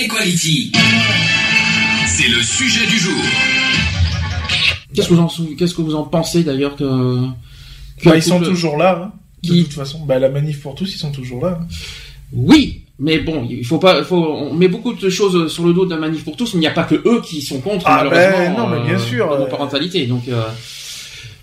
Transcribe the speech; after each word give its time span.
Equality. 0.00 0.72
C'est 2.06 2.28
le 2.28 2.40
sujet 2.42 2.86
du 2.86 2.98
jour. 2.98 3.20
Qu'est-ce 4.94 5.08
que 5.08 5.14
vous 5.14 5.20
en, 5.20 5.28
sou- 5.28 5.54
qu'est-ce 5.58 5.74
que 5.74 5.82
vous 5.82 5.94
en 5.94 6.04
pensez 6.04 6.44
d'ailleurs 6.44 6.76
que, 6.76 6.84
que 8.00 8.08
Bah, 8.08 8.16
ils 8.16 8.22
sont 8.22 8.40
toujours 8.40 8.76
là. 8.76 9.00
hein, 9.04 9.12
de 9.42 9.48
Qui 9.48 9.64
toute 9.64 9.72
façon, 9.74 10.04
bah, 10.04 10.18
la 10.18 10.28
manif 10.28 10.60
pour 10.62 10.74
tous, 10.74 10.92
ils 10.94 10.98
sont 10.98 11.10
toujours 11.12 11.44
là. 11.44 11.58
hein. 11.60 11.66
Oui, 12.32 12.82
mais 12.98 13.18
bon, 13.18 13.46
il 13.48 13.64
faut 13.64 13.78
pas, 13.78 14.02
faut, 14.04 14.16
on 14.16 14.54
met 14.54 14.68
beaucoup 14.68 14.92
de 14.94 15.10
choses 15.10 15.52
sur 15.52 15.64
le 15.66 15.72
dos 15.72 15.86
d'un 15.86 15.98
manif 15.98 16.24
pour 16.24 16.36
tous, 16.36 16.54
mais 16.54 16.58
il 16.58 16.62
n'y 16.62 16.66
a 16.68 16.72
pas 16.72 16.84
que 16.84 16.94
eux 16.96 17.20
qui 17.22 17.40
sont 17.42 17.60
contre, 17.60 17.84
Ah, 17.86 18.04
malheureusement. 18.04 18.38
ben, 18.38 18.56
non, 18.56 18.66
mais 18.68 18.88
bien 18.88 18.98
sûr, 18.98 19.26
la 19.30 19.44
euh, 19.44 19.46
parentalité. 19.46 20.06
Donc, 20.06 20.28
euh, 20.28 20.42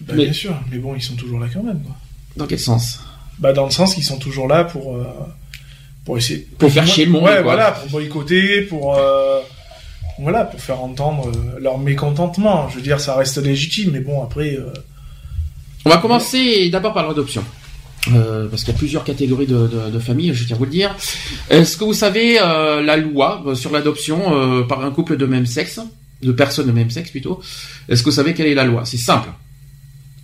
Bah, 0.01 0.13
Mais- 0.17 0.25
Bien 0.25 0.33
sûr, 0.33 0.53
mais 0.71 0.77
bon, 0.77 0.93
ils 0.95 1.01
sont 1.01 1.15
toujours 1.15 1.39
là 1.39 1.47
quand 1.51 1.63
même. 1.63 1.81
Quoi. 1.81 1.95
dans 2.37 2.45
quel 2.47 2.59
sens? 2.59 2.99
Bah, 3.39 3.53
dans 3.53 3.65
le 3.65 3.71
sens 3.71 3.95
qu'ils 3.95 4.03
sont 4.03 4.17
toujours 4.17 4.47
là 4.47 4.63
pour, 4.65 4.95
euh, 4.95 5.03
pour 6.05 6.17
essayer. 6.17 6.47
Pour 6.57 6.71
faire 6.71 6.87
chier 6.87 7.05
le 7.05 7.11
monde, 7.11 7.23
Ouais, 7.23 7.33
quoi. 7.33 7.41
voilà, 7.43 7.71
pour 7.71 7.89
boycotter, 7.89 8.61
pour. 8.61 8.95
euh, 8.95 9.39
Voilà, 10.19 10.45
pour 10.45 10.61
faire 10.61 10.81
entendre 10.81 11.27
euh, 11.29 11.59
leur 11.59 11.77
mécontentement. 11.77 12.69
Je 12.69 12.77
veux 12.77 12.81
dire, 12.81 13.01
ça 13.01 13.15
reste 13.17 13.37
légitime, 13.37 13.89
mais 13.91 13.99
bon, 13.99 14.23
après. 14.23 14.55
euh, 14.55 14.71
On 15.83 15.89
va 15.89 15.97
commencer 15.97 16.69
d'abord 16.69 16.93
par 16.93 17.05
l'adoption. 17.07 17.43
Euh, 18.13 18.47
parce 18.47 18.63
qu'il 18.63 18.71
y 18.71 18.75
a 18.75 18.77
plusieurs 18.77 19.03
catégories 19.03 19.47
de, 19.47 19.67
de, 19.67 19.89
de 19.91 19.99
familles, 19.99 20.33
je 20.33 20.45
tiens 20.45 20.55
à 20.55 20.59
vous 20.59 20.65
le 20.65 20.71
dire. 20.71 20.95
Est-ce 21.49 21.75
que 21.75 21.83
vous 21.83 21.93
savez 21.93 22.35
la 22.35 22.95
loi 22.97 23.43
sur 23.55 23.71
l'adoption 23.71 24.65
par 24.67 24.85
un 24.85 24.91
couple 24.91 25.17
de 25.17 25.25
même 25.25 25.47
sexe, 25.47 25.79
de 26.21 26.31
personnes 26.31 26.67
de 26.67 26.71
même 26.71 26.91
sexe 26.91 27.09
plutôt? 27.09 27.41
Est-ce 27.89 28.03
que 28.03 28.09
vous 28.11 28.15
savez 28.15 28.33
quelle 28.35 28.45
est 28.47 28.53
la 28.53 28.63
loi? 28.63 28.85
C'est 28.85 28.97
simple. 28.97 29.29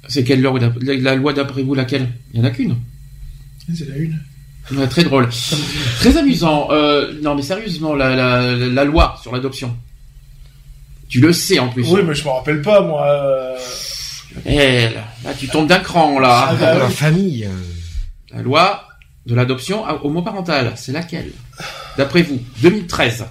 C'est 0.08 0.24
quelle 0.24 0.42
loi 0.42 0.60
la, 0.60 0.72
la 0.96 1.16
loi 1.16 1.34
d'après 1.34 1.64
vous 1.64 1.74
laquelle? 1.74 2.08
Il 2.34 2.40
y 2.40 2.44
en 2.44 2.46
a 2.46 2.52
qu'une. 2.52 2.76
C'est 3.76 3.90
la 3.90 3.98
une. 3.98 4.20
Ouais, 4.72 4.88
très 4.88 5.04
drôle. 5.04 5.28
Très 6.00 6.18
amusant. 6.18 6.68
Euh, 6.72 7.14
non 7.22 7.36
mais 7.36 7.42
sérieusement, 7.42 7.94
la, 7.96 8.16
la, 8.16 8.56
la 8.56 8.84
loi 8.86 9.18
sur 9.22 9.32
l'adoption. 9.34 9.76
Tu 11.10 11.20
le 11.20 11.34
sais 11.34 11.60
en 11.60 11.68
plus. 11.70 11.86
Oui, 11.90 12.02
mais 12.06 12.16
je 12.16 12.24
me 12.24 12.30
rappelle 12.30 12.62
pas, 12.62 12.82
moi. 12.82 13.06
euh, 13.06 13.58
Eh, 14.46 14.90
là, 14.94 15.04
là, 15.26 15.34
tu 15.38 15.48
tombes 15.50 15.68
d'un 15.68 15.80
cran 15.80 16.20
là. 16.20 16.48
Ah, 16.52 16.56
bah, 16.56 16.78
La 16.78 16.86
oui. 16.86 16.94
famille. 16.94 17.46
euh, 17.46 18.34
La 18.36 18.42
loi 18.42 18.88
de 19.26 19.36
l'adoption 19.36 19.84
homoparentale, 20.06 20.74
c'est 20.78 20.94
laquelle? 20.94 21.32
D'après 21.98 22.22
vous 22.22 22.40
2013. 22.62 23.26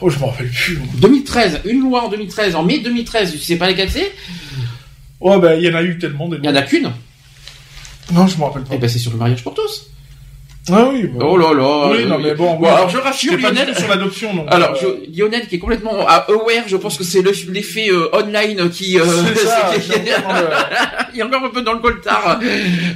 Oh, 0.00 0.10
je 0.10 0.18
me 0.18 0.24
rappelle 0.24 0.50
plus. 0.50 0.78
moi. 0.78 0.88
2013, 0.96 1.60
une 1.66 1.82
loi 1.82 2.04
en 2.04 2.08
2013, 2.08 2.56
en 2.56 2.64
mai 2.64 2.80
2013, 2.80 3.30
tu 3.32 3.38
sais 3.38 3.56
pas 3.56 3.68
laquelle 3.68 3.90
c'est? 3.90 4.12
Oh, 5.20 5.38
bah, 5.38 5.54
il 5.54 5.62
y 5.62 5.70
en 5.70 5.76
a 5.76 5.82
eu 5.84 5.96
tellement 5.98 6.28
des 6.28 6.38
Il 6.38 6.44
y 6.44 6.48
en 6.48 6.56
a 6.56 6.62
qu'une. 6.62 6.90
Non, 8.12 8.26
je 8.26 8.36
me 8.36 8.42
rappelle 8.42 8.64
pas. 8.64 8.74
Eh 8.74 8.78
ben 8.78 8.88
c'est 8.90 8.98
sur 8.98 9.12
le 9.12 9.18
mariage 9.18 9.44
pour 9.44 9.54
tous. 9.54 9.86
Ah 10.70 10.88
oui, 10.92 11.08
bah. 11.08 11.24
Oh 11.28 11.36
là 11.36 11.52
là. 11.52 11.88
Oui, 11.90 12.06
non, 12.06 12.18
mais 12.20 12.34
bon, 12.34 12.56
oui. 12.60 12.68
alors 12.68 12.88
je 12.88 12.98
rassure 12.98 13.36
Lionel. 13.36 13.74
sur 13.76 13.88
l'adoption. 13.88 14.46
Alors, 14.48 14.74
euh, 14.74 14.96
je- 15.10 15.18
Lionel 15.20 15.48
qui 15.48 15.56
est 15.56 15.58
complètement 15.58 16.04
ah, 16.06 16.24
aware, 16.28 16.64
je 16.68 16.76
pense 16.76 16.96
que 16.96 17.02
c'est 17.02 17.20
le- 17.20 17.32
l'effet 17.52 17.88
euh, 17.90 18.08
online 18.12 18.70
qui... 18.70 18.98
euh, 19.00 19.04
ça, 19.44 19.72
Il 21.14 21.20
est 21.20 21.22
encore 21.24 21.44
un 21.44 21.48
peu 21.50 21.62
dans 21.62 21.72
le 21.72 21.80
coltard. 21.80 22.38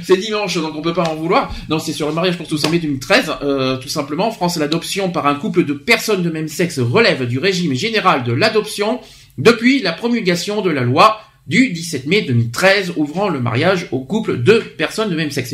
C'est 0.03 0.15
dimanche, 0.17 0.55
donc 0.55 0.73
on 0.75 0.81
peut 0.81 0.93
pas 0.93 1.03
en 1.03 1.15
vouloir. 1.15 1.53
Non, 1.69 1.77
c'est 1.79 1.91
sur 1.93 2.07
le 2.07 2.13
mariage 2.13 2.37
pour 2.37 2.47
tous 2.47 2.63
en 2.65 2.69
mai 2.69 2.79
2013. 2.79 3.33
Euh, 3.43 3.77
tout 3.77 3.89
simplement, 3.89 4.27
en 4.27 4.31
France, 4.31 4.57
l'adoption 4.57 5.09
par 5.09 5.27
un 5.27 5.35
couple 5.35 5.65
de 5.65 5.73
personnes 5.73 6.23
de 6.23 6.29
même 6.29 6.47
sexe 6.47 6.79
relève 6.79 7.27
du 7.27 7.37
régime 7.37 7.73
général 7.73 8.23
de 8.23 8.31
l'adoption 8.31 9.01
depuis 9.37 9.81
la 9.81 9.91
promulgation 9.91 10.61
de 10.61 10.69
la 10.69 10.81
loi 10.81 11.19
du 11.47 11.69
17 11.69 12.07
mai 12.07 12.21
2013 12.21 12.93
ouvrant 12.95 13.29
le 13.29 13.39
mariage 13.39 13.87
aux 13.91 13.99
couples 13.99 14.41
de 14.41 14.59
personnes 14.59 15.09
de 15.09 15.15
même 15.15 15.31
sexe. 15.31 15.53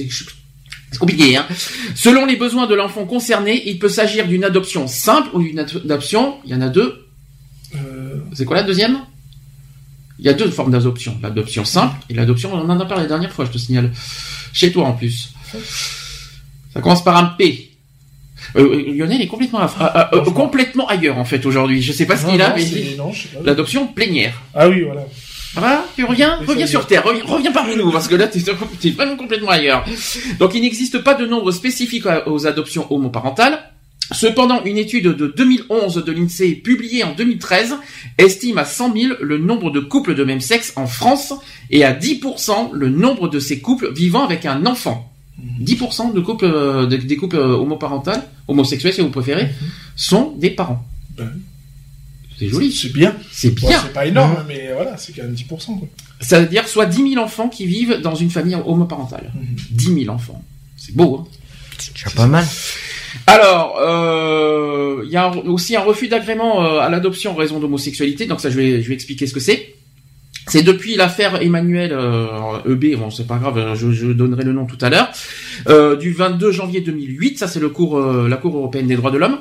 C'est 0.94 1.00
compliqué, 1.00 1.36
hein. 1.36 1.46
Selon 1.96 2.26
les 2.26 2.36
besoins 2.38 2.68
de 2.68 2.76
l'enfant 2.76 3.06
concerné, 3.06 3.64
il 3.66 3.80
peut 3.80 3.90
s'agir 3.90 4.28
d'une 4.28 4.44
adoption 4.46 4.88
simple 4.88 5.30
ou 5.34 5.42
d'une 5.44 5.60
adoption. 5.60 6.38
Il 6.46 6.52
y 6.52 6.56
en 6.56 6.62
a 6.62 6.70
deux. 6.70 7.08
euh, 7.76 8.20
C'est 8.34 8.46
quoi 8.46 8.56
la 8.58 8.64
deuxième? 8.64 9.00
Il 10.20 10.26
y 10.26 10.30
a 10.30 10.34
deux 10.34 10.50
formes 10.50 10.72
d'adoption. 10.72 11.18
L'adoption 11.22 11.66
simple 11.66 11.96
et 12.10 12.14
l'adoption, 12.14 12.54
on 12.54 12.70
en 12.70 12.80
a 12.80 12.86
parlé 12.86 13.04
la 13.04 13.10
dernière 13.10 13.32
fois, 13.34 13.46
je 13.46 13.52
te 13.52 13.58
signale. 13.58 13.92
Chez 14.54 14.72
toi 14.72 14.86
en 14.86 14.94
plus. 14.94 15.34
Ça 16.74 16.80
commence 16.82 17.04
par 17.04 17.18
un 17.18 17.26
P. 17.26 17.72
Euh, 18.56 18.94
Lionel 18.96 19.22
est 19.22 19.28
complètement, 19.28 19.60
ah, 19.80 20.10
euh, 20.14 20.22
complètement 20.32 20.88
ailleurs 20.88 21.18
en 21.18 21.26
fait 21.26 21.44
aujourd'hui. 21.46 21.82
Je 21.82 21.92
sais 21.92 22.06
pas 22.06 22.18
ce 22.18 22.28
qu'il 22.28 22.42
a, 22.42 22.56
mais 22.56 22.62
l'adoption 23.44 23.88
plénière. 23.88 24.40
Ah 24.54 24.70
oui, 24.70 24.82
voilà. 24.82 25.02
Va 25.56 25.86
Tu 25.96 26.04
reviens 26.04 26.38
Reviens 26.48 26.66
sur. 26.68 26.88
Terre, 26.88 27.04
reviens, 27.04 27.24
reviens 27.26 27.52
parmi 27.52 27.76
nous, 27.76 27.92
parce 27.92 28.08
que 28.08 28.16
là, 28.16 28.28
t'es 28.28 28.40
t'es 28.82 28.90
vraiment 28.92 29.16
complètement 29.16 29.50
ailleurs. 29.52 29.86
Donc, 30.40 30.56
il 30.56 30.62
n'existe 30.62 31.00
pas 31.04 31.14
de 31.14 31.26
nombre 31.26 31.52
spécifique 31.52 32.06
aux 32.26 32.48
adoptions 32.48 32.92
homoparentales. 32.92 33.60
Cependant, 34.12 34.62
une 34.66 34.78
étude 34.78 35.06
de 35.08 35.28
2011 35.28 36.04
de 36.04 36.12
l'INSEE 36.12 36.56
publiée 36.56 37.04
en 37.04 37.14
2013 37.14 37.76
estime 38.18 38.58
à 38.58 38.66
100 38.66 38.94
000 38.94 39.14
le 39.22 39.38
nombre 39.38 39.72
de 39.72 39.80
couples 39.80 40.14
de 40.16 40.24
même 40.24 40.42
sexe 40.42 40.74
en 40.76 40.88
France 40.88 41.34
et 41.70 41.86
à 41.86 41.94
10% 41.94 42.72
le 42.74 42.90
nombre 42.90 43.30
de 43.30 43.40
ces 43.40 43.60
couples 43.62 43.94
vivant 43.94 44.24
avec 44.26 44.46
un 44.46 44.66
enfant. 44.66 45.10
10% 45.62 46.14
de 46.14 46.20
couples, 46.20 46.46
euh, 46.46 46.86
de- 46.86 46.98
des 46.98 47.16
couples 47.16 47.38
euh, 47.38 47.56
homoparentales, 47.56 48.24
homosexuels 48.48 48.94
si 48.94 49.02
vous 49.02 49.10
préférez, 49.10 49.50
sont 49.96 50.34
des 50.38 50.50
parents. 50.52 50.86
Ben. 51.18 51.32
C'est 52.50 52.54
joli. 52.54 52.72
C'est 52.72 52.94
bien. 52.94 53.16
C'est 53.32 53.50
Bon, 53.60 53.68
bien. 53.68 53.80
c'est 53.84 53.94
pas 53.94 54.06
énorme, 54.06 54.44
mais 54.48 54.70
voilà, 54.74 54.98
c'est 54.98 55.14
quand 55.16 55.24
même 55.24 55.34
10%. 55.36 55.46
Quoi. 55.80 55.88
Ça 56.22 56.40
veut 56.40 56.48
dire 56.48 56.68
soit 56.68 56.86
10 56.86 57.12
000 57.14 57.24
enfants 57.24 57.50
qui 57.50 57.66
vivent 57.66 58.00
dans 58.02 58.16
une 58.16 58.30
famille 58.30 58.56
homoparentale. 58.56 59.32
Mhm. 59.36 59.56
10 59.72 60.04
000 60.06 60.16
enfants. 60.16 60.44
C'est 60.78 60.96
beau, 60.96 61.20
hein 61.22 61.28
C'est 61.80 61.94
déjà 61.94 62.10
pas 62.16 62.28
mal. 62.28 62.46
Alors, 63.28 63.78
euh, 63.80 65.04
il 65.06 65.12
y 65.12 65.18
a 65.18 65.28
un- 65.28 65.38
aussi 65.38 65.76
un 65.76 65.82
refus 65.82 66.08
d'agrément 66.08 66.64
euh, 66.66 66.80
à 66.80 66.90
l'adoption 66.90 67.32
en 67.32 67.36
raison 67.36 67.60
d'homosexualité. 67.60 68.26
Donc 68.26 68.42
ça, 68.42 68.50
je 68.50 68.56
vais, 68.58 68.82
je 68.82 68.88
vais 68.88 68.94
expliquer 68.96 69.28
ce 69.28 69.34
que 69.34 69.40
c'est. 69.40 69.76
C'est 70.48 70.62
depuis 70.64 70.96
l'affaire 70.98 71.42
Emmanuel 71.42 71.92
euh, 71.94 72.28
EB, 72.70 72.98
bon 72.98 73.10
c'est 73.10 73.26
pas 73.26 73.38
grave, 73.38 73.76
je, 73.76 73.92
je 73.94 74.08
donnerai 74.08 74.44
le 74.44 74.52
nom 74.52 74.66
tout 74.66 74.78
à 74.82 74.90
l'heure, 74.90 75.10
euh, 75.70 75.96
du 75.96 76.12
22 76.12 76.52
janvier 76.52 76.82
2008, 76.82 77.40
ça 77.40 77.48
c'est 77.48 77.62
le 77.62 77.70
cours, 77.70 77.98
euh, 77.98 78.28
la 78.28 78.36
Cour 78.36 78.58
européenne 78.58 78.88
des 78.88 78.98
droits 78.98 79.10
de 79.12 79.18
l'homme, 79.18 79.38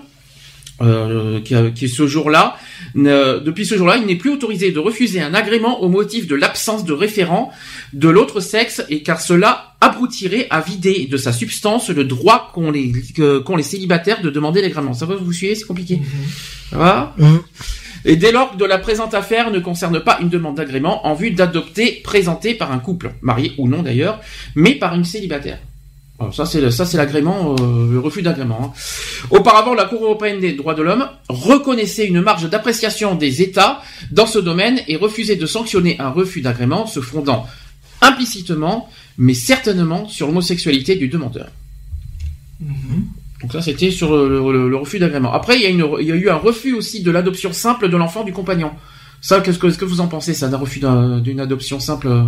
euh, 0.83 1.41
qui, 1.41 1.55
a- 1.55 1.71
qui 1.71 1.89
ce 1.89 2.07
jour-là, 2.07 2.57
depuis 2.95 3.65
ce 3.67 3.77
jour-là, 3.77 3.97
il 3.99 4.07
n'est 4.07 4.17
plus 4.17 4.31
autorisé 4.31 4.71
de 4.73 4.79
refuser 4.79 5.21
un 5.21 5.35
agrément 5.35 5.83
au 5.83 5.89
motif 5.89 6.27
de 6.27 6.35
l'absence 6.35 6.85
de 6.85 6.93
référent 6.93 7.51
de 7.93 8.09
l'autre 8.09 8.41
sexe 8.41 8.83
et 8.91 9.03
car 9.03 9.21
cela 9.21 9.75
aboutirait 9.81 10.47
à 10.51 10.61
vider 10.61 11.07
de 11.11 11.17
sa 11.17 11.33
substance 11.33 11.89
le 11.91 12.05
droit 12.05 12.51
qu'ont 12.55 12.71
les, 12.71 12.93
qu'ont 13.45 13.57
les 13.57 13.63
célibataires 13.63 14.21
de 14.23 14.31
demander 14.31 14.61
l'agrément. 14.63 14.95
Ça 14.95 15.07
va, 15.07 15.15
vous 15.17 15.33
suivez, 15.33 15.55
c'est 15.55 15.65
compliqué. 15.67 16.01
Ça 16.71 16.77
va 16.79 17.15
Mhm. 17.19 17.41
Et 18.05 18.17
dès 18.17 18.33
lors 18.33 18.51
que 18.53 18.57
de 18.57 18.65
la 18.65 18.79
présente 18.79 19.15
affaire 19.15 19.53
ne 19.53 19.61
concerne 19.61 20.01
pas 20.01 20.19
une 20.21 20.29
demande 20.29 20.57
d'agrément 20.57 21.07
en 21.07 21.15
vue 21.15 21.31
d'adopter 21.31 22.01
présentée 22.03 22.55
par 22.55 22.73
un 22.73 22.81
couple, 22.81 23.13
marié 23.23 23.53
ou 23.59 23.69
non 23.69 23.83
d'ailleurs, 23.83 24.19
mais 24.57 24.75
par 24.75 24.95
une 24.97 25.05
célibataire. 25.05 25.59
Alors 26.21 26.35
ça 26.35 26.47
c'est 26.47 26.61
le- 26.61 26.71
ça 26.71 26.85
c'est 26.87 26.97
l'agrément, 26.97 27.57
euh, 27.61 27.91
le 27.91 27.99
refus 27.99 28.23
d'agrément. 28.23 28.61
hein. 28.63 28.73
Auparavant, 29.31 29.75
la 29.75 29.87
Cour 29.87 30.05
européenne 30.05 30.39
des 30.41 30.53
droits 30.53 30.75
de 30.75 30.83
l'homme 30.83 31.09
reconnaissait 31.29 32.07
une 32.07 32.21
marge 32.21 32.49
d'appréciation 32.49 33.15
des 33.17 33.43
États 33.43 33.83
dans 34.13 34.27
ce 34.27 34.39
domaine 34.39 34.81
et 34.89 34.97
refusait 34.97 35.37
de 35.37 35.47
sanctionner 35.47 35.99
un 35.99 36.11
refus 36.11 36.41
d'agrément 36.41 36.87
se 36.87 37.01
fondant 37.01 37.47
implicitement, 38.01 38.89
mais 39.19 39.35
certainement 39.35 40.07
sur 40.09 40.27
l'homosexualité 40.27 40.97
du 40.97 41.09
demandeur. 41.09 41.49
Donc 43.41 43.53
ça, 43.53 43.63
c'était 43.63 43.91
sur 43.91 44.15
le, 44.17 44.29
le- 44.53 44.69
le 44.69 44.77
refus 44.77 44.99
d'agrément. 45.01 45.33
Après, 45.33 45.57
il 45.57 45.63
y, 45.63 45.67
a 45.67 45.69
une, 45.71 45.87
il 46.01 46.07
y 46.07 46.13
a 46.13 46.15
eu 46.15 46.29
un 46.31 46.37
refus 46.37 46.75
aussi 46.75 47.03
de 47.03 47.11
l'adoption 47.11 47.53
simple 47.53 47.89
de 47.89 47.97
l'enfant 47.97 48.23
du 48.23 48.33
compagnon. 48.33 48.71
Ça, 49.21 49.41
qu'est-ce 49.41 49.59
que, 49.59 49.85
vous 49.85 50.01
en 50.01 50.07
pensez, 50.09 50.35
ça, 50.35 50.49
d'un 50.49 50.57
refus 50.59 50.79
d'un- 50.81 51.19
d'une 51.21 51.41
adoption 51.41 51.81
simple 51.81 52.07
euh 52.09 52.25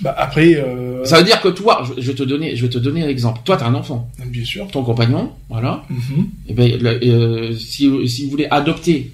Bah, 0.00 0.14
après, 0.18 0.54
euh, 0.56 1.04
Ça 1.04 1.18
veut 1.18 1.24
dire 1.24 1.40
que 1.40 1.48
toi, 1.48 1.84
je, 1.96 2.00
je 2.02 2.06
vais 2.08 2.14
te 2.16 2.22
donner, 2.24 2.56
je 2.56 2.62
vais 2.62 2.68
te 2.70 2.78
donner 2.78 3.02
un 3.04 3.08
exemple. 3.08 3.40
Toi, 3.44 3.56
t'as 3.56 3.66
un 3.66 3.74
enfant, 3.74 4.10
bien 4.26 4.44
sûr. 4.44 4.66
ton 4.68 4.82
compagnon, 4.82 5.32
voilà. 5.48 5.84
Mhm. 5.88 6.26
Et 6.48 6.52
ben, 6.52 6.78
le- 6.80 7.00
euh, 7.04 7.54
si, 7.56 7.90
si 8.08 8.24
vous 8.24 8.30
voulez 8.30 8.46
adopter 8.50 9.12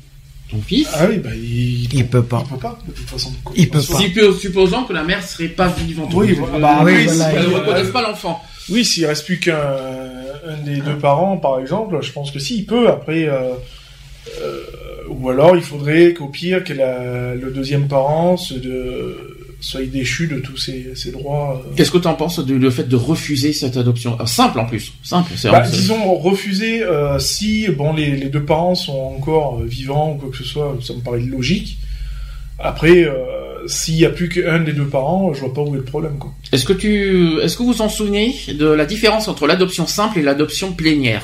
ton 0.50 0.60
fils, 0.62 0.88
Ah 0.94 1.06
oui, 1.08 1.18
bah, 1.18 1.30
il... 1.34 1.92
Il 1.94 2.06
peut 2.06 2.22
pas. 2.22 2.42
il 2.46 2.54
peut 2.54 2.60
pas, 2.60 2.78
de 2.88 2.92
toute 2.92 3.08
façon. 3.08 3.30
Il 3.54 3.68
peut 3.68 3.78
pas. 3.78 3.84
suppo- 3.98 4.36
supposons 4.36 4.84
que 4.84 4.92
la 4.92 5.04
mère 5.04 5.22
serait 5.22 5.48
pas 5.48 5.68
vivante. 5.68 6.10
Oui, 6.14 6.32
voilà, 6.32 6.58
bah, 6.58 6.80
oui, 6.84 6.92
elle 7.00 7.04
voilà, 7.10 7.32
ne 7.34 7.48
si, 7.48 7.54
reconnaisse 7.54 7.86
euh, 7.88 7.92
pas 7.92 8.02
l'enfant. 8.02 8.42
Oui, 8.70 8.84
s'il 8.84 9.04
reste 9.06 9.26
plus 9.26 9.38
qu'un 9.38 9.54
un 10.48 10.56
des 10.64 10.76
deux 10.80 10.96
parents, 10.96 11.36
par 11.36 11.60
exemple, 11.60 11.98
je 12.00 12.10
pense 12.12 12.30
que 12.30 12.38
si, 12.38 12.58
il 12.60 12.64
peut. 12.66 12.88
Après, 12.88 13.28
euh, 13.28 13.50
euh, 14.40 14.62
ou 15.08 15.28
alors 15.28 15.56
il 15.56 15.62
faudrait 15.62 16.14
qu'au 16.14 16.28
pire 16.28 16.64
que 16.64 16.72
la- 16.72 17.34
le 17.34 17.50
deuxième 17.50 17.88
parent 17.88 18.36
se 18.36 18.54
de, 18.54 19.29
soit 19.60 19.82
déchu 19.82 20.26
de 20.26 20.38
tous 20.40 20.56
ses, 20.56 20.94
ses 20.94 21.12
droits. 21.12 21.62
euh. 21.66 21.74
Qu'est-ce 21.76 21.90
que 21.90 21.98
tu 21.98 22.08
en 22.08 22.14
penses 22.14 22.40
du 22.44 22.58
le 22.58 22.70
fait 22.70 22.88
de 22.88 22.96
refuser 22.96 23.52
cette 23.52 23.76
adoption? 23.76 24.16
Ah, 24.18 24.26
Simple 24.26 24.58
en 24.60 24.66
plus, 24.66 24.92
simple. 25.02 25.32
c'est 25.36 25.50
Bah, 25.50 25.60
disons 25.68 26.14
refuser 26.14 26.82
euh, 26.82 27.18
si 27.18 27.68
bon 27.68 27.92
les, 27.92 28.16
les 28.16 28.28
deux 28.28 28.44
parents 28.44 28.74
sont 28.74 29.14
encore 29.18 29.60
euh, 29.60 29.66
vivants 29.66 30.12
ou 30.12 30.14
quoi 30.18 30.30
que 30.30 30.36
ce 30.36 30.44
soit, 30.44 30.76
ça 30.82 30.94
me 30.94 31.00
paraît 31.00 31.20
logique. 31.20 31.78
Après, 32.58 33.06
s'il 33.66 33.94
y 33.96 34.04
a 34.04 34.10
plus 34.10 34.28
qu'un 34.28 34.60
des 34.60 34.72
deux 34.72 34.86
parents, 34.86 35.32
je 35.32 35.40
vois 35.40 35.52
pas 35.54 35.62
où 35.62 35.74
est 35.74 35.78
le 35.78 35.84
problème. 35.84 36.18
Est-ce 36.52 36.64
que 36.66 36.72
tu, 36.74 37.38
est-ce 37.42 37.56
que 37.56 37.62
vous 37.62 37.72
vous 37.72 37.82
en 37.82 37.88
souvenez 37.88 38.34
de 38.58 38.66
la 38.66 38.84
différence 38.84 39.28
entre 39.28 39.46
l'adoption 39.46 39.86
simple 39.86 40.18
et 40.18 40.22
l'adoption 40.22 40.72
plénière? 40.72 41.22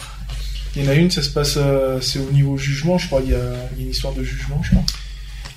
Il 0.74 0.84
y 0.84 0.86
en 0.86 0.90
a 0.90 0.94
une, 0.94 1.10
ça 1.10 1.22
se 1.22 1.30
passe, 1.30 1.58
c'est 2.00 2.18
au 2.18 2.30
niveau 2.32 2.56
jugement, 2.56 2.96
je 2.98 3.06
crois. 3.06 3.20
Il 3.24 3.30
y 3.32 3.34
a, 3.34 3.38
il 3.74 3.78
y 3.78 3.82
a 3.82 3.84
une 3.84 3.90
histoire 3.90 4.14
de 4.14 4.22
jugement, 4.22 4.60
je 4.62 4.70
crois. 4.70 4.84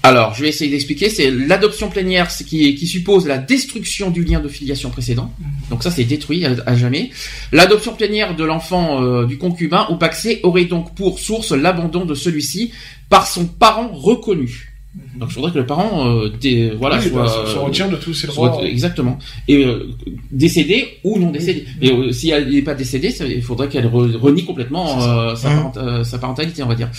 Alors, 0.02 0.34
je 0.34 0.42
vais 0.44 0.50
essayer 0.50 0.72
d'expliquer. 0.72 1.10
C'est 1.10 1.30
l'adoption 1.30 1.90
plénière, 1.90 2.32
c'est 2.32 2.46
qui, 2.46 2.74
qui 2.76 2.88
suppose 2.88 3.28
la 3.28 3.38
destruction 3.38 4.10
du 4.12 4.24
lien 4.24 4.40
de 4.40 4.48
filiation 4.48 4.90
précédent. 4.92 5.34
Donc 5.70 5.84
ça, 5.84 5.92
c'est 5.92 6.06
détruit 6.06 6.46
à, 6.46 6.52
à 6.66 6.76
jamais. 6.76 7.10
L'adoption 7.52 7.94
plénière 7.94 8.36
de 8.36 8.44
l'enfant 8.46 9.04
euh, 9.04 9.26
du 9.26 9.38
concubin 9.38 9.88
ou 9.90 9.96
paxé 9.98 10.40
aurait 10.44 10.66
donc 10.66 10.96
pour 10.96 11.20
source 11.20 11.52
l'abandon 11.52 12.06
de 12.06 12.14
celui-ci 12.16 12.72
par 13.10 13.28
son 13.28 13.46
parent 13.46 13.90
reconnu. 13.92 14.68
Donc, 15.18 15.30
il 15.30 15.34
faudrait 15.34 15.52
que 15.52 15.60
le 15.60 15.66
parent, 15.68 16.08
euh, 16.10 16.30
dé- 16.42 16.72
voilà, 16.80 16.98
Oui, 16.98 17.10
soit, 17.10 17.24
bah, 17.26 17.44
se, 17.46 17.52
se 17.54 17.58
retire 17.60 17.90
de 17.90 17.96
tous 17.98 18.14
ses 18.14 18.26
soit- 18.28 18.50
droits. 18.50 18.66
exactement, 18.66 19.20
et 19.48 19.64
euh, 19.64 19.88
décédé 20.32 20.98
ou 21.04 21.20
non 21.20 21.30
décédé. 21.30 21.66
Et 21.82 21.92
euh, 21.92 22.12
si 22.12 22.30
elle 22.32 22.50
n'est 22.50 22.64
pas 22.64 22.74
décédée, 22.74 23.12
ça- 23.12 23.26
il 23.28 23.44
faudrait 23.44 23.68
qu'elle 23.70 23.86
re- 23.86 24.16
renie 24.16 24.46
complètement 24.46 25.04
euh, 25.04 25.36
sa, 25.36 25.50
Hein. 25.52 25.72
parent- 25.74 25.74
euh, 25.78 26.04
sa 26.04 26.18
parentalité, 26.18 26.64
on 26.64 26.68
va 26.68 26.76
dire. 26.76 26.90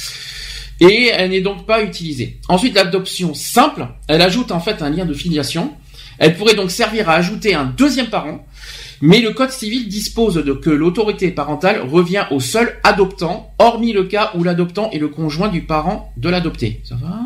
Et 0.80 1.10
elle 1.12 1.30
n'est 1.30 1.40
donc 1.40 1.66
pas 1.66 1.82
utilisée. 1.82 2.38
Ensuite, 2.48 2.74
l'adoption 2.74 3.34
simple, 3.34 3.86
elle 4.08 4.22
ajoute 4.22 4.50
en 4.50 4.60
fait 4.60 4.82
un 4.82 4.90
lien 4.90 5.04
de 5.04 5.14
filiation. 5.14 5.72
Elle 6.18 6.36
pourrait 6.36 6.54
donc 6.54 6.70
servir 6.70 7.08
à 7.08 7.14
ajouter 7.14 7.54
un 7.54 7.64
deuxième 7.64 8.08
parent, 8.08 8.46
mais 9.00 9.20
le 9.20 9.32
code 9.32 9.50
civil 9.50 9.88
dispose 9.88 10.34
de 10.34 10.52
que 10.52 10.68
l'autorité 10.68 11.30
parentale 11.30 11.80
revient 11.80 12.26
au 12.30 12.40
seul 12.40 12.78
adoptant, 12.82 13.54
hormis 13.58 13.92
le 13.92 14.04
cas 14.04 14.32
où 14.34 14.44
l'adoptant 14.44 14.90
est 14.90 14.98
le 14.98 15.08
conjoint 15.08 15.48
du 15.48 15.62
parent 15.62 16.12
de 16.18 16.28
l'adopté. 16.28 16.82
Ça 16.84 16.96
va? 16.96 17.18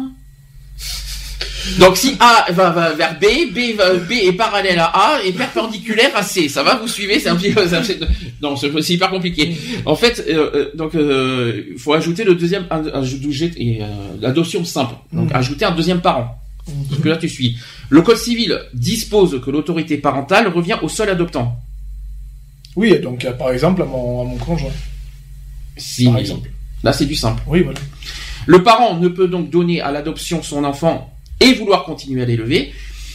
Donc 1.79 1.97
si 1.97 2.17
A 2.21 2.47
va, 2.53 2.71
va 2.71 2.93
vers 2.93 3.19
B, 3.19 3.25
B, 3.53 3.77
va, 3.77 3.95
B 3.95 4.13
est 4.13 4.33
parallèle 4.33 4.79
à 4.79 4.87
A 4.87 5.23
et 5.25 5.33
perpendiculaire 5.33 6.11
à 6.15 6.23
C. 6.23 6.49
Ça 6.49 6.63
va, 6.63 6.77
vous 6.77 6.89
suivez 6.89 7.19
C'est 7.19 7.29
un 7.31 7.37
petit 7.37 7.53
peu... 7.53 7.65
Non, 8.43 8.57
c'est 8.57 8.69
hyper 8.91 9.11
compliqué. 9.11 9.57
En 9.87 9.97
fait, 9.97 10.25
euh, 10.29 10.51
euh, 10.55 10.71
donc 10.75 10.95
euh, 10.95 11.63
il 11.73 11.79
faut 11.79 11.95
ajouter 11.95 12.25
le 12.25 12.35
deuxième... 12.35 12.67
et, 13.57 13.83
euh, 13.83 13.87
l'adoption 14.21 14.65
simple. 14.65 14.95
Donc 15.13 15.31
Mhm. 15.31 15.37
ajouter 15.37 15.65
un 15.65 15.71
deuxième 15.75 16.01
parent. 16.01 16.39
Parce 16.89 17.01
que 17.01 17.09
là, 17.09 17.17
tu 17.17 17.29
suis. 17.29 17.57
Le 17.91 18.03
code 18.03 18.17
civil 18.17 18.59
dispose 18.73 19.41
que 19.45 19.51
l'autorité 19.51 19.99
parentale 19.99 20.49
revient 20.49 20.77
au 20.83 20.89
seul 20.89 21.11
adoptant. 21.11 21.57
Oui, 22.77 22.99
donc 23.01 23.25
euh, 23.25 23.33
par 23.33 23.51
exemple 23.53 23.83
à 23.83 23.85
mon, 23.85 24.23
à 24.23 24.25
mon 24.25 24.37
conjoint. 24.37 24.73
Si, 25.77 26.07
Par 26.07 26.19
exemple. 26.19 26.51
Là, 26.83 26.93
c'est 26.93 27.07
du 27.07 27.15
simple. 27.15 27.43
Oui, 27.47 27.63
voilà. 27.63 27.79
Le 28.47 28.63
parent 28.63 28.99
ne 28.99 29.09
peut 29.09 29.29
donc 29.29 29.51
donner 29.51 29.81
à 29.81 29.91
l'adoption 29.91 30.43
son 30.43 30.65
enfant 30.65 31.14
et 31.45 31.55
vouloir 31.55 31.85
continuer 31.85 32.23
à 32.23 32.25
l'élever. 32.25 32.73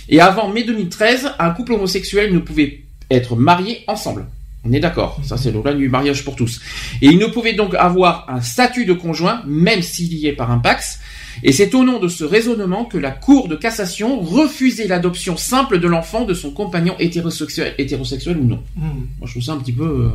Et 0.08 0.20
avant 0.22 0.50
mai 0.50 0.64
2013, 0.64 1.32
un 1.40 1.50
couple 1.52 1.74
homosexuel 1.74 2.34
ne 2.34 2.40
pouvait 2.40 2.82
être 3.12 3.36
marié 3.36 3.84
ensemble. 3.88 4.26
On 4.66 4.74
est 4.74 4.80
d'accord, 4.82 5.20
ça 5.24 5.38
c'est 5.38 5.52
le 5.52 5.60
règne 5.60 5.78
du 5.78 5.88
mariage 5.88 6.26
pour 6.26 6.36
tous. 6.36 6.60
Et 7.02 7.08
il 7.08 7.18
ne 7.18 7.28
pouvait 7.28 7.54
donc 7.54 7.74
avoir 7.76 8.26
un 8.30 8.42
statut 8.42 8.86
de 8.86 8.92
conjoint, 8.94 9.42
même 9.48 9.82
s'il 9.82 10.14
y 10.14 10.28
est 10.28 10.34
par 10.34 10.52
un 10.52 10.60
pax. 10.60 11.00
Et 11.44 11.54
c'est 11.54 11.74
au 11.76 11.86
nom 11.86 12.00
de 12.00 12.10
ce 12.10 12.26
raisonnement 12.26 12.84
que 12.84 12.98
la 12.98 13.12
Cour 13.12 13.48
de 13.48 13.56
cassation 13.56 14.20
refusait 14.20 14.88
l'adoption 14.88 15.38
simple 15.38 15.80
de 15.80 15.88
l'enfant 15.88 16.26
de 16.26 16.34
son 16.34 16.52
compagnon 16.52 16.96
hétérosexuel, 17.00 17.74
hétérosexuel 17.78 18.38
ou 18.38 18.44
non. 18.46 18.62
Hmm. 18.76 19.06
Moi 19.20 19.28
je 19.28 19.32
trouve 19.32 19.44
ça 19.44 19.54
un 19.54 19.58
petit 19.60 19.72
peu... 19.72 19.84
euh, 19.86 20.10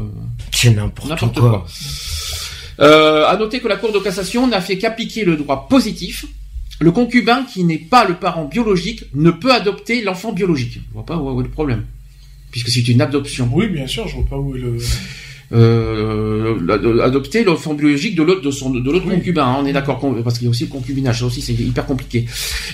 C'est 0.52 0.70
n'importe 0.74 1.08
N'importe 1.08 1.38
quoi. 1.40 1.50
quoi. 1.50 1.66
Euh, 2.80 3.26
à 3.26 3.36
noter 3.38 3.60
que 3.60 3.68
la 3.68 3.76
Cour 3.76 3.92
de 3.92 3.98
cassation 4.00 4.46
n'a 4.46 4.60
fait 4.60 4.76
qu'appliquer 4.76 5.24
le 5.24 5.36
droit 5.36 5.68
positif. 5.68 6.26
Le 6.80 6.90
concubin 6.90 7.44
qui 7.44 7.64
n'est 7.64 7.78
pas 7.78 8.04
le 8.04 8.14
parent 8.14 8.46
biologique 8.46 9.04
ne 9.14 9.30
peut 9.30 9.52
adopter 9.52 10.02
l'enfant 10.02 10.32
biologique. 10.32 10.80
Je 10.88 10.92
vois 10.94 11.06
pas 11.06 11.16
où 11.16 11.40
est 11.40 11.44
le 11.44 11.50
problème. 11.50 11.84
Puisque 12.50 12.68
c'est 12.68 12.86
une 12.88 13.00
adoption. 13.00 13.48
Oui, 13.52 13.68
bien 13.68 13.86
sûr, 13.86 14.06
je 14.08 14.16
vois 14.16 14.26
pas 14.26 14.38
où 14.38 14.56
est 14.56 14.60
le. 14.60 14.76
Euh, 15.52 17.00
adopter 17.02 17.44
l'enfant 17.44 17.74
biologique 17.74 18.16
de 18.16 18.22
l'autre 18.22 18.40
de 18.40 18.50
son 18.50 18.70
de 18.70 18.90
l'autre 18.90 19.06
Oui. 19.06 19.16
concubin, 19.16 19.44
hein, 19.44 19.56
on 19.60 19.66
est 19.66 19.72
d'accord 19.72 20.00
parce 20.24 20.38
qu'il 20.38 20.46
y 20.46 20.48
a 20.48 20.50
aussi 20.50 20.64
le 20.64 20.70
concubinage, 20.70 21.20
ça 21.20 21.26
aussi 21.26 21.42
c'est 21.42 21.52
hyper 21.52 21.84
compliqué. 21.86 22.26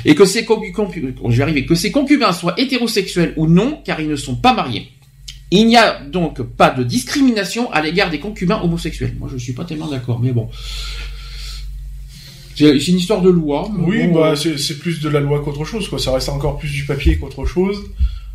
Et 0.05 0.15
ces 0.25 0.47
que 0.47 1.75
ces 1.75 1.91
concubins 1.91 2.33
soient 2.33 2.55
hétérosexuels 2.59 3.35
ou 3.37 3.49
non, 3.49 3.81
car 3.85 4.01
ils 4.01 4.09
ne 4.09 4.17
sont 4.17 4.37
pas 4.37 4.55
mariés. 4.55 4.89
Il 5.51 5.67
n'y 5.67 5.77
a 5.77 6.01
donc 6.01 6.41
pas 6.43 6.71
de 6.71 6.85
discrimination 6.85 7.71
à 7.73 7.83
l'égard 7.83 8.09
des 8.09 8.21
concubins 8.21 8.61
homosexuels. 8.63 9.15
Moi, 9.19 9.29
je 9.33 9.37
suis 9.37 9.53
pas 9.53 9.65
tellement 9.65 9.89
d'accord, 9.89 10.21
mais 10.21 10.33
bon. 10.33 10.49
C'est 12.69 12.89
une 12.89 12.99
histoire 12.99 13.23
de 13.23 13.31
loi. 13.31 13.69
Oui, 13.79 14.07
bon, 14.09 14.21
bah 14.21 14.33
euh, 14.33 14.57
c'est 14.57 14.79
plus 14.79 15.01
de 15.01 15.09
la 15.09 15.21
loi 15.21 15.41
qu'autre 15.45 15.65
chose, 15.65 15.89
quoi. 15.89 15.99
Ça 15.99 16.13
reste 16.13 16.29
encore 16.29 16.59
plus 16.59 16.71
du 16.71 16.85
papier 16.85 17.17
qu'autre 17.19 17.45
chose. 17.47 17.79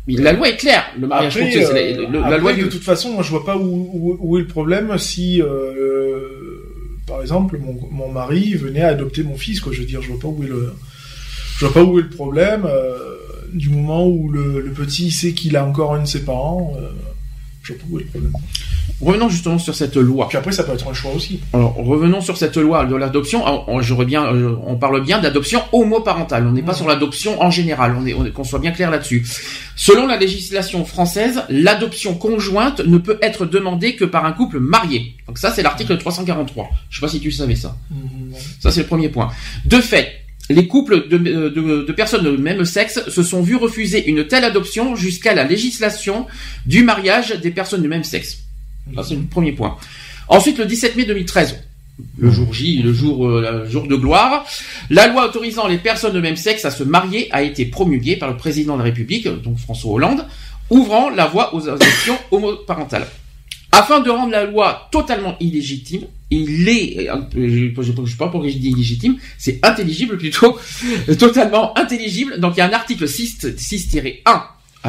mais 0.06 0.14
la 0.16 0.32
loi 0.32 0.48
est 0.48 0.56
claire. 0.56 0.84
Le 0.98 1.06
mariage 1.06 1.36
Après, 1.36 1.50
c'est 1.52 1.66
euh, 1.66 1.72
la, 1.72 2.08
le- 2.08 2.12
la 2.20 2.26
après, 2.26 2.38
loi 2.38 2.52
de 2.54 2.62
du. 2.64 2.68
toute 2.68 2.82
façon, 2.84 3.12
moi 3.12 3.22
je 3.22 3.30
vois 3.30 3.44
pas 3.44 3.56
où, 3.56 3.90
où, 3.92 4.16
où 4.20 4.36
est 4.38 4.40
le 4.42 4.46
problème 4.46 4.96
si, 4.98 5.40
euh, 5.42 6.20
par 7.06 7.20
exemple, 7.20 7.58
mon, 7.58 7.78
mon 7.90 8.10
mari 8.12 8.54
venait 8.54 8.82
à 8.82 8.88
adopter 8.88 9.22
mon 9.22 9.36
fils, 9.36 9.60
quoi. 9.60 9.72
Je 9.72 9.80
veux 9.80 9.86
dire, 9.86 10.02
je 10.02 10.08
vois 10.08 10.18
pas 10.20 10.28
où 10.28 10.42
est 10.42 10.48
le, 10.48 10.72
je 11.58 11.64
vois 11.66 11.74
pas 11.74 11.84
où 11.84 11.98
est 11.98 12.02
le 12.02 12.08
problème. 12.10 12.64
euh, 12.66 12.94
du 13.52 13.68
moment 13.70 14.06
où 14.06 14.28
le, 14.30 14.60
le 14.60 14.70
petit 14.72 15.10
sait 15.10 15.32
qu'il 15.32 15.56
a 15.56 15.64
encore 15.64 15.94
un 15.94 16.02
de 16.02 16.06
ses 16.08 16.24
parents, 16.24 16.74
euh, 16.78 16.90
je 17.62 17.72
vois 17.72 17.80
pas 17.82 17.86
où 17.90 17.98
est 17.98 18.02
le 18.02 18.08
problème. 18.08 18.32
Revenons 19.00 19.28
justement 19.28 19.58
sur 19.58 19.74
cette 19.74 19.96
loi. 19.96 20.26
Puis 20.28 20.38
après, 20.38 20.52
ça 20.52 20.64
peut 20.64 20.72
être 20.72 20.88
un 20.88 20.94
choix 20.94 21.12
aussi. 21.14 21.40
Alors 21.52 21.74
revenons 21.76 22.22
sur 22.22 22.36
cette 22.38 22.56
loi 22.56 22.86
de 22.86 22.96
l'adoption. 22.96 23.42
On, 23.46 23.76
on- 23.76 23.80
euh, 23.82 24.56
on 24.66 24.76
parle 24.76 25.02
bien 25.04 25.18
d'adoption 25.20 25.60
homoparentale. 25.72 26.46
On 26.46 26.52
n'est 26.52 26.62
pas 26.62 26.72
sur 26.74 26.88
l'adoption 26.88 27.42
en 27.42 27.50
général. 27.50 27.94
On 28.00 28.06
est, 28.06 28.14
on 28.14 28.24
est- 28.24 28.30
qu'on 28.30 28.44
soit 28.44 28.58
bien 28.58 28.70
clair 28.72 28.90
là-dessus. 28.90 29.26
Selon 29.76 30.06
la 30.06 30.16
législation 30.16 30.84
française, 30.86 31.42
l'adoption 31.50 32.14
conjointe 32.14 32.80
ne 32.80 32.96
peut 32.96 33.18
être 33.20 33.44
demandée 33.44 33.96
que 33.96 34.06
par 34.06 34.24
un 34.24 34.32
couple 34.32 34.60
marié. 34.60 35.14
Donc 35.26 35.36
ça, 35.38 35.50
c'est 35.52 35.62
l'article 35.62 35.98
343. 35.98 36.68
Je 36.88 36.96
sais 36.96 37.00
pas 37.02 37.08
si 37.08 37.20
tu 37.20 37.30
savais 37.30 37.54
ça. 37.56 37.76
Ça, 38.60 38.70
c'est 38.70 38.80
le 38.80 38.86
premier 38.86 39.10
point. 39.10 39.30
De 39.66 39.76
fait, 39.80 40.08
les 40.48 40.66
couples 40.68 41.08
de, 41.08 41.18
de- 41.18 41.82
de 41.84 41.92
personnes 41.92 42.24
de 42.24 42.30
même 42.30 42.64
sexe 42.64 43.00
se 43.08 43.22
sont 43.22 43.42
vus 43.42 43.56
refuser 43.56 44.08
une 44.08 44.26
telle 44.26 44.44
adoption 44.44 44.96
jusqu'à 44.96 45.34
la 45.34 45.44
législation 45.44 46.26
du 46.64 46.82
mariage 46.82 47.38
des 47.42 47.50
personnes 47.50 47.82
de 47.82 47.88
même 47.88 48.04
sexe. 48.04 48.38
C'est 49.02 49.14
le 49.14 49.22
premier 49.22 49.52
point. 49.52 49.76
Ensuite, 50.28 50.58
le 50.58 50.66
17 50.66 50.96
mai 50.96 51.04
2013, 51.04 51.56
le 52.18 52.30
jour 52.30 52.52
J, 52.52 52.82
le 52.82 52.92
jour, 52.92 53.26
euh, 53.26 53.62
le 53.64 53.70
jour 53.70 53.86
de 53.86 53.96
gloire, 53.96 54.44
la 54.90 55.06
loi 55.06 55.26
autorisant 55.26 55.66
les 55.66 55.78
personnes 55.78 56.12
de 56.12 56.20
même 56.20 56.36
sexe 56.36 56.64
à 56.64 56.70
se 56.70 56.84
marier 56.84 57.28
a 57.32 57.42
été 57.42 57.64
promulguée 57.64 58.16
par 58.16 58.30
le 58.30 58.36
président 58.36 58.74
de 58.74 58.78
la 58.78 58.84
République, 58.84 59.26
donc 59.28 59.58
François 59.58 59.92
Hollande, 59.92 60.26
ouvrant 60.70 61.10
la 61.10 61.26
voie 61.26 61.54
aux 61.54 61.68
adoptions 61.68 62.18
homoparentales. 62.30 63.06
Afin 63.72 64.00
de 64.00 64.10
rendre 64.10 64.32
la 64.32 64.44
loi 64.44 64.88
totalement 64.90 65.36
illégitime, 65.38 66.02
il 66.30 66.68
est, 66.68 67.08
euh, 67.10 67.16
je 67.34 67.70
je 67.76 68.10
sais 68.10 68.16
pas 68.16 68.28
pourquoi 68.28 68.48
je 68.48 68.56
dis 68.56 68.70
illégitime, 68.70 69.16
c'est 69.38 69.58
intelligible 69.62 70.18
plutôt, 70.18 70.58
totalement 71.18 71.76
intelligible. 71.78 72.40
Donc 72.40 72.54
il 72.56 72.58
y 72.58 72.62
a 72.62 72.68
un 72.68 72.72
article 72.72 73.06
6 73.06 73.46
6-1 73.56 74.06
euh, 74.28 74.38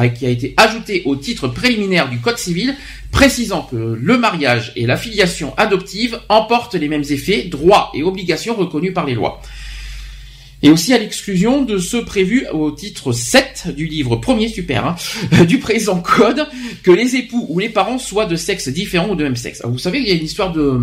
qui 0.06 0.26
a 0.26 0.28
été 0.30 0.54
ajouté 0.56 1.02
au 1.06 1.16
titre 1.16 1.48
préliminaire 1.48 2.08
du 2.08 2.18
Code 2.20 2.38
civil, 2.38 2.76
précisant 3.10 3.62
que 3.62 3.76
le 4.00 4.18
mariage 4.18 4.72
et 4.76 4.86
la 4.86 4.96
filiation 4.96 5.52
adoptive 5.56 6.20
emportent 6.28 6.74
les 6.76 6.88
mêmes 6.88 7.04
effets, 7.10 7.42
droits 7.44 7.90
et 7.94 8.04
obligations 8.04 8.54
reconnus 8.54 8.94
par 8.94 9.06
les 9.06 9.14
lois. 9.14 9.42
Et 10.62 10.70
aussi 10.70 10.92
à 10.92 10.98
l'exclusion 10.98 11.62
de 11.64 11.78
ceux 11.78 12.04
prévus 12.04 12.46
au 12.52 12.70
titre 12.72 13.12
7 13.12 13.68
du 13.76 13.86
livre 13.86 14.16
premier 14.16 14.48
super 14.48 14.86
hein, 14.86 14.96
du 15.44 15.58
présent 15.58 16.00
code, 16.00 16.46
que 16.82 16.90
les 16.90 17.16
époux 17.16 17.46
ou 17.48 17.58
les 17.58 17.68
parents 17.68 17.98
soient 17.98 18.26
de 18.26 18.36
sexe 18.36 18.68
différent 18.68 19.10
ou 19.10 19.14
de 19.14 19.22
même 19.24 19.36
sexe. 19.36 19.60
Alors, 19.60 19.72
vous 19.72 19.78
savez, 19.78 19.98
il 20.00 20.08
y 20.08 20.10
a 20.10 20.14
une 20.14 20.24
histoire 20.24 20.52
de... 20.52 20.78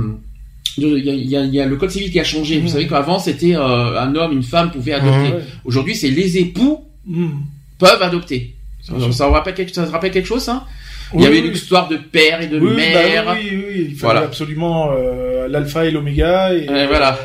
Il 0.77 0.87
y, 1.05 1.35
a, 1.37 1.43
y 1.45 1.55
y 1.57 1.65
le 1.65 1.75
code 1.77 1.89
civil 1.91 2.11
qui 2.11 2.19
a 2.19 2.23
changé. 2.25 2.55
Vous 2.57 2.63
Mhm. 2.63 2.69
savez 2.69 2.87
qu'avant 2.87 3.17
c'était 3.19 3.55
euh, 3.55 3.97
un 4.01 4.13
homme, 4.15 4.33
une 4.33 4.43
femme 4.43 4.71
pouvaient 4.71 4.93
adopter. 4.93 5.29
Mhm. 5.29 5.35
Ouais. 5.35 5.43
Aujourd'hui, 5.65 5.95
c'est 5.95 6.09
les 6.09 6.37
époux 6.37 6.81
Hmm. 7.07 7.27
peuvent 7.77 8.01
adopter. 8.01 8.54
Ça, 8.87 8.93
ça 9.11 9.27
vous 9.27 9.33
rappelle 9.33 9.53
quelque, 9.55 9.73
ça 9.73 9.83
vous 9.85 9.91
rappelle 9.91 10.11
quelque 10.11 10.27
chose, 10.27 10.43
ça? 10.43 10.65
Il 11.13 11.19
y 11.19 11.23
Oui, 11.23 11.27
avait 11.27 11.41
oui. 11.41 11.51
l'histoire 11.51 11.87
de 11.87 11.97
père 11.97 12.41
et 12.41 12.47
de 12.47 12.59
Oui, 12.59 12.69
bah 12.69 12.75
mère. 12.75 13.35
oui, 13.37 13.49
oui, 13.51 13.65
oui, 13.67 13.75
il 13.89 13.95
fallait 13.95 14.13
Voilà. 14.13 14.21
absolument 14.21 14.91
euh, 14.91 15.47
l'alpha 15.47 15.85
et 15.85 15.91
l'oméga. 15.91 16.53
Et, 16.53 16.67
Euh, 16.69 16.87
voilà. 16.87 17.17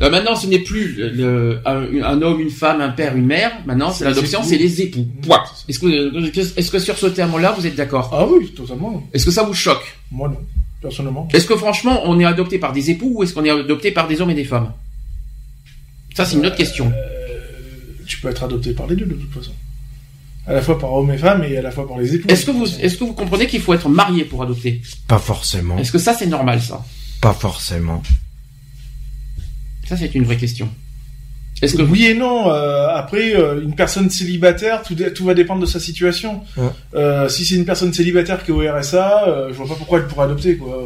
Là, 0.00 0.10
maintenant, 0.10 0.34
ce 0.34 0.48
n'est 0.48 0.58
plus 0.58 0.96
le- 0.96 1.60
un, 1.64 2.02
un 2.02 2.20
homme, 2.22 2.40
une 2.40 2.50
femme, 2.50 2.80
un 2.80 2.88
père, 2.88 3.14
une 3.16 3.26
mère. 3.26 3.52
Maintenant, 3.64 3.92
c'est 3.92 4.04
l'adoption, 4.04 4.42
c'est 4.42 4.56
les 4.58 4.80
époux. 4.82 5.06
Point. 5.22 5.42
Est-ce 5.68 5.78
que, 5.78 6.58
est-ce 6.58 6.70
que 6.70 6.78
sur 6.80 6.98
ce 6.98 7.06
terme-là, 7.06 7.54
vous 7.56 7.64
êtes 7.66 7.76
d'accord? 7.76 8.10
Ah 8.12 8.26
oui, 8.26 8.48
totalement. 8.52 9.06
Est-ce 9.12 9.24
que 9.24 9.30
ça 9.30 9.44
vous 9.44 9.54
choque? 9.54 9.96
Moi 10.10 10.28
non. 10.28 10.38
personnellement. 10.82 11.28
Est-ce 11.32 11.46
que 11.46 11.56
franchement, 11.56 12.02
on 12.06 12.18
est 12.18 12.24
adopté 12.24 12.58
par 12.58 12.72
des 12.72 12.90
époux 12.90 13.12
ou 13.16 13.22
est-ce 13.22 13.34
qu'on 13.34 13.44
est 13.44 13.50
adopté 13.50 13.90
par 13.92 14.08
des 14.08 14.20
hommes 14.20 14.30
et 14.30 14.34
des 14.34 14.44
femmes? 14.44 14.72
Ça, 16.14 16.24
c'est 16.24 16.36
une 16.36 16.46
autre 16.46 16.56
question. 16.56 16.92
Euh, 16.94 17.38
tu 18.06 18.18
peux 18.20 18.28
être 18.28 18.42
adopté 18.44 18.72
par 18.72 18.86
les 18.88 18.96
deux 18.96 19.06
de 19.06 19.14
toute 19.14 19.32
façon. 19.32 19.52
À 20.46 20.52
la 20.52 20.60
fois 20.62 20.78
par 20.78 20.92
hommes 20.92 21.10
et 21.10 21.16
femmes 21.18 21.42
et 21.44 21.56
à 21.56 21.62
la 21.62 21.70
fois 21.70 21.88
par 21.88 21.98
les 21.98 22.14
époux. 22.14 22.28
Est-ce 22.28 22.44
que 22.44 22.50
vous, 22.50 22.66
est-ce 22.66 22.96
que 22.98 23.04
vous 23.04 23.14
comprenez 23.14 23.46
qu'il 23.46 23.60
faut 23.60 23.72
être 23.72 23.88
marié 23.88 24.24
pour 24.24 24.42
adopter? 24.42 24.82
Pas 25.08 25.18
forcément. 25.18 25.78
Est-ce 25.78 25.90
que 25.92 25.98
ça, 25.98 26.12
c'est 26.14 26.26
normal, 26.26 26.60
ça? 26.60 26.84
Pas 27.22 27.32
forcément. 27.32 28.02
Ça, 29.88 29.96
c'est 29.96 30.14
une 30.14 30.24
vraie 30.24 30.36
question. 30.36 30.68
Est-ce 31.62 31.76
que 31.76 31.82
Oui 31.82 32.06
et 32.06 32.14
non. 32.14 32.50
euh, 32.50 32.88
après, 32.88 33.34
euh, 33.36 33.62
une 33.62 33.74
personne 33.74 34.10
célibataire, 34.10 34.82
tout, 34.82 35.24
va 35.24 35.34
dépendre 35.34 35.62
de 35.62 35.66
sa 35.66 35.80
situation. 35.80 36.42
Ouais. 36.56 36.64
Euh, 36.94 37.28
si 37.28 37.44
c'est 37.44 37.54
une 37.54 37.64
personne 37.64 37.92
célibataire 37.92 38.44
qui 38.44 38.50
est 38.50 38.54
au 38.54 38.60
RSA, 38.60 39.28
euh, 39.28 39.48
je 39.48 39.54
vois 39.54 39.68
pas 39.68 39.74
pourquoi 39.76 40.00
elle 40.00 40.06
pourrait 40.06 40.24
adopter, 40.26 40.56
quoi. 40.56 40.82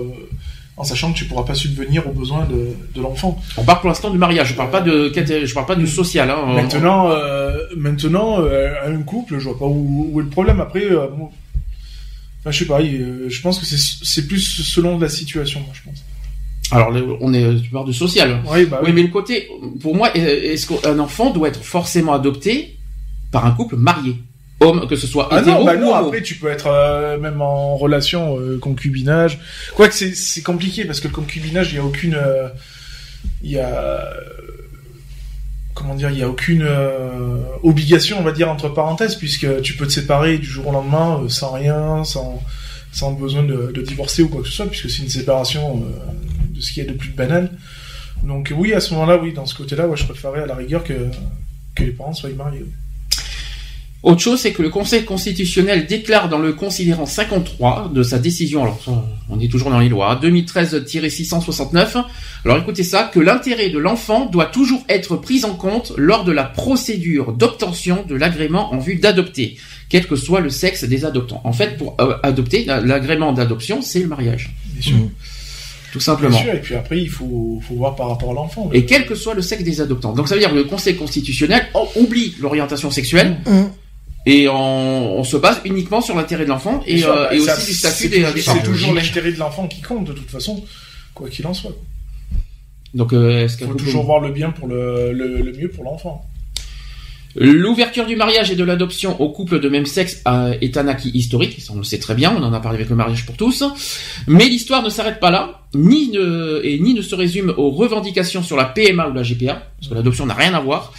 En 0.79 0.85
sachant 0.85 1.13
que 1.13 1.19
tu 1.19 1.25
pourras 1.25 1.43
pas 1.43 1.55
subvenir 1.55 2.07
aux 2.07 2.13
besoins 2.13 2.47
de, 2.47 2.69
de 2.95 3.03
l'enfant. 3.03 3.43
on 3.57 3.65
parle 3.65 3.81
pour 3.81 3.89
l'instant 3.89 4.11
du 4.11 4.19
mariage. 4.19 4.51
Je 4.51 4.55
parle 4.55 4.71
pas 4.71 4.81
de, 4.81 5.13
je 5.13 5.53
parle 5.53 5.67
pas 5.67 5.75
du 5.75 5.89
social. 5.89 6.31
Hein. 6.31 6.55
Maintenant, 6.55 7.11
euh, 7.11 7.59
maintenant, 7.77 8.41
euh, 8.41 8.75
un 8.87 9.03
couple, 9.03 9.39
je 9.39 9.45
vois 9.45 9.59
pas 9.59 9.67
où, 9.67 10.11
où 10.13 10.21
est 10.21 10.23
le 10.23 10.29
problème. 10.29 10.61
Après, 10.61 10.85
euh, 10.85 11.09
bon, 11.09 11.31
enfin, 12.41 12.53
je 12.53 12.59
sais 12.61 12.65
pas. 12.65 12.81
je 12.81 13.41
pense 13.41 13.59
que 13.59 13.67
c'est 13.67 13.79
c'est 14.05 14.29
plus 14.29 14.41
selon 14.41 14.99
la 15.01 15.09
situation, 15.09 15.59
moi, 15.61 15.71
je 15.73 15.83
pense. 15.83 16.05
Alors, 16.71 16.93
on 17.23 17.35
est, 17.35 17.61
tu 17.61 17.71
parles 17.71 17.89
de 17.89 17.93
social. 17.93 18.41
Oui, 18.49 18.67
bah 18.67 18.81
Oui, 18.85 18.93
mais 18.93 19.03
le 19.03 19.09
côté, 19.09 19.49
pour 19.81 19.97
moi, 19.97 20.15
est-ce 20.15 20.67
qu'un 20.67 20.99
enfant 21.01 21.31
doit 21.31 21.49
être 21.49 21.63
forcément 21.65 22.13
adopté 22.13 22.77
par 23.33 23.47
un 23.47 23.51
couple 23.51 23.77
marié, 23.77 24.17
homme, 24.61 24.87
que 24.89 24.97
ce 24.97 25.07
soit 25.07 25.29
Ah 25.31 25.41
hétéro 25.41 25.59
non, 25.61 25.65
bah 25.65 25.77
ou 25.77 25.81
non, 25.81 25.95
après 25.95 26.23
tu 26.23 26.35
peux 26.37 26.49
être 26.49 26.67
euh, 26.67 27.19
même 27.19 27.41
en 27.41 27.77
relation 27.77 28.39
euh, 28.39 28.59
concubinage. 28.59 29.39
Quoique 29.75 29.95
c'est 29.95 30.15
c'est 30.15 30.43
compliqué 30.43 30.85
parce 30.85 31.01
que 31.01 31.09
le 31.09 31.15
concubinage, 31.15 31.73
il 31.73 31.77
y 31.77 31.79
a 31.79 31.85
aucune 31.85 32.15
euh, 32.15 32.49
il 33.43 33.51
y 33.53 33.59
a 33.59 34.09
comment 35.75 35.95
dire, 35.95 36.11
il 36.11 36.19
y 36.19 36.23
a 36.23 36.29
aucune 36.29 36.63
euh, 36.63 37.41
obligation, 37.63 38.19
on 38.19 38.23
va 38.23 38.33
dire 38.33 38.51
entre 38.51 38.69
parenthèses 38.69 39.15
puisque 39.15 39.61
tu 39.63 39.75
peux 39.75 39.87
te 39.87 39.93
séparer 39.93 40.39
du 40.39 40.47
jour 40.47 40.67
au 40.67 40.73
lendemain 40.73 41.25
sans 41.29 41.53
rien, 41.53 42.03
sans 42.05 42.43
sans 42.91 43.13
besoin 43.13 43.45
de, 43.45 43.71
de 43.73 43.83
divorcer 43.83 44.23
ou 44.23 44.29
quoi 44.29 44.43
que 44.43 44.49
ce 44.49 44.55
soit 44.55 44.67
puisque 44.67 44.91
c'est 44.91 45.03
une 45.03 45.09
séparation 45.11 45.85
de 46.51 46.61
ce 46.61 46.73
qu'il 46.73 46.85
y 46.85 46.87
a 46.89 46.91
de 46.91 46.97
plus 46.97 47.11
banal. 47.11 47.51
Donc 48.25 48.53
oui, 48.57 48.73
à 48.73 48.81
ce 48.81 48.93
moment-là, 48.95 49.19
oui, 49.19 49.33
dans 49.33 49.47
ce 49.47 49.55
côté-là, 49.55 49.87
ouais, 49.87 49.97
je 49.97 50.05
préférerais 50.05 50.43
à 50.43 50.47
la 50.47 50.57
rigueur 50.57 50.83
que 50.83 50.95
que 51.77 51.85
les 51.85 51.93
parents 51.93 52.13
soient 52.13 52.31
mariés. 52.31 52.63
oui. 52.65 52.73
Autre 54.05 54.21
chose, 54.21 54.39
c'est 54.41 54.53
que 54.53 54.63
le 54.63 54.71
Conseil 54.71 55.05
constitutionnel 55.05 55.87
déclare 55.87 56.29
dans 56.29 56.39
le 56.39 56.53
considérant 56.53 57.05
53 57.05 57.91
de 57.93 58.03
sa 58.05 58.19
décision, 58.21 58.63
alors 58.63 58.79
on 59.29 59.41
est 59.41 59.49
toujours 59.51 59.71
dans 59.71 59.81
les 59.81 59.89
lois, 59.89 60.19
2013-669, 60.23 62.05
alors 62.45 62.59
écoutez 62.59 62.85
ça, 62.85 63.11
que 63.13 63.19
l'intérêt 63.21 63.71
de 63.71 63.79
l'enfant 63.79 64.27
doit 64.27 64.47
toujours 64.47 64.83
être 64.89 65.17
pris 65.17 65.45
en 65.45 65.55
compte 65.55 65.93
lors 65.97 66.25
de 66.25 66.33
la 66.33 66.45
procédure 66.45 67.33
d'obtention 67.33 68.05
de 68.09 68.15
l'agrément 68.15 68.73
en 68.73 68.79
vue 68.79 68.97
d'adopter, 68.97 69.57
quel 69.89 70.07
que 70.07 70.17
soit 70.17 70.41
le 70.41 70.51
sexe 70.51 70.85
des 70.85 71.05
adoptants. 71.05 71.41
En 71.45 71.53
fait, 71.53 71.77
pour 71.77 71.97
euh, 72.01 72.15
adopter, 72.23 72.65
la- 72.65 72.81
l'agrément 72.81 73.33
d'adoption, 73.33 73.83
c'est 73.83 74.01
le 74.01 74.07
mariage, 74.07 74.51
Bien 74.75 74.83
sûr. 74.83 74.97
Mm. 74.97 75.11
tout 75.93 75.99
Bien 75.99 76.01
simplement. 76.01 76.39
sûr, 76.39 76.55
et 76.55 76.61
puis 76.61 76.75
après, 76.77 76.99
il 77.01 77.09
faut, 77.09 77.61
faut 77.67 77.75
voir 77.75 77.97
par 77.97 78.09
rapport 78.11 78.31
à 78.31 78.35
l'enfant. 78.35 78.71
Et 78.73 78.85
quel 78.87 79.07
que 79.07 79.15
soit 79.17 79.35
le 79.35 79.43
sexe 79.43 79.65
des 79.65 79.81
adoptants. 79.81 80.13
Donc 80.13 80.29
ça 80.29 80.35
veut 80.35 80.41
dire 80.41 80.51
que 80.51 80.57
le 80.57 80.65
Conseil 80.65 80.95
constitutionnel 80.97 81.67
oublie 81.97 82.35
l'orientation 82.41 82.91
sexuelle 82.91 83.37
et 84.29 84.49
on, 84.49 85.19
on 85.19 85.25
se 85.25 85.39
base 85.39 85.61
uniquement 85.65 86.01
sur 86.03 86.15
l'intérêt 86.15 86.45
de 86.45 86.51
l'enfant 86.51 86.83
et, 86.87 86.99
sûr, 86.99 87.11
euh, 87.13 87.31
et 87.31 87.41
aussi 87.41 87.67
du 87.67 87.73
statut 87.73 88.09
des, 88.09 88.31
des 88.33 88.41
C'est 88.43 88.63
toujours 88.63 88.93
l'intérêt 88.93 89.33
de 89.33 89.39
l'enfant 89.39 89.67
qui 89.67 89.81
compte, 89.81 90.05
de 90.07 90.13
toute 90.13 90.31
façon, 90.31 90.63
quoi 91.15 91.31
qu'il 91.31 91.47
en 91.47 91.55
soit. 91.55 91.73
Donc 92.93 93.13
euh, 93.13 93.45
est-ce 93.45 93.65
faut 93.65 93.75
toujours 93.75 94.05
voir 94.05 94.21
le 94.21 94.31
bien 94.31 94.51
pour 94.51 94.69
le, 94.69 95.13
le, 95.13 95.41
le 95.41 95.53
mieux 95.53 95.71
pour 95.71 95.85
l'enfant. 95.85 96.25
L'ouverture 97.37 98.07
du 98.07 98.17
mariage 98.17 98.51
et 98.51 98.57
de 98.57 98.65
l'adoption 98.65 99.21
aux 99.21 99.31
couples 99.31 99.61
de 99.61 99.69
même 99.69 99.87
sexe 99.87 100.23
euh, 100.27 100.55
est 100.61 100.77
un 100.77 100.89
acquis 100.89 101.11
historique, 101.11 101.61
ça 101.61 101.73
on 101.75 101.79
le 101.79 101.85
sait 101.85 101.99
très 101.99 102.15
bien, 102.15 102.35
on 102.37 102.43
en 102.43 102.53
a 102.53 102.61
parlé 102.61 102.79
avec 102.79 102.89
le 102.89 102.97
mariage 102.97 103.27
pour 103.27 103.37
tous. 103.37 103.63
Mais 104.27 104.49
l'histoire 104.49 104.83
ne 104.83 104.89
s'arrête 104.89 105.21
pas 105.21 105.31
là, 105.31 105.61
ni 105.75 106.09
ne, 106.09 106.61
et 106.65 106.79
ni 106.79 106.95
ne 106.95 107.03
se 107.03 107.15
résume 107.15 107.53
aux 107.57 107.71
revendications 107.71 108.43
sur 108.43 108.57
la 108.57 108.65
PMA 108.65 109.09
ou 109.09 109.13
la 109.13 109.23
GPA, 109.23 109.63
parce 109.79 109.89
que 109.91 109.95
l'adoption 109.95 110.25
n'a 110.25 110.35
rien 110.35 110.55
à 110.55 110.61
voir. 110.61 110.95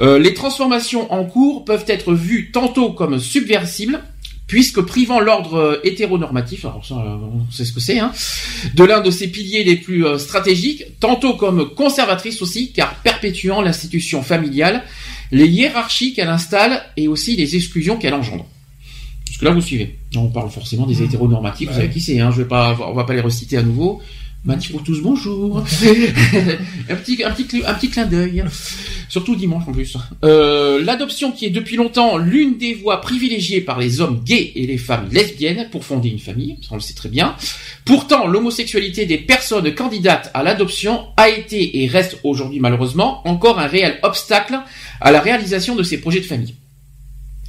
Euh, 0.00 0.18
les 0.18 0.34
transformations 0.34 1.10
en 1.12 1.24
cours 1.24 1.64
peuvent 1.64 1.86
être 1.88 2.12
vues 2.12 2.50
tantôt 2.52 2.92
comme 2.92 3.18
subversibles, 3.18 4.00
puisque 4.46 4.82
privant 4.82 5.20
l'ordre 5.20 5.54
euh, 5.54 5.80
hétéronormatif, 5.84 6.66
alors 6.66 6.84
ça 6.84 6.96
on 6.96 7.50
sait 7.50 7.64
ce 7.64 7.72
que 7.72 7.80
c'est, 7.80 7.98
hein, 7.98 8.12
de 8.74 8.84
l'un 8.84 9.00
de 9.00 9.10
ses 9.10 9.28
piliers 9.28 9.64
les 9.64 9.76
plus 9.76 10.04
stratégiques, 10.18 11.00
tantôt 11.00 11.32
comme 11.32 11.70
conservatrice 11.74 12.42
aussi, 12.42 12.72
car 12.72 12.94
perpétuant 12.96 13.62
l'institution 13.62 14.22
familiale, 14.22 14.84
les 15.32 15.48
hiérarchies 15.48 16.12
qu'elle 16.12 16.28
installe 16.28 16.82
et 16.96 17.08
aussi 17.08 17.34
les 17.36 17.56
exclusions 17.56 17.96
qu'elle 17.96 18.14
engendre. 18.14 18.46
Parce 19.26 19.38
que 19.38 19.44
là, 19.46 19.50
vous 19.50 19.62
suivez. 19.62 19.98
On 20.14 20.28
parle 20.28 20.50
forcément 20.50 20.86
des 20.86 21.02
hétéronormatifs, 21.02 21.68
vous 21.68 21.74
savez 21.74 21.90
qui 21.90 22.00
c'est, 22.00 22.20
hein, 22.20 22.30
je 22.30 22.42
vais 22.42 22.48
pas, 22.48 22.78
on 22.86 22.92
va 22.92 23.04
pas 23.04 23.14
les 23.14 23.22
reciter 23.22 23.56
à 23.56 23.62
nouveau. 23.62 24.00
Manif 24.44 24.72
pour 24.72 24.82
tous, 24.82 25.00
bonjour. 25.00 25.58
un 26.90 26.96
petit, 26.96 27.22
un 27.22 27.30
petit, 27.30 27.62
un 27.64 27.74
petit 27.74 27.90
clin 27.90 28.06
d'œil. 28.06 28.42
Surtout 29.08 29.36
dimanche 29.36 29.62
en 29.68 29.72
plus. 29.72 29.96
Euh, 30.24 30.82
l'adoption 30.82 31.30
qui 31.30 31.46
est 31.46 31.50
depuis 31.50 31.76
longtemps 31.76 32.18
l'une 32.18 32.58
des 32.58 32.74
voies 32.74 33.00
privilégiées 33.00 33.60
par 33.60 33.78
les 33.78 34.00
hommes 34.00 34.20
gays 34.24 34.50
et 34.56 34.66
les 34.66 34.78
femmes 34.78 35.08
lesbiennes 35.12 35.68
pour 35.70 35.84
fonder 35.84 36.08
une 36.08 36.18
famille, 36.18 36.58
on 36.72 36.74
le 36.74 36.80
sait 36.80 36.94
très 36.94 37.08
bien. 37.08 37.36
Pourtant, 37.84 38.26
l'homosexualité 38.26 39.06
des 39.06 39.18
personnes 39.18 39.72
candidates 39.76 40.32
à 40.34 40.42
l'adoption 40.42 41.06
a 41.16 41.28
été 41.28 41.80
et 41.84 41.86
reste 41.86 42.18
aujourd'hui 42.24 42.58
malheureusement 42.58 43.24
encore 43.28 43.60
un 43.60 43.68
réel 43.68 44.00
obstacle 44.02 44.58
à 45.00 45.12
la 45.12 45.20
réalisation 45.20 45.76
de 45.76 45.84
ces 45.84 46.00
projets 46.00 46.20
de 46.20 46.26
famille. 46.26 46.56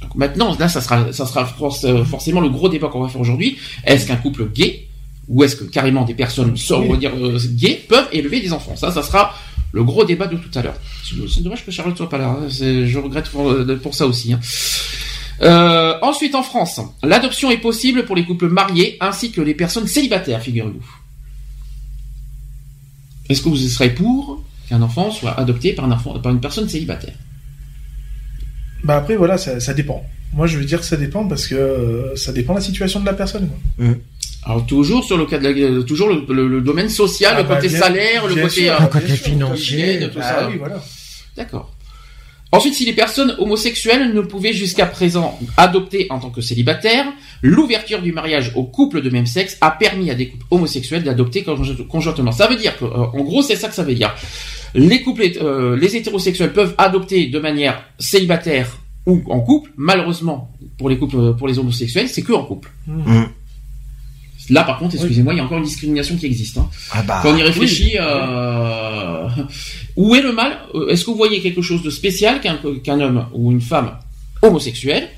Donc 0.00 0.14
maintenant, 0.14 0.56
là, 0.60 0.68
ça 0.68 0.80
sera, 0.80 1.12
ça 1.12 1.26
sera 1.26 1.52
euh, 1.84 2.04
forcément 2.04 2.40
le 2.40 2.50
gros 2.50 2.68
débat 2.68 2.86
qu'on 2.86 3.02
va 3.02 3.08
faire 3.08 3.20
aujourd'hui. 3.20 3.58
Est-ce 3.84 4.06
qu'un 4.06 4.16
couple 4.16 4.48
gay 4.48 4.86
ou 5.28 5.42
est-ce 5.44 5.56
que 5.56 5.64
carrément 5.64 6.04
des 6.04 6.14
personnes, 6.14 6.56
so- 6.56 6.76
on 6.76 6.92
va 6.92 6.96
dire 6.98 7.12
euh, 7.16 7.38
gays, 7.52 7.82
peuvent 7.88 8.08
élever 8.12 8.40
des 8.40 8.52
enfants 8.52 8.76
Ça, 8.76 8.90
ça 8.92 9.02
sera 9.02 9.34
le 9.72 9.82
gros 9.84 10.04
débat 10.04 10.26
de 10.26 10.36
tout 10.36 10.56
à 10.58 10.62
l'heure. 10.62 10.76
C'est 11.32 11.42
dommage 11.42 11.64
que 11.64 11.70
Charlotte 11.70 11.96
soit 11.96 12.08
pas 12.08 12.18
là. 12.18 12.28
hein. 12.28 12.48
Je 12.48 12.98
regrette 12.98 13.28
pour, 13.28 13.50
euh, 13.50 13.78
pour 13.82 13.94
ça 13.94 14.06
aussi. 14.06 14.32
hein. 14.32 14.40
Euh, 15.42 15.94
ensuite, 16.02 16.34
en 16.36 16.42
France, 16.44 16.80
l'adoption 17.02 17.50
est 17.50 17.58
possible 17.58 18.04
pour 18.04 18.14
les 18.14 18.24
couples 18.24 18.48
mariés 18.48 18.96
ainsi 19.00 19.32
que 19.32 19.40
les 19.40 19.54
personnes 19.54 19.88
célibataires, 19.88 20.40
figurez-vous. 20.40 20.84
Est-ce 23.28 23.42
que 23.42 23.48
vous 23.48 23.56
serez 23.56 23.90
pour 23.90 24.44
qu'un 24.68 24.82
enfant 24.82 25.10
soit 25.10 25.32
adopté 25.38 25.72
par, 25.72 25.86
un 25.86 25.90
enfant, 25.92 26.18
par 26.20 26.30
une 26.32 26.40
personne 26.40 26.68
célibataire? 26.68 27.14
Bah 28.84 28.96
après, 28.98 29.16
voilà, 29.16 29.38
ça, 29.38 29.58
ça 29.60 29.72
dépend. 29.74 30.04
Moi, 30.34 30.46
je 30.46 30.58
veux 30.58 30.64
dire 30.64 30.80
que 30.80 30.86
ça 30.86 30.96
dépend 30.96 31.26
parce 31.26 31.46
que 31.46 31.54
euh, 31.54 32.16
ça 32.16 32.32
dépend 32.32 32.54
de 32.54 32.58
la 32.58 32.64
situation 32.64 33.00
de 33.00 33.06
la 33.06 33.14
personne. 33.14 33.48
quoi. 33.48 33.86
Alors 34.46 34.66
toujours 34.66 35.04
sur 35.04 35.16
le 35.16 35.24
cas 35.26 35.38
de 35.38 35.48
la, 35.48 35.82
toujours 35.84 36.08
le, 36.08 36.24
le- 36.28 36.48
le 36.48 36.60
domaine 36.60 36.88
social, 36.90 37.34
Ah 37.36 37.42
le 37.42 37.48
bah, 37.48 37.56
côté 37.56 37.68
bien- 37.68 37.78
salaire, 37.78 38.26
le 38.26 38.34
côté 38.34 38.48
sûr, 38.62 38.72
euh, 38.74 38.78
Le 38.82 38.86
côté 38.88 39.16
financier. 39.16 40.00
tout 40.12 40.18
Ah 40.20 40.22
ça. 40.40 40.48
oui, 40.50 40.56
voilà. 40.58 40.82
D'accord. 41.36 41.70
Ensuite, 42.52 42.74
si 42.74 42.84
les 42.84 42.92
personnes 42.92 43.34
homosexuelles 43.38 44.14
ne 44.14 44.20
pouvaient 44.20 44.52
jusqu'à 44.52 44.86
présent 44.86 45.36
adopter 45.56 46.06
en 46.10 46.20
tant 46.20 46.30
que 46.30 46.40
célibataires, 46.40 47.06
l'ouverture 47.42 48.00
du 48.00 48.12
mariage 48.12 48.52
aux 48.54 48.62
couples 48.64 49.02
de 49.02 49.10
même 49.10 49.26
sexe 49.26 49.56
a 49.60 49.72
permis 49.72 50.08
à 50.10 50.14
des 50.14 50.28
couples 50.28 50.44
homosexuels 50.52 51.02
d'adopter 51.02 51.42
conjo- 51.42 51.84
conjointement. 51.88 52.30
Ça 52.30 52.46
veut 52.46 52.54
dire 52.56 52.76
que, 52.78 52.84
euh, 52.84 52.88
en 53.12 53.22
gros, 53.24 53.42
c'est 53.42 53.56
ça 53.56 53.68
que 53.68 53.74
ça 53.74 53.82
veut 53.82 53.94
dire. 53.94 54.14
Les 54.76 55.02
couples, 55.02 55.22
euh, 55.42 55.76
les 55.76 55.96
hétérosexuels 55.96 56.52
peuvent 56.52 56.74
adopter 56.78 57.26
de 57.26 57.38
manière 57.40 57.82
célibataire 57.98 58.78
ou 59.06 59.20
en 59.30 59.40
couple. 59.40 59.70
Malheureusement, 59.76 60.52
pour 60.78 60.88
les 60.88 60.96
couples, 60.98 61.34
pour 61.36 61.48
les 61.48 61.58
homosexuels, 61.58 62.08
c'est 62.08 62.22
que 62.22 62.32
en 62.34 62.44
couple. 62.44 62.70
Mm. 62.86 63.24
Là, 64.50 64.62
par 64.64 64.78
contre, 64.78 64.94
excusez-moi, 64.96 65.32
il 65.32 65.38
y 65.38 65.40
a 65.40 65.44
encore 65.44 65.58
une 65.58 65.64
discrimination 65.64 66.16
qui 66.16 66.26
existe. 66.26 66.58
Hein. 66.58 66.68
Ah 66.92 67.02
bah. 67.02 67.20
Quand 67.22 67.32
on 67.32 67.36
y 67.36 67.42
réfléchit, 67.42 67.96
euh, 67.98 69.26
où 69.96 70.14
est 70.14 70.20
le 70.22 70.32
mal 70.32 70.58
Euh, 70.74 70.88
Est-ce 70.88 71.04
que 71.04 71.10
vous 71.10 71.16
voyez 71.16 71.40
quelque 71.40 71.62
chose 71.62 71.82
de 71.82 71.90
spécial 71.90 72.40
qu'un 72.40 73.00
homme 73.00 73.26
ou 73.32 73.52
une 73.52 73.60
femme 73.60 73.92
homosexuelle 74.42 75.08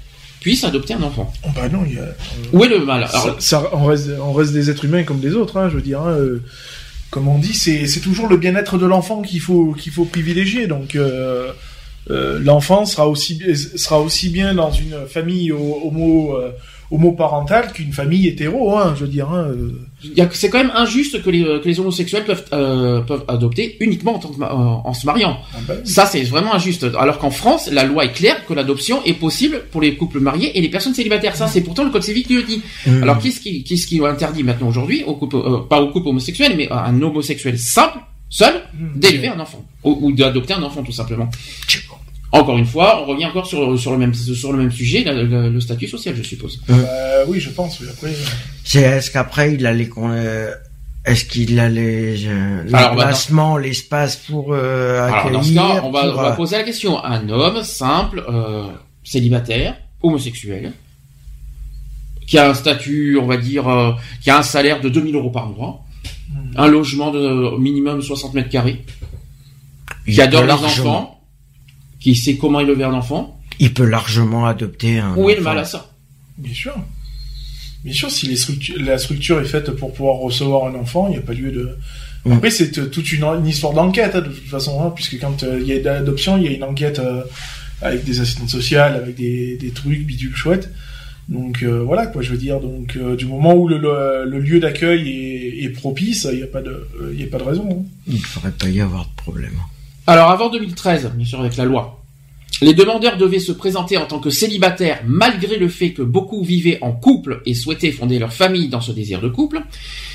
puisse 0.40 0.62
adopter 0.64 0.94
un 0.94 1.02
enfant? 1.02 1.32
Oh, 1.44 1.48
Bah 1.54 1.68
non, 1.68 1.82
il 1.86 1.94
y 1.94 1.98
a... 1.98 2.04
Où 2.52 2.62
est 2.64 2.68
le 2.68 2.84
mal? 2.84 3.04
Alors, 3.04 3.36
ça, 3.40 3.60
ça- 3.62 3.70
on, 3.72 3.84
reste, 3.86 4.10
on 4.20 4.32
reste 4.32 4.52
des 4.52 4.70
êtres 4.70 4.84
humains 4.84 5.02
comme 5.02 5.20
des 5.20 5.34
autres, 5.34 5.56
hein, 5.56 5.68
je 5.70 5.76
veux 5.76 5.82
dire. 5.82 6.00
hein, 6.02 6.10
euh, 6.10 6.42
comme 7.10 7.28
on 7.28 7.38
dit, 7.38 7.54
c'est 7.54 8.00
toujours 8.00 8.28
le 8.28 8.36
bien-être 8.36 8.78
de 8.78 8.86
l'enfant 8.86 9.22
qu'il 9.22 9.40
faut, 9.40 9.72
qu'il 9.72 9.92
faut 9.92 10.04
privilégier. 10.04 10.66
Donc, 10.66 10.94
euh, 10.96 11.50
euh, 12.10 12.38
l'enfant 12.40 12.84
sera 12.84 13.08
aussi, 13.08 13.40
sera 13.76 14.00
aussi 14.00 14.28
bien 14.28 14.54
dans 14.54 14.70
une 14.70 14.96
famille 15.08 15.50
ho- 15.50 15.80
homo, 15.84 16.36
euh, 16.36 16.50
homoparentale 16.90 17.72
qu'une 17.72 17.92
famille 17.92 18.26
hétéro, 18.28 18.76
hein, 18.76 18.94
je 18.96 19.04
veux 19.04 19.10
dire. 19.10 19.30
Hein, 19.30 19.48
euh. 19.48 19.72
C'est 20.32 20.50
quand 20.50 20.58
même 20.58 20.72
injuste 20.74 21.22
que 21.22 21.30
les, 21.30 21.42
que 21.42 21.66
les 21.66 21.80
homosexuels 21.80 22.24
peuvent, 22.24 22.44
euh, 22.52 23.00
peuvent 23.00 23.24
adopter 23.28 23.76
uniquement 23.80 24.14
en, 24.16 24.18
tant 24.18 24.28
que 24.28 24.38
ma- 24.38 24.52
en- 24.54 24.82
en 24.84 24.94
se 24.94 25.04
mariant. 25.06 25.38
Ah 25.54 25.58
ben, 25.66 25.78
Ça, 25.84 26.06
c'est 26.06 26.22
vraiment 26.22 26.54
injuste. 26.54 26.86
Alors 26.98 27.18
qu'en 27.18 27.30
France, 27.30 27.68
la 27.72 27.84
loi 27.84 28.04
est 28.04 28.12
claire 28.12 28.44
que 28.46 28.54
l'adoption 28.54 29.02
est 29.04 29.14
possible 29.14 29.62
pour 29.72 29.80
les 29.80 29.96
couples 29.96 30.20
mariés 30.20 30.56
et 30.56 30.60
les 30.60 30.68
personnes 30.68 30.94
célibataires. 30.94 31.34
Ça, 31.36 31.48
c'est 31.48 31.62
pourtant 31.62 31.82
le 31.84 31.90
code 31.90 32.02
civil 32.04 32.24
qui 32.24 32.34
le 32.36 32.42
dit. 32.42 32.62
Mmh. 32.86 33.02
Alors, 33.02 33.18
qu'est-ce 33.18 33.40
qui, 33.40 33.64
qu'est-ce 33.64 33.86
qui 33.86 34.04
interdit 34.04 34.42
maintenant 34.44 34.68
aujourd'hui 34.68 35.02
au 35.04 35.14
couple, 35.14 35.36
euh, 35.36 35.58
pas 35.68 35.80
au 35.80 35.88
couple 35.90 36.08
homosexuel, 36.08 36.54
mais 36.56 36.68
à 36.70 36.84
un 36.86 37.02
homosexuel 37.02 37.58
simple, 37.58 37.98
seul, 38.28 38.54
Hmm. 38.78 38.98
d'élever 38.98 39.28
un 39.28 39.40
enfant 39.40 39.64
ou, 39.84 39.96
ou 40.02 40.12
d'adopter 40.12 40.52
un 40.52 40.62
enfant 40.62 40.82
tout 40.82 40.92
simplement. 40.92 41.30
Encore 42.32 42.58
une 42.58 42.66
fois, 42.66 43.02
on 43.02 43.06
revient 43.06 43.26
encore 43.26 43.46
sur, 43.46 43.78
sur 43.78 43.92
le 43.92 43.98
même 43.98 44.12
sur 44.14 44.52
le 44.52 44.58
même 44.58 44.72
sujet, 44.72 45.04
la- 45.04 45.12
la- 45.14 45.48
le 45.48 45.60
statut 45.60 45.86
social, 45.88 46.14
je 46.16 46.22
suppose. 46.22 46.60
euh, 46.70 47.24
oui, 47.28 47.40
je 47.40 47.50
pense. 47.50 47.80
Oui, 47.80 47.86
après, 47.90 48.12
C'est 48.64 48.82
est-ce 48.82 49.10
qu'après 49.10 49.54
il 49.54 49.64
a 49.66 49.72
les 49.72 49.88
con- 49.88 50.10
euh, 50.10 50.50
est-ce 51.04 51.24
qu'il 51.24 51.58
a 51.60 51.68
les 51.68 52.26
euh, 52.26 52.64
Alors, 52.72 52.90
l'emplacement, 52.96 53.56
l'espace 53.56 54.16
pour 54.16 54.52
euh, 54.52 55.04
Alors 55.06 55.18
accueillir 55.18 55.38
dans 55.38 55.42
ce 55.44 55.54
cas, 55.54 55.82
on 55.84 55.90
va, 55.92 56.02
pour, 56.02 56.18
on 56.18 56.22
va 56.22 56.32
euh, 56.32 56.36
poser 56.36 56.56
la 56.58 56.64
question. 56.64 57.02
Un 57.04 57.28
homme 57.28 57.62
simple, 57.62 58.24
euh, 58.28 58.66
célibataire, 59.04 59.76
homosexuel, 60.02 60.72
qui 62.26 62.38
a 62.38 62.50
un 62.50 62.54
statut, 62.54 63.18
on 63.22 63.26
va 63.26 63.36
dire, 63.36 63.68
euh, 63.68 63.92
qui 64.20 64.30
a 64.30 64.38
un 64.38 64.42
salaire 64.42 64.80
de 64.80 64.88
2000 64.88 65.14
euros 65.14 65.30
par 65.30 65.46
mois, 65.48 65.82
Hmm. 66.28 66.50
un 66.56 66.66
logement 66.66 67.12
de 67.12 67.56
minimum 67.56 68.02
60 68.02 68.34
mètres 68.34 68.48
carrés, 68.48 68.84
qui 70.06 70.20
adore 70.20 70.42
les 70.44 70.52
enfants, 70.52 71.15
qui 72.00 72.14
sait 72.14 72.36
comment 72.36 72.60
élever 72.60 72.84
un 72.84 72.94
enfant. 72.94 73.40
Il 73.58 73.72
peut 73.72 73.84
largement 73.86 74.46
adopter 74.46 74.98
un. 74.98 75.14
Où 75.16 75.30
est 75.30 75.34
le 75.34 75.40
enfant. 75.40 75.50
mal 75.50 75.58
à 75.58 75.64
ça 75.64 75.90
bien 76.38 76.52
sûr. 76.54 76.74
Bien 77.84 77.94
sûr, 77.94 78.10
si 78.10 78.26
les 78.26 78.36
la 78.84 78.98
structure 78.98 79.40
est 79.40 79.44
faite 79.44 79.70
pour 79.70 79.92
pouvoir 79.94 80.16
recevoir 80.16 80.66
un 80.66 80.74
enfant, 80.74 81.06
il 81.08 81.12
n'y 81.12 81.16
a 81.18 81.20
pas 81.22 81.32
lieu 81.34 81.52
de. 81.52 81.76
Mm. 82.24 82.32
Après, 82.32 82.50
c'est 82.50 82.90
toute 82.90 83.12
une, 83.12 83.22
une 83.24 83.46
histoire 83.46 83.72
d'enquête, 83.72 84.14
hein, 84.16 84.20
de 84.22 84.28
toute 84.28 84.48
façon, 84.48 84.82
hein, 84.82 84.90
puisque 84.94 85.18
quand 85.20 85.44
euh, 85.44 85.58
il 85.60 85.66
y 85.68 85.72
a 85.72 85.78
d'adoption, 85.78 86.36
il 86.36 86.44
y 86.44 86.48
a 86.48 86.50
une 86.50 86.64
enquête 86.64 86.98
euh, 86.98 87.22
avec 87.80 88.04
des 88.04 88.20
assistantes 88.20 88.50
sociales, 88.50 88.96
avec 88.96 89.14
des, 89.14 89.56
des 89.56 89.70
trucs 89.70 90.04
bidules 90.04 90.34
chouettes. 90.34 90.68
Donc 91.28 91.62
euh, 91.62 91.82
voilà 91.82 92.06
quoi, 92.06 92.22
je 92.22 92.30
veux 92.32 92.38
dire. 92.38 92.60
Donc 92.60 92.96
euh, 92.96 93.16
du 93.16 93.26
moment 93.26 93.54
où 93.54 93.68
le, 93.68 93.78
le, 93.78 94.24
le 94.28 94.38
lieu 94.40 94.58
d'accueil 94.60 95.08
est, 95.08 95.64
est 95.64 95.68
propice, 95.70 96.26
il 96.30 96.38
n'y 96.38 96.42
a 96.42 96.48
pas 96.48 96.62
de, 96.62 96.86
il 97.12 97.20
y 97.20 97.24
a 97.24 97.28
pas 97.28 97.38
de 97.38 97.44
raison. 97.44 97.68
hein. 97.70 97.84
Il 98.08 98.14
ne 98.14 98.18
devrait 98.20 98.52
pas 98.52 98.68
y 98.68 98.80
avoir 98.80 99.04
de 99.06 99.14
problème. 99.16 99.54
Alors 100.08 100.30
avant 100.30 100.50
2013, 100.50 101.12
bien 101.16 101.26
sûr 101.26 101.40
avec 101.40 101.56
la 101.56 101.64
loi, 101.64 102.00
les 102.62 102.74
demandeurs 102.74 103.16
devaient 103.16 103.40
se 103.40 103.50
présenter 103.50 103.96
en 103.96 104.06
tant 104.06 104.20
que 104.20 104.30
célibataires 104.30 105.00
malgré 105.04 105.56
le 105.56 105.68
fait 105.68 105.92
que 105.92 106.02
beaucoup 106.02 106.44
vivaient 106.44 106.78
en 106.80 106.92
couple 106.92 107.42
et 107.44 107.54
souhaitaient 107.54 107.90
fonder 107.90 108.20
leur 108.20 108.32
famille 108.32 108.68
dans 108.68 108.80
ce 108.80 108.92
désir 108.92 109.20
de 109.20 109.28
couple. 109.28 109.62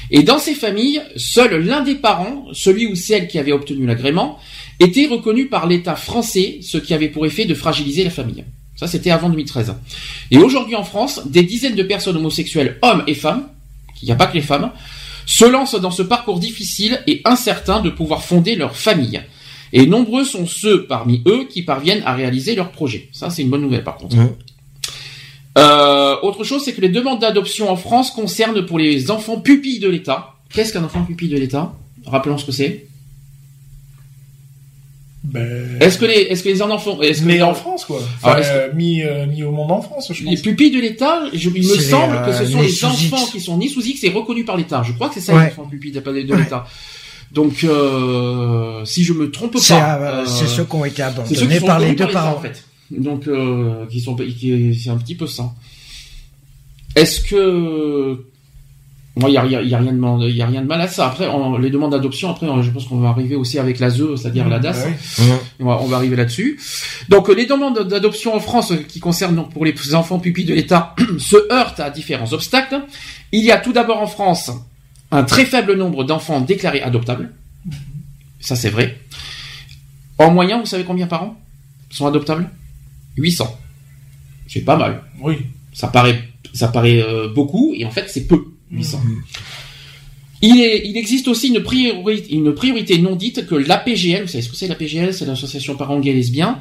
Et 0.10 0.24
dans 0.24 0.40
ces 0.40 0.56
familles, 0.56 1.02
seul 1.18 1.62
l'un 1.66 1.82
des 1.82 1.96
parents, 1.96 2.46
celui 2.54 2.88
ou 2.88 2.96
celle 2.96 3.28
qui 3.28 3.38
avait 3.38 3.52
obtenu 3.52 3.86
l'agrément, 3.86 4.40
était 4.80 5.08
reconnu 5.08 5.48
par 5.48 5.68
l'État 5.68 5.98
français, 5.98 6.60
ce 6.62 6.78
qui 6.78 6.94
avait 6.94 7.10
pour 7.10 7.26
effet 7.26 7.44
de 7.44 7.54
fragiliser 7.54 8.06
la 8.06 8.10
famille. 8.10 8.46
Ça, 8.78 8.88
c'était 8.88 9.12
avant 9.12 9.30
2013. 9.30 9.76
Et 10.32 10.38
aujourd'hui 10.38 10.76
en 10.76 10.84
France, 10.84 11.28
des 11.28 11.44
dizaines 11.44 11.76
de 11.76 11.84
personnes 11.84 12.16
homosexuelles, 12.16 12.80
hommes 12.82 13.04
et 13.08 13.14
femmes, 13.14 13.50
il 14.02 14.06
n'y 14.06 14.12
a 14.14 14.16
pas 14.16 14.28
que 14.28 14.36
les 14.36 14.42
femmes, 14.42 14.72
se 15.26 15.46
lancent 15.46 15.80
dans 15.80 15.92
ce 15.92 16.02
parcours 16.02 16.40
difficile 16.40 17.02
et 17.08 17.22
incertain 17.26 17.82
de 17.82 17.90
pouvoir 17.90 18.24
fonder 18.24 18.56
leur 18.56 18.76
famille. 18.78 19.22
Et 19.74 19.86
nombreux 19.88 20.24
sont 20.26 20.46
ceux 20.48 20.86
parmi 20.86 21.22
eux 21.28 21.46
qui 21.50 21.64
parviennent 21.64 22.04
à 22.06 22.14
réaliser 22.14 22.56
leur 22.56 22.72
projet. 22.72 23.10
Ça, 23.14 23.30
c'est 23.30 23.42
une 23.42 23.50
bonne 23.50 23.62
nouvelle 23.62 23.84
par 23.84 23.96
contre. 23.98 24.16
Euh, 25.58 26.16
autre 26.24 26.44
chose, 26.44 26.64
c'est 26.64 26.74
que 26.74 26.82
les 26.82 26.90
demandes 26.90 27.20
d'adoption 27.20 27.70
en 27.70 27.76
France 27.76 28.12
concernent 28.12 28.66
pour 28.66 28.80
les 28.80 29.12
enfants 29.12 29.40
pupilles 29.40 29.80
de 29.80 29.90
l'État. 29.90 30.36
Qu'est-ce 30.54 30.72
qu'un 30.74 30.84
enfant 30.84 31.04
pupille 31.04 31.30
de 31.30 31.38
l'État? 31.38 31.74
Rappelons 32.06 32.38
ce 32.38 32.46
que 32.46 32.52
c'est. 32.52 32.86
Ben, 35.24 35.78
Est-ce 35.80 36.00
que 36.00 36.06
les, 36.06 36.14
est-ce 36.16 36.42
que 36.44 36.50
les 36.50 36.62
enfants, 36.64 37.00
est-ce 37.02 37.22
que 37.22 37.28
né 37.28 37.36
les, 37.36 37.42
en 37.44 37.54
France 37.54 37.86
quoi. 37.86 38.02
Enfin, 38.24 38.42
que- 38.42 38.46
euh, 38.48 38.74
mis, 38.74 39.04
euh, 39.04 39.28
mis 39.28 39.44
au 39.44 39.52
monde 39.52 39.72
en 39.72 39.82
France, 39.82 40.12
je 40.12 40.24
les 40.24 40.32
pense. 40.32 40.42
pupilles 40.42 40.72
de 40.72 40.80
l'État, 40.80 41.22
je- 41.32 41.50
il 41.54 41.68
me 41.68 41.76
semble 41.78 42.26
que 42.26 42.34
ce 42.34 42.46
sont 42.48 42.60
les 42.62 42.84
enfants 42.86 43.18
X. 43.26 43.32
qui 43.32 43.40
sont 43.40 43.58
nés 43.58 43.68
sous 43.68 43.86
X 43.86 44.04
et 44.04 44.10
reconnus 44.10 44.46
par 44.46 44.58
l'État. 44.58 44.82
Je 44.84 44.94
crois 44.94 45.10
que 45.10 45.14
c'est 45.16 45.22
ça 45.22 45.36
Ouais. 45.36 45.46
les 45.46 45.52
enfants 45.52 45.66
pupilles 45.70 45.92
de, 45.92 46.00
de 46.00 46.10
Ouais. 46.34 46.48
Donc, 47.34 47.64
euh, 47.64 48.84
si 48.86 49.04
je 49.04 49.14
me 49.14 49.32
trompe 49.32 49.54
pas, 49.54 49.60
euh, 50.02 50.22
euh, 50.22 50.26
c'est 50.26 50.48
ceux 50.48 50.66
qui 50.66 50.76
ont 50.76 50.84
été 50.86 51.02
abandonnés 51.02 51.60
par 51.68 51.80
les 51.80 51.96
deux 51.96 52.08
parents. 52.14 52.38
en 52.38 52.42
fait. 52.42 52.64
Donc, 52.92 53.28
euh, 53.28 53.86
qui 53.88 54.02
sont, 54.02 54.16
qui, 54.16 54.76
c'est 54.82 54.90
un 54.90 54.98
petit 54.98 55.16
peu 55.16 55.28
ça. 55.28 55.52
Est-ce 56.96 57.22
que, 57.22 58.26
moi, 59.16 59.30
il 59.30 59.34
y 59.34 59.38
a, 59.38 59.46
y 59.46 59.56
a- 59.56 59.62
y 59.62 59.74
a 59.74 59.78
rien 59.78 59.94
de 59.94 60.30
y 60.30 60.42
a 60.42 60.46
rien 60.48 60.62
de 60.62 60.68
mal 60.68 60.82
à 60.82 60.88
ça. 60.90 61.08
Après, 61.08 61.26
on- 61.28 61.58
les 61.58 61.70
demandes 61.70 61.92
d'adoption, 61.92 62.30
après, 62.30 62.48
on- 62.48 62.62
je 62.62 62.70
pense 62.72 62.86
qu'on 62.86 63.00
va 63.00 63.10
arriver 63.10 63.36
aussi 63.38 63.60
avec 63.60 63.80
la 63.80 63.90
ZE, 63.90 64.18
c'est-à-dire 64.18 64.50
la 64.50 64.60
DAS. 64.60 64.84
Ah 64.84 64.88
oui. 65.20 65.26
Mhm. 65.26 65.38
On 65.62 65.66
va, 65.68 65.80
on 65.82 65.88
va 65.88 65.96
arriver 65.96 66.18
là-dessus. 66.18 66.60
Donc, 67.08 67.30
les 67.30 67.46
demandes 67.46 67.88
d'adoption 67.88 68.36
en 68.36 68.42
France, 68.42 68.74
qui 68.90 69.00
concernent 69.00 69.36
donc 69.38 69.54
pour 69.54 69.64
les 69.64 69.74
enfants 69.96 70.20
pupilles 70.20 70.44
de 70.46 70.54
l'État, 70.54 70.96
se 71.18 71.38
heurtent 71.52 71.80
à 71.80 71.90
différents 71.92 72.34
obstacles. 72.34 72.82
Il 73.32 73.44
y 73.46 73.52
a 73.52 73.58
tout 73.58 73.72
d'abord 73.72 74.02
en 74.02 74.08
France 74.08 74.52
un 75.12 75.24
très 75.24 75.46
faible 75.46 75.76
nombre 75.76 76.04
d'enfants 76.04 76.42
déclarés 76.42 76.82
adoptables. 76.82 77.32
Ça, 78.40 78.56
c'est 78.56 78.70
vrai. 78.70 79.00
En 80.18 80.32
moyen, 80.32 80.60
vous 80.60 80.66
savez 80.66 80.84
combien 80.84 81.08
par 81.08 81.24
an 81.24 81.42
sont 81.90 82.08
adoptables? 82.08 82.50
800. 83.18 83.60
C'est 84.48 84.62
pas 84.62 84.78
mal. 84.78 85.04
Oui. 85.20 85.38
Ça 85.74 85.88
paraît, 85.88 86.22
ça 86.54 86.68
paraît 86.68 87.02
euh, 87.02 87.30
beaucoup, 87.34 87.74
et 87.76 87.86
en 87.86 87.92
fait, 87.92 88.10
c'est 88.10 88.28
peu. 88.28 88.54
800. 88.72 89.02
Il, 90.44 90.60
est, 90.60 90.88
il 90.88 90.98
existe 90.98 91.28
aussi 91.28 91.50
une 91.50 91.62
priorité, 91.62 92.34
une 92.34 92.54
priorité 92.54 92.98
non 92.98 93.16
dite 93.16 93.46
que 93.46 93.54
l'APGL, 93.54 94.24
vous 94.24 94.28
savez 94.28 94.42
ce 94.42 94.50
que 94.50 94.56
c'est 94.56 94.68
l'APGL 94.68 95.14
C'est 95.14 95.26
l'association 95.26 95.76
parents 95.76 96.00
gays 96.00 96.14
lesbiens, 96.14 96.58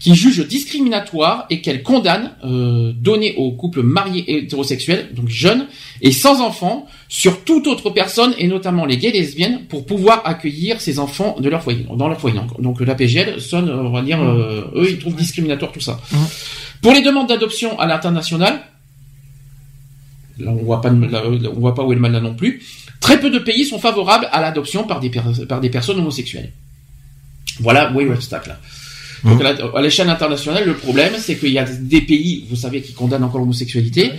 qui 0.00 0.16
juge 0.16 0.46
discriminatoire 0.48 1.46
et 1.48 1.60
qu'elle 1.60 1.84
condamne 1.84 2.32
euh, 2.44 2.92
donner 2.92 3.36
aux 3.36 3.52
couples 3.52 3.82
mariés 3.82 4.24
et 4.26 4.38
hétérosexuels, 4.38 5.10
donc 5.14 5.28
jeunes 5.28 5.66
et 6.02 6.10
sans 6.10 6.40
enfants, 6.40 6.86
sur 7.08 7.44
toute 7.44 7.68
autre 7.68 7.90
personne 7.90 8.34
et 8.38 8.48
notamment 8.48 8.84
les 8.84 8.96
gays 8.96 9.10
et 9.10 9.20
lesbiennes, 9.20 9.60
pour 9.68 9.86
pouvoir 9.86 10.22
accueillir 10.24 10.80
ces 10.80 10.98
enfants 10.98 11.36
de 11.38 11.48
leur 11.48 11.62
foyer, 11.62 11.86
dans 11.96 12.08
leur 12.08 12.20
foyer. 12.20 12.36
Donc, 12.36 12.60
donc 12.60 12.80
l'APGL 12.80 13.40
sonne, 13.40 13.68
euh, 13.68 13.82
on 13.82 13.90
va 13.90 14.02
dire, 14.02 14.20
euh, 14.20 14.62
eux 14.74 14.90
ils 14.90 14.98
trouvent 14.98 15.14
discriminatoire 15.16 15.70
tout 15.70 15.80
ça. 15.80 16.00
Pour 16.82 16.92
les 16.92 17.02
demandes 17.02 17.28
d'adoption 17.28 17.78
à 17.78 17.86
l'international, 17.86 18.60
là 20.38 20.50
on 20.50 20.64
voit 20.64 20.80
pas, 20.80 20.90
là, 20.90 21.22
on 21.28 21.60
voit 21.60 21.74
pas 21.74 21.84
où 21.84 21.92
est 21.92 21.94
le 21.94 22.00
mal 22.00 22.12
là 22.12 22.20
non 22.20 22.34
plus. 22.34 22.62
Très 23.00 23.18
peu 23.18 23.30
de 23.30 23.38
pays 23.38 23.64
sont 23.64 23.78
favorables 23.78 24.28
à 24.30 24.40
l'adoption 24.40 24.84
par 24.84 25.00
des, 25.00 25.10
per- 25.10 25.22
par 25.48 25.60
des 25.60 25.70
personnes 25.70 25.98
homosexuelles. 25.98 26.52
Voilà 27.60 27.90
est 27.98 28.04
l'obstacle. 28.04 28.54
Donc 29.24 29.40
à 29.42 29.52
la- 29.52 29.58
à 29.78 29.82
l'échelle 29.82 30.08
internationale, 30.08 30.64
le 30.64 30.74
problème, 30.74 31.12
c'est 31.18 31.36
qu'il 31.36 31.50
y 31.52 31.58
a 31.58 31.64
des 31.64 32.00
pays, 32.00 32.46
vous 32.48 32.56
savez, 32.56 32.80
qui 32.80 32.94
condamnent 32.94 33.24
encore 33.24 33.40
l'homosexualité, 33.40 34.12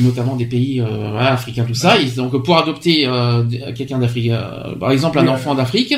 notamment 0.00 0.34
des 0.36 0.46
pays 0.46 0.80
euh, 0.80 1.16
africains, 1.18 1.64
tout 1.64 1.74
ça. 1.74 1.98
Ils- 1.98 2.14
donc 2.14 2.36
pour 2.44 2.56
adopter 2.58 3.06
euh, 3.06 3.44
quelqu'un 3.76 3.98
d'Afrique, 3.98 4.30
euh, 4.30 4.74
par 4.80 4.90
exemple 4.90 5.18
un 5.20 5.22
Oui, 5.24 5.28
enfant 5.28 5.54
d'Afrique, 5.54 5.94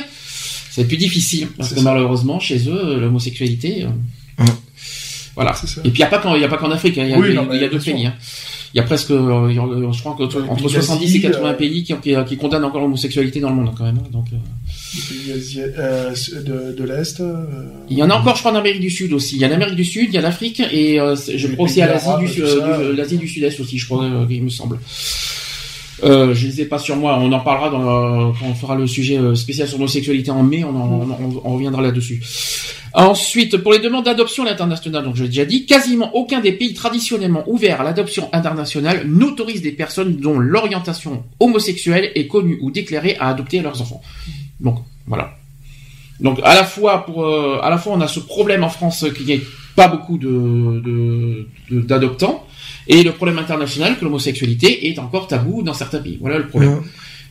c'est 0.71 0.87
plus 0.87 0.99
difficile 0.99 1.49
parce 1.57 1.71
que 1.71 1.77
ça. 1.77 1.83
malheureusement 1.83 2.39
chez 2.41 2.69
eux, 2.69 2.99
l'homosexualité, 3.01 3.85
euh, 3.85 4.43
Mhm. 4.43 4.49
voilà. 5.37 5.55
C'est 5.55 5.67
ça. 5.69 5.81
Et 5.85 5.91
puis 5.91 6.03
il 6.03 6.05
n'y 6.05 6.05
a 6.05 6.09
pas 6.09 6.19
qu'en, 6.19 6.35
Afrique, 6.71 6.99
hein, 6.99 7.05
il 7.05 7.11
y 7.11 7.15
a, 7.15 7.19
Oui, 7.19 7.29
des- 7.29 7.35
non, 7.35 7.47
y 7.61 7.65
a 7.65 7.69
sûr. 7.81 7.95
pays. 7.95 8.07
hein. 8.07 8.15
Il 8.75 8.79
y 8.79 8.81
a 8.81 8.83
presque, 8.83 9.13
euh, 9.13 9.47
a- 9.49 9.93
je 9.93 10.01
crois 10.01 10.17
qu'entre 10.19 10.43
entre 10.49 10.63
pays 10.65 10.69
70 10.73 11.05
et 11.05 11.07
d'Asie, 11.07 11.21
80 11.21 11.49
euh, 11.49 11.53
pays 11.55 11.85
qui, 11.85 11.95
qui, 12.03 12.15
qui 12.27 12.37
condamnent 12.37 12.65
encore 12.65 12.81
l'homosexualité 12.81 13.39
dans 13.39 13.51
le 13.51 13.55
monde 13.55 13.69
hein, 13.69 13.75
quand 13.79 13.85
même. 13.85 13.99
hein, 13.99 14.09
Donc, 14.13 14.27
euh, 14.33 14.37
Les 14.97 15.33
pays 15.33 15.63
euh, 15.79 16.11
de, 16.45 16.77
de 16.77 16.85
l'Est. 16.85 17.21
euh, 17.21 17.45
il 17.89 17.97
y 17.97 18.03
en 18.03 18.11
a 18.11 18.15
encore, 18.17 18.35
je 18.35 18.41
crois, 18.41 18.51
en 18.51 18.57
Amérique 18.57 18.81
du 18.81 18.91
Sud 18.91 19.13
aussi. 19.13 19.37
Il 19.37 19.41
y 19.43 19.45
a 19.45 19.49
l'Amérique 19.49 19.77
du 19.77 19.85
Sud, 19.85 20.07
il 20.09 20.15
y 20.15 20.19
a 20.19 20.23
l'Afrique 20.23 20.61
et 20.73 20.99
euh, 21.01 21.15
je 21.15 21.47
crois 21.49 21.67
aussi 21.67 21.83
à 21.83 21.87
l'Asie 21.87 22.07
du, 22.35 22.43
euh, 22.43 22.97
l'Asie 22.97 23.17
du 23.19 23.29
Sud-Est 23.29 23.61
aussi, 23.61 23.79
je 23.79 23.87
crois, 23.87 24.03
euh, 24.05 24.27
il 24.29 24.43
me 24.43 24.49
semble. 24.51 24.79
Euh, 26.03 26.35
je 26.35 26.49
les 26.49 26.61
ai 26.63 26.65
pas 26.65 26.79
sur 26.81 26.97
moi. 26.97 27.17
On 27.21 27.31
en 27.33 27.41
parlera 27.41 27.71
dans, 27.71 27.81
euh, 28.29 28.33
quand 28.39 28.47
on 28.51 28.55
fera 28.55 28.75
le 28.75 28.87
sujet 28.87 29.17
euh, 29.17 29.35
spécial 29.37 29.69
sur 29.69 29.79
l'homosexualité 29.79 30.31
en 30.33 30.43
mai. 30.43 30.65
On, 30.65 30.71
en- 30.71 31.01
on- 31.21 31.43
on 31.45 31.55
reviendra 31.55 31.81
là-dessus. 31.81 32.21
Ensuite, 32.95 33.57
pour 33.57 33.73
les 33.73 33.81
demandes 33.81 34.05
d'adoption 34.05 34.45
à 34.45 34.47
l'international, 34.47 35.03
donc 35.03 35.17
je 35.17 35.25
l'ai 35.25 35.29
déjà 35.29 35.45
dit, 35.45 35.67
quasiment 35.67 36.15
aucun 36.15 36.41
des 36.41 36.53
pays 36.53 36.75
traditionnellement 36.75 37.43
ouverts 37.49 37.81
à 37.81 37.85
l'adoption 37.85 38.29
internationale 38.33 39.05
n'autorise 39.07 39.63
des 39.63 39.73
personnes 39.73 40.17
dont 40.17 40.39
l'orientation 40.39 41.25
homosexuelle 41.41 42.13
est 42.15 42.29
connue 42.29 42.59
ou 42.63 42.71
déclarée 42.71 43.17
à 43.19 43.29
adopter 43.29 43.61
leurs 43.61 43.83
enfants. 43.83 44.01
Donc 44.61 44.79
voilà. 45.07 45.37
Donc 46.21 46.39
à 46.45 46.55
la 46.55 46.65
fois 46.65 47.05
pour 47.05 47.25
euh, 47.25 47.59
à 47.63 47.71
la 47.71 47.79
fois 47.79 47.95
on 47.95 48.01
a 48.01 48.07
ce 48.07 48.21
problème 48.21 48.63
en 48.63 48.69
France 48.69 49.05
qu'il 49.17 49.27
n'y 49.27 49.33
ait 49.33 49.43
pas 49.75 49.89
beaucoup 49.89 50.17
de 50.17 51.49
d'adoptants 51.71 52.47
et 52.87 53.03
le 53.03 53.11
problème 53.11 53.39
international 53.39 53.99
que 53.99 54.05
l'homosexualité 54.05 54.89
est 54.89 54.99
encore 55.01 55.27
tabou 55.27 55.63
dans 55.63 55.75
certains 55.75 55.99
pays. 55.99 56.19
Voilà 56.21 56.39
le 56.39 56.47
problème. 56.47 56.83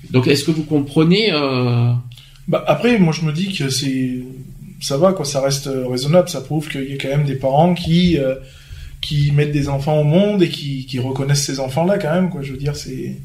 Donc 0.09 0.27
est-ce 0.27 0.43
que 0.43 0.51
vous 0.51 0.63
comprenez 0.63 1.31
euh, 1.31 1.91
Bah, 2.47 2.63
après, 2.67 2.97
moi, 2.99 3.13
je 3.13 3.25
me 3.25 3.31
dis 3.31 3.53
que 3.53 3.69
c'est, 3.69 4.19
ça 4.83 4.97
va, 4.97 5.13
quoi, 5.13 5.25
ça 5.25 5.41
reste 5.41 5.67
euh, 5.67 5.87
raisonnable, 5.87 6.29
ça 6.29 6.41
prouve 6.41 6.67
qu'il 6.69 6.89
y 6.89 6.93
a 6.93 6.97
quand 6.97 7.07
même 7.09 7.25
des 7.25 7.35
parents 7.35 7.73
qui, 7.73 8.17
euh, 8.17 8.35
qui 9.01 9.31
mettent 9.31 9.51
des 9.51 9.69
enfants 9.69 9.99
au 9.99 10.03
monde 10.03 10.43
et 10.43 10.49
qui, 10.49 10.85
qui 10.85 10.99
reconnaissent 10.99 11.45
ces 11.45 11.59
enfants-là 11.59 11.97
quand 11.97 12.13
même, 12.13 12.29
quoi. 12.29 12.41
Je 12.41 12.51
veux 12.51 12.57
dire, 12.57 12.75
c'est, 12.75 13.17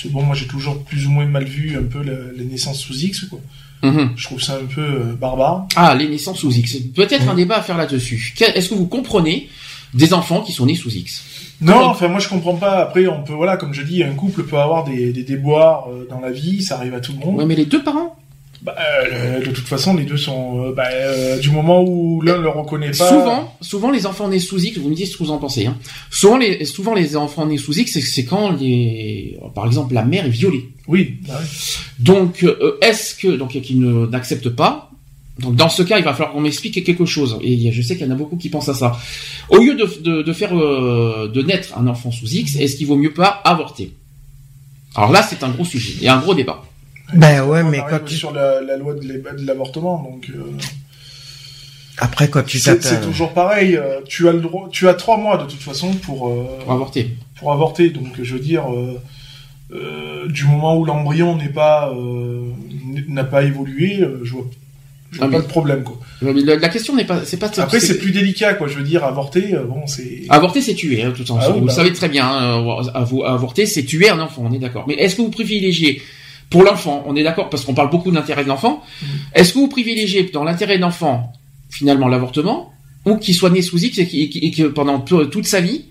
c'est 0.00 0.10
bon. 0.12 0.22
Moi, 0.22 0.34
j'ai 0.36 0.46
toujours 0.46 0.82
plus 0.84 1.06
ou 1.06 1.10
moins 1.10 1.26
mal 1.26 1.44
vu 1.44 1.76
un 1.76 1.82
peu 1.82 2.02
le- 2.02 2.34
les 2.36 2.44
naissances 2.44 2.78
sous 2.80 2.94
X, 2.96 3.24
quoi. 3.30 3.40
Mhm. 3.82 4.10
Je 4.14 4.24
trouve 4.24 4.42
ça 4.42 4.56
un 4.62 4.66
peu 4.66 4.82
euh, 4.82 5.14
barbare. 5.18 5.66
Ah, 5.74 5.94
les 5.94 6.06
naissances 6.08 6.38
sous 6.40 6.52
X. 6.52 6.72
C'est 6.72 6.92
Peut-être 6.92 7.28
un 7.28 7.34
débat 7.34 7.56
à 7.58 7.62
faire 7.62 7.78
là-dessus. 7.78 8.34
Est-ce 8.38 8.68
que 8.68 8.74
vous 8.74 8.86
comprenez 8.86 9.48
des 9.94 10.12
enfants 10.12 10.42
qui 10.42 10.52
sont 10.52 10.66
nés 10.66 10.74
sous 10.74 10.90
X? 10.94 11.24
Non, 11.62 11.72
Comment- 11.72 11.86
enfin, 11.88 12.08
moi, 12.08 12.20
je 12.20 12.28
comprends 12.28 12.56
pas. 12.56 12.82
Après, 12.82 13.06
on 13.06 13.22
peut, 13.22 13.32
voilà, 13.32 13.56
comme 13.56 13.72
je 13.72 13.82
dis, 13.82 14.02
un 14.02 14.12
couple 14.14 14.44
peut 14.44 14.58
avoir 14.58 14.84
des, 14.84 15.12
des 15.12 15.22
déboires 15.24 15.88
euh, 15.90 16.06
dans 16.10 16.20
la 16.20 16.30
vie, 16.30 16.62
ça 16.62 16.76
arrive 16.76 16.94
à 16.94 17.00
tout 17.00 17.12
le 17.12 17.18
monde. 17.24 17.36
Ouais, 17.36 17.46
mais 17.46 17.54
les 17.56 17.64
deux 17.66 17.82
parents? 17.82 18.16
Bah, 18.62 18.74
euh, 18.78 19.40
de 19.40 19.50
toute 19.52 19.66
façon, 19.66 19.96
les 19.96 20.04
deux 20.04 20.18
sont, 20.18 20.66
euh, 20.66 20.72
bah, 20.74 20.88
euh, 20.92 21.38
du 21.38 21.48
moment 21.50 21.82
où 21.82 22.20
l'un 22.20 22.36
le 22.36 22.48
reconnaît 22.50 22.90
pas. 22.90 23.08
Souvent, 23.08 23.56
souvent 23.62 23.90
les 23.90 24.04
enfants 24.04 24.28
nés 24.28 24.38
sous 24.38 24.62
X, 24.62 24.76
vous 24.76 24.90
me 24.90 24.94
dites 24.94 25.06
ce 25.06 25.16
que 25.16 25.24
vous 25.24 25.30
en 25.30 25.38
pensez. 25.38 25.64
Hein. 25.64 25.78
Souvent, 26.10 26.36
les, 26.36 26.66
souvent 26.66 26.92
les 26.94 27.16
enfants 27.16 27.46
nés 27.46 27.56
sous 27.56 27.78
X, 27.78 27.98
c'est- 27.98 28.24
quand 28.26 28.50
les, 28.50 29.38
par 29.54 29.66
exemple, 29.66 29.94
la 29.94 30.04
mère 30.04 30.26
est 30.26 30.30
violée. 30.30 30.68
Oui, 30.88 31.16
bah 31.26 31.38
oui. 31.40 31.48
Donc, 32.00 32.42
euh, 32.44 32.76
est-ce 32.82 33.14
que 33.14 33.28
donc 33.28 33.52
qui 33.60 33.74
ne 33.76 34.06
n'accepte 34.06 34.50
pas? 34.50 34.90
Donc, 35.38 35.56
dans 35.56 35.70
ce 35.70 35.82
cas, 35.82 35.96
il 35.96 36.04
va 36.04 36.12
falloir 36.12 36.32
qu'on 36.32 36.42
m'explique 36.42 36.84
quelque 36.84 37.06
chose. 37.06 37.38
Et 37.42 37.72
je 37.72 37.80
sais 37.80 37.96
qu'il 37.96 38.04
y 38.06 38.10
en 38.10 38.12
a 38.12 38.16
beaucoup 38.16 38.36
qui 38.36 38.50
pensent 38.50 38.68
à 38.68 38.74
ça. 38.74 38.98
Au 39.48 39.56
lieu 39.56 39.74
de, 39.74 39.86
de, 40.02 40.20
de 40.20 40.32
faire 40.34 40.54
euh, 40.54 41.28
de 41.32 41.40
naître 41.40 41.78
un 41.78 41.86
enfant 41.86 42.10
sous 42.12 42.26
X, 42.26 42.56
est-ce 42.56 42.76
qu'il 42.76 42.86
vaut 42.88 42.96
mieux 42.96 43.14
pas 43.14 43.40
avorter? 43.44 43.92
Alors 44.94 45.12
là, 45.12 45.22
c'est 45.22 45.42
un 45.42 45.48
gros 45.48 45.64
sujet. 45.64 45.94
Il 45.96 46.02
y 46.04 46.08
a 46.08 46.14
un 46.16 46.20
gros 46.20 46.34
débat. 46.34 46.62
Ben 47.14 47.42
ouais, 47.44 47.62
On 47.62 47.68
mais 47.70 47.80
quand 47.88 48.04
tu, 48.04 48.14
sur 48.16 48.32
la, 48.32 48.60
la 48.60 48.76
loi 48.76 48.94
de 48.94 49.46
l'avortement, 49.46 50.02
donc. 50.02 50.30
euh, 50.34 50.42
après 51.98 52.28
quand 52.30 52.42
tu 52.44 52.58
C'est 52.58 52.84
un- 52.86 52.96
toujours 53.00 53.32
pareil. 53.32 53.76
euh, 53.76 54.00
Tu 54.08 54.28
as 54.28 54.32
le 54.32 54.40
droit, 54.40 54.68
tu 54.72 54.88
as 54.88 54.94
trois 54.94 55.16
mois 55.18 55.36
de 55.36 55.44
toute 55.50 55.60
façon 55.60 55.92
pour 55.92 56.28
euh, 56.28 56.44
Pour 56.64 56.72
avorter. 56.72 57.10
pour 57.36 57.52
avorter. 57.52 57.90
Donc 57.90 58.14
je 58.22 58.32
veux 58.34 58.40
dire, 58.40 58.64
euh, 58.72 58.98
euh, 59.74 60.26
du 60.28 60.44
moment 60.44 60.76
où 60.78 60.84
l'embryon 60.84 61.36
n'est 61.36 61.48
pas 61.50 61.92
euh, 61.94 62.42
n'a 63.08 63.24
pas 63.24 63.42
évolué, 63.42 64.00
euh, 64.00 64.20
je 64.24 64.32
vois, 64.32 64.46
je 65.10 65.18
vois 65.18 65.26
Ah, 65.26 65.30
pas 65.30 65.36
mais- 65.38 65.42
de 65.42 65.48
problème 65.48 65.82
quoi. 65.84 65.98
Mais 66.22 66.32
La, 66.32 66.56
la 66.56 66.68
question 66.70 66.96
n'est 66.96 67.04
pas, 67.04 67.22
c'est 67.26 67.36
pas. 67.38 67.50
Après 67.58 67.80
c'est 67.80 67.98
plus 67.98 68.12
délicat 68.12 68.54
quoi. 68.54 68.66
Je 68.68 68.76
veux 68.78 68.84
dire, 68.84 69.04
avorter, 69.04 69.54
euh, 69.54 69.64
bon 69.64 69.86
c'est. 69.86 70.22
Avorter, 70.30 70.62
c'est 70.62 70.74
tuer, 70.74 71.02
hein, 71.02 71.10
de 71.10 71.14
toute 71.16 71.26
façon. 71.28 71.38
Ah 71.42 71.48
oui, 71.50 71.60
vous 71.60 71.66
bah 71.66 71.72
le 71.72 71.76
savez 71.76 71.92
très 71.92 72.08
bien. 72.08 72.26
hein, 72.26 72.62
avo- 72.94 73.26
avorter, 73.26 73.66
c'est 73.66 73.84
tuer 73.84 74.08
un 74.08 74.20
enfant. 74.20 74.42
On 74.48 74.52
est 74.54 74.58
d'accord. 74.58 74.84
Mais 74.88 74.94
est-ce 74.94 75.16
que 75.16 75.22
vous 75.22 75.30
privilégiez 75.30 76.00
pour 76.50 76.62
l'enfant 76.64 77.04
On 77.06 77.16
est 77.16 77.22
d'accord 77.22 77.48
parce 77.48 77.64
qu'on 77.64 77.74
parle 77.74 77.90
beaucoup 77.90 78.10
de 78.10 78.16
l'intérêt 78.16 78.42
de 78.44 78.48
l'enfant. 78.48 78.82
Mm. 79.02 79.06
Est-ce 79.34 79.52
que 79.54 79.58
vous 79.58 79.68
privilégiez 79.68 80.24
dans 80.32 80.44
l'intérêt 80.44 80.76
de 80.76 80.82
l'enfant 80.82 81.32
finalement 81.70 82.08
l'avortement 82.08 82.72
ou 83.06 83.16
qu'il 83.16 83.34
soit 83.34 83.50
né 83.50 83.62
sous 83.62 83.78
X 83.82 83.98
et, 83.98 84.50
que 84.50 84.64
pendant 84.64 85.00
tout- 85.00 85.24
toute 85.26 85.46
sa 85.46 85.60
vie 85.60 85.84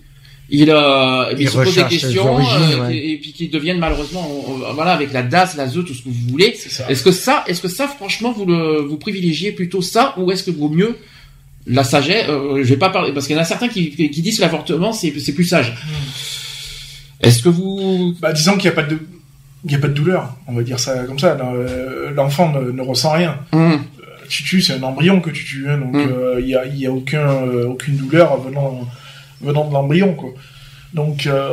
il, 0.52 0.68
euh, 0.70 1.32
il 1.32 1.42
Il 1.42 1.48
se 1.48 1.56
pose 1.56 1.74
des 1.74 1.84
questions 1.84 2.32
origines, 2.34 2.72
euh, 2.72 2.86
ouais. 2.88 2.96
et, 2.96 3.12
et 3.12 3.16
puis 3.18 3.32
qu'il 3.32 3.50
devienne 3.50 3.78
malheureusement 3.78 4.28
euh, 4.48 4.72
voilà 4.74 4.92
avec 4.92 5.12
la 5.12 5.22
DAS, 5.22 5.54
la 5.56 5.68
ZE, 5.68 5.84
tout 5.84 5.94
ce 5.94 6.02
que 6.02 6.08
vous 6.08 6.28
voulez. 6.28 6.56
Est-ce 6.88 7.02
que 7.04 7.12
ça, 7.12 7.44
est-ce 7.46 7.60
que 7.60 7.68
ça, 7.68 7.86
franchement, 7.88 8.32
vous 8.32 8.46
le, 8.46 8.80
vous 8.82 8.96
privilégiez 8.96 9.52
plutôt 9.52 9.80
ça, 9.80 10.14
ou 10.18 10.30
est-ce 10.32 10.42
que 10.42 10.50
vaut 10.50 10.68
mieux 10.68 10.98
la 11.66 11.84
sagesse 11.84 12.26
euh, 12.28 12.64
Je 12.64 12.68
vais 12.68 12.76
pas 12.76 12.90
parler 12.90 13.12
parce 13.12 13.26
qu'il 13.28 13.36
y 13.36 13.38
en 13.38 13.42
a 13.42 13.44
certains 13.44 13.68
qui, 13.68 13.90
qui 13.90 14.22
disent 14.22 14.36
que 14.38 14.42
l'avortement 14.42 14.92
c'est, 14.92 15.16
c'est 15.20 15.34
plus 15.34 15.44
sage. 15.44 15.72
Est-ce 17.20 17.42
que 17.42 17.48
vous, 17.48 18.14
Bah 18.20 18.32
disons 18.32 18.52
qu'il 18.54 18.62
n'y 18.64 18.68
a 18.76 18.82
pas 18.82 18.82
de 18.82 18.98
il 19.64 19.72
y 19.72 19.74
a 19.74 19.78
pas 19.78 19.88
de 19.88 19.92
douleur. 19.94 20.34
On 20.46 20.52
va 20.54 20.62
dire 20.62 20.78
ça 20.80 21.04
comme 21.04 21.18
ça. 21.18 21.36
Euh, 21.40 22.10
L'enfant 22.12 22.50
ne, 22.52 22.70
ne 22.70 22.82
ressent 22.82 23.12
rien. 23.12 23.38
Hum, 23.52 23.82
tu 24.28 24.44
tues, 24.44 24.62
c'est 24.62 24.74
un 24.74 24.82
embryon 24.82 25.20
que 25.20 25.30
tu 25.30 25.44
tues, 25.44 25.68
hein, 25.68 25.78
donc 25.78 25.94
Mm. 25.94 26.08
euh, 26.12 26.40
il 26.40 26.46
y 26.48 26.54
a, 26.56 26.64
y 26.66 26.86
a 26.86 26.92
aucun, 26.92 27.28
euh, 27.28 27.66
aucune 27.66 27.96
douleur 27.96 28.40
venant, 28.40 28.86
venant 29.40 29.66
de 29.68 29.72
l'embryon, 29.72 30.14
quoi. 30.14 30.30
Donc, 30.94 31.26
euh, 31.26 31.50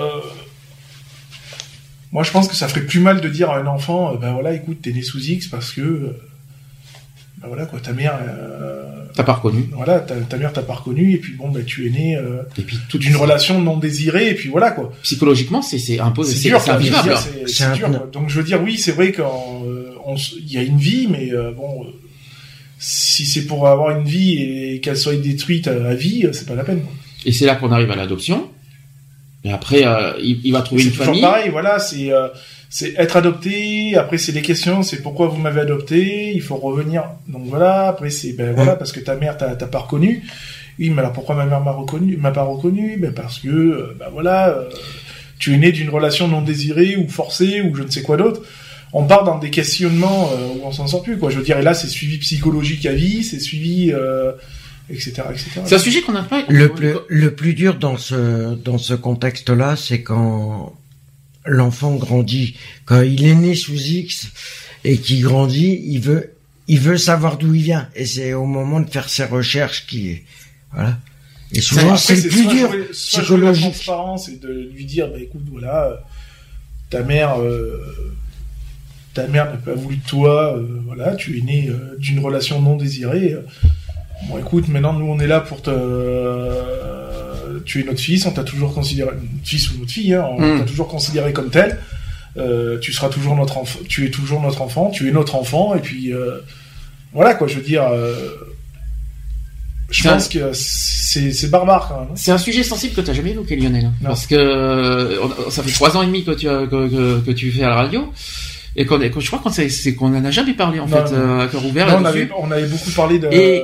moi, 2.11 2.23
je 2.23 2.31
pense 2.31 2.47
que 2.47 2.55
ça 2.55 2.67
ferait 2.67 2.81
plus 2.85 2.99
mal 2.99 3.19
de 3.21 3.27
dire 3.29 3.49
à 3.49 3.57
un 3.57 3.67
enfant, 3.67 4.13
euh, 4.13 4.17
ben 4.17 4.33
voilà, 4.33 4.53
écoute, 4.53 4.79
t'es 4.81 4.91
né 4.93 5.01
sous 5.01 5.19
X 5.19 5.47
parce 5.47 5.71
que, 5.71 6.15
euh, 7.37 7.41
ben 7.41 7.47
voilà, 7.47 7.65
quoi, 7.65 7.79
ta 7.79 7.93
mère, 7.93 8.17
euh, 8.27 8.83
t'as 9.13 9.23
pas 9.23 9.33
reconnu 9.33 9.69
voilà, 9.73 9.99
ta, 9.99 10.15
ta 10.15 10.37
mère 10.37 10.53
t'a 10.53 10.61
pas 10.63 10.73
reconnu, 10.75 11.13
et 11.13 11.17
puis 11.17 11.33
bon, 11.33 11.49
ben 11.49 11.63
tu 11.63 11.87
es 11.87 11.89
né 11.89 12.15
euh, 12.17 12.41
Et 12.57 12.61
puis 12.63 12.77
toute 12.89 13.01
d'une 13.01 13.15
relation 13.15 13.61
non 13.61 13.77
désirée, 13.77 14.29
et 14.29 14.33
puis 14.35 14.49
voilà, 14.49 14.71
quoi. 14.71 14.91
psychologiquement, 15.03 15.61
c'est, 15.61 15.79
c'est 15.79 15.99
un 15.99 16.11
peu, 16.11 16.23
C'est 16.23 16.35
c'est, 16.35 16.59
c'est 16.59 16.69
invivable. 16.71 17.15
c'est- 17.17 17.47
C'est 17.47 17.63
c'est 17.65 17.73
dur, 17.73 17.89
quoi. 17.89 18.09
Donc 18.11 18.29
je 18.29 18.37
veux 18.37 18.43
dire, 18.43 18.61
oui, 18.63 18.77
c'est 18.77 18.91
vrai 18.91 19.11
qu'il 19.11 19.23
y 20.47 20.57
a 20.57 20.61
une 20.63 20.77
vie, 20.79 21.07
mais 21.09 21.31
euh, 21.31 21.51
bon, 21.51 21.83
euh, 21.83 21.87
si 22.79 23.25
c'est 23.25 23.45
pour 23.45 23.67
avoir 23.67 23.97
une 23.97 24.05
vie 24.05 24.37
et 24.41 24.79
qu'elle 24.81 24.97
soit 24.97 25.15
détruite 25.15 25.67
à, 25.67 25.89
à 25.89 25.93
vie, 25.95 26.25
euh, 26.25 26.33
c'est 26.33 26.47
pas 26.47 26.55
la 26.55 26.63
peine. 26.63 26.81
quoi. 26.81 26.91
Et 27.25 27.31
c'est 27.31 27.45
là 27.45 27.55
qu'on 27.55 27.71
arrive 27.71 27.89
à 27.91 27.95
l'adoption. 27.95 28.49
Et 29.43 29.51
après, 29.51 29.85
euh, 29.85 30.13
il, 30.21 30.39
il 30.43 30.51
va 30.51 30.61
trouver 30.61 30.81
C'est 30.81 30.87
une 30.89 30.91
toujours 30.93 31.05
famille. 31.07 31.21
pareil, 31.21 31.49
voilà, 31.49 31.79
c'est 31.79 32.11
euh, 32.11 32.27
c'est 32.69 32.93
être 32.97 33.17
adopté. 33.17 33.95
Après, 33.95 34.17
c'est 34.17 34.31
les 34.31 34.41
questions, 34.41 34.83
c'est 34.83 35.01
pourquoi 35.01 35.27
vous 35.27 35.37
m'avez 35.37 35.61
adopté. 35.61 36.33
Il 36.33 36.41
faut 36.41 36.57
revenir. 36.57 37.03
Donc 37.27 37.43
voilà. 37.45 37.87
Après, 37.87 38.09
c'est 38.09 38.33
ben 38.33 38.53
voilà 38.53 38.75
parce 38.75 38.91
que 38.91 38.99
ta 38.99 39.15
mère 39.15 39.37
t'a 39.37 39.55
t'a 39.55 39.67
pas 39.67 39.79
reconnu. 39.79 40.23
Oui, 40.79 40.89
mais 40.91 40.99
alors 40.99 41.13
pourquoi 41.13 41.35
ma 41.35 41.45
mère 41.45 41.61
m'a 41.61 41.71
reconnu, 41.71 42.17
m'a 42.17 42.31
pas 42.31 42.43
reconnu? 42.43 42.97
Ben 42.97 43.13
parce 43.13 43.39
que 43.39 43.47
euh, 43.47 43.95
ben 43.99 44.07
voilà, 44.11 44.49
euh, 44.49 44.69
tu 45.39 45.53
es 45.53 45.57
né 45.57 45.71
d'une 45.71 45.89
relation 45.89 46.27
non 46.27 46.41
désirée 46.41 46.97
ou 46.97 47.07
forcée 47.07 47.61
ou 47.61 47.75
je 47.75 47.83
ne 47.83 47.89
sais 47.89 48.01
quoi 48.01 48.17
d'autre. 48.17 48.41
On 48.93 49.05
part 49.05 49.23
dans 49.23 49.37
des 49.37 49.49
questionnements 49.49 50.29
euh, 50.31 50.47
où 50.55 50.65
on 50.65 50.71
s'en 50.71 50.87
sort 50.87 51.03
plus 51.03 51.17
quoi. 51.17 51.29
Je 51.29 51.37
veux 51.37 51.43
dire, 51.43 51.57
et 51.57 51.63
là, 51.63 51.73
c'est 51.73 51.87
suivi 51.87 52.17
psychologique 52.19 52.85
à 52.85 52.93
vie, 52.93 53.23
c'est 53.23 53.39
suivi 53.39 53.91
euh, 53.91 54.31
etc 54.89 55.23
etc. 55.31 55.61
C'est 55.65 55.75
un 55.75 55.79
sujet 55.79 56.01
qu'on 56.01 56.13
n'a 56.13 56.23
pas. 56.23 56.43
le 56.47 56.69
plus, 56.69 56.93
le 57.07 57.31
plus 57.33 57.53
dur 57.53 57.75
dans 57.75 57.97
ce, 57.97 58.55
dans 58.55 58.77
ce 58.77 58.93
contexte-là, 58.93 59.75
c'est 59.75 60.03
quand 60.03 60.73
l'enfant 61.47 61.95
grandit, 61.95 62.55
quand 62.85 63.01
il 63.01 63.25
est 63.25 63.35
né 63.35 63.55
sous 63.55 63.75
X 63.75 64.27
et 64.83 64.97
qu'il 64.97 65.21
grandit, 65.23 65.81
il 65.85 65.99
veut, 65.99 66.33
il 66.67 66.79
veut 66.79 66.97
savoir 66.97 67.37
d'où 67.37 67.53
il 67.53 67.63
vient. 67.63 67.89
Et 67.95 68.05
c'est 68.05 68.33
au 68.33 68.45
moment 68.45 68.79
de 68.79 68.89
faire 68.89 69.09
ses 69.09 69.25
recherches 69.25 69.85
qui, 69.87 70.21
voilà. 70.73 70.97
Et 71.53 71.61
souvent, 71.61 71.95
c'est 71.95 72.15
le 72.15 72.29
plus 72.29 72.45
dur, 72.47 72.71
jouer- 72.71 72.87
soit 72.91 73.23
jouer 73.23 73.37
la 73.37 73.51
psychologique. 73.53 73.63
transparence 73.71 74.27
et 74.29 74.35
de 74.35 74.69
lui 74.73 74.83
dire, 74.85 75.07
bah 75.09 75.19
écoute, 75.19 75.45
voilà, 75.49 75.85
euh, 75.85 75.95
ta 76.89 77.03
mère, 77.03 77.39
euh, 77.41 77.81
ta 79.13 79.27
mère 79.27 79.45
n'a 79.45 79.57
pas 79.57 79.73
voulu 79.73 79.95
de 79.95 80.03
toi, 80.05 80.57
euh, 80.57 80.81
voilà, 80.85 81.15
tu 81.15 81.37
es 81.37 81.41
né 81.41 81.69
euh, 81.69 81.95
d'une 81.97 82.19
relation 82.19 82.61
non 82.61 82.75
désirée. 82.75 83.37
Bon, 84.27 84.37
écoute, 84.39 84.67
maintenant 84.67 84.93
nous 84.93 85.05
on 85.05 85.19
est 85.19 85.27
là 85.27 85.39
pour 85.39 85.61
te, 85.61 85.69
tu 87.65 87.81
es 87.81 87.83
notre 87.83 87.99
fils, 87.99 88.25
on 88.25 88.31
t'a 88.31 88.43
toujours 88.43 88.73
considéré, 88.73 89.11
fils 89.43 89.71
ou 89.71 89.79
notre 89.79 89.91
fille, 89.91 90.13
hein, 90.13 90.25
on 90.29 90.39
Mm. 90.55 90.59
t'a 90.59 90.65
toujours 90.65 90.87
considéré 90.87 91.33
comme 91.33 91.49
tel. 91.49 91.79
Euh, 92.37 92.77
tu 92.79 92.93
seras 92.93 93.09
toujours 93.09 93.35
notre 93.35 93.57
enfant, 93.57 93.79
tu 93.87 94.05
es 94.05 94.11
toujours 94.11 94.41
notre 94.41 94.61
enfant, 94.61 94.91
tu 94.91 95.07
es 95.07 95.11
notre 95.11 95.35
enfant, 95.35 95.73
et 95.75 95.79
puis 95.79 96.13
euh, 96.13 96.37
voilà 97.13 97.33
quoi, 97.33 97.47
je 97.47 97.55
veux 97.55 97.63
dire. 97.63 97.83
euh, 97.91 98.13
je 99.89 100.07
un- 100.07 100.13
pense 100.13 100.27
que 100.27 100.51
c'est 100.53 101.49
barbare 101.49 101.87
quand 101.87 101.99
même. 102.01 102.07
hein. 102.11 102.15
C'est 102.15 102.31
un 102.31 102.37
sujet 102.37 102.61
sensible 102.63 102.93
que 102.93 103.01
tu 103.01 103.07
n'as 103.07 103.13
jamais 103.13 103.31
évoqué, 103.31 103.55
Lionel. 103.55 103.83
Non. 103.85 103.91
Parce 104.09 104.27
que 104.27 105.17
ça 105.49 105.63
fait 105.63 105.71
trois 105.71 105.95
ans 105.95 106.01
et 106.01 106.07
demi 106.07 106.23
que 106.25 106.31
tu, 106.31 106.47
as- 106.49 106.67
que, 106.67 106.89
que, 106.89 107.19
que 107.25 107.31
tu 107.31 107.51
fais 107.51 107.63
à 107.63 107.69
la 107.69 107.75
radio. 107.75 108.11
Et 108.75 108.85
qu'on, 108.85 108.99
je 109.01 109.27
crois 109.27 109.39
qu'on 109.39 109.49
s'est- 109.49 109.69
c'est 109.69 109.95
qu'on 109.95 110.13
en 110.15 110.23
a 110.25 110.29
jamais 110.29 110.53
parlé, 110.53 110.79
en 110.79 110.87
Non, 110.87 111.05
fait, 111.05 111.11
non. 111.15 111.39
à 111.39 111.47
cœur 111.47 111.65
ouvert. 111.65 111.87
On, 111.99 112.05
avait, 112.05 112.29
on 112.37 112.51
avait 112.51 112.67
beaucoup 112.67 112.91
parlé 112.91 113.17
de. 113.17 113.27
Et- 113.31 113.63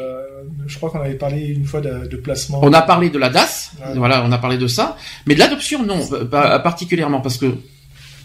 je 0.73 0.77
crois 0.77 0.89
qu'on 0.89 0.99
avait 1.01 1.13
parlé 1.13 1.39
une 1.45 1.65
fois 1.65 1.81
de, 1.81 2.07
de 2.07 2.17
placement. 2.17 2.59
On 2.63 2.73
a 2.73 2.81
parlé 2.81 3.09
de 3.11 3.19
la 3.19 3.29
DAS, 3.29 3.71
Ouais. 3.79 3.93
voilà, 3.95 4.23
on 4.25 4.31
a 4.31 4.37
parlé 4.39 4.57
de 4.57 4.65
ça, 4.67 4.97
mais 5.27 5.35
de 5.35 5.39
l'adoption, 5.39 5.85
non, 5.85 5.99
pas 6.31 6.57
particulièrement, 6.59 7.21
parce 7.21 7.37
que 7.37 7.55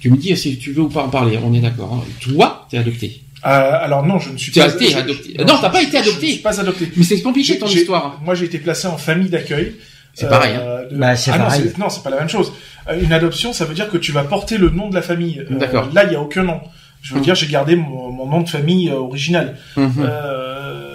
tu 0.00 0.10
me 0.10 0.16
dis 0.16 0.34
si 0.36 0.56
tu 0.58 0.72
veux 0.72 0.82
ou 0.82 0.88
pas 0.88 1.02
en 1.02 1.08
parler, 1.10 1.38
on 1.44 1.52
est 1.52 1.60
d'accord. 1.60 1.92
hein. 1.92 2.04
Toi, 2.20 2.66
t'es 2.70 2.78
adopté. 2.78 3.22
Euh, 3.46 3.48
alors 3.86 4.04
non, 4.06 4.18
je 4.18 4.30
ne 4.30 4.36
suis 4.38 4.50
Tu 4.50 4.58
pas. 4.60 4.64
as 4.66 4.74
été 4.74 4.88
je- 4.90 4.96
adopté. 4.98 5.34
je- 5.38 5.44
Non, 5.44 5.56
je- 5.56 5.60
t'as 5.60 5.68
pas 5.70 5.80
je- 5.82 5.86
été 5.88 5.98
Je, 5.98 6.02
adopté. 6.02 6.26
ne 6.26 6.32
suis 6.32 6.40
pas 6.40 6.60
adopté. 6.60 6.90
Mais 6.96 7.04
c'est 7.04 7.20
compliqué 7.20 7.58
ton 7.58 7.66
histoire. 7.66 8.18
Moi, 8.24 8.34
j'ai 8.34 8.46
été 8.46 8.58
placé 8.58 8.88
en 8.88 8.96
famille 8.96 9.28
d'accueil. 9.28 9.74
C'est 10.14 10.28
pareil, 10.28 10.54
hein. 10.56 10.60
Euh, 10.64 10.88
de- 10.90 10.96
Bah, 10.96 11.14
c'est 11.14 11.30
ah 11.30 11.38
non, 11.38 11.44
pareil. 11.44 11.62
c'est- 11.70 11.78
non, 11.78 11.88
c'est 11.90 12.02
pas 12.02 12.10
la 12.10 12.18
même 12.18 12.28
chose. 12.28 12.52
Euh, 12.88 13.00
Une 13.00 13.12
adoption, 13.12 13.52
ça 13.52 13.64
veut 13.66 13.74
dire 13.74 13.88
que 13.90 13.98
tu 13.98 14.10
vas 14.10 14.24
porter 14.24 14.56
le 14.58 14.70
nom 14.70 14.88
de 14.88 14.94
la 14.96 15.02
famille. 15.02 15.38
Euh, 15.50 15.56
D'accord. 15.58 15.88
Là, 15.92 16.04
il 16.04 16.12
y 16.12 16.16
a 16.16 16.20
aucun 16.20 16.42
nom. 16.42 16.60
Je 17.02 17.12
veux 17.14 17.18
Mhm. 17.20 17.24
dire, 17.24 17.34
j'ai 17.36 17.46
gardé 17.46 17.76
mon, 17.76 18.10
mon 18.10 18.26
nom 18.26 18.40
de 18.40 18.48
famille 18.48 18.88
euh, 18.88 18.94
original. 18.94 19.56
Mhm. 19.76 19.92
Euh, 20.00 20.94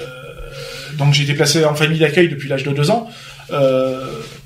donc 0.97 1.13
j'ai 1.13 1.23
été 1.23 1.33
placé 1.33 1.63
en 1.65 1.75
famille 1.75 1.99
d'accueil 1.99 2.29
depuis 2.29 2.49
l'âge 2.49 2.63
de 2.63 2.71
deux 2.71 2.89
ans, 2.91 3.09
euh, 3.51 3.99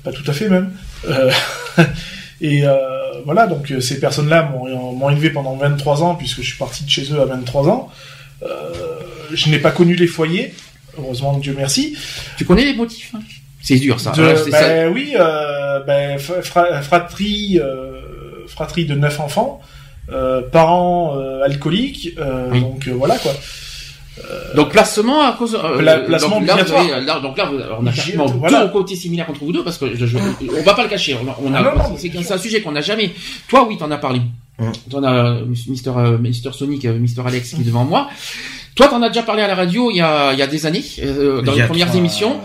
pas 0.04 0.12
tout 0.12 0.24
à 0.26 0.32
fait 0.32 0.48
même. 0.48 0.70
Euh, 1.08 1.30
et 2.40 2.66
euh, 2.66 2.74
voilà, 3.24 3.46
donc 3.46 3.72
ces 3.80 4.00
personnes-là 4.00 4.42
m'ont 4.52 5.10
élevé 5.10 5.30
pendant 5.30 5.56
23 5.56 6.02
ans 6.02 6.14
puisque 6.14 6.40
je 6.42 6.46
suis 6.48 6.58
parti 6.58 6.84
de 6.84 6.90
chez 6.90 7.12
eux 7.12 7.20
à 7.20 7.24
23 7.24 7.68
ans. 7.68 7.90
Je 9.32 9.50
n'ai 9.50 9.58
pas 9.58 9.70
connu 9.72 9.94
les 9.94 10.06
foyers, 10.06 10.54
heureusement 10.98 11.36
Dieu 11.38 11.54
merci. 11.56 11.96
Tu 12.36 12.44
connais 12.44 12.64
les 12.64 12.74
motifs 12.74 13.12
hein? 13.14 13.20
C'est 13.60 13.76
dur, 13.76 13.98
ça. 14.00 14.12
De- 14.12 14.50
ben 14.50 14.92
oui, 14.94 15.14
ben, 15.86 16.18
fra- 16.18 16.42
fra- 16.42 16.80
fratrie, 16.82 17.60
fratrie 18.46 18.86
de 18.86 18.94
neuf 18.94 19.20
enfants, 19.20 19.60
euh, 20.10 20.40
parents 20.40 21.18
euh, 21.18 21.42
alcooliques, 21.44 22.14
euh, 22.18 22.46
Oui. 22.50 22.60
donc 22.60 22.88
voilà 22.88 23.18
quoi. 23.18 23.32
Donc 24.54 24.70
placement 24.70 25.22
à 25.22 25.32
cause. 25.32 25.54
euh, 25.62 25.78
Pla- 25.78 25.98
placement 25.98 26.40
donc, 26.40 26.46
là, 26.48 26.54
vous 26.54 26.60
obligatoire. 26.60 26.96
avez- 26.96 27.04
là, 27.06 27.20
donc 27.20 27.36
là, 27.38 27.50
on 27.80 27.86
a 27.86 27.90
pratiquement 27.92 28.26
voilà. 28.26 28.64
deux 28.64 28.72
côtés 28.72 28.96
similaires 28.96 29.28
entre 29.30 29.44
vous 29.44 29.52
deux 29.52 29.64
parce 29.64 29.78
que 29.78 29.94
je, 29.94 30.06
je- 30.06 30.18
on 30.18 30.62
va 30.62 30.74
pas 30.74 30.82
le 30.82 30.88
cacher. 30.88 31.16
On 31.22 31.28
a, 31.28 31.36
on 31.42 31.52
a- 31.54 31.58
Ah 31.58 31.62
non, 31.76 31.82
non, 31.90 31.96
c'est 31.98 32.32
un 32.32 32.38
sujet 32.38 32.60
qu'on 32.62 32.72
n'a 32.72 32.80
jamais. 32.80 33.12
Toi, 33.48 33.66
oui, 33.68 33.76
t'en 33.78 33.90
as 33.90 33.98
parlé. 33.98 34.20
Hum. 34.60 34.72
T'en 34.90 35.02
as 35.04 35.12
euh, 35.12 35.44
Mister 35.68 35.90
euh, 35.96 36.18
Mister 36.18 36.50
Sonic, 36.52 36.84
euh, 36.84 36.98
Mister 36.98 37.22
Alex 37.24 37.50
qui 37.54 37.60
est 37.60 37.64
devant 37.64 37.84
moi. 37.84 38.08
Toi, 38.74 38.88
t'en 38.88 39.02
as 39.02 39.08
déjà 39.08 39.22
parlé 39.22 39.42
à 39.42 39.48
la 39.48 39.54
radio 39.54 39.90
il 39.90 39.96
y 39.96 40.00
a, 40.00 40.32
il 40.32 40.38
y 40.38 40.42
a 40.42 40.46
des 40.46 40.66
années, 40.66 40.82
euh, 41.02 41.42
dans 41.42 41.52
les 41.52 41.62
a 41.62 41.66
premières 41.66 41.86
trois- 41.88 41.98
émissions, 41.98 42.40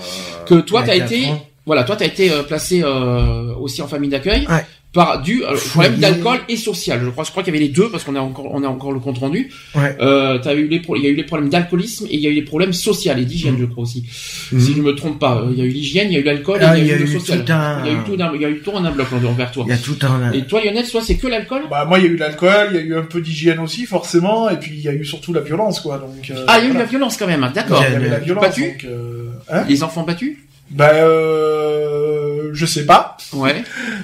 que 0.46 0.56
toi, 0.56 0.82
a 0.82 0.84
t'as 0.84 0.96
été, 0.96 1.28
ans. 1.28 1.46
Voilà, 1.66 1.84
toi, 1.84 1.96
t'as 1.96 2.06
été 2.06 2.32
euh, 2.32 2.44
placé 2.44 2.82
euh, 2.84 3.54
aussi 3.56 3.82
en 3.82 3.88
famille 3.88 4.10
d'accueil 4.10 4.46
Ouais. 4.50 4.66
par 4.92 5.22
du 5.24 5.44
euh, 5.44 5.56
problème 5.72 5.96
d'alcool 5.96 6.40
et 6.50 6.56
social. 6.58 7.00
Je 7.04 7.10
crois, 7.10 7.24
je 7.24 7.32
crois 7.32 7.42
qu'il 7.42 7.52
y 7.54 7.58
avait 7.58 7.66
les 7.66 7.72
deux 7.72 7.90
parce 7.90 8.04
qu'on 8.04 8.16
a 8.16 8.20
encore, 8.20 8.48
on 8.54 8.64
a 8.64 8.68
encore 8.68 8.92
le 8.92 9.00
compte 9.00 9.18
rendu. 9.18 9.50
Ouais. 9.74 9.96
Euh, 10.02 10.38
t'as 10.38 10.54
eu 10.54 10.68
les 10.68 10.82
pro- 10.82 10.96
il 10.98 11.04
y 11.04 11.08
a 11.08 11.10
eu 11.10 11.16
les 11.16 11.24
problèmes 11.24 11.50
d'alcoolisme 11.50 12.06
et 12.12 12.16
il 12.16 12.20
y 12.20 12.28
a 12.28 12.30
eu 12.30 12.34
les 12.34 12.44
problèmes 12.44 12.74
sociaux 12.74 13.14
et 13.18 13.26
d'hygiène, 13.26 13.56
je 13.60 13.66
crois 13.66 13.84
aussi. 13.84 14.04
Mhm. 14.52 14.60
Si 14.60 14.74
je 14.76 14.82
me 14.82 14.94
trompe 14.94 15.18
pas, 15.20 15.38
Euh, 15.42 15.50
il 15.52 15.58
y 15.58 15.62
a 15.62 15.66
eu 15.66 15.70
l'hygiène, 15.70 16.10
il 16.12 16.14
y 16.14 16.18
a 16.18 16.20
eu 16.20 16.24
l'alcool, 16.24 16.60
Ah, 16.62 16.78
et 16.78 16.82
il 16.82 16.88
y 16.88 16.92
a 16.92 16.96
eu 16.96 17.00
le 17.00 17.06
eu 17.06 17.08
social. 17.20 17.44
tout 17.44 17.52
un- 17.54 17.82
Il 17.86 17.92
y 17.92 17.96
a 17.96 17.98
eu 18.00 18.04
tout 18.06 18.22
un, 18.22 18.32
il 18.36 18.42
y 18.42 18.46
a 18.46 18.50
eu 18.50 18.60
tout 18.60 18.72
un 18.76 18.92
bloc 18.92 19.08
envers 19.14 19.52
toi. 19.52 19.64
Il 19.66 19.70
y 19.72 19.74
a 19.74 19.78
tout 19.78 19.98
un. 20.04 20.32
Et 20.34 20.44
toi, 20.46 20.62
Lionel, 20.64 20.86
soit 20.86 21.02
c'est 21.02 21.16
que 21.16 21.26
l'alcool 21.28 21.62
Bah 21.72 21.86
moi 21.86 21.98
il 21.98 22.06
y 22.06 22.08
a 22.10 22.12
eu 22.12 22.18
l'alcool, 22.18 22.68
il 22.72 22.76
y 22.76 22.80
a 22.80 22.82
eu 22.82 22.96
un 22.98 23.04
peu 23.04 23.20
d'hygiène 23.22 23.60
aussi 23.60 23.86
forcément, 23.88 24.48
et 24.50 24.58
puis 24.58 24.72
il 24.76 24.82
y 24.82 24.90
a 24.90 24.94
eu 24.94 25.06
surtout 25.06 25.34
la 25.34 25.42
violence 25.42 25.80
quoi. 25.80 25.98
Donc 25.98 26.30
euh, 26.30 26.44
Ah, 26.48 26.60
il 26.60 26.66
y 26.66 26.68
a 26.68 26.72
eu 26.72 26.78
la 26.78 26.86
violence 26.86 27.18
quand 27.18 27.26
même. 27.28 27.44
hein, 27.44 27.52
D'accord. 27.56 27.84
Il 27.90 27.94
y 27.94 27.96
avait 27.96 28.10
la 28.10 28.20
violence. 28.20 28.44
Battu 28.44 28.62
donc, 28.62 28.84
euh, 28.84 29.30
hein 29.52 29.64
Les 29.68 29.82
enfants 29.82 30.04
battus 30.04 30.38
bah 30.74 30.92
euh, 30.94 32.50
je 32.54 32.66
sais 32.66 32.86
pas. 32.86 33.18
Ouais. 33.34 33.64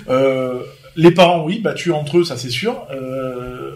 Euh, 0.10 0.60
les 0.96 1.12
parents 1.12 1.44
oui, 1.44 1.60
battus 1.60 1.94
entre 1.94 2.20
eux 2.20 2.24
ça 2.24 2.38
c'est 2.38 2.50
sûr. 2.50 2.76
Euh, 2.92 3.72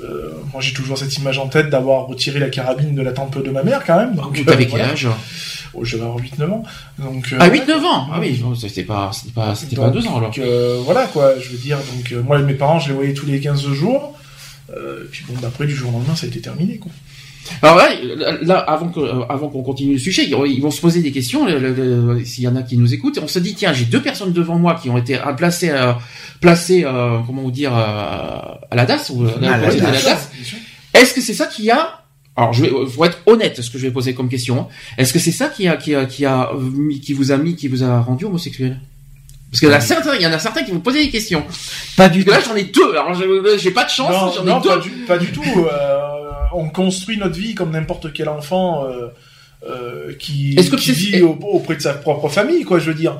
euh, 0.00 0.30
moi 0.52 0.60
j'ai 0.60 0.72
toujours 0.72 0.96
cette 0.96 1.16
image 1.16 1.38
en 1.38 1.48
tête 1.48 1.70
d'avoir 1.70 2.06
retiré 2.06 2.38
la 2.38 2.48
carabine 2.50 2.94
de 2.94 3.02
la 3.02 3.12
tempe 3.12 3.42
de 3.42 3.50
ma 3.50 3.62
mère 3.62 3.84
quand 3.84 3.96
même. 3.96 4.14
Donc, 4.14 4.44
T'avais 4.44 4.64
euh, 4.64 4.68
quel 4.68 4.68
voilà. 4.68 4.90
âge 4.90 5.08
Oh, 5.74 5.84
J'avais 5.84 6.02
avoir 6.04 6.18
8-9 6.18 6.50
ans. 6.50 6.62
Donc, 6.98 7.28
Ah, 7.38 7.48
voilà, 7.48 7.64
8-9 7.64 7.84
ans 7.84 8.08
Ah 8.12 8.18
oui, 8.20 8.42
c'était 8.58 8.84
pas, 8.84 9.10
c'était 9.12 9.32
pas, 9.32 9.54
c'était 9.54 9.76
pas 9.76 9.90
Donc, 9.90 9.94
deux 9.94 10.06
ans 10.08 10.16
alors. 10.16 10.30
Donc 10.30 10.40
voilà 10.84 11.06
quoi, 11.06 11.38
je 11.38 11.50
veux 11.50 11.58
dire. 11.58 11.78
Donc 11.78 12.24
moi 12.24 12.38
mes 12.38 12.54
parents 12.54 12.78
je 12.78 12.88
les 12.88 12.94
voyais 12.94 13.12
tous 13.14 13.26
les 13.26 13.40
15 13.40 13.66
jours. 13.72 14.14
Puis 15.10 15.24
bon 15.28 15.34
d'après 15.40 15.66
du 15.66 15.74
jour 15.74 15.90
au 15.90 15.92
lendemain 15.98 16.14
ça 16.16 16.26
a 16.26 16.28
été 16.28 16.40
terminé 16.40 16.78
quoi. 16.78 16.90
Alors 17.62 17.76
là, 17.76 17.88
là, 18.42 18.58
avant 18.58 18.88
que, 18.88 19.00
euh, 19.00 19.22
avant 19.28 19.48
qu'on 19.48 19.62
continue 19.62 19.94
le 19.94 19.98
sujet, 19.98 20.24
ils 20.26 20.60
vont 20.62 20.70
se 20.70 20.80
poser 20.80 21.00
des 21.00 21.12
questions. 21.12 21.46
S'il 22.24 22.44
y 22.44 22.48
en 22.48 22.56
a 22.56 22.62
qui 22.62 22.76
nous 22.76 22.92
écoutent, 22.94 23.18
on 23.22 23.28
se 23.28 23.38
dit 23.38 23.54
tiens, 23.54 23.72
j'ai 23.72 23.84
deux 23.86 24.02
personnes 24.02 24.32
devant 24.32 24.58
moi 24.58 24.74
qui 24.80 24.90
ont 24.90 24.98
été 24.98 25.16
euh, 25.18 25.32
placées, 25.32 25.70
euh, 25.70 25.92
placées, 26.40 26.84
euh, 26.84 27.18
comment 27.26 27.42
vous 27.42 27.50
dire, 27.50 27.72
euh, 27.76 27.80
à 28.70 28.74
la 28.76 28.86
DAS 28.86 29.10
ou 29.10 29.24
euh, 29.24 29.30
À 29.42 29.58
la 29.58 29.74
DAS. 29.74 30.04
DAS. 30.04 30.30
Est-ce 30.94 31.14
que 31.14 31.20
c'est 31.20 31.34
ça 31.34 31.46
qui 31.46 31.70
a 31.70 31.94
alors, 32.36 32.52
je 32.52 32.62
vais, 32.62 32.70
faut 32.86 33.04
être 33.04 33.18
honnête, 33.26 33.60
ce 33.60 33.68
que 33.68 33.78
je 33.78 33.86
vais 33.88 33.92
poser 33.92 34.14
comme 34.14 34.28
question. 34.28 34.60
hein. 34.60 34.66
Est-ce 34.96 35.12
que 35.12 35.18
c'est 35.18 35.32
ça 35.32 35.48
qui 35.48 35.66
a, 35.66 35.76
qui 35.76 35.92
a, 35.96 36.06
qui 36.06 36.24
a 36.24 36.50
qui 37.02 37.12
vous 37.12 37.32
a 37.32 37.36
mis, 37.36 37.56
qui 37.56 37.66
vous 37.66 37.82
a 37.82 38.00
rendu 38.00 38.26
homosexuel? 38.26 38.78
Parce 39.50 39.58
qu'il 39.58 39.68
y 39.68 39.72
en 39.72 39.74
a 39.74 39.80
certains, 39.80 40.14
il 40.14 40.22
y 40.22 40.26
en 40.28 40.32
a 40.32 40.38
certains 40.38 40.62
qui 40.62 40.70
vous 40.70 40.78
posaient 40.78 41.02
des 41.02 41.10
questions. 41.10 41.42
Pas 41.96 42.08
du 42.08 42.22
Parce 42.22 42.44
que 42.44 42.44
tout. 42.44 42.50
là, 42.50 42.54
j'en 42.54 42.60
ai 42.60 42.70
deux. 42.70 42.90
Alors, 42.92 43.12
j'ai- 43.58 43.70
pas 43.72 43.82
de 43.82 43.90
chance. 43.90 44.12
Non, 44.12 44.30
J'en 44.36 44.44
non, 44.44 44.60
ai 44.60 44.62
deux. 44.62 44.68
pas 44.68 44.76
du, 44.78 44.90
pas 44.90 45.18
du 45.18 45.26
tout. 45.32 45.42
euh, 45.42 46.07
on 46.54 46.68
construit 46.68 47.16
notre 47.18 47.36
vie 47.38 47.54
comme 47.54 47.70
n'importe 47.72 48.12
quel 48.12 48.28
enfant 48.28 48.84
euh, 48.86 49.08
euh, 49.68 50.12
qui, 50.18 50.54
que 50.70 50.76
qui 50.76 50.92
vit 50.92 51.22
au- 51.22 51.38
auprès 51.42 51.76
de 51.76 51.82
sa 51.82 51.94
propre 51.94 52.28
famille, 52.28 52.64
quoi. 52.64 52.78
Je 52.78 52.86
veux 52.90 52.94
dire. 52.94 53.18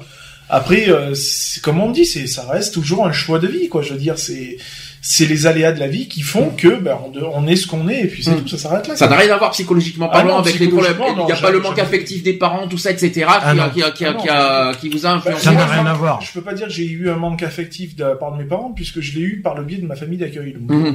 Après, 0.51 0.89
euh, 0.89 1.15
comme 1.63 1.79
on 1.81 1.91
dit, 1.91 2.07
c'est 2.07 2.27
ça 2.27 2.47
reste 2.51 2.73
toujours 2.73 3.07
un 3.07 3.13
choix 3.13 3.39
de 3.39 3.47
vie, 3.47 3.69
quoi. 3.69 3.83
Je 3.83 3.93
veux 3.93 3.99
dire, 3.99 4.19
c'est 4.19 4.57
c'est 5.01 5.27
les 5.27 5.47
aléas 5.47 5.73
de 5.73 5.81
la 5.81 5.87
vie 5.89 6.09
qui 6.09 6.23
font 6.23 6.51
que 6.51 6.77
ben 6.81 6.99
on, 7.07 7.11
de- 7.11 7.23
on 7.23 7.47
est 7.47 7.57
ce 7.57 7.67
qu'on 7.67 7.89
est 7.89 8.01
et 8.03 8.07
puis 8.09 8.23
c'est 8.25 8.33
Mm. 8.33 8.43
tout, 8.43 8.49
ça 8.49 8.59
s'arrête 8.59 8.89
là. 8.89 8.97
Ça 8.97 9.07
n'a 9.09 9.17
rien 9.17 9.33
à 9.33 9.39
voir 9.39 9.51
psychologiquement 9.53 10.09
Ah 10.11 10.19
parlant 10.19 10.35
non, 10.35 10.41
avec 10.41 10.59
les 10.59 10.69
problèmes. 10.69 10.97
Il 11.19 11.25
n'y 11.25 11.33
a 11.33 11.37
pas 11.37 11.51
le 11.51 11.61
manque 11.61 11.79
affectif 11.79 12.23
des 12.23 12.33
parents, 12.35 12.67
tout 12.69 12.79
ça, 12.79 12.91
etc. 12.91 13.27
Ah 13.29 13.55
qui, 13.73 13.81
qui, 13.81 13.93
qui, 13.93 14.05
Ah 14.05 14.13
non. 14.13 14.21
qui, 14.21 14.29
a- 14.29 14.73
qui 14.81 14.89
vous 14.89 15.07
a 15.07 15.11
influencé. 15.11 15.45
Ça 15.45 15.53
n'a 15.53 15.67
rien 15.67 15.85
je- 15.85 15.89
à 15.89 15.95
voir. 15.95 16.21
Je 16.21 16.33
peux 16.33 16.41
pas 16.43 16.53
dire 16.55 16.67
que 16.67 16.73
j'ai 16.73 16.87
eu 16.87 17.09
un 17.11 17.17
manque 17.17 17.43
affectif 17.43 17.95
de 17.97 18.05
la 18.05 18.17
part 18.17 18.33
de 18.33 18.39
mes 18.43 18.49
parents 18.49 18.73
puisque 18.75 19.01
je 19.01 19.15
l'ai 19.15 19.23
eu 19.25 19.41
par 19.41 19.55
le 19.55 19.63
biais 19.65 19.79
de 19.79 19.87
ma 19.87 19.95
famille 19.97 20.19
d'accueil. 20.19 20.55
Donc, 20.59 20.71
Mhm. 20.77 20.87
euh, 20.87 20.93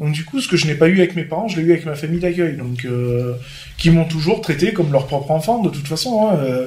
donc 0.00 0.12
du 0.12 0.24
coup, 0.24 0.40
ce 0.40 0.48
que 0.48 0.56
je 0.56 0.66
n'ai 0.66 0.74
pas 0.74 0.88
eu 0.88 0.98
avec 0.98 1.16
mes 1.16 1.24
parents, 1.24 1.48
je 1.48 1.56
l'ai 1.58 1.62
eu 1.66 1.72
avec 1.72 1.86
ma 1.86 1.94
famille 1.94 2.20
d'accueil. 2.20 2.56
Donc 2.56 2.84
euh, 2.84 3.32
qui 3.78 3.90
m'ont 3.90 4.04
toujours 4.04 4.40
traité 4.42 4.72
comme 4.72 4.92
leur 4.92 5.06
propre 5.06 5.30
enfant 5.30 5.60
de 5.62 5.70
toute 5.70 5.88
façon. 5.88 6.28
Hein, 6.28 6.36
euh. 6.42 6.66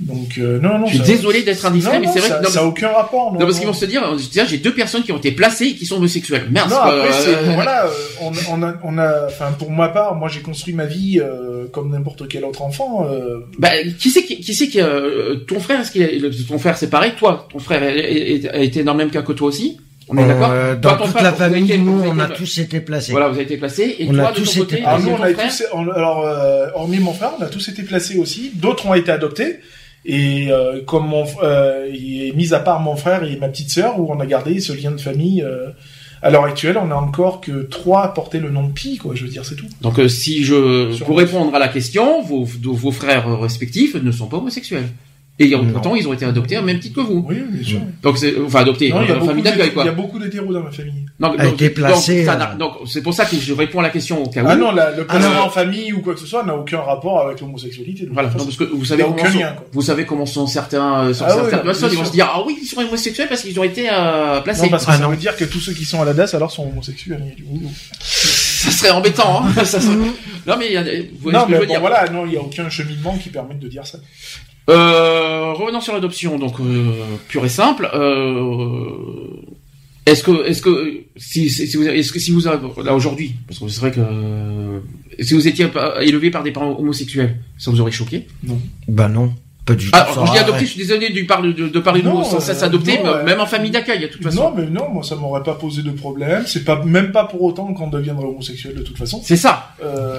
Donc 0.00 0.38
euh, 0.38 0.60
non, 0.60 0.78
non. 0.78 0.86
Je 0.86 0.90
suis 0.96 0.98
ça- 0.98 1.04
désolé 1.06 1.42
d'être 1.42 1.64
indiscret, 1.66 1.94
Non, 1.98 2.00
mais 2.06 2.12
c'est 2.12 2.20
vrai 2.20 2.28
ça, 2.28 2.38
que. 2.38 2.44
non, 2.44 2.50
ça 2.50 2.60
a 2.60 2.64
aucun 2.64 2.88
rapport. 2.88 3.32
Non, 3.32 3.40
non, 3.40 3.46
parce 3.46 3.58
qu'ils 3.58 3.66
vont 3.66 3.72
se 3.74 3.84
dire, 3.84 4.02
tiens, 4.30 4.44
j'ai 4.48 4.58
deux 4.58 4.72
personnes 4.74 5.02
qui 5.02 5.10
ont 5.12 5.16
été 5.18 5.32
placées 5.32 5.66
et 5.66 5.74
qui 5.74 5.86
sont 5.86 5.96
homosexuels. 5.96 6.46
Merde. 6.50 6.70
Non, 6.70 6.76
après, 6.76 7.10
c'est, 7.12 7.34
euh, 7.34 7.50
voilà, 7.54 7.86
euh, 7.86 7.90
on, 8.20 8.32
on 8.52 8.62
a, 8.62 8.74
on 8.84 8.98
a, 8.98 9.26
enfin, 9.26 9.52
pour 9.58 9.70
ma 9.72 9.88
part, 9.88 10.14
moi, 10.14 10.28
j'ai 10.28 10.40
construit 10.40 10.72
ma 10.74 10.84
vie 10.86 11.20
euh, 11.20 11.66
comme 11.72 11.90
n'importe 11.90 12.28
quel 12.28 12.44
autre 12.44 12.62
enfant. 12.62 13.08
euh, 13.10 13.40
Bah, 13.58 13.70
qui 13.98 14.10
c'est 14.10 14.22
qui, 14.24 14.38
qui 14.40 14.54
c'est 14.54 14.68
qui 14.68 14.80
euh, 14.80 15.36
ton 15.48 15.58
frère 15.58 15.80
est-ce 15.80 15.90
qu'il 15.90 16.30
ton 16.46 16.58
frère 16.58 16.76
c'est 16.76 16.90
pareil 16.90 17.12
toi 17.18 17.48
ton 17.52 17.58
frère 17.58 17.82
est- 17.82 17.98
est- 17.98 18.48
a 18.48 18.58
été 18.58 18.84
dans 18.84 18.92
le 18.92 18.98
même 18.98 19.10
cas 19.10 19.22
que 19.22 19.32
toi 19.32 19.48
aussi? 19.48 19.78
On 20.10 20.16
est 20.16 20.26
d'accord? 20.26 20.48
Euh, 20.52 20.74
dans 20.74 20.96
toute 20.96 21.08
frère, 21.08 21.22
la 21.22 21.32
famille, 21.34 21.64
été- 21.64 21.76
nous, 21.76 22.02
on 22.02 22.18
a 22.18 22.28
tous 22.28 22.58
été 22.58 22.80
placés. 22.80 23.12
voilà 23.12 23.28
vous 23.28 23.34
avez 23.34 23.42
été 23.44 23.58
placés 23.58 23.94
et 23.98 24.06
On 24.08 24.14
toi 24.14 24.28
a 24.28 24.32
de 24.32 24.36
tous 24.36 24.56
été 24.56 24.76
placés. 24.78 24.82
Alors 24.86 24.94
avec 24.94 25.04
nous, 25.06 25.12
on 25.12 25.22
a 25.22 25.32
tous, 25.48 25.64
on- 25.74 25.90
alors 25.90 26.24
euh, 26.26 26.66
hormis 26.74 26.98
mon 26.98 27.12
frère, 27.12 27.32
on 27.38 27.42
a 27.42 27.46
tous 27.48 27.68
été 27.68 27.82
placés 27.82 28.16
aussi. 28.16 28.52
D'autres 28.54 28.86
ont 28.86 28.94
été 28.94 29.10
adoptés. 29.10 29.58
Et 30.10 30.50
euh, 30.50 30.80
comme 30.86 31.06
mon, 31.06 31.24
euh, 31.42 31.86
et 31.92 32.32
mis 32.34 32.54
à 32.54 32.60
part 32.60 32.80
mon 32.80 32.96
frère 32.96 33.22
et 33.24 33.36
ma 33.36 33.48
petite 33.48 33.70
sœur, 33.70 34.00
où 34.00 34.10
on 34.10 34.18
a 34.20 34.26
gardé 34.26 34.58
ce 34.60 34.72
lien 34.72 34.90
de 34.90 35.00
famille. 35.00 35.42
euh, 35.42 35.68
à 36.20 36.30
l'heure 36.30 36.42
actuelle, 36.46 36.76
on 36.82 36.90
a 36.90 36.96
encore 36.96 37.40
que 37.40 37.62
trois 37.62 38.02
à 38.02 38.08
porter 38.08 38.40
le 38.40 38.50
nom 38.50 38.64
de 38.66 38.72
Pi, 38.72 38.96
quoi. 38.98 39.14
Je 39.14 39.22
veux 39.22 39.30
dire, 39.30 39.44
c'est 39.44 39.54
tout. 39.54 39.66
donc 39.82 40.00
euh, 40.00 40.08
si 40.08 40.42
je 40.42 40.90
Sur- 40.92 41.06
pour 41.06 41.16
répondre 41.16 41.54
à 41.54 41.60
la 41.60 41.68
question 41.68 42.22
vos 42.22 42.42
vos 42.44 42.90
frères 42.90 43.38
respectifs 43.38 43.94
ne 43.94 44.10
sont 44.10 44.26
pas 44.26 44.38
homosexuels 44.38 44.88
et 45.40 45.48
Non. 45.50 45.64
pourtant 45.72 45.94
ils 45.94 46.06
ont 46.08 46.12
été 46.12 46.24
adoptés 46.24 46.58
au 46.58 46.62
même 46.62 46.80
titre 46.80 46.96
que 46.96 47.00
vous 47.06 47.24
Oui, 47.28 47.36
bien 47.50 47.62
sûr. 47.64 47.80
donc 48.02 48.18
c'est 48.18 48.34
enfin 48.44 48.60
adoptés 48.60 48.90
Non, 48.90 49.02
il 49.02 49.08
y 49.08 49.12
a 49.12 49.14
euh, 49.14 49.18
beaucoup 49.18 49.28
famille 49.28 49.42
d'accueil 49.44 49.66
il 49.68 49.72
quoi 49.72 49.84
y 49.84 49.88
a 49.88 49.92
beaucoup 49.92 50.18
d'hétéros 50.18 50.52
dans 50.52 50.62
ma 50.62 50.70
famille. 50.72 51.06
donc, 51.20 51.36
n'a- 51.38 51.44
euh, 51.44 52.56
donc, 52.58 52.72
c'est 52.86 53.02
pour 53.02 53.14
ça 53.14 53.24
que 53.24 53.36
je 53.36 53.52
réponds 53.52 53.78
à 53.80 53.82
la 53.84 53.90
question 53.90 54.22
au 54.22 54.28
cas 54.28 54.42
où 54.42 54.46
Ah 54.48 54.56
non, 54.56 54.72
la- 54.72 54.90
le 54.96 55.06
placement 55.06 55.44
en 55.44 55.50
famille 55.50 55.92
ou 55.92 56.00
quoi 56.00 56.14
que 56.14 56.20
ce 56.20 56.26
soit 56.26 56.44
n'a 56.44 56.54
aucun 56.56 56.80
rapport 56.80 57.20
avec 57.26 57.40
l'homosexualité. 57.40 58.08
Voilà, 58.12 58.28
non, 58.30 58.44
parce 58.44 58.56
que 58.56 58.64
vous 58.64 58.78
Il 58.82 58.86
savez 58.86 59.02
comment 59.04 59.18
sont, 59.30 59.38
lien, 59.38 59.56
vous 59.72 59.82
savez 59.82 60.04
comment 60.06 60.26
sont 60.26 60.46
certains, 60.46 61.04
euh, 61.04 61.14
sont 61.14 61.24
Ah 61.26 61.28
oui, 61.30 61.34
certaines 61.42 61.50
bien 61.60 61.64
personnes, 61.64 61.90
ils 61.92 61.98
vont 61.98 62.04
se 62.04 62.12
dire 62.12 62.28
ah 62.34 62.42
oui 62.46 62.58
ils 62.60 62.66
sont 62.66 62.80
homosexuels 62.80 63.28
parce 63.28 63.42
qu'ils 63.42 63.58
ont 63.60 63.64
été 63.64 63.88
euh, 63.90 64.40
placés. 64.40 64.62
Non, 64.62 64.68
parce 64.70 64.86
que 64.86 64.90
Ah 64.90 64.96
ça 64.96 65.02
non. 65.04 65.10
veut 65.10 65.16
dire 65.16 65.36
que 65.36 65.44
tous 65.44 65.60
ceux 65.60 65.72
qui 65.72 65.84
sont 65.84 66.02
à 66.02 66.04
la 66.04 66.14
DAS 66.14 66.34
alors 66.34 66.50
sont 66.50 66.66
homosexuels. 66.68 67.22
Il. 67.38 67.44
Ça 68.00 68.70
serait 68.72 68.90
embêtant. 68.90 69.44
Hein 69.44 69.52
ça 69.64 69.80
serait- 69.80 69.94
Non 70.46 70.56
mais 70.58 70.66
il 70.66 70.72
y 70.72 70.76
a, 70.76 70.82
vous 70.82 70.88
voyez 71.20 71.38
non, 71.38 71.44
ce 71.44 71.46
que 71.46 71.52
je 71.52 71.52
mais 71.52 71.58
veux 71.60 71.66
bon, 71.66 71.72
dire. 71.72 71.80
voilà, 71.80 72.08
non, 72.08 72.24
il 72.26 72.30
n'y 72.32 72.36
a 72.36 72.40
aucun 72.40 72.68
cheminement 72.68 73.16
qui 73.22 73.28
permette 73.28 73.60
de 73.60 73.68
dire 73.68 73.86
ça. 73.86 73.98
Euh, 74.68 75.52
revenons 75.54 75.80
sur 75.80 75.94
l'adoption, 75.94 76.38
donc 76.38 76.60
euh, 76.60 76.92
pure 77.28 77.44
et 77.44 77.48
simple. 77.48 77.88
Euh, 77.94 78.86
est-ce 80.04 80.22
que, 80.22 80.46
est-ce 80.46 80.62
que, 80.62 81.04
si, 81.16 81.50
si 81.50 81.66
si 81.66 81.76
vous, 81.76 81.86
est-ce 81.86 82.12
que 82.12 82.18
si 82.18 82.30
vous 82.30 82.46
avez, 82.46 82.66
là 82.84 82.94
aujourd'hui, 82.94 83.34
parce 83.46 83.58
que 83.60 83.68
c'est 83.68 83.80
vrai 83.80 83.92
que 83.92 84.00
euh, 84.00 84.80
si 85.20 85.34
vous 85.34 85.48
étiez 85.48 85.68
élevé 86.00 86.30
par 86.30 86.42
des 86.42 86.50
parents 86.50 86.78
homosexuels, 86.78 87.36
ça 87.58 87.70
vous 87.70 87.80
aurait 87.80 87.92
choqué? 87.92 88.26
Bah 88.88 89.08
non, 89.08 89.32
pas 89.68 89.74
du 89.74 89.84
tout. 89.86 89.90
Ah, 89.94 90.06
je 90.26 90.32
dis 90.32 90.38
adopté, 90.38 90.64
je 90.64 90.70
suis 90.70 90.78
désolé 90.78 91.10
de 91.10 91.22
parler 91.26 91.52
de, 91.52 91.68
de 91.68 91.78
parler 91.80 92.00
de 92.02 92.08
Non, 92.08 92.18
nous 92.20 92.24
sans 92.24 92.40
cesse 92.40 92.62
euh, 92.62 92.66
adopté, 92.66 92.98
non, 92.98 93.04
mais 93.04 93.10
ouais. 93.10 93.22
même 93.24 93.40
en 93.40 93.46
famille 93.46 93.70
d'accueil, 93.70 94.00
de 94.00 94.06
toute 94.08 94.22
façon. 94.22 94.42
Non, 94.50 94.54
mais 94.56 94.66
non, 94.66 94.88
moi 94.92 95.02
ça 95.02 95.14
m'aurait 95.16 95.42
pas 95.42 95.54
posé 95.54 95.82
de 95.82 95.90
problème. 95.90 96.42
C'est 96.46 96.64
pas 96.64 96.82
même 96.84 97.12
pas 97.12 97.24
pour 97.24 97.42
autant 97.42 97.72
qu'on 97.74 97.88
deviendrait 97.88 98.26
homosexuel 98.26 98.74
de 98.74 98.82
toute 98.82 98.96
façon. 98.98 99.20
C'est 99.22 99.36
ça. 99.36 99.74
Euh, 99.84 100.18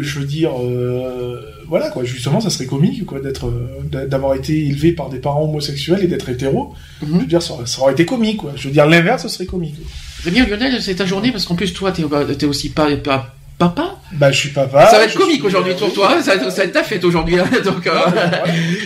je 0.00 0.18
veux 0.20 0.24
dire, 0.26 0.50
euh, 0.60 1.40
voilà 1.66 1.90
quoi. 1.90 2.04
Justement, 2.04 2.40
ça 2.40 2.50
serait 2.50 2.66
comique 2.66 3.06
quoi 3.06 3.20
d'être, 3.20 3.46
euh, 3.46 3.68
d'a- 3.90 4.06
d'avoir 4.06 4.34
été 4.34 4.66
élevé 4.66 4.92
par 4.92 5.08
des 5.08 5.18
parents 5.18 5.44
homosexuels 5.44 6.00
et 6.02 6.06
d'être 6.06 6.28
hétéro. 6.28 6.74
Je 7.00 7.06
Mhm. 7.06 7.18
veux 7.20 7.26
dire, 7.26 7.42
ça, 7.42 7.54
aurait- 7.54 7.66
ça 7.66 7.80
aurait 7.82 7.92
été 7.92 8.04
comique 8.06 8.38
quoi. 8.38 8.52
Je 8.56 8.68
veux 8.68 8.72
dire, 8.74 8.86
l'inverse, 8.86 9.22
ce 9.22 9.28
serait 9.28 9.46
comique. 9.46 9.76
C'est 10.22 10.30
bien 10.30 10.46
Lionel, 10.46 10.82
c'est 10.82 10.96
ta 10.96 11.06
journée 11.06 11.32
parce 11.32 11.46
qu'en 11.46 11.54
plus 11.54 11.72
toi 11.72 11.92
t'es, 11.92 12.02
t'es 12.36 12.46
aussi 12.46 12.68
pas, 12.70 12.88
pas- 12.96 13.34
papa. 13.60 13.96
Bah, 14.12 14.32
je 14.32 14.38
suis 14.38 14.48
papa. 14.48 14.86
ça 14.88 14.98
va 14.98 15.04
être 15.04 15.14
comique 15.14 15.36
suis- 15.36 15.46
aujourd'hui 15.46 15.74
pour 15.74 15.92
toi. 15.92 16.20
Ça, 16.20 16.36
ça 16.38 16.48
va 16.50 16.64
être 16.64 16.72
ta 16.72 16.82
fête 16.82 17.04
aujourd'hui. 17.04 17.38
hein, 17.38 17.44
donc, 17.64 17.86
euh, 17.86 17.92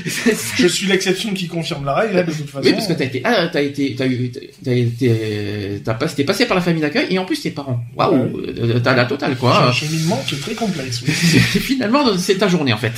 c'est- 0.04 0.34
c'est- 0.34 0.62
Je 0.62 0.66
suis 0.68 0.86
l'exception 0.86 1.32
qui 1.32 1.46
confirme 1.46 1.86
la 1.86 1.94
règle, 1.94 2.18
hein, 2.18 2.24
de 2.26 2.32
toute 2.32 2.50
façon. 2.50 2.66
Oui, 2.66 2.72
parce 2.74 2.86
que 2.86 2.92
t'as 2.92 3.04
été, 3.04 3.22
ah, 3.24 3.48
t'as 3.50 3.62
été, 3.62 3.94
t'as 3.96 4.06
eu, 4.06 4.30
t'as 4.62 4.72
été, 4.72 5.80
t'as 5.84 5.94
pas, 5.94 6.06
t'es 6.08 6.24
passé 6.24 6.44
par 6.44 6.56
la 6.56 6.62
famille 6.62 6.82
d'accueil 6.82 7.06
et 7.08 7.18
en 7.18 7.24
plus 7.24 7.40
tes 7.40 7.50
parents. 7.50 7.82
Waouh, 7.96 8.14
euh, 8.58 8.80
t'as 8.84 8.94
la 8.94 9.06
totale 9.06 9.36
quoi. 9.36 9.68
un 9.68 9.72
cheminement 9.72 10.22
qui 10.28 10.34
est 10.34 10.38
très 10.38 10.54
complexe. 10.54 11.00
oui. 11.06 11.12
Finalement, 11.60 12.04
c'est 12.18 12.34
ta 12.36 12.48
journée 12.48 12.72
en 12.74 12.78
fait. 12.78 12.92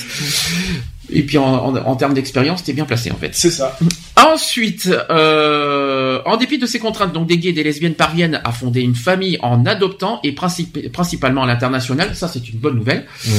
Et 1.11 1.23
puis 1.23 1.39
en, 1.39 1.45
en, 1.45 1.77
en 1.77 1.97
termes 1.97 2.15
d'expérience, 2.15 2.65
t'es 2.65 2.73
bien 2.73 2.85
placé 2.85 3.11
en 3.11 3.17
fait. 3.17 3.31
C'est 3.35 3.51
ça. 3.51 3.79
Ensuite, 4.17 4.91
euh, 5.11 6.21
en 6.25 6.37
dépit 6.37 6.59
de 6.59 6.67
ces 6.67 6.79
contraintes, 6.79 7.13
donc 7.13 7.27
des 7.27 7.39
gays 7.39 7.51
et 7.51 7.53
des 7.53 7.63
lesbiennes 7.63 7.95
parviennent 7.95 8.41
à 8.45 8.53
fonder 8.53 8.81
une 8.81 8.95
famille 8.95 9.39
en 9.43 9.67
adoptant 9.67 10.21
et 10.25 10.33
principalement 10.33 11.43
à 11.43 11.47
l'international. 11.47 12.15
Ça, 12.15 12.29
c'est 12.29 12.49
une 12.49 12.59
bonne 12.59 12.77
nouvelle. 12.77 13.07
Mhm. 13.27 13.33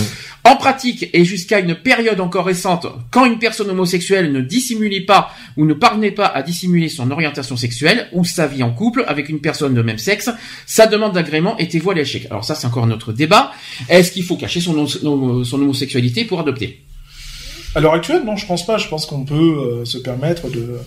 En 0.46 0.56
pratique, 0.56 1.10
et 1.14 1.26
jusqu'à 1.26 1.60
une 1.60 1.76
période 1.76 2.20
encore 2.22 2.46
récente, 2.46 2.88
quand 3.12 3.26
une 3.26 3.38
personne 3.38 3.70
homosexuelle 3.70 4.32
ne 4.32 4.40
dissimulait 4.40 5.02
pas 5.02 5.32
ou 5.58 5.66
ne 5.66 5.74
parvenait 5.74 6.12
pas 6.12 6.28
à 6.28 6.42
dissimuler 6.42 6.90
son 6.90 7.12
orientation 7.12 7.58
sexuelle 7.58 8.08
ou 8.14 8.24
sa 8.24 8.48
vie 8.48 8.64
en 8.64 8.72
couple 8.72 9.04
avec 9.08 9.28
une 9.28 9.40
personne 9.40 9.74
de 9.74 9.82
même 9.82 9.98
sexe, 9.98 10.30
sa 10.66 10.88
demande 10.88 11.14
d'agrément 11.14 11.58
était 11.58 11.80
voilée 11.80 12.02
à 12.02 12.04
l'échec. 12.04 12.28
Alors 12.30 12.46
ça, 12.46 12.56
c'est 12.56 12.68
encore 12.68 12.88
notre 12.88 13.12
débat. 13.12 13.52
Est-ce 13.90 14.12
qu'il 14.12 14.24
faut 14.24 14.38
cacher 14.38 14.62
son, 14.62 14.88
son 14.88 15.62
homosexualité 15.62 16.24
pour 16.24 16.40
adopter? 16.40 16.87
À 17.78 17.80
l'heure 17.80 17.94
actuelle, 17.94 18.24
non, 18.26 18.36
je 18.36 18.46
pense 18.46 18.66
pas. 18.66 18.78
Je 18.78 18.88
pense 18.88 19.06
qu'on 19.06 19.24
peut 19.24 19.36
euh, 19.36 19.86
se 19.86 19.98
permettre 19.98 20.50
de 20.50 20.80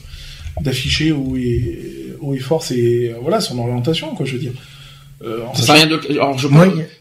d'afficher 0.60 1.12
où 1.12 1.36
est, 1.36 2.16
où 2.20 2.34
est 2.34 2.38
fort 2.38 2.64
et 2.72 3.14
voilà 3.22 3.40
son 3.40 3.58
orientation, 3.58 4.14
quoi, 4.14 4.26
je 4.26 4.32
veux 4.32 4.38
dire. 4.40 4.52
Euh, 5.22 5.40
ça 5.54 5.74
rien 5.74 5.86
de... 5.86 6.00
Alors, 6.12 6.38
je 6.38 6.48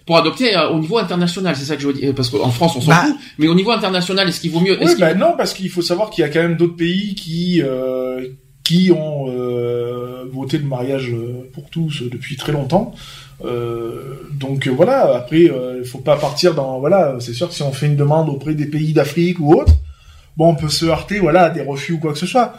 pour 0.06 0.18
adopter 0.18 0.56
euh, 0.56 0.70
au 0.72 0.80
niveau 0.80 0.98
international, 0.98 1.56
c'est 1.56 1.64
ça 1.64 1.76
que 1.76 1.82
je 1.82 1.88
veux 1.88 1.94
dire, 1.94 2.14
parce 2.14 2.30
qu'en 2.30 2.52
France 2.52 2.76
on 2.76 2.82
s'en 2.82 2.90
bah. 2.90 3.06
fout, 3.08 3.16
mais 3.38 3.48
au 3.48 3.56
niveau 3.56 3.72
international, 3.72 4.28
est-ce 4.28 4.42
qu'il 4.42 4.52
vaut 4.52 4.60
mieux 4.60 4.78
Oui, 4.82 4.92
bah 5.00 5.14
non, 5.14 5.36
parce 5.38 5.54
qu'il 5.54 5.70
faut 5.70 5.82
savoir 5.82 6.10
qu'il 6.10 6.24
y 6.24 6.26
a 6.26 6.30
quand 6.30 6.42
même 6.42 6.58
d'autres 6.58 6.76
pays 6.76 7.16
qui 7.16 7.62
euh, 7.64 8.28
qui 8.66 8.92
ont 8.92 9.28
euh, 9.30 10.26
voté 10.32 10.58
le 10.58 10.66
mariage 10.66 11.14
pour 11.54 11.70
tous 11.70 12.04
depuis 12.04 12.36
très 12.36 12.52
longtemps. 12.52 12.94
donc 14.34 14.68
voilà, 14.68 15.16
après 15.16 15.44
il 15.44 15.86
faut 15.86 16.00
pas 16.00 16.18
partir 16.18 16.54
dans 16.56 16.80
voilà, 16.80 17.16
c'est 17.20 17.34
sûr 17.34 17.48
que 17.48 17.56
si 17.56 17.64
on 17.64 17.72
fait 17.72 17.86
une 17.86 17.96
demande 17.96 18.28
auprès 18.28 18.54
des 18.54 18.66
pays 18.66 18.92
d'Afrique 18.92 19.40
ou 19.40 19.54
autres, 19.54 19.74
bon 20.40 20.48
on 20.48 20.56
peut 20.56 20.70
se 20.70 20.86
heurter 20.86 21.20
voilà 21.20 21.44
à 21.44 21.50
des 21.52 21.62
refus 21.62 21.94
ou 21.94 22.00
quoi 22.00 22.14
que 22.14 22.18
ce 22.18 22.26
soit. 22.26 22.54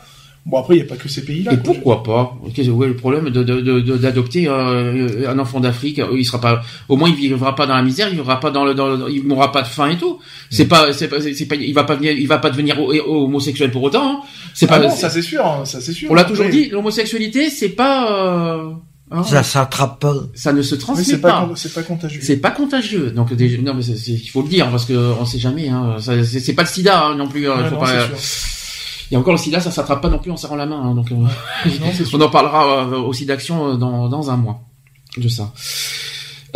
Bon 0.46 0.58
après 0.58 0.74
il 0.74 0.78
n'y 0.78 0.86
a 0.86 0.88
pas 0.88 0.96
que 0.96 1.08
ces 1.08 1.24
pays-là. 1.24 1.52
Et 1.52 1.56
pourquoi 1.56 2.02
pas 2.02 2.34
Qu'est-ce 2.54 2.70
le 2.70 2.96
problème 2.96 3.28
d'adopter 3.30 4.48
euh, 4.48 5.28
un 5.28 5.38
enfant 5.38 5.60
d'Afrique 5.60 6.00
Il 6.16 6.24
sera 6.24 6.40
pas, 6.40 6.62
au 6.88 6.96
moins 6.96 7.08
il 7.08 7.14
vivra 7.14 7.54
pas 7.54 7.66
dans 7.66 7.74
la 7.74 7.82
misère, 7.82 8.08
il 8.08 8.16
vivra 8.16 8.38
pas 8.40 8.50
dans 8.50 8.64
le, 8.64 8.74
dans 8.74 9.06
il 9.08 9.22
mourra 9.24 9.52
pas 9.52 9.62
de 9.62 9.66
faim 9.66 9.90
et 9.90 9.96
tout. 9.98 10.18
C'est 10.50 10.64
mm. 10.64 10.68
pas, 10.68 10.92
c'est 10.92 11.08
pas, 11.08 11.20
c'est 11.20 11.46
pas, 11.46 11.56
il 11.56 11.74
va 11.74 11.84
pas 11.84 11.94
venir, 11.94 12.12
il 12.12 12.26
va 12.26 12.38
pas 12.38 12.50
devenir 12.50 12.78
homosexuel 12.80 13.70
pour 13.70 13.82
autant. 13.82 14.10
Hein. 14.10 14.20
C'est 14.54 14.66
ah 14.70 14.78
pas. 14.78 14.78
Non, 14.78 14.90
ça 14.90 15.10
c'est 15.10 15.22
sûr, 15.22 15.44
hein, 15.44 15.64
ça 15.64 15.80
c'est 15.80 15.92
sûr. 15.92 16.10
On 16.10 16.14
l'a 16.14 16.24
toujours 16.24 16.48
dit, 16.48 16.68
l'homosexualité 16.68 17.50
c'est 17.50 17.70
pas. 17.70 18.10
Euh... 18.10 18.72
Hein, 19.12 19.24
ça 19.24 19.42
s'attrape 19.42 20.00
pas. 20.00 20.14
Ça 20.34 20.52
ne 20.52 20.62
se 20.62 20.74
transmet 20.76 21.18
pas. 21.18 21.48
C'est 21.56 21.74
pas 21.74 21.82
contagieux. 21.82 22.20
C'est 22.22 22.36
pas 22.36 22.50
contagieux. 22.50 23.10
Donc 23.10 23.32
non 23.32 23.74
mais 23.74 23.84
il 23.84 24.28
faut 24.28 24.42
le 24.42 24.48
dire 24.48 24.70
parce 24.70 24.84
que 24.84 25.12
on 25.20 25.24
sait 25.24 25.38
jamais. 25.38 25.68
Hein. 25.68 25.96
C'est 25.98 26.52
pas 26.54 26.62
le 26.62 26.68
SIDA 26.68 27.06
hein, 27.06 27.14
non 27.16 27.28
plus. 27.28 27.50
Hein, 27.50 27.70
pas, 27.70 28.08
y 29.10 29.16
a 29.16 29.18
encore 29.18 29.32
le 29.32 29.38
sida, 29.38 29.60
ça 29.60 29.70
s'attrape 29.70 30.00
pas 30.00 30.08
non 30.08 30.18
plus 30.18 30.30
en 30.30 30.36
serrant 30.36 30.56
la 30.56 30.66
main. 30.66 30.80
Hein, 30.80 30.94
donc, 30.94 31.10
euh, 31.10 31.16
on 32.12 32.20
en 32.20 32.30
parlera 32.30 32.86
euh, 32.86 32.98
aussi 32.98 33.26
d'action 33.26 33.70
euh, 33.72 33.76
dans, 33.76 34.08
dans 34.08 34.30
un 34.30 34.36
mois 34.36 34.62
de 35.16 35.28
ça. 35.28 35.52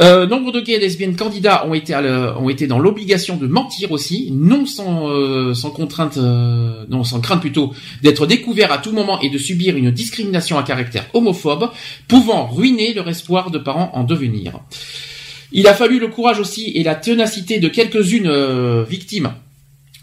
Euh, 0.01 0.27
nombre 0.27 0.53
de 0.53 0.61
gays 0.61 0.75
et 0.75 0.79
lesbiennes 0.81 1.17
candidats 1.17 1.67
ont 1.67 1.75
été, 1.75 1.95
ont 1.95 2.49
été 2.49 2.67
dans 2.67 2.79
l'obligation 2.79 3.37
de 3.37 3.47
mentir 3.47 3.93
aussi, 3.93 4.31
non 4.33 4.67
sans, 4.67 5.55
sans 5.55 5.71
contrainte, 5.71 6.17
non 6.17 7.05
sans 7.05 7.21
crainte 7.21 7.41
plutôt, 7.41 7.73
d'être 8.03 8.27
découverts 8.27 8.73
à 8.73 8.79
tout 8.79 8.93
moment 8.93 9.21
et 9.21 9.31
de 9.31 9.39
subir 9.39 9.77
une 9.77 9.91
discrimination 9.91 10.59
à 10.59 10.63
caractère 10.63 11.07
homophobe, 11.15 11.71
pouvant 12.09 12.47
ruiner 12.47 12.95
leur 12.95 13.09
espoir 13.09 13.51
de 13.51 13.59
parents 13.59 13.91
en 13.95 14.05
devenir. 14.05 14.61
Il 15.53 15.69
a 15.69 15.75
fallu 15.75 16.01
le 16.01 16.09
courage 16.09 16.41
aussi 16.41 16.73
et 16.75 16.83
la 16.83 16.97
ténacité 16.97 17.61
de 17.61 17.69
quelques-unes 17.69 18.83
victimes 18.83 19.33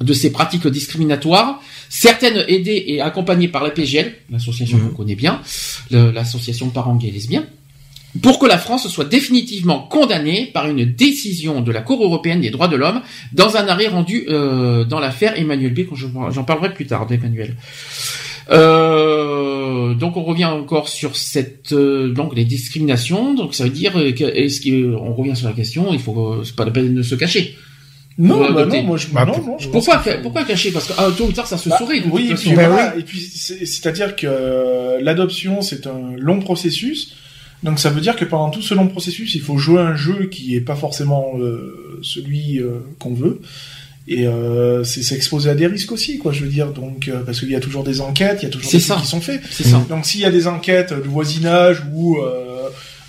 de 0.03 0.13
ces 0.13 0.31
pratiques 0.31 0.67
discriminatoires, 0.67 1.61
certaines 1.89 2.43
aidées 2.47 2.83
et 2.87 3.01
accompagnées 3.01 3.47
par 3.47 3.63
la 3.63 3.69
PGL, 3.69 4.13
l'association 4.29 4.77
mmh. 4.77 4.89
qu'on 4.89 4.95
connaît 4.95 5.15
bien, 5.15 5.41
l'association 5.91 6.67
de 6.67 6.71
parents 6.71 6.95
gays 6.95 7.09
et 7.09 7.11
lesbiens, 7.11 7.45
pour 8.21 8.39
que 8.39 8.45
la 8.45 8.57
France 8.57 8.87
soit 8.87 9.05
définitivement 9.05 9.79
condamnée 9.79 10.49
par 10.53 10.67
une 10.67 10.85
décision 10.85 11.61
de 11.61 11.71
la 11.71 11.81
Cour 11.81 12.03
européenne 12.03 12.41
des 12.41 12.49
droits 12.49 12.67
de 12.67 12.75
l'homme 12.75 13.01
dans 13.33 13.55
un 13.57 13.67
arrêt 13.67 13.87
rendu 13.87 14.25
euh, 14.27 14.83
dans 14.83 14.99
l'affaire 14.99 15.39
Emmanuel 15.39 15.73
B. 15.73 15.81
J'en 16.31 16.43
parlerai 16.43 16.73
plus 16.73 16.85
tard 16.85 17.05
d'Emmanuel. 17.05 17.55
Euh, 18.49 19.93
donc 19.93 20.17
on 20.17 20.23
revient 20.23 20.45
encore 20.45 20.89
sur 20.89 21.15
cette 21.15 21.71
euh, 21.71 22.09
donc 22.09 22.35
les 22.35 22.43
discriminations. 22.43 23.33
Donc 23.33 23.53
ça 23.53 23.63
veut 23.63 23.69
dire 23.69 23.97
est-ce 23.97 24.61
qu'on 24.61 25.13
revient 25.13 25.35
sur 25.35 25.47
la 25.47 25.53
question 25.53 25.93
Il 25.93 25.99
faut 25.99 26.43
c'est 26.43 26.55
pas 26.55 26.65
la 26.65 26.71
peine 26.71 26.95
de 26.95 27.03
se 27.03 27.15
cacher. 27.15 27.55
Non, 28.17 28.51
bah 28.51 28.65
non, 28.65 28.83
moi 28.83 28.97
je, 28.97 29.07
bah, 29.07 29.25
non, 29.25 29.37
non, 29.41 29.57
pourquoi, 29.71 30.03
pourquoi 30.21 30.43
cacher? 30.43 30.71
Parce 30.71 30.87
que 30.87 30.93
ah, 30.97 31.07
tôt 31.17 31.25
ou 31.25 31.31
tard 31.31 31.47
ça 31.47 31.57
se 31.57 31.69
bah, 31.69 31.77
saurait. 31.77 32.01
oui, 32.11 32.29
et 32.29 32.35
puis, 32.35 32.53
voilà, 32.53 32.95
et 32.97 33.03
puis 33.03 33.21
c'est-à-dire 33.21 34.15
que 34.15 34.27
euh, 34.27 34.99
l'adoption 35.01 35.61
c'est 35.61 35.87
un 35.87 36.15
long 36.17 36.39
processus. 36.39 37.15
Donc 37.63 37.79
ça 37.79 37.89
veut 37.89 38.01
dire 38.01 38.15
que 38.15 38.25
pendant 38.25 38.49
tout 38.49 38.61
ce 38.61 38.73
long 38.73 38.87
processus, 38.87 39.35
il 39.35 39.41
faut 39.41 39.57
jouer 39.57 39.81
un 39.81 39.95
jeu 39.95 40.25
qui 40.25 40.55
est 40.55 40.61
pas 40.61 40.75
forcément 40.75 41.33
euh, 41.39 41.99
celui 42.01 42.59
euh, 42.59 42.79
qu'on 42.99 43.13
veut. 43.13 43.41
Et 44.07 44.27
euh, 44.27 44.83
c'est 44.83 45.03
s'exposer 45.03 45.51
à 45.51 45.55
des 45.55 45.67
risques 45.67 45.91
aussi, 45.91 46.17
quoi. 46.17 46.31
Je 46.31 46.43
veux 46.43 46.49
dire, 46.49 46.71
donc 46.71 47.09
parce 47.25 47.39
qu'il 47.39 47.51
y 47.51 47.55
a 47.55 47.59
toujours 47.59 47.83
des 47.83 48.01
enquêtes, 48.01 48.39
il 48.41 48.45
y 48.45 48.47
a 48.47 48.49
toujours 48.49 48.71
des 48.71 48.79
ça. 48.79 48.95
qui 48.95 49.05
sont 49.05 49.21
faits. 49.21 49.41
Ça. 49.51 49.85
Donc 49.89 50.05
s'il 50.05 50.21
y 50.21 50.25
a 50.25 50.31
des 50.31 50.47
enquêtes 50.47 50.91
de 50.91 51.07
voisinage 51.07 51.83
ou 51.93 52.17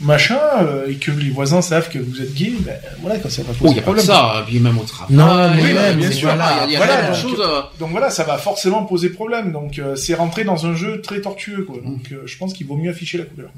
machin, 0.03 0.39
euh, 0.61 0.89
et 0.89 0.95
que 0.95 1.11
les 1.11 1.31
voisins 1.31 1.63
savent 1.63 1.89
que 1.89 1.99
vous 1.99 2.21
êtes 2.21 2.35
gay, 2.35 2.53
ben 2.61 2.75
voilà, 3.01 3.19
quand 3.19 3.31
ça 3.31 3.43
va 3.43 3.53
poser 3.53 3.75
oh, 3.77 3.79
a 3.79 3.83
problème. 3.83 4.05
ça, 4.05 4.45
puis 4.47 4.59
même 4.59 4.79
au 4.79 4.85
travail. 4.85 5.17
Non, 5.17 5.51
mais 5.55 5.73
même, 5.73 5.99
bien 5.99 6.11
sûr. 6.11 6.29
Voilà, 6.29 6.65
il 6.67 6.73
y 6.73 6.77
a, 6.77 6.79
voilà, 6.79 7.09
donc, 7.09 7.17
chose, 7.17 7.41
euh, 7.41 7.61
donc, 7.79 7.91
voilà, 7.91 8.11
ça 8.11 8.25
va 8.25 8.39
forcément 8.39 8.85
poser 8.85 9.09
problème. 9.11 9.53
Donc 9.53 9.79
euh, 9.79 9.97
c'est 9.97 10.15
rentrer 10.15 10.45
dans 10.45 10.67
un 10.67 10.75
jeu 10.75 11.01
très 11.01 11.21
tortueux, 11.21 11.65
quoi. 11.65 11.77
Donc 11.85 12.13
je 12.25 12.37
pense 12.37 12.53
qu'il 12.53 12.67
vaut 12.67 12.77
mieux 12.77 12.91
afficher 12.91 13.19
la 13.19 13.25
couleur. 13.25 13.51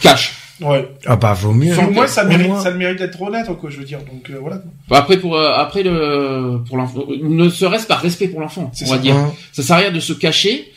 Cash. 0.00 0.34
Ouais. 0.60 0.88
Ah 1.06 1.16
bah 1.16 1.32
vaut 1.32 1.52
mieux. 1.52 1.74
Pour 1.74 1.90
moi, 1.90 2.06
ça 2.06 2.24
mérite, 2.24 2.56
ça 2.62 2.70
mérite 2.70 2.98
d'être 2.98 3.20
honnête, 3.20 3.48
quoi, 3.58 3.70
je 3.70 3.78
veux 3.78 3.84
dire. 3.84 3.98
Donc 4.00 4.30
voilà. 4.40 4.62
Bah, 4.88 4.98
après 4.98 5.16
pour 5.16 5.38
après 5.38 5.82
le 5.82 6.62
pour 6.68 6.76
l'enfant, 6.76 7.04
ne 7.20 7.48
serait-ce 7.48 7.86
par 7.86 8.00
respect 8.00 8.28
pour 8.28 8.40
l'enfant, 8.40 8.70
on 8.80 8.90
va 8.90 8.98
dire. 8.98 9.16
Ça 9.52 9.62
sert 9.62 9.76
à 9.76 9.78
rien 9.80 9.90
de 9.90 10.00
se 10.00 10.12
cacher 10.12 10.72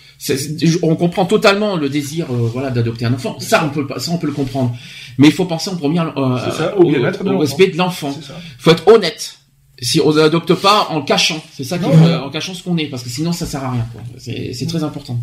on 0.81 0.95
comprend 0.95 1.25
totalement 1.25 1.75
le 1.75 1.89
désir 1.89 2.27
euh, 2.31 2.49
voilà 2.51 2.69
d'adopter 2.69 3.05
un 3.05 3.13
enfant 3.13 3.37
ça 3.39 3.63
on 3.65 3.69
peut 3.69 3.87
ça 3.99 4.11
on 4.11 4.17
peut 4.17 4.27
le 4.27 4.33
comprendre 4.33 4.75
mais 5.17 5.27
il 5.27 5.33
faut 5.33 5.45
penser 5.45 5.69
en 5.69 5.75
premier 5.75 5.99
euh, 5.99 6.75
au, 6.77 7.37
respect 7.37 7.67
de 7.67 7.77
l'enfant 7.77 8.15
il 8.17 8.61
faut 8.61 8.71
être 8.71 8.87
honnête 8.87 9.37
si 9.81 9.99
on 9.99 10.13
n'adopte 10.13 10.53
pas 10.53 10.87
en 10.89 11.01
cachant 11.01 11.43
c'est 11.53 11.65
ça 11.65 11.77
en 12.23 12.29
cachant 12.29 12.53
ce 12.53 12.63
qu'on 12.63 12.77
est 12.77 12.87
parce 12.87 13.03
que 13.03 13.09
sinon 13.09 13.33
ça 13.33 13.45
sert 13.45 13.63
à 13.63 13.71
rien 13.71 13.85
c'est 14.17 14.67
très 14.67 14.83
important 14.83 15.19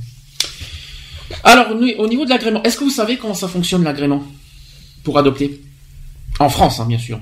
alors 1.44 1.68
au 1.98 2.08
niveau 2.08 2.24
de 2.24 2.30
l'agrément 2.30 2.62
est-ce 2.62 2.76
que 2.76 2.84
vous 2.84 2.90
savez 2.90 3.16
comment 3.16 3.34
ça 3.34 3.48
fonctionne 3.48 3.84
l'agrément 3.84 4.22
pour 5.04 5.18
adopter? 5.18 5.60
En 6.38 6.48
France 6.48 6.80
hein, 6.80 6.86
bien 6.86 6.98
sûr 6.98 7.20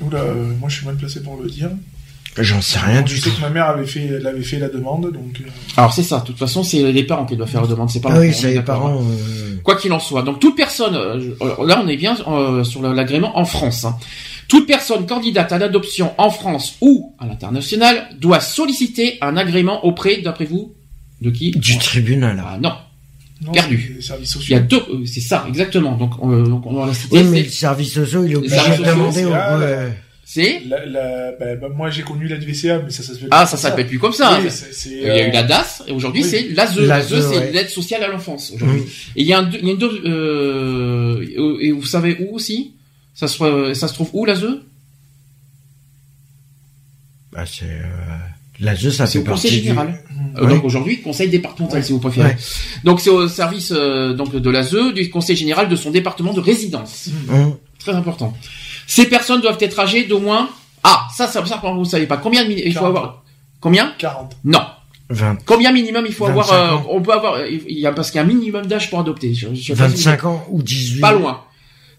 Oula, 0.00 0.18
euh, 0.18 0.52
moi 0.60 0.68
je 0.68 0.76
suis 0.76 0.86
mal 0.86 0.96
placé 0.96 1.22
pour 1.22 1.36
le 1.36 1.48
dire 1.48 1.70
J'en 2.38 2.60
sais 2.60 2.78
rien 2.78 3.00
du 3.00 3.14
tout. 3.14 3.20
Je 3.20 3.30
sais 3.30 3.36
que 3.36 3.40
ma 3.40 3.48
mère 3.48 3.66
avait 3.66 3.86
fait, 3.86 4.04
elle 4.04 4.26
avait 4.26 4.42
fait 4.42 4.58
la 4.58 4.68
demande, 4.68 5.10
donc. 5.10 5.40
Euh. 5.40 5.48
Alors 5.76 5.92
c'est 5.92 6.02
ça. 6.02 6.20
De 6.20 6.26
toute 6.26 6.38
façon, 6.38 6.62
c'est 6.62 6.92
les 6.92 7.02
parents 7.04 7.24
qui 7.24 7.34
doivent 7.34 7.48
faire 7.48 7.62
la 7.62 7.66
demande. 7.66 7.88
C'est 7.88 8.00
pas. 8.00 8.10
Ah 8.12 8.20
oui, 8.20 8.34
c'est 8.34 8.52
les 8.52 8.60
parents. 8.60 9.00
Euh. 9.00 9.56
Quoi 9.62 9.76
qu'il 9.76 9.92
en 9.92 9.98
soit. 9.98 10.22
Donc 10.22 10.38
toute 10.38 10.54
personne. 10.54 10.94
Là, 10.94 11.82
on 11.82 11.88
est 11.88 11.96
bien 11.96 12.14
sur 12.14 12.82
l'agrément 12.82 13.38
en 13.38 13.44
France. 13.44 13.84
Hein. 13.84 13.96
Toute 14.48 14.66
personne 14.66 15.06
candidate 15.06 15.50
à 15.50 15.58
l'adoption 15.58 16.12
en 16.18 16.30
France 16.30 16.76
ou 16.80 17.14
à 17.18 17.26
l'international 17.26 18.10
doit 18.20 18.40
solliciter 18.40 19.18
un 19.20 19.36
agrément 19.36 19.84
auprès, 19.84 20.18
d'après 20.18 20.44
vous, 20.44 20.74
de 21.20 21.30
qui? 21.30 21.50
Du 21.52 21.78
tribunal. 21.78 22.42
Ah 22.46 22.58
non. 22.60 22.74
Perdu. 23.52 24.00
Il 24.00 24.50
y 24.50 24.54
a 24.54 24.60
deux, 24.60 24.82
c'est 25.06 25.20
ça, 25.20 25.44
exactement. 25.48 25.96
Donc, 25.96 26.12
on, 26.22 26.42
donc 26.42 26.66
on 26.66 26.74
va 26.74 26.86
la 26.86 26.94
citer. 26.94 27.18
Oui, 27.18 27.24
mais 27.24 27.42
le 27.42 27.48
service 27.48 27.92
social, 27.92 28.24
il 28.26 28.32
est 28.32 28.36
obligé 28.36 28.56
de 28.56 28.84
demander 28.84 29.24
au. 29.24 29.32
C'est 30.28 30.62
bah, 30.66 30.78
bah, 31.38 31.68
Moi, 31.72 31.88
j'ai 31.90 32.02
connu 32.02 32.26
la 32.26 32.36
DVCA, 32.36 32.80
mais 32.80 32.90
ça, 32.90 33.04
ça 33.04 33.12
s'appelle 33.12 33.28
Ah, 33.30 33.46
ça 33.46 33.56
s'appelle 33.56 33.86
plus 33.86 34.00
comme 34.00 34.12
ça. 34.12 34.40
il 34.86 34.92
y 34.92 35.08
a 35.08 35.28
eu 35.28 35.30
la 35.30 35.44
DAS, 35.44 35.84
et 35.86 35.92
aujourd'hui, 35.92 36.24
c'est 36.24 36.48
l'ASE. 36.48 36.80
L'ASE, 36.80 37.30
c'est 37.30 37.52
l'aide 37.52 37.68
sociale 37.68 38.02
à 38.02 38.08
l'enfance, 38.08 38.50
aujourd'hui. 38.52 38.82
Et 39.14 39.22
il 39.22 39.26
y 39.26 39.32
a, 39.32 39.38
un, 39.38 39.50
il 39.50 39.64
y 39.64 39.70
a 39.70 39.72
une 39.72 39.82
euh, 39.84 41.58
et 41.60 41.70
vous 41.70 41.86
savez 41.86 42.16
où 42.20 42.34
aussi? 42.34 42.72
Ça 43.14 43.28
se, 43.28 43.72
ça 43.74 43.86
se 43.88 43.94
trouve 43.94 44.10
où, 44.12 44.24
l'ASE 44.24 44.46
bah, 47.32 47.44
c'est, 47.46 47.66
euh... 47.66 47.86
L'ASE, 48.60 48.90
ça 48.90 49.06
fait 49.06 49.18
au 49.18 49.24
conseil 49.24 49.50
général. 49.62 50.02
Euh, 50.38 50.46
donc 50.46 50.64
aujourd'hui, 50.64 51.00
conseil 51.00 51.28
départemental, 51.28 51.84
si 51.84 51.92
vous 51.92 51.98
préférez. 51.98 52.36
Donc 52.84 53.00
c'est 53.00 53.10
au 53.10 53.28
service 53.28 53.72
euh, 53.74 54.14
donc 54.14 54.34
de 54.34 54.50
l'ASE, 54.50 54.94
du 54.94 55.10
conseil 55.10 55.36
général 55.36 55.68
de 55.68 55.76
son 55.76 55.90
département 55.90 56.32
de 56.32 56.40
résidence. 56.40 57.08
Mmh. 57.28 57.50
Très 57.78 57.94
important. 57.94 58.34
Ces 58.86 59.06
personnes 59.06 59.40
doivent 59.40 59.58
être 59.60 59.78
âgées 59.78 60.04
d'au 60.04 60.20
moins 60.20 60.48
ah 60.88 61.08
ça 61.12 61.26
ça 61.26 61.44
ça 61.44 61.60
vous 61.74 61.84
savez 61.84 62.06
pas 62.06 62.16
combien 62.16 62.44
de 62.44 62.52
il 62.52 62.72
faut 62.72 62.84
avoir 62.84 63.24
combien? 63.60 63.92
40 63.98 64.36
non 64.44 64.60
20. 65.08 65.38
Combien 65.44 65.72
minimum 65.72 66.04
il 66.06 66.12
faut 66.12 66.26
avoir 66.26 66.52
euh, 66.52 66.76
On 66.88 67.00
peut 67.00 67.12
avoir 67.12 67.44
il 67.46 67.78
y 67.78 67.86
a 67.86 67.92
parce 67.92 68.10
qu'il 68.10 68.18
y 68.18 68.20
a 68.20 68.24
un 68.24 68.26
minimum 68.26 68.66
d'âge 68.66 68.90
pour 68.90 68.98
adopter. 68.98 69.34
Je, 69.34 69.54
je 69.54 69.72
25 69.72 70.24
ans 70.24 70.44
ou 70.50 70.62
18. 70.62 71.00
Pas 71.00 71.12
loin. 71.12 71.44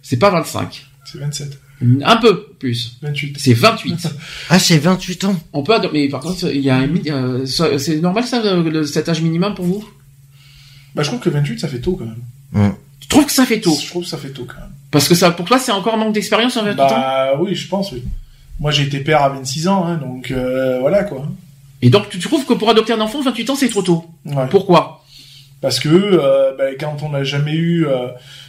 C'est 0.01 0.17
pas 0.17 0.29
25. 0.29 0.85
C'est 1.05 1.17
27. 1.19 1.57
Un 1.81 2.17
peu 2.17 2.47
plus. 2.59 2.97
28. 3.01 3.37
C'est 3.39 3.53
28. 3.53 4.07
ah, 4.49 4.59
c'est 4.59 4.77
28 4.77 5.23
ans. 5.25 5.39
On 5.53 5.63
peut 5.63 5.73
adopter, 5.73 5.99
mais 5.99 6.09
par 6.09 6.21
contre, 6.21 6.51
il 6.53 6.61
y 6.61 6.69
a 6.69 6.77
un, 6.77 6.89
euh, 7.07 7.45
c'est 7.45 7.97
normal 7.97 8.23
ça, 8.23 8.41
cet 8.85 9.09
âge 9.09 9.21
minimum 9.21 9.53
pour 9.53 9.65
vous? 9.65 9.87
Bah, 10.95 11.03
je 11.03 11.09
trouve 11.09 11.19
que 11.19 11.29
28, 11.29 11.59
ça 11.59 11.67
fait 11.67 11.79
tôt 11.79 11.95
quand 11.95 12.06
même. 12.06 12.73
Tu 12.99 13.08
trouves 13.08 13.25
que 13.25 13.31
ça 13.31 13.45
fait 13.45 13.62
tôt? 13.62 13.77
Je 13.79 13.87
trouve 13.87 14.04
que 14.04 14.10
ça 14.10 14.17
fait 14.17 14.29
tôt 14.29 14.45
quand 14.47 14.60
même. 14.60 14.71
Parce 14.89 15.08
que 15.08 15.15
ça, 15.15 15.31
pour 15.31 15.45
toi, 15.45 15.60
c'est 15.60 15.71
encore 15.71 15.93
un 15.93 15.97
manque 15.97 16.13
d'expérience 16.13 16.58
en 16.58 16.63
28 16.63 16.77
bah, 16.77 17.33
oui, 17.39 17.54
je 17.54 17.67
pense, 17.67 17.91
oui. 17.91 18.04
Moi, 18.60 18.71
j'ai 18.71 18.83
été 18.83 18.99
père 19.02 19.21
à 19.21 19.29
26 19.29 19.67
ans, 19.67 19.85
hein, 19.85 19.97
donc 19.97 20.31
euh, 20.31 20.79
voilà 20.79 21.04
quoi. 21.04 21.27
Et 21.81 21.91
donc, 21.91 22.10
tu 22.10 22.17
trouves 22.17 22.45
que 22.45 22.54
pour 22.54 22.69
adopter 22.69 22.93
un 22.93 22.99
enfant, 23.02 23.21
28 23.21 23.49
ans, 23.52 23.56
c'est 23.56 23.69
trop 23.69 23.83
tôt? 23.83 24.06
Ouais. 24.25 24.47
Pourquoi? 24.49 25.04
Parce 25.62 25.79
que 25.79 25.89
euh, 25.89 26.56
ben, 26.58 26.75
quand 26.79 27.04
on 27.04 27.10
n'a 27.10 27.23
jamais 27.23 27.54
eu, 27.54 27.85
euh, 27.85 28.08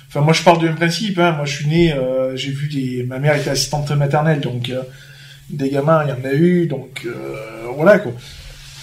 enfin 0.08 0.20
moi 0.20 0.32
je 0.32 0.42
pars 0.42 0.58
du 0.58 0.66
même 0.66 0.76
principe. 0.76 1.18
Hein, 1.18 1.32
moi 1.32 1.44
je 1.44 1.52
suis 1.54 1.66
né, 1.66 1.92
euh, 1.92 2.34
j'ai 2.36 2.50
vu 2.50 2.68
des, 2.68 3.04
ma 3.04 3.18
mère 3.18 3.36
était 3.36 3.50
assistante 3.50 3.90
maternelle, 3.92 4.40
donc 4.40 4.70
euh, 4.70 4.82
des 5.50 5.70
gamins 5.70 6.04
il 6.04 6.10
y 6.10 6.12
en 6.12 6.30
a 6.30 6.34
eu, 6.34 6.66
donc 6.66 7.02
euh, 7.06 7.36
voilà 7.76 7.98
quoi. 7.98 8.12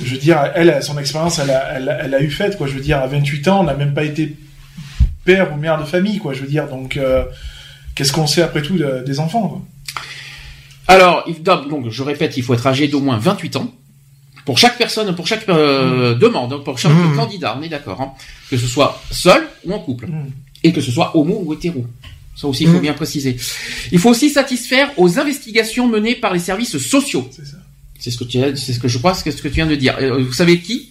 Je 0.03 0.11
veux 0.13 0.17
dire, 0.19 0.51
elle, 0.55 0.83
son 0.83 0.97
expérience, 0.97 1.39
elle 1.39 1.51
a, 1.51 1.73
elle, 1.77 1.87
a- 1.89 2.03
elle 2.03 2.13
a 2.15 2.21
eu 2.21 2.29
faite 2.29 2.57
quoi. 2.57 2.67
Je 2.67 2.73
veux 2.73 2.81
dire, 2.81 2.97
à 2.99 3.07
28 3.07 3.47
ans, 3.47 3.61
on 3.61 3.63
n'a 3.63 3.75
même 3.75 3.93
pas 3.93 4.03
été 4.03 4.35
père 5.23 5.53
ou 5.53 5.57
mère 5.57 5.79
de 5.79 5.85
famille 5.85 6.17
quoi. 6.19 6.33
Je 6.33 6.41
veux 6.41 6.47
dire, 6.47 6.67
donc 6.67 6.97
euh, 6.97 7.23
qu'est-ce 7.95 8.11
qu'on 8.11 8.27
sait 8.27 8.41
après 8.41 8.61
tout 8.61 8.77
de- 8.77 9.03
des 9.05 9.19
enfants 9.19 9.47
quoi? 9.47 9.61
Alors, 10.87 11.23
il- 11.27 11.41
donc, 11.41 11.89
je 11.89 12.03
répète, 12.03 12.37
il 12.37 12.43
faut 12.43 12.53
être 12.53 12.67
âgé 12.67 12.87
d'au 12.87 12.99
moins 12.99 13.17
28 13.17 13.55
ans. 13.55 13.71
Pour 14.45 14.59
chaque 14.59 14.77
personne, 14.77 15.15
pour 15.15 15.25
chaque 15.25 15.47
euh, 15.49 16.13
demande, 16.13 16.53
hein, 16.53 16.61
pour 16.63 16.77
chaque 16.77 16.91
Mmh. 16.91 17.15
candidat, 17.15 17.55
on 17.57 17.63
est 17.63 17.69
d'accord. 17.69 17.99
hein. 18.01 18.11
que 18.51 18.57
ce 18.57 18.67
soit 18.67 19.01
seul 19.09 19.47
ou 19.65 19.73
en 19.73 19.79
couple. 19.79 20.05
Mm. 20.05 20.27
Et 20.65 20.73
que 20.73 20.81
ce 20.81 20.91
soit 20.91 21.15
homo 21.15 21.41
ou 21.45 21.53
hétéro. 21.53 21.85
Ça 22.35 22.47
aussi, 22.47 22.63
il 22.63 22.69
faut 22.69 22.79
Mmh. 22.79 22.81
bien 22.81 22.93
préciser. 22.93 23.37
Il 23.93 23.99
faut 23.99 24.09
aussi 24.09 24.29
satisfaire 24.29 24.91
aux 24.97 25.19
investigations 25.19 25.87
menées 25.87 26.15
par 26.15 26.33
les 26.33 26.39
services 26.39 26.77
sociaux. 26.77 27.29
C'est 27.31 27.45
ça. 27.45 27.57
C'est 27.99 28.11
ce 28.11 28.17
que 28.17 28.23
tu 28.25 28.43
as- 28.43 28.55
c'est 28.55 28.73
ce 28.73 28.79
que 28.79 28.87
je 28.89 28.97
crois, 28.97 29.13
c'est 29.13 29.31
ce 29.31 29.41
que 29.41 29.47
tu 29.47 29.55
viens 29.55 29.67
de 29.67 29.75
dire. 29.75 29.95
Euh, 30.01 30.21
Vous 30.23 30.33
savez 30.33 30.59
qui? 30.59 30.89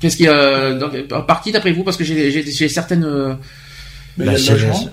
Qu'est-ce 0.00 0.16
qui 0.16 0.28
euh, 0.28 0.78
donc, 0.78 0.92
par 1.26 1.42
qui 1.42 1.52
d'après 1.52 1.72
vous? 1.72 1.82
Parce 1.84 1.96
que 1.96 2.04
j'ai 2.04 2.30
j'ai- 2.30 2.50
j'ai 2.50 2.68
certaines. 2.68 3.04
euh, 3.04 3.34
Mais 4.16 4.26
Bah, 4.26 4.32
il 4.32 4.34
y 4.34 4.36
a 4.36 4.44
c'est 4.54 4.58
le 4.60 4.66
logement. 4.68 4.84
la- 4.86 4.92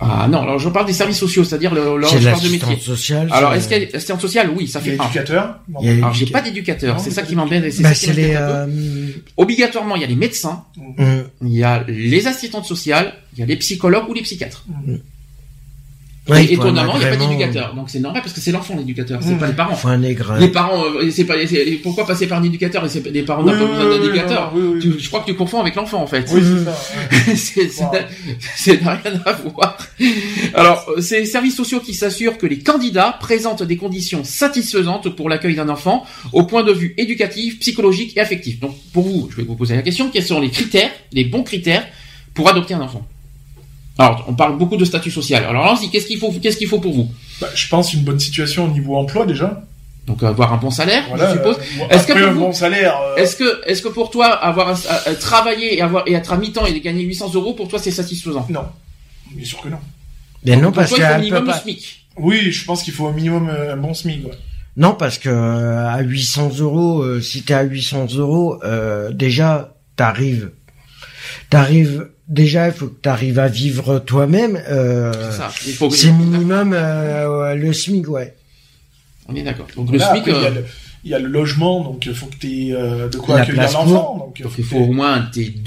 Ah 0.00 0.26
non, 0.28 0.42
alors 0.42 0.58
je 0.58 0.68
parle 0.68 0.86
des 0.86 0.92
services 0.92 1.18
sociaux, 1.18 1.44
c'est-à-dire 1.44 1.72
le, 1.72 1.96
le 1.96 2.06
c'est 2.06 2.18
je 2.20 2.28
parle 2.28 2.42
de 2.42 2.48
métier. 2.48 2.76
sociale. 2.78 3.28
Alors 3.32 3.54
est-ce 3.54 3.68
qu'il 3.68 3.78
y 3.78 3.86
a 3.86 3.88
l'assistante 3.92 4.20
sociale 4.20 4.50
Oui, 4.54 4.66
ça 4.66 4.80
fait 4.80 4.96
un. 4.98 5.04
a- 5.04 5.06
Alors 5.98 6.12
j'ai 6.14 6.26
pas 6.26 6.40
d'éducateur, 6.42 6.98
c'est 7.00 7.10
ça 7.10 7.22
pas 7.22 7.26
qui 7.28 7.36
m'embête. 7.36 7.72
c'est 7.72 7.82
Bah, 7.82 7.94
ça 7.94 8.12
les. 8.12 8.34
euh, 8.36 8.66
Obligatoirement, 9.36 9.94
il 9.96 10.02
y 10.02 10.04
a 10.04 10.08
les 10.08 10.16
médecins, 10.16 10.64
hum, 10.98 11.24
il 11.42 11.52
y 11.54 11.62
a 11.64 11.84
les 11.86 12.26
assistantes 12.26 12.64
sociales, 12.66 13.14
il 13.34 13.40
y 13.40 13.42
a 13.42 13.46
les 13.46 13.56
psychologues 13.56 14.08
ou 14.08 14.14
les 14.14 14.22
psychiatres. 14.22 14.64
Et 16.26 16.54
étonnamment, 16.54 16.94
il 16.94 17.00
n'y 17.00 17.04
a 17.04 17.10
pas 17.10 17.16
d'éducateur. 17.16 17.74
Donc 17.74 17.90
c'est 17.90 18.00
normal 18.00 18.22
parce 18.22 18.32
que 18.34 18.40
c'est 18.40 18.50
l'enfant 18.50 18.74
l'éducateur, 18.76 19.20
c'est 19.22 19.34
Mmh. 19.34 19.38
pas 19.38 19.46
les 19.48 19.52
parents. 19.52 19.74
faut 19.76 19.88
un 19.88 20.02
aigre. 20.02 20.36
Les 20.40 20.48
parents, 20.48 20.82
euh, 20.82 21.10
c'est 21.10 21.24
pas, 21.24 21.34
c'est- 21.46 21.78
pourquoi 21.82 22.06
passer 22.06 22.26
par 22.26 22.38
un 22.38 22.42
éducateur 22.44 22.82
et 22.84 22.88
c'est- 22.88 23.06
les 23.10 23.22
parents 23.24 23.42
n'ont 23.42 23.52
Oui, 23.52 23.58
pas 23.58 23.64
oui, 23.64 23.70
besoin 23.72 23.84
oui, 23.90 23.96
oui, 24.00 24.00
d'éducateur 24.06 24.52
oui, 24.54 24.62
oui, 24.64 24.72
oui. 24.76 24.80
Tu- 24.96 25.00
Je 25.00 25.08
crois 25.08 25.20
que 25.20 25.26
tu 25.26 25.34
confonds 25.34 25.60
avec 25.60 25.74
l'enfant 25.74 26.00
en 26.02 26.06
fait. 26.06 26.26
Oui, 26.32 26.40
c'est 27.36 27.68
ça. 27.68 27.90
c'est 27.90 28.08
c'est- 28.56 28.80
Wow. 28.82 28.90
rien 29.04 29.20
à 29.26 29.32
voir. 29.32 29.76
Alors, 30.54 30.86
c'est 31.00 31.20
les 31.20 31.26
services 31.26 31.56
sociaux 31.56 31.80
qui 31.80 31.92
s'assurent 31.92 32.38
que 32.38 32.46
les 32.46 32.58
candidats 32.60 33.16
présentent 33.20 33.62
des 33.62 33.76
conditions 33.76 34.24
satisfaisantes 34.24 35.10
pour 35.14 35.28
l'accueil 35.28 35.54
d'un 35.56 35.68
enfant 35.68 36.06
au 36.32 36.44
point 36.44 36.62
de 36.64 36.72
vue 36.72 36.94
éducatif, 36.96 37.58
psychologique 37.60 38.16
et 38.16 38.20
affectif. 38.20 38.60
Donc, 38.60 38.74
pour 38.94 39.04
vous, 39.04 39.28
je 39.30 39.36
vais 39.36 39.42
vous 39.42 39.56
poser 39.56 39.76
la 39.76 39.82
question 39.82 40.08
quels 40.10 40.24
sont 40.24 40.40
les 40.40 40.50
critères, 40.50 40.90
les 41.12 41.24
bons 41.24 41.42
critères 41.42 41.86
pour 42.32 42.48
adopter 42.48 42.72
un 42.74 42.80
enfant? 42.80 43.06
Alors, 43.98 44.24
on 44.28 44.34
parle 44.34 44.58
beaucoup 44.58 44.76
de 44.76 44.84
statut 44.84 45.10
social. 45.10 45.44
Alors, 45.44 45.66
allons-y, 45.66 45.88
qu'est-ce 45.90 46.06
qu'il 46.06 46.18
faut, 46.18 46.32
qu'est-ce 46.32 46.56
qu'il 46.56 46.66
faut 46.68 46.80
pour 46.80 46.92
vous? 46.92 47.08
Bah, 47.40 47.48
je 47.54 47.68
pense 47.68 47.92
une 47.94 48.02
bonne 48.02 48.18
situation 48.18 48.64
au 48.64 48.68
niveau 48.68 48.96
emploi 48.96 49.24
déjà. 49.26 49.62
Donc, 50.06 50.22
avoir 50.22 50.52
un 50.52 50.56
bon 50.58 50.70
salaire, 50.70 51.04
Voilà, 51.08 51.30
je 51.30 51.36
suppose. 51.38 51.56
euh, 51.56 51.88
Est-ce 51.88 52.06
que 52.06 52.12
après 52.12 52.22
pour 52.24 52.30
un 52.30 52.34
vous- 52.34 52.40
bon 52.40 52.52
salaire. 52.52 52.94
euh, 53.00 53.16
Est-ce 53.16 53.36
que, 53.36 53.62
est-ce 53.66 53.80
que 53.82 53.88
pour 53.88 54.10
toi, 54.10 54.26
avoir 54.26 54.68
un- 54.68 54.72
euh, 54.74 54.98
euh, 55.10 55.14
travailler 55.14 55.78
et 55.78 55.80
avoir 55.80 56.06
et 56.06 56.12
être 56.12 56.32
à 56.32 56.36
mi-temps 56.36 56.66
et 56.66 56.78
gagner 56.80 57.04
800 57.04 57.32
euros, 57.34 57.54
pour 57.54 57.68
toi, 57.68 57.78
c'est 57.78 57.90
satisfaisant? 57.92 58.46
Non, 58.50 58.64
bien 59.30 59.44
sûr 59.46 59.60
que 59.62 59.68
non. 59.68 59.78
Mais 60.44 60.56
non, 60.56 60.64
Pour 60.64 60.72
parce 60.74 60.90
toi, 60.90 60.98
il 60.98 61.06
faut 61.14 61.18
minimum 61.20 61.46
pas. 61.46 61.58
SMIC. 61.58 62.06
Oui, 62.18 62.52
je 62.52 62.64
pense 62.66 62.82
qu'il 62.82 62.92
faut 62.92 63.06
au 63.06 63.12
minimum 63.12 63.48
euh, 63.48 63.72
un 63.72 63.76
bon 63.78 63.94
SMIC. 63.94 64.26
ouais. 64.26 64.32
Non, 64.76 64.92
parce 64.94 65.18
que 65.18 65.28
euh, 65.30 65.88
à 65.88 66.00
800 66.02 66.50
euros, 66.58 67.00
euh, 67.02 67.20
si 67.22 67.42
t'es 67.42 67.54
à 67.54 67.62
800 67.62 68.08
euros, 68.16 68.58
euh, 68.64 69.10
déjà 69.12 69.72
t'arrives, 69.96 70.50
t'arrives. 71.48 72.08
Déjà, 72.28 72.68
il 72.68 72.72
faut 72.72 72.86
que 72.86 73.00
t'arrives 73.02 73.38
à 73.38 73.48
vivre 73.48 73.98
toi-même. 73.98 74.58
Euh, 74.70 75.12
C'est 75.90 76.10
minimum 76.12 76.72
euh, 76.72 77.40
ouais, 77.42 77.56
le 77.56 77.72
SMIC, 77.72 78.08
ouais. 78.08 78.34
On 79.28 79.34
est 79.34 79.42
d'accord. 79.42 79.66
Donc 79.76 79.90
le 79.92 79.98
Là, 79.98 80.10
SMIC, 80.10 80.28
après, 80.28 80.32
il, 80.32 80.42
y 80.42 80.46
a 80.46 80.48
euh, 80.48 80.54
le, 80.54 80.64
il 81.04 81.10
y 81.10 81.14
a 81.14 81.18
le 81.18 81.28
logement, 81.28 81.82
donc 81.84 82.06
il 82.06 82.14
faut 82.14 82.26
que 82.26 82.36
tu 82.36 82.68
aies 82.70 82.72
de 82.72 83.16
quoi 83.18 83.36
La 83.36 83.42
accueillir 83.42 83.62
l'enfant. 83.62 84.16
Donc, 84.18 84.42
il 84.58 84.64
faut 84.64 84.78
au 84.78 84.92
moins 84.92 85.20
T2. 85.32 85.64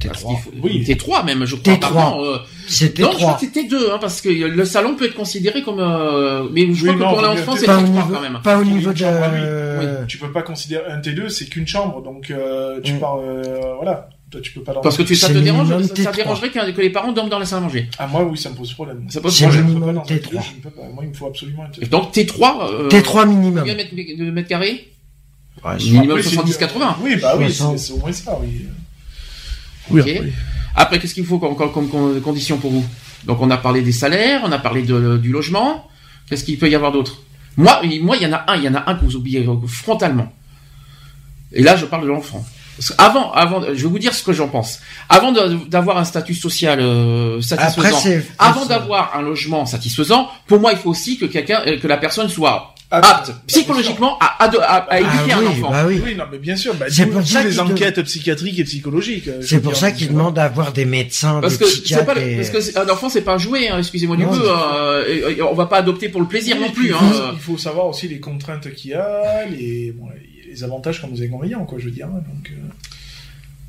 T3. 0.00 0.06
Parce 0.10 0.22
qu'il 0.22 0.36
faut- 0.36 0.50
Oui. 0.62 0.84
T3 0.86 1.24
même, 1.24 1.44
je 1.44 1.56
crois. 1.56 1.74
T3. 1.74 1.80
pardon, 1.80 2.22
euh, 2.24 2.36
C'était 2.68 3.02
non, 3.02 3.08
je 3.10 3.16
crois 3.16 3.32
trois. 3.34 3.40
que 3.40 3.46
c'était 3.52 3.62
T2, 3.68 3.90
hein, 3.92 3.98
parce 4.00 4.20
que 4.20 4.28
le 4.28 4.64
salon 4.64 4.94
peut 4.94 5.06
être 5.06 5.16
considéré 5.16 5.62
comme... 5.64 5.80
euh, 5.80 6.44
mais 6.52 6.72
je 6.72 6.86
Oui, 6.86 6.94
crois 6.96 7.08
que 7.10 7.14
pour 7.14 7.22
l'enfant, 7.22 7.56
c'est 7.56 7.66
T3 7.66 7.82
niveau, 7.90 8.14
quand 8.14 8.20
même. 8.20 8.38
pas 8.44 8.58
au 8.60 8.64
niveau 8.64 8.92
de. 8.92 8.98
chambre 8.98 9.18
euh, 9.34 10.04
tu 10.06 10.18
peux 10.18 10.30
pas 10.30 10.42
considérer 10.42 10.84
un 10.92 11.00
T2, 11.00 11.28
c'est 11.30 11.46
qu'une 11.46 11.66
chambre, 11.66 12.00
donc 12.00 12.30
euh, 12.30 12.80
tu 12.84 12.92
Mm. 12.92 13.00
pars, 13.00 13.16
euh, 13.18 13.42
voilà. 13.74 14.08
Toi, 14.30 14.40
tu 14.42 14.52
peux 14.52 14.60
pas 14.62 14.72
dormir. 14.72 14.82
Parce 14.82 14.96
que 14.98 15.02
tu, 15.02 15.16
ça 15.16 15.28
te 15.28 15.38
dérange, 15.38 15.68
ça, 15.68 16.02
ça 16.04 16.10
T3. 16.10 16.16
dérangerait 16.16 16.50
que, 16.50 16.70
que 16.72 16.80
les 16.82 16.90
parents 16.90 17.12
dorment 17.12 17.30
dans 17.30 17.38
la 17.38 17.46
salle 17.46 17.60
à 17.60 17.62
manger? 17.62 17.88
Ah 17.98 18.06
moi, 18.06 18.24
oui, 18.24 18.36
ça 18.36 18.50
me 18.50 18.54
pose 18.56 18.72
problème. 18.74 19.06
Ça 19.08 19.20
pose 19.22 19.34
je 19.38 19.44
problème. 19.44 19.66
ne 19.68 19.72
peux 19.74 19.80
pas 19.80 19.86
minimum 19.86 19.94
dans 19.94 20.00
un 20.02 20.16
T3. 20.16 20.20
T2, 20.20 20.30
je 20.30 20.56
ne 20.56 20.60
peux 20.62 20.70
pas. 20.70 20.82
Moi, 20.92 21.04
il 21.04 21.08
me 21.10 21.14
faut 21.14 21.26
absolument 21.26 21.64
un 21.64 21.68
T2. 21.70 21.88
Donc 21.88 22.12
T3, 22.14 22.70
euh, 22.70 22.88
T3 22.90 23.26
minimum. 23.28 23.58
combien 23.60 23.74
de 23.74 24.30
mètres, 24.30 24.48
carrés 24.48 24.92
Ouais, 25.64 25.76
Minimum 25.76 26.10
Après, 26.18 26.22
c'est- 26.22 26.36
70-80. 26.36 26.96
Oui, 27.02 27.16
bah 27.16 27.34
oui, 27.38 27.46
60. 27.52 27.78
c'est 27.78 27.92
au 27.94 27.96
moins 27.98 28.12
ça, 28.12 28.38
oui. 28.40 28.66
Ok. 29.90 30.08
Après, 30.76 30.98
qu'est-ce 31.00 31.14
qu'il 31.14 31.24
faut 31.26 31.38
comme, 31.38 31.56
comme, 31.56 31.72
comme 31.72 31.88
con- 31.88 32.20
condition 32.22 32.58
pour 32.58 32.70
vous? 32.70 32.84
Donc, 33.24 33.40
on 33.40 33.50
a 33.50 33.56
parlé 33.56 33.82
des 33.82 33.90
salaires, 33.92 34.42
on 34.44 34.52
a 34.52 34.58
parlé 34.58 34.82
de, 34.82 35.16
du 35.16 35.30
logement. 35.32 35.88
Qu'est-ce 36.28 36.44
qu'il 36.44 36.58
peut 36.58 36.68
y 36.68 36.74
avoir 36.74 36.92
d'autre? 36.92 37.22
Moi, 37.56 37.80
il- 37.82 38.04
moi, 38.04 38.16
il 38.16 38.22
y 38.22 38.26
en 38.26 38.32
a 38.34 38.44
un, 38.52 38.56
il 38.56 38.62
y 38.64 38.68
en 38.68 38.74
a 38.74 38.88
un 38.88 38.94
que 38.94 39.04
vous 39.04 39.16
oubliez 39.16 39.44
frontalement. 39.66 40.32
Et 41.52 41.62
là, 41.62 41.74
je 41.76 41.86
parle 41.86 42.02
de 42.04 42.08
l'enfant. 42.08 42.44
Avant, 42.98 43.32
avant, 43.32 43.62
je 43.62 43.82
vais 43.82 43.88
vous 43.88 43.98
dire 43.98 44.14
ce 44.14 44.22
que 44.22 44.32
j'en 44.32 44.48
pense. 44.48 44.80
Avant 45.08 45.32
d'avoir 45.32 45.98
un 45.98 46.04
statut 46.04 46.34
social 46.34 46.78
euh, 46.80 47.40
Après, 47.50 47.70
satisfaisant, 47.70 47.98
c'est. 47.98 48.24
avant 48.38 48.66
d'avoir 48.66 49.16
un 49.16 49.22
logement 49.22 49.66
satisfaisant, 49.66 50.28
pour 50.46 50.60
moi, 50.60 50.72
il 50.72 50.78
faut 50.78 50.90
aussi 50.90 51.18
que 51.18 51.26
quelqu'un, 51.26 51.60
euh, 51.66 51.78
que 51.78 51.86
la 51.88 51.96
personne 51.96 52.28
soit 52.28 52.74
Ah, 52.90 52.98
apte 52.98 53.28
bah, 53.30 53.34
psychologiquement 53.48 54.16
à, 54.20 54.44
à, 54.44 54.48
à 54.48 54.86
Ah 54.90 55.00
éduquer 55.00 55.32
un 55.32 55.38
oui, 55.40 55.46
enfant. 55.48 55.70
bah 55.70 55.84
oui. 55.86 56.00
Oui, 56.04 56.14
non, 56.14 56.24
mais 56.30 56.38
bien 56.38 56.56
sûr. 56.56 56.74
Bah, 56.74 56.86
C'est 56.88 57.06
pour 57.06 57.26
ça 57.26 57.42
les 57.42 57.50
qu'il 57.50 57.60
enquêtes 57.60 58.00
psychiatriques 58.02 58.58
et 58.60 58.64
psychologiques. 58.64 59.28
euh, 59.28 59.42
C'est 59.42 59.60
pour 59.60 59.76
ça 59.76 59.90
qu'ils 59.92 60.08
demandent 60.08 60.34
d'avoir 60.34 60.72
des 60.72 60.84
médecins, 60.86 61.40
Parce 61.40 61.58
des 61.58 61.64
que 61.64 61.70
psychiatres. 61.70 62.06
pas, 62.14 62.20
et- 62.20 62.36
parce 62.36 62.50
que 62.50 62.78
un 62.78 62.88
enfant 62.88 63.08
c'est 63.10 63.22
pas 63.22 63.34
un 63.34 63.38
jouet, 63.38 63.68
hein, 63.68 63.78
excusez-moi 63.78 64.16
du 64.16 64.24
peu. 64.24 64.32
c'est- 64.34 64.40
euh, 65.40 65.44
on 65.50 65.54
va 65.54 65.66
pas 65.66 65.78
adopter 65.78 66.08
pour 66.08 66.20
le 66.22 66.28
plaisir 66.28 66.56
Oui, 66.58 66.62
non 66.66 66.70
plus. 66.70 66.94
Hein, 66.94 66.98
il, 67.02 67.12
faut, 67.12 67.22
il 67.34 67.38
faut 67.40 67.58
savoir 67.58 67.86
aussi 67.88 68.08
les 68.08 68.20
contraintes 68.20 68.72
qu'il 68.74 68.92
y 68.92 68.94
a, 68.94 69.44
les, 69.50 69.92
bon, 69.92 70.06
les 70.50 70.64
avantages 70.64 71.00
comme 71.00 71.12
les 71.12 71.22
inconvénients, 71.26 71.64
quoi, 71.64 71.78
je 71.78 71.84
veux 71.86 71.90
dire. 71.90 72.06
hein, 72.06 72.22
Donc, 72.34 72.50
euh, 72.50 72.54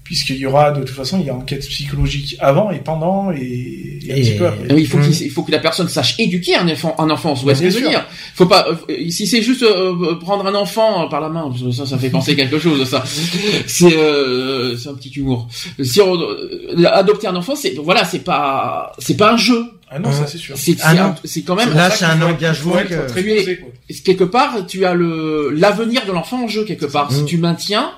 puisqu'il 0.03 0.37
y 0.37 0.45
aura, 0.47 0.71
de 0.71 0.79
toute 0.79 0.89
façon, 0.95 1.19
il 1.19 1.27
y 1.27 1.29
a 1.29 1.35
enquête 1.35 1.59
psychologique 1.67 2.35
avant 2.39 2.71
et 2.71 2.79
pendant 2.79 3.31
et, 3.31 3.99
et 4.07 4.11
un 4.11 4.15
Et- 4.15 4.21
petit 4.21 4.37
peu 4.39 4.47
après. 4.47 4.65
Il 4.81 4.87
faut, 4.87 4.97
qu'il- 4.97 5.21
il 5.21 5.29
faut 5.29 5.43
que 5.43 5.51
la 5.51 5.59
personne 5.59 5.87
sache 5.87 6.15
éduquer 6.19 6.55
un 6.55 6.67
enfant, 6.67 6.95
un 6.97 7.11
enfant. 7.11 7.35
Vous 7.35 7.43
voyez 7.43 7.69
ce 7.69 7.77
que 7.77 7.87
dire 7.89 8.07
Faut 8.33 8.47
pas. 8.47 8.65
euh, 8.89 9.09
si 9.11 9.27
c'est 9.27 9.43
juste 9.43 9.61
euh, 9.61 10.15
prendre 10.15 10.47
un 10.47 10.55
enfant 10.55 11.05
euh, 11.05 11.09
par 11.09 11.21
la 11.21 11.29
main, 11.29 11.53
ça, 11.71 11.85
ça 11.85 11.97
fait 11.99 12.09
penser 12.09 12.35
quelque 12.35 12.57
chose. 12.57 12.83
Ça, 12.89 13.03
c'est, 13.67 13.95
euh, 13.95 14.75
c'est 14.77 14.89
un 14.89 14.95
petit 14.95 15.11
humour. 15.11 15.47
Si 15.83 16.01
on, 16.01 16.15
euh, 16.19 16.85
adopter 16.91 17.27
un 17.27 17.35
enfant, 17.35 17.55
c'est 17.55 17.75
voilà, 17.75 18.03
c'est 18.03 18.23
pas, 18.23 18.93
c'est 18.97 19.15
pas 19.17 19.33
un 19.33 19.37
jeu. 19.37 19.63
Ah 19.91 19.97
non, 19.99 20.11
ça 20.11 20.27
c'est 20.27 20.37
sûr. 20.37 20.55
C'est, 20.57 20.77
Ah 20.83 20.93
quand 21.45 21.55
même. 21.55 21.73
Là, 21.73 21.89
c'est 21.89 22.05
un 22.05 22.21
engagement 22.21 22.73
que- 22.87 23.07
très 23.07 23.23
quoi. 23.57 23.69
quelque 24.05 24.23
part, 24.23 24.65
tu 24.67 24.85
as 24.85 24.93
le 24.93 25.49
l'avenir 25.51 26.05
de 26.05 26.11
l'enfant 26.11 26.43
en 26.43 26.47
jeu 26.47 26.63
quelque 26.63 26.85
part. 26.85 27.11
Si 27.11 27.23
Mm. 27.23 27.25
tu 27.25 27.37
maintiens 27.37 27.91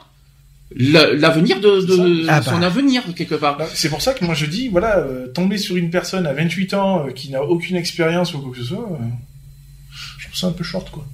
la- 0.73 1.13
l'avenir 1.13 1.59
de, 1.59 1.81
de 1.81 2.25
Ah 2.29 2.41
son 2.41 2.59
bah. 2.59 2.67
avenir 2.67 3.03
quelque 3.13 3.35
part. 3.35 3.57
Bah, 3.57 3.67
C'est 3.73 3.89
pour 3.89 4.01
ça 4.01 4.13
que 4.13 4.23
moi 4.23 4.33
je 4.35 4.45
dis, 4.45 4.69
voilà, 4.69 4.99
euh, 4.99 5.27
tomber 5.27 5.57
sur 5.57 5.75
une 5.75 5.89
personne 5.89 6.25
à 6.27 6.33
28 6.33 6.73
ans 6.73 7.07
euh, 7.07 7.11
qui 7.11 7.29
n'a 7.29 7.43
aucune 7.43 7.75
expérience 7.75 8.33
ou 8.33 8.39
quoi 8.39 8.51
que 8.53 8.57
ce 8.59 8.63
soit, 8.63 8.89
euh, 8.89 9.03
je 10.17 10.27
trouve 10.27 10.37
ça 10.37 10.47
un 10.47 10.51
peu 10.53 10.63
short, 10.63 10.89
quoi. 10.91 11.05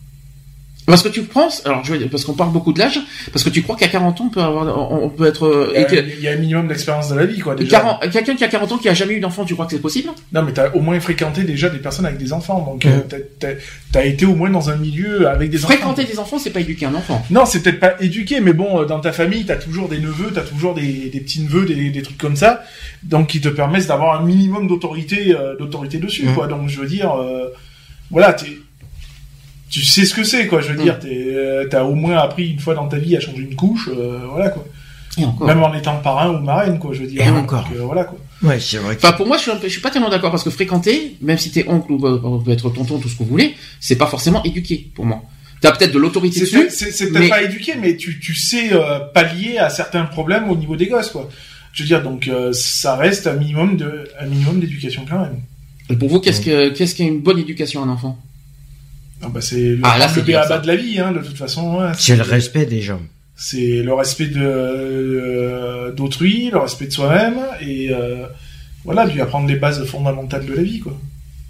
Parce 0.87 1.03
que 1.03 1.09
tu 1.09 1.21
penses, 1.23 1.61
alors 1.65 1.83
je 1.83 1.93
vais, 1.93 2.05
parce 2.05 2.23
qu'on 2.23 2.33
parle 2.33 2.51
beaucoup 2.53 2.71
de 2.71 2.79
l'âge, 2.79 2.99
parce 3.33 3.43
que 3.43 3.49
tu 3.49 3.61
crois 3.61 3.75
qu'à 3.75 3.89
40 3.89 4.21
ans 4.21 4.25
on 4.27 4.29
peut 4.29 4.39
avoir, 4.41 4.91
on, 4.93 5.09
peut 5.09 5.25
être, 5.27 5.45
euh, 5.45 5.73
Il 5.75 5.81
y, 5.81 5.85
que- 5.85 5.95
a, 5.97 5.99
il 5.99 6.19
y 6.21 6.27
a 6.29 6.31
un 6.31 6.37
minimum 6.37 6.67
d'expérience 6.69 7.09
dans 7.09 7.15
la 7.15 7.25
vie, 7.25 7.39
quoi, 7.39 7.55
déjà. 7.55 7.79
40 7.81 8.09
quelqu'un 8.09 8.35
qui 8.35 8.43
a 8.45 8.47
40 8.47 8.71
ans 8.71 8.77
qui 8.77 8.87
a 8.87 8.93
jamais 8.93 9.15
eu 9.15 9.19
d'enfant, 9.19 9.43
tu 9.43 9.53
crois 9.53 9.65
que 9.65 9.73
c'est 9.73 9.81
possible? 9.81 10.09
Non, 10.31 10.43
mais 10.43 10.53
t'as 10.53 10.71
au 10.71 10.79
moins 10.79 10.97
fréquenté 11.01 11.43
déjà 11.43 11.69
des 11.69 11.79
personnes 11.79 12.05
avec 12.05 12.17
des 12.17 12.31
enfants, 12.31 12.61
donc 12.65 12.85
euh, 12.85 12.99
t'as- 13.37 13.47
t'as 13.91 14.05
été 14.05 14.25
au 14.25 14.33
moins 14.33 14.49
dans 14.49 14.69
un 14.69 14.77
milieu 14.77 15.27
avec 15.27 15.49
des 15.49 15.57
enfants. 15.65 15.73
Fréquenter 15.73 16.05
des 16.05 16.19
enfants, 16.19 16.39
c'est 16.39 16.51
pas 16.51 16.61
éduquer 16.61 16.85
un 16.85 16.95
enfant. 16.95 17.21
Non, 17.31 17.45
c'est 17.45 17.61
peut-être 17.61 17.79
pas 17.81 17.95
éduqué, 17.99 18.39
mais 18.39 18.53
bon, 18.53 18.81
euh, 18.81 18.85
dans 18.85 19.01
ta 19.01 19.11
famille, 19.11 19.45
t'as 19.45 19.57
toujours 19.57 19.89
des 19.89 19.99
neveux, 19.99 20.31
t'as 20.33 20.41
toujours 20.41 20.73
des, 20.73 21.09
des 21.09 21.19
petits 21.19 21.41
neveux, 21.41 21.65
des, 21.65 21.89
des 21.89 22.01
trucs 22.01 22.17
comme 22.17 22.37
ça, 22.37 22.63
donc 23.03 23.27
qui 23.27 23.41
te 23.41 23.49
permettent 23.49 23.87
d'avoir 23.87 24.21
un 24.21 24.25
minimum 24.25 24.67
d'autorité, 24.69 25.35
euh, 25.35 25.57
d'autorité 25.57 25.97
dessus, 25.97 26.27
quoi. 26.33 26.47
Donc 26.47 26.69
je 26.69 26.79
veux 26.79 26.87
dire, 26.87 27.11
euh, 27.13 27.49
voilà, 28.09 28.31
t'es, 28.31 28.57
tu 29.69 29.83
sais 29.83 30.05
ce 30.05 30.13
que 30.13 30.23
c'est, 30.23 30.47
quoi. 30.47 30.61
Je 30.61 30.69
veux 30.71 30.79
Mm. 30.79 30.83
dire, 30.83 30.99
t'es, 30.99 31.27
euh, 31.33 31.67
t'as 31.69 31.83
au 31.83 31.93
moins 31.95 32.17
appris 32.17 32.51
une 32.51 32.59
fois 32.59 32.73
dans 32.75 32.87
ta 32.87 32.97
vie 32.97 33.15
à 33.17 33.19
changer 33.19 33.41
une 33.43 33.55
couche, 33.55 33.89
euh, 33.89 34.19
voilà, 34.29 34.49
quoi. 34.49 34.65
Et 35.19 35.25
encore. 35.25 35.47
Même 35.47 35.63
en 35.63 35.73
étant 35.73 35.97
parrain 35.97 36.29
ou 36.29 36.39
marraine, 36.43 36.77
quoi. 36.79 36.93
Je 36.93 37.01
veux 37.01 37.07
dire. 37.07 37.21
Et 37.21 37.27
Donc, 37.29 37.45
encore. 37.51 37.67
euh, 37.75 37.81
voilà, 37.81 38.03
quoi. 38.03 38.19
Ouais, 38.43 38.59
c'est 38.59 38.77
vrai. 38.77 38.95
que- 38.95 39.01
Enfin, 39.05 39.13
pour 39.17 39.25
moi, 39.27 39.37
je 39.37 39.41
suis, 39.43 39.51
un 39.51 39.55
peu- 39.55 39.67
je 39.67 39.71
suis 39.71 39.81
pas 39.81 39.89
tellement 39.89 40.09
d'accord 40.09 40.29
parce 40.29 40.43
que 40.43 40.51
fréquenter, 40.51 41.15
même 41.21 41.39
si 41.39 41.49
t'es 41.51 41.65
oncle 41.67 41.91
ou 41.91 41.97
peut 42.43 42.51
être 42.51 42.69
tonton, 42.69 42.99
tout 42.99 43.09
ce 43.09 43.15
que 43.15 43.23
vous 43.23 43.29
voulez, 43.29 43.55
c'est 43.79 43.95
pas 43.97 44.05
forcément 44.07 44.43
éduqué 44.43 44.91
pour 44.93 45.05
moi. 45.05 45.23
T'as 45.59 45.71
peut-être 45.71 45.91
de 45.91 45.97
l'autorité 45.97 46.45
C'est 46.45 46.55
dessus. 46.65 46.67
c'est 46.69 47.07
peut-être 47.09 47.19
mais- 47.23 47.29
pas 47.29 47.41
éduqué, 47.41 47.73
mais 47.81 47.97
tu, 47.97 48.19
tu 48.19 48.35
sais 48.35 48.71
euh, 48.73 48.99
pallier 49.11 49.57
à 49.57 49.69
certains 49.71 50.03
problèmes 50.05 50.51
au 50.51 50.55
niveau 50.55 50.75
des 50.75 50.85
gosses, 50.85 51.09
quoi. 51.09 51.27
Je 51.73 51.81
veux 51.81 51.87
dire, 51.87 52.03
donc 52.03 52.27
euh, 52.27 52.53
ça 52.53 52.95
reste 52.95 53.25
un 53.25 53.33
minimum 53.33 53.75
de 53.75 54.07
un 54.19 54.27
minimum 54.27 54.59
d'éducation 54.59 55.03
quand 55.09 55.19
même. 55.19 55.39
Et 55.89 55.95
Pour 55.95 56.09
vous, 56.09 56.19
qu'est-ce 56.19 56.41
que 56.41 56.69
qu'est-ce 56.69 56.93
qu'est 56.93 57.05
une 57.07 57.21
bonne 57.21 57.39
éducation 57.39 57.81
à 57.81 57.85
un 57.85 57.89
enfant? 57.89 58.19
Ah 59.21 59.29
bah 59.29 59.41
c'est 59.41 59.55
le, 59.75 59.79
Ah, 59.83 59.97
là, 59.97 60.07
le 60.15 60.33
ça. 60.47 60.57
de 60.59 60.67
la 60.67 60.75
vie, 60.75 60.99
hein, 60.99 61.11
de 61.11 61.19
toute 61.19 61.37
façon. 61.37 61.77
ouais, 61.79 61.91
C'est 61.97 62.15
le 62.15 62.21
respect 62.23 62.65
déjà. 62.65 62.99
C'est 63.35 63.81
le 63.83 63.93
respect 63.93 64.27
de 64.27 64.39
euh, 64.41 65.91
d'autrui, 65.91 66.49
le 66.51 66.59
respect 66.59 66.87
de 66.87 66.91
soi-même, 66.93 67.37
et 67.61 67.89
euh, 67.91 68.25
voilà, 68.83 69.05
lui 69.05 69.19
apprendre 69.21 69.47
les 69.47 69.55
bases 69.57 69.83
fondamentales 69.85 70.45
de 70.45 70.53
la 70.53 70.61
vie, 70.63 70.79
quoi. 70.79 70.97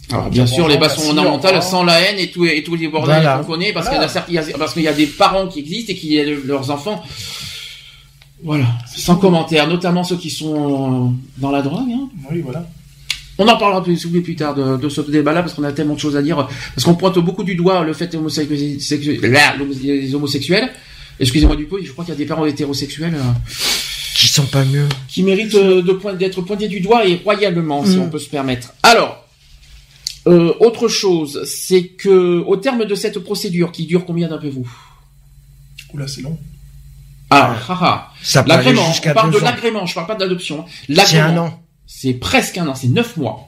Alors, 0.09 0.29
bien 0.29 0.45
sûr, 0.47 0.67
les 0.69 0.77
bases 0.77 0.95
fondamentales, 0.95 1.61
sans 1.61 1.83
la 1.83 1.99
haine 1.99 2.17
et 2.19 2.29
tous 2.29 2.43
les 2.45 2.87
bordels 2.87 3.21
Voilà. 3.21 3.37
qu'on 3.39 3.43
connaît, 3.53 3.73
parce 3.73 3.87
Voilà. 3.89 4.07
qu'il 4.07 4.33
y 4.35 4.37
a 4.37 4.43
parce 4.57 4.73
qu'il 4.73 4.83
y 4.83 4.93
des 4.93 5.05
parents 5.07 5.47
qui 5.47 5.59
existent 5.59 5.91
et 5.91 5.95
qui 5.95 6.17
aident 6.17 6.45
leurs 6.45 6.71
enfants. 6.71 7.03
Voilà, 8.43 8.65
sans 8.95 9.15
commentaire, 9.17 9.67
notamment 9.67 10.03
ceux 10.03 10.15
qui 10.17 10.29
sont 10.29 11.13
dans 11.37 11.51
la 11.51 11.61
drogue. 11.61 11.89
Hein. 11.91 12.07
Oui, 12.31 12.41
voilà. 12.41 12.65
On 13.39 13.47
en 13.47 13.57
parlera 13.57 13.83
plus, 13.83 14.05
plus 14.07 14.35
tard 14.35 14.55
de, 14.55 14.77
de 14.77 14.89
ce 14.89 15.01
débat-là 15.01 15.41
parce 15.43 15.53
qu'on 15.53 15.63
a 15.63 15.71
tellement 15.71 15.93
de 15.93 15.99
choses 15.99 16.15
à 16.17 16.21
dire. 16.21 16.47
Parce 16.75 16.83
qu'on 16.85 16.95
pointe 16.95 17.19
beaucoup 17.19 17.43
du 17.43 17.55
doigt 17.55 17.83
le 17.83 17.93
fait 17.93 18.13
homosexuel, 18.15 18.79
sexu- 18.79 19.19
là, 19.21 19.55
les 19.83 20.15
homosexuels. 20.15 20.71
Excusez-moi 21.19 21.55
du 21.55 21.65
peu, 21.65 21.77
je 21.83 21.91
crois 21.91 22.03
qu'il 22.05 22.13
y 22.13 22.17
a 22.17 22.17
des 22.17 22.25
parents 22.25 22.45
hétérosexuels 22.45 23.15
euh, 23.15 23.21
Qui 24.15 24.27
sont 24.27 24.45
pas 24.45 24.63
mieux. 24.65 24.87
qui 25.07 25.23
méritent 25.23 25.55
euh, 25.55 25.81
de 25.81 26.15
d'être 26.15 26.41
pointés 26.41 26.67
du 26.67 26.79
doigt 26.79 27.05
et 27.07 27.21
royalement, 27.23 27.85
si 27.85 27.97
Mm. 27.97 28.01
on 28.01 28.09
peut 28.09 28.19
se 28.19 28.29
permettre. 28.29 28.73
Alors, 28.83 29.23
euh, 30.27 30.53
autre 30.59 30.87
chose, 30.87 31.43
c'est 31.45 31.83
que 31.87 32.43
au 32.45 32.55
terme 32.57 32.85
de 32.85 32.95
cette 32.95 33.19
procédure 33.19 33.71
qui 33.71 33.85
dure 33.85 34.05
combien 34.05 34.27
d'après 34.27 34.49
vous? 34.49 34.67
Oula, 35.93 36.07
c'est 36.07 36.21
long. 36.21 36.37
Ah, 37.29 37.55
ah, 37.69 37.77
ah. 37.81 38.11
Ça 38.21 38.43
peut 38.43 38.51
aller 38.51 38.63
l'agrément. 38.73 38.91
On 39.05 39.13
parle 39.13 39.31
de 39.33 39.37
l'agrément, 39.39 39.85
je 39.85 39.93
parle 39.95 40.07
pas 40.07 40.15
d'adoption. 40.15 40.61
hein. 40.61 40.71
L'agrément. 40.89 41.63
C'est 41.87 42.13
presque 42.13 42.57
un 42.57 42.67
an, 42.67 42.75
c'est 42.75 42.89
neuf 42.89 43.17
mois. 43.17 43.47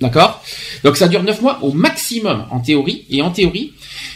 D'accord? 0.00 0.42
Donc 0.84 0.96
ça 0.96 1.08
dure 1.08 1.22
neuf 1.22 1.40
mois 1.40 1.58
au 1.64 1.72
maximum 1.72 2.44
en 2.50 2.60
théorie. 2.60 3.04
Et 3.10 3.22
en 3.22 3.30
théorie, 3.30 3.72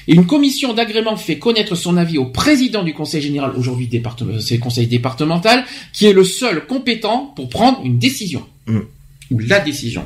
une 0.07 0.27
commission 0.27 0.75
d'agrément 0.75 1.17
fait 1.17 1.39
connaître 1.39 1.75
son 1.75 1.97
avis 1.97 2.19
au 2.19 2.27
président 2.27 2.83
du 2.83 2.93
conseil 2.93 3.23
général, 3.23 3.53
aujourd'hui 3.57 3.87
département- 3.89 4.39
c'est 4.41 4.57
le 4.57 4.61
conseil 4.61 4.87
départemental, 4.87 5.65
qui 5.95 6.07
est 6.07 6.13
le 6.13 6.23
seul 6.25 6.67
compétent 6.67 7.33
pour 7.35 7.49
prendre 7.49 7.81
une 7.85 7.99
décision. 7.99 8.45
Mm. 8.67 8.81
Ou 9.31 9.39
la 9.39 9.61
décision. 9.61 10.05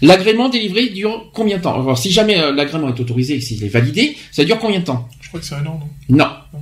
L'agrément 0.00 0.48
délivré 0.48 0.88
dure 0.88 1.30
combien 1.32 1.58
de 1.58 1.62
temps? 1.62 1.74
Alors 1.74 1.96
si 1.98 2.10
jamais 2.10 2.38
euh, 2.40 2.52
l'agrément 2.52 2.88
est 2.88 2.98
autorisé 2.98 3.36
et 3.36 3.40
s'il 3.40 3.62
est 3.62 3.68
validé, 3.68 4.16
ça 4.32 4.44
dure 4.44 4.58
combien 4.58 4.80
de 4.80 4.84
temps? 4.86 5.08
Je 5.20 5.28
crois 5.28 5.38
que 5.40 5.46
c'est 5.46 5.54
un 5.54 5.66
an, 5.66 5.78
non 6.08 6.16
Non. 6.16 6.60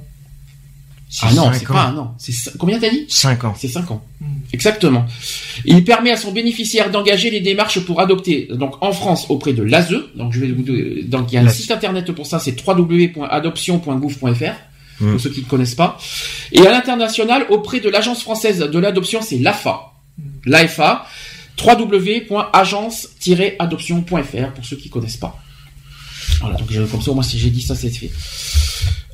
Ah 1.22 1.32
non, 1.34 1.50
c'est 1.52 1.66
pas 1.66 1.86
un 1.86 1.96
an. 1.98 2.14
C'est 2.18 2.56
combien 2.56 2.78
t'as 2.78 2.88
dit 2.90 3.04
Cinq 3.08 3.42
ans. 3.44 3.52
c'est 3.58 3.66
5 3.68 3.90
ans. 3.90 4.02
Hmm. 4.20 4.26
Exactement. 4.52 5.06
Il 5.64 5.82
permet 5.84 6.12
à 6.12 6.16
son 6.16 6.30
bénéficiaire 6.32 6.88
d'engager 6.90 7.30
les 7.30 7.40
démarches 7.40 7.80
pour 7.80 8.00
adopter, 8.00 8.48
donc 8.52 8.76
en 8.80 8.92
France 8.92 9.26
auprès 9.28 9.52
de 9.52 9.62
l'ASE. 9.64 9.92
Donc 10.14 10.32
je 10.32 10.38
vais 10.40 10.52
vous 10.52 10.62
donner- 10.62 11.02
donc 11.02 11.32
il 11.32 11.34
y 11.34 11.38
a 11.38 11.40
un 11.40 11.44
L'ASE. 11.44 11.56
site 11.56 11.70
internet 11.72 12.12
pour 12.12 12.26
ça, 12.26 12.38
c'est 12.38 12.54
www.adoption.gouv.fr 12.66 14.52
Hmm. 15.00 15.12
pour 15.12 15.20
ceux 15.20 15.30
qui 15.30 15.40
ne 15.40 15.46
connaissent 15.46 15.74
pas. 15.74 15.96
Et 16.52 16.64
à 16.66 16.70
l'international 16.70 17.46
auprès 17.48 17.80
de 17.80 17.88
l'agence 17.88 18.22
française 18.22 18.58
de 18.58 18.78
l'adoption, 18.78 19.22
c'est 19.22 19.38
l'AFA. 19.38 19.92
L'AFA 20.44 21.06
www.agence-adoption.fr 21.58 24.52
pour 24.54 24.64
ceux 24.64 24.76
qui 24.76 24.90
connaissent 24.90 25.16
pas. 25.16 25.36
Voilà, 26.40 26.56
donc 26.56 26.68
comme 26.90 27.02
ça, 27.02 27.12
moi, 27.12 27.22
si 27.24 27.38
j'ai 27.38 27.50
dit 27.50 27.61
ça, 27.62 27.74
c'est 27.74 27.90
fait. 27.90 28.11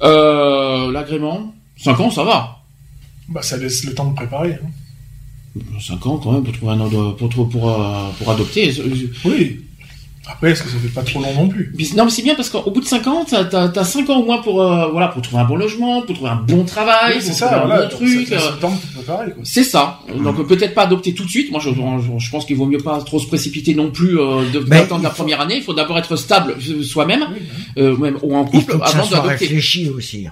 Euh, 0.02 0.90
l'agrément, 0.92 1.54
5 1.76 2.00
ans, 2.00 2.10
ça 2.10 2.24
va. 2.24 2.58
Bah, 3.28 3.42
ça 3.42 3.56
laisse 3.56 3.84
le 3.84 3.94
temps 3.94 4.10
de 4.10 4.14
préparer. 4.14 4.54
hein. 4.54 5.60
5 5.80 6.06
ans 6.06 6.18
quand 6.18 6.32
même 6.32 6.44
pour 6.44 6.52
trouver 6.52 6.72
un 6.72 6.80
ado- 6.84 7.12
pour 7.12 7.28
pour 7.30 7.48
pour, 7.48 7.70
euh, 7.70 8.08
pour 8.18 8.30
adopter. 8.30 8.72
Oui. 9.24 9.60
Après, 10.28 10.50
est-ce 10.50 10.64
que 10.64 10.68
ça 10.68 10.76
fait 10.78 10.88
pas 10.88 11.02
trop 11.02 11.20
long 11.22 11.32
non 11.34 11.48
plus? 11.48 11.72
Mais- 11.78 11.84
Non 11.96 12.04
mais 12.04 12.10
c'est 12.10 12.22
bien 12.22 12.34
parce 12.34 12.50
qu'au 12.50 12.68
bout 12.70 12.80
de 12.80 12.84
5 12.86 13.06
ans, 13.06 13.24
t'as 13.28 13.44
t'as 13.44 13.84
5 13.84 14.10
ans 14.10 14.18
au 14.20 14.24
moins 14.24 14.38
pour 14.42 14.60
euh, 14.60 14.88
voilà 14.90 15.08
pour 15.08 15.22
trouver 15.22 15.40
un 15.40 15.44
bon 15.46 15.54
logement, 15.56 16.02
pour 16.02 16.14
trouver 16.16 16.30
un 16.30 16.36
bon 16.42 16.64
travail, 16.64 17.14
Oui, 17.14 17.22
c'est 17.22 17.28
pour 17.28 17.38
ça, 17.38 17.46
trouver 17.46 17.62
un 17.62 17.66
voilà. 17.66 17.82
bon 17.86 17.88
donc 17.90 18.00
truc. 18.00 18.28
C'est 19.44 19.62
ça. 19.64 20.00
Donc 20.22 20.38
euh, 20.40 20.44
peut-être 20.44 20.74
pas 20.74 20.82
adopter 20.82 21.14
tout 21.14 21.24
de 21.24 21.30
suite. 21.30 21.50
Moi, 21.52 21.60
je, 21.60 21.70
je, 21.70 22.18
je 22.18 22.30
pense 22.30 22.44
qu'il 22.44 22.56
vaut 22.56 22.66
mieux 22.66 22.78
pas 22.78 23.00
trop 23.02 23.18
se 23.20 23.26
précipiter 23.28 23.74
non 23.74 23.90
plus 23.90 24.18
euh, 24.18 24.44
d'attendre 24.66 25.00
il 25.00 25.04
la 25.04 25.10
faut- 25.10 25.16
première 25.16 25.40
année. 25.40 25.56
Il 25.58 25.62
faut 25.62 25.74
d'abord 25.74 25.96
être 25.98 26.16
stable 26.16 26.56
euh, 26.68 26.82
soi-même, 26.82 27.24
Oui, 27.32 27.38
oui. 27.40 27.82
euh, 27.82 27.96
même 27.96 28.18
ou 28.22 28.36
en 28.36 28.44
Il 28.44 28.50
couple, 28.50 28.72
faut 28.72 28.78
que 28.80 28.88
ça 28.88 28.96
avant 28.98 29.04
soit 29.06 29.16
d'adopter. 29.18 29.46
réfléchi 29.46 29.88
aussi. 29.90 30.26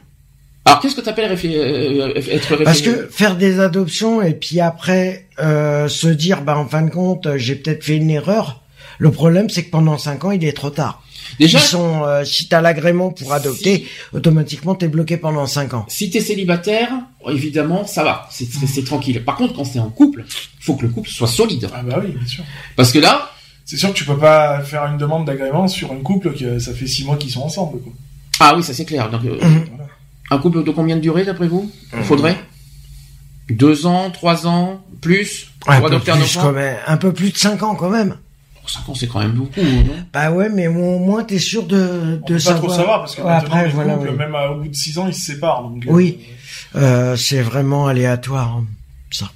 Alors 0.66 0.80
qu'est-ce 0.80 0.94
que 0.94 1.00
t'appelles 1.02 1.30
réflé- 1.30 1.56
euh, 1.56 2.14
être 2.16 2.54
réfléchi 2.56 2.64
Parce 2.64 2.80
que 2.80 3.06
faire 3.10 3.36
des 3.36 3.60
adoptions 3.60 4.22
et 4.22 4.32
puis 4.34 4.60
après 4.60 5.26
euh, 5.38 5.88
se 5.88 6.08
dire, 6.08 6.42
bah 6.42 6.56
en 6.56 6.66
fin 6.66 6.82
de 6.82 6.90
compte, 6.90 7.26
euh, 7.26 7.36
j'ai 7.38 7.54
peut-être 7.56 7.84
fait 7.84 7.96
une 7.96 8.10
erreur. 8.10 8.62
Le 8.98 9.10
problème, 9.10 9.50
c'est 9.50 9.64
que 9.64 9.70
pendant 9.70 9.98
cinq 9.98 10.24
ans, 10.24 10.30
il 10.30 10.44
est 10.44 10.52
trop 10.52 10.70
tard. 10.70 11.02
déjà, 11.38 11.58
Ils 11.58 11.62
sont, 11.62 12.04
euh, 12.04 12.24
si 12.24 12.48
t'as 12.48 12.60
l'agrément 12.62 13.10
pour 13.10 13.32
adopter, 13.32 13.86
automatiquement 14.14 14.74
t'es 14.74 14.88
bloqué 14.88 15.16
pendant 15.16 15.46
cinq 15.46 15.74
ans. 15.74 15.84
si 15.88 16.08
t'es 16.10 16.20
célibataire, 16.20 16.90
évidemment, 17.28 17.86
ça 17.86 18.04
va, 18.04 18.28
c'est 18.30 18.84
tranquille. 18.84 19.22
Par 19.24 19.36
contre, 19.36 19.54
quand 19.54 19.64
c'est 19.64 19.80
en 19.80 19.90
couple, 19.90 20.24
il 20.26 20.64
faut 20.64 20.74
que 20.76 20.82
le 20.86 20.88
couple 20.92 21.10
soit 21.10 21.26
solide. 21.26 21.68
Ah 21.74 21.82
bah 21.82 22.00
oui, 22.02 22.12
bien 22.12 22.26
sûr. 22.26 22.44
Parce 22.76 22.90
que 22.92 23.00
là, 23.00 23.30
C'est 23.66 23.76
sûr 23.78 23.88
que 23.92 23.98
tu 23.98 24.04
peux 24.04 24.18
pas 24.18 24.60
faire 24.60 24.84
une 24.86 24.98
demande 24.98 25.24
d'agrément 25.26 25.66
sur 25.68 25.90
un 25.92 25.96
couple 25.96 26.34
que 26.34 26.58
ça 26.58 26.72
fait 26.74 26.86
six 26.86 27.04
mois 27.04 27.16
qu'ils 27.16 27.30
sont 27.30 27.40
ensemble, 27.42 27.80
quoi. 27.80 27.92
ah 28.40 28.52
oui, 28.56 28.62
ça 28.62 28.74
c'est 28.74 28.84
clair. 28.84 29.10
Donc, 29.10 29.24
euh, 29.24 29.38
Mhm. 29.42 29.64
Un 30.30 30.38
couple 30.38 30.64
de 30.64 30.70
combien 30.70 30.96
de 30.96 31.00
durée 31.00 31.24
d'après 31.24 31.48
vous 31.48 31.70
Il 31.96 32.02
faudrait 32.04 32.36
Deux 33.50 33.86
ans, 33.86 34.10
trois 34.10 34.46
ans, 34.46 34.82
plus 35.00 35.48
Un 35.66 35.80
peu, 35.80 35.98
plus 35.98 36.12
enfant 36.12 36.40
quand 36.40 36.52
même, 36.52 36.76
un 36.86 36.96
peu 36.96 37.12
plus 37.12 37.30
de 37.30 37.36
cinq 37.36 37.62
ans 37.62 37.74
quand 37.74 37.90
même. 37.90 38.16
Cinq 38.66 38.88
ans, 38.88 38.94
c'est 38.94 39.06
quand 39.06 39.18
même 39.20 39.32
beaucoup, 39.32 39.60
non 39.60 39.84
Bah 40.14 40.30
ouais, 40.32 40.48
mais 40.48 40.66
au 40.68 40.98
moins 40.98 41.22
t'es 41.24 41.38
sûr 41.38 41.64
de, 41.66 41.76
On 41.76 42.10
de 42.12 42.16
peut 42.26 42.34
pas 42.34 42.40
savoir. 42.40 42.62
trop 42.62 42.72
savoir 42.74 42.98
parce 43.00 43.14
que 43.14 43.20
Ouais, 43.20 43.32
après, 43.32 43.66
les 43.66 43.72
voilà, 43.72 43.94
couples, 43.96 44.08
oui. 44.12 44.16
même 44.16 44.34
à- 44.34 44.50
au 44.50 44.60
bout 44.62 44.68
de 44.68 44.74
six 44.74 44.96
ans, 44.98 45.06
ils 45.06 45.12
se 45.14 45.20
séparent. 45.20 45.62
Donc, 45.64 45.84
euh, 45.86 45.90
Oui. 45.90 46.18
Euh, 46.74 47.14
c'est 47.16 47.42
vraiment 47.42 47.86
aléatoire. 47.86 48.56
hein, 48.56 48.64
Ça. 49.10 49.30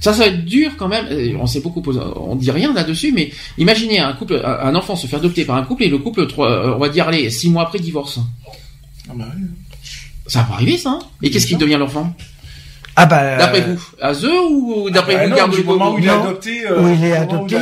Ça, 0.00 0.12
ça 0.12 0.18
va 0.20 0.26
être 0.26 0.44
dur 0.44 0.70
quand 0.78 0.86
même. 0.86 1.06
Euh, 1.10 1.36
On 1.40 1.46
s'est 1.48 1.60
beaucoup 1.60 1.82
posé, 1.82 1.98
on 2.16 2.36
dit 2.36 2.50
rien 2.52 2.72
là-dessus, 2.72 3.10
mais 3.12 3.32
imaginez 3.58 3.98
un 3.98 4.12
couple, 4.12 4.40
un 4.44 4.74
enfant 4.76 4.94
se 4.94 5.08
faire 5.08 5.18
adopter 5.18 5.44
par 5.44 5.56
un 5.56 5.64
couple 5.64 5.82
et 5.82 5.88
le 5.88 5.98
couple, 5.98 6.26
trois, 6.28 6.48
euh, 6.50 6.74
on 6.76 6.78
va 6.78 6.88
dire, 6.90 7.08
allez, 7.08 7.30
six 7.30 7.50
mois 7.50 7.64
après 7.64 7.80
divorce. 7.80 8.20
Ah 9.10 9.12
bah 9.16 9.24
oui. 9.36 9.42
Ça 10.26 10.46
va 10.48 10.54
arriver, 10.54 10.76
ça. 10.78 10.90
hein 10.90 10.98
et 11.22 11.30
qu'est-ce 11.30 11.46
qui 11.46 11.56
devient 11.56 11.76
l'enfant? 11.78 12.14
Ah 12.96 13.06
bah. 13.06 13.36
D'après 13.36 13.60
vous, 13.62 13.82
à 14.00 14.12
eux 14.12 14.40
ou 14.50 14.88
d'après 14.88 15.16
Ah 15.16 15.24
vous, 15.24 15.30
non, 15.30 15.36
garde 15.36 15.50
du 15.50 15.56
le 15.58 15.64
moment 15.64 15.92
où 15.94 15.98
il 15.98 16.06
est 16.06 16.10
adopté, 16.10 16.66
euh, 16.66 16.80
Où 16.80 16.94
il 16.94 17.04
est 17.04 17.12
adopté, 17.12 17.56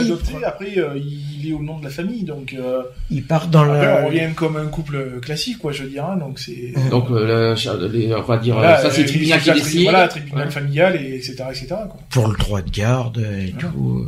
après 0.45 0.79
euh, 0.79 0.99
il 0.99 1.49
est 1.51 1.55
au 1.55 1.63
nom 1.63 1.79
de 1.79 1.85
la 1.85 1.91
famille, 1.91 2.23
donc 2.23 2.53
euh, 2.53 2.83
Il 3.11 3.25
part 3.25 3.47
dans 3.49 3.63
après 3.63 3.89
on 3.95 4.01
le. 4.01 4.07
revient 4.09 4.35
comme 4.37 4.57
un 4.59 4.67
couple 4.67 5.21
classique, 5.23 5.57
quoi, 5.59 5.73
je 5.73 5.85
veux 5.85 5.89
dire. 5.89 6.05
hein, 6.05 6.17
donc 6.19 6.39
c'est 6.39 6.75
Donc, 6.91 7.07
euh, 7.11 7.55
le- 7.57 7.89
les- 7.89 8.15
on 8.15 8.21
va 8.21 8.37
dire, 8.37 8.57
Voilà, 8.57 8.77
ça 8.83 8.91
c'est 8.91 9.05
euh, 9.05 9.07
tribunal 9.07 9.41
qui 9.41 9.53
décide. 9.53 9.83
Voilà, 9.85 10.07
tribunal 10.09 10.47
Ouais. 10.49 10.53
familial 10.53 10.97
et 10.97 11.15
etc 11.17 11.35
etc. 11.51 11.67
Quoi. 11.69 11.97
Pour 12.11 12.29
le 12.29 12.37
droit 12.37 12.61
de 12.61 12.71
garde 12.71 13.19
et 13.19 13.53
Voilà. 13.55 13.69
tout. 13.71 14.07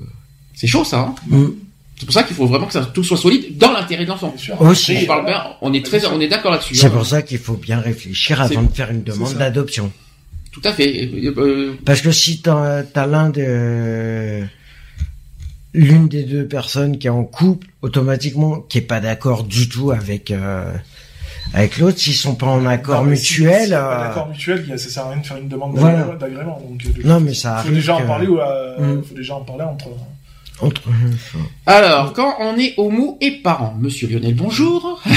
C'est 0.53 0.67
chaud, 0.67 0.85
ça. 0.85 0.99
Hein 1.01 1.15
Mm. 1.27 1.47
C'est 1.97 2.07
pour 2.07 2.15
ça 2.15 2.23
qu'il 2.25 2.35
faut 2.37 2.47
vraiment 2.47 2.67
que 2.67 2.73
ça, 2.73 2.85
tout 2.93 3.05
soit 3.05 3.17
solide 3.17 3.57
dans 3.57 3.73
l'intérêt 3.73 4.05
de 4.05 4.09
l'enfant. 4.11 4.29
Bien 4.29 4.39
sûr. 4.39 4.61
Aussi. 4.61 4.93
On 4.93 4.95
Après, 4.97 5.07
parle 5.07 5.23
voilà. 5.23 5.39
bien, 5.45 5.57
on 5.63 5.73
est 5.73 5.85
très, 5.85 6.05
on 6.07 6.21
est 6.21 6.29
d'accord 6.29 6.51
là-dessus. 6.53 6.75
C'est 6.75 6.87
hein. 6.87 6.91
pour 6.91 7.07
ça 7.07 7.23
qu'il 7.23 7.39
faut 7.39 7.55
bien 7.57 7.79
réfléchir 7.81 8.41
avant 8.41 8.63
de 8.63 8.73
faire 8.73 8.91
une 8.91 9.03
demande 9.03 9.35
d'adoption. 9.35 9.91
Tout 10.53 10.61
à 10.65 10.73
fait. 10.73 11.09
Euh, 11.13 11.35
euh, 11.37 11.75
Parce 11.85 12.01
que 12.01 12.13
si 12.13 12.41
t'as 12.41 12.83
as, 12.95 13.07
l'un 13.07 13.31
de 13.31 14.43
l'une 15.73 16.07
des 16.09 16.23
deux 16.23 16.47
personnes 16.47 16.99
qui 16.99 17.09
est 17.09 17.11
en 17.11 17.25
couple, 17.25 17.67
automatiquement, 17.83 18.61
qui 18.61 18.79
est 18.79 18.83
pas 18.83 19.01
d'accord 19.01 19.43
du 19.45 19.69
tout 19.69 19.91
avec 19.91 20.31
euh, 20.31 20.73
avec 21.53 21.79
l'autre, 21.79 21.99
s'ils 21.99 22.15
sont 22.15 22.37
pas 22.37 22.47
en 22.47 22.65
accord 22.67 23.05
Non, 23.05 23.15
si- 23.17 23.41
mutuel. 23.43 23.65
si 23.65 23.71
y 23.71 23.75
a 23.75 23.81
pas 23.83 24.01
euh, 24.05 24.09
d'accord 24.09 24.29
mutuel, 24.29 24.63
il 24.67 24.71
y 24.71 24.73
a- 24.73 24.79
ça 24.79 24.89
sert 24.89 25.07
à 25.07 25.11
rien 25.11 25.21
de 25.21 25.27
faire 25.27 25.37
une 25.37 25.49
demande 25.49 25.73
Voilà. 25.77 26.05
d'agrément-. 26.19 26.61
Donc, 26.69 26.85
euh, 26.87 27.01
Non, 27.05 27.21
mais 27.21 27.35
ça 27.35 27.55
faut 27.57 27.59
arrive 27.67 27.75
déjà 27.75 27.97
en 27.97 28.07
parler. 28.07 28.27
ou, 28.29 28.39
euh, 28.39 28.97
Mm. 28.99 29.03
Faut 29.05 29.15
déjà 29.15 29.35
en 29.35 29.41
parler 29.41 29.65
entre. 29.65 29.89
Entre 30.61 30.83
Alors, 31.67 32.13
quand 32.13 32.37
on 32.41 32.57
est 32.59 32.75
homo 32.77 33.19
et 33.21 33.33
parent, 33.33 33.77
Monsieur 33.81 34.09
Lionel, 34.09 34.35
bonjour. 34.35 35.03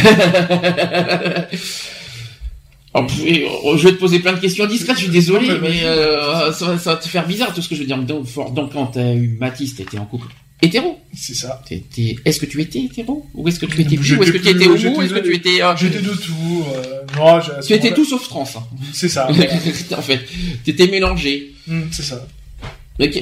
Oh, 2.99 3.77
je 3.77 3.83
vais 3.83 3.91
te 3.93 3.99
poser 3.99 4.17
plein 4.19 4.33
de 4.33 4.39
questions 4.39 4.65
discrètes, 4.65 4.95
je 4.97 5.03
suis 5.03 5.11
désolé, 5.11 5.49
mais 5.61 5.83
euh, 5.83 6.51
ça, 6.51 6.65
va- 6.65 6.77
ça 6.79 6.91
va 6.95 6.97
te 6.97 7.07
faire 7.07 7.27
bizarre 7.27 7.53
tout 7.53 7.61
ce 7.61 7.69
que 7.69 7.75
je 7.75 7.81
veux 7.81 7.85
dire. 7.85 7.97
Donc, 7.99 8.73
quand 8.73 8.87
t'as 8.87 9.13
eu 9.13 9.37
Mathis, 9.39 9.75
t'étais 9.75 9.99
en 9.99 10.05
couple 10.05 10.27
hétéro. 10.63 10.97
C'est 11.13 11.35
ça. 11.35 11.61
T'étais- 11.67 12.15
Est-ce 12.25 12.39
que 12.39 12.47
tu 12.47 12.59
étais 12.59 12.79
hétéro 12.79 13.27
Ou 13.35 13.47
est-ce 13.47 13.59
que 13.59 13.67
tu 13.67 13.79
étais 13.81 13.97
Ou 13.99 14.23
est-ce 14.23 14.31
que 14.31 14.37
tu 14.39 14.49
étais 14.49 14.65
homo 14.65 14.77
j'étais- 14.77 15.03
Est-ce 15.05 15.13
que 15.13 15.19
tu 15.19 15.35
étais... 15.35 15.61
euh, 15.61 15.75
J'étais 15.77 16.01
de 16.01 16.09
tout. 16.09 16.63
Euh, 16.75 17.01
non, 17.15 17.39
Tu 17.63 17.73
étais 17.73 17.93
tout 17.93 18.05
sauf 18.05 18.27
trans. 18.27 18.49
hein. 18.55 18.63
C'est 18.93 19.09
ça. 19.09 19.29
en 19.97 20.01
fait, 20.01 20.21
t'étais 20.63 20.87
mélangé. 20.87 21.53
Mm, 21.67 21.81
c'est 21.91 22.01
ça. 22.03 22.25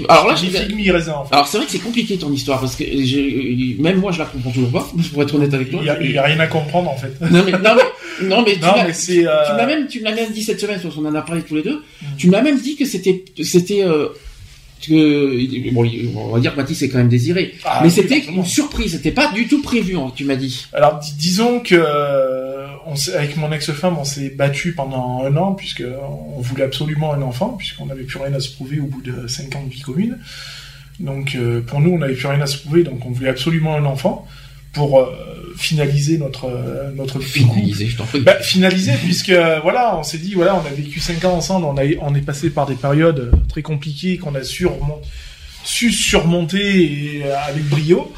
Alors 0.08 0.28
là, 0.28 0.36
je- 0.36 0.46
Mi 0.46 0.52
figue, 0.52 0.76
mi 0.76 0.90
raisin, 0.92 1.14
en 1.14 1.26
fait. 1.26 1.34
alors 1.34 1.48
c'est 1.48 1.58
vrai 1.58 1.66
que 1.66 1.72
c'est 1.74 1.80
compliqué 1.80 2.18
ton 2.18 2.32
histoire 2.32 2.62
parce 2.62 2.76
que 2.78 2.86
j'ai- 2.86 3.76
même 3.78 3.98
moi 4.00 4.12
je 4.14 4.20
la 4.20 4.26
comprends 4.26 4.52
toujours 4.52 4.72
pas. 4.72 4.88
Pour 5.14 5.22
être 5.24 5.36
honnête 5.36 5.54
avec 5.54 5.70
toi. 5.70 5.80
Il 5.82 5.88
y 5.88 5.90
a, 5.90 6.02
il 6.02 6.12
y 6.12 6.18
a 6.18 6.24
rien 6.24 6.40
à 6.40 6.48
comprendre, 6.48 6.90
en 6.92 6.96
fait. 6.98 7.14
Non 7.30 7.44
mais 7.46 7.52
non 7.52 7.76
mais 7.76 8.28
non 8.28 8.44
mais 8.46 8.54
tu 8.56 8.94
c'est, 8.94 9.28
euh, 9.28 9.34
tu 9.48 9.52
me 9.54 9.58
l'as 9.58 9.66
même 9.66 9.88
tu 9.88 10.00
me 10.00 10.06
l'as 10.06 10.16
même 10.16 10.32
dit 10.32 10.44
cette 10.44 10.60
semaine 10.62 10.80
parce 10.82 10.96
qu'on 10.96 11.06
en 11.06 11.14
a 11.16 11.22
parlé 11.22 11.42
tous 11.42 11.56
les 11.56 11.64
deux. 11.64 11.84
Mm. 12.02 12.06
Tu 12.18 12.28
me 12.28 12.32
l'as 12.32 12.42
même 12.42 12.60
dit 12.60 12.76
que 12.78 12.86
c'était 12.86 13.26
c'était 13.44 13.84
euh, 13.84 14.08
que 14.82 15.72
bon 15.72 15.90
on 16.16 16.34
va 16.34 16.40
dire 16.40 16.52
que 16.54 16.58
Mathis 16.58 16.82
est 16.84 16.90
quand 16.90 16.98
même 17.00 17.10
désiré, 17.10 17.56
Ah, 17.64 17.80
mais 17.82 17.88
oui, 17.88 17.94
c'était 17.94 18.20
une 18.20 18.46
surprise. 18.46 18.92
C'était 18.94 19.12
pas 19.12 19.32
du 19.32 19.48
tout 19.48 19.62
prévu. 19.62 19.98
hein, 19.98 20.12
tu 20.16 20.26
m'as 20.26 20.36
dit. 20.36 20.66
Alors 20.74 21.00
dis- 21.00 21.14
disons 21.16 21.60
que 21.60 21.76
euh, 21.76 22.68
on 22.86 22.94
avec 23.16 23.36
mon 23.38 23.52
ex-femme, 23.52 23.98
on 23.98 24.04
s'est 24.04 24.30
battu 24.30 24.74
pendant 24.74 25.24
un 25.26 25.36
an 25.38 25.54
puisque 25.54 25.84
on 26.38 26.40
voulait 26.42 26.64
absolument 26.64 27.14
un 27.14 27.22
enfant 27.22 27.50
puisqu'on 27.58 27.88
n'avait 27.88 28.04
plus 28.04 28.20
rien 28.20 28.34
à 28.34 28.40
se 28.40 28.50
prouver 28.52 28.80
au 28.80 28.86
bout 28.86 29.02
de 29.02 29.28
cinq 29.28 29.56
ans 29.56 29.64
de 29.64 29.72
vie 29.74 29.82
commune. 29.82 30.18
Donc 31.00 31.36
euh, 31.36 31.62
pour 31.62 31.82
nous, 31.82 31.92
on 31.92 31.98
n'avait 31.98 32.14
plus 32.14 32.28
rien 32.28 32.42
à 32.42 32.46
se 32.46 32.58
prouver, 32.58 32.84
donc 32.84 33.06
on 33.06 33.12
voulait 33.12 33.30
absolument 33.30 33.76
un 33.76 33.86
enfant 33.86 34.28
pour 34.76 35.00
euh, 35.00 35.06
finaliser 35.58 36.18
notre 36.20 36.46
euh, 36.46 36.92
notre 36.96 37.18
vie 37.20 37.42
de 37.42 37.48
couple. 37.48 37.60
Finalisé, 37.60 37.88
je 37.88 37.98
t'en 37.98 38.06
prie. 38.06 38.20
Bah, 38.22 38.40
finalisé 38.42 38.92
puisque 39.04 39.30
euh, 39.30 39.60
voilà 39.64 39.98
on 39.98 40.04
s'est 40.04 40.18
dit 40.20 40.34
voilà 40.36 40.54
on 40.56 40.66
a 40.66 40.70
vécu 40.76 41.00
cinq 41.00 41.24
ans 41.26 41.34
ensemble 41.34 41.66
on 41.66 41.78
a 41.78 41.84
on 42.02 42.14
est 42.14 42.22
passé 42.22 42.50
par 42.50 42.66
des 42.68 42.76
périodes 42.76 43.20
euh, 43.20 43.32
très 43.50 43.62
compliquées 43.64 44.18
qu'on 44.18 44.36
a 44.36 44.44
su 44.44 45.92
surmonter 45.92 46.84
et, 47.18 47.24
euh, 47.26 47.34
avec 47.48 47.64
brio 47.70 48.12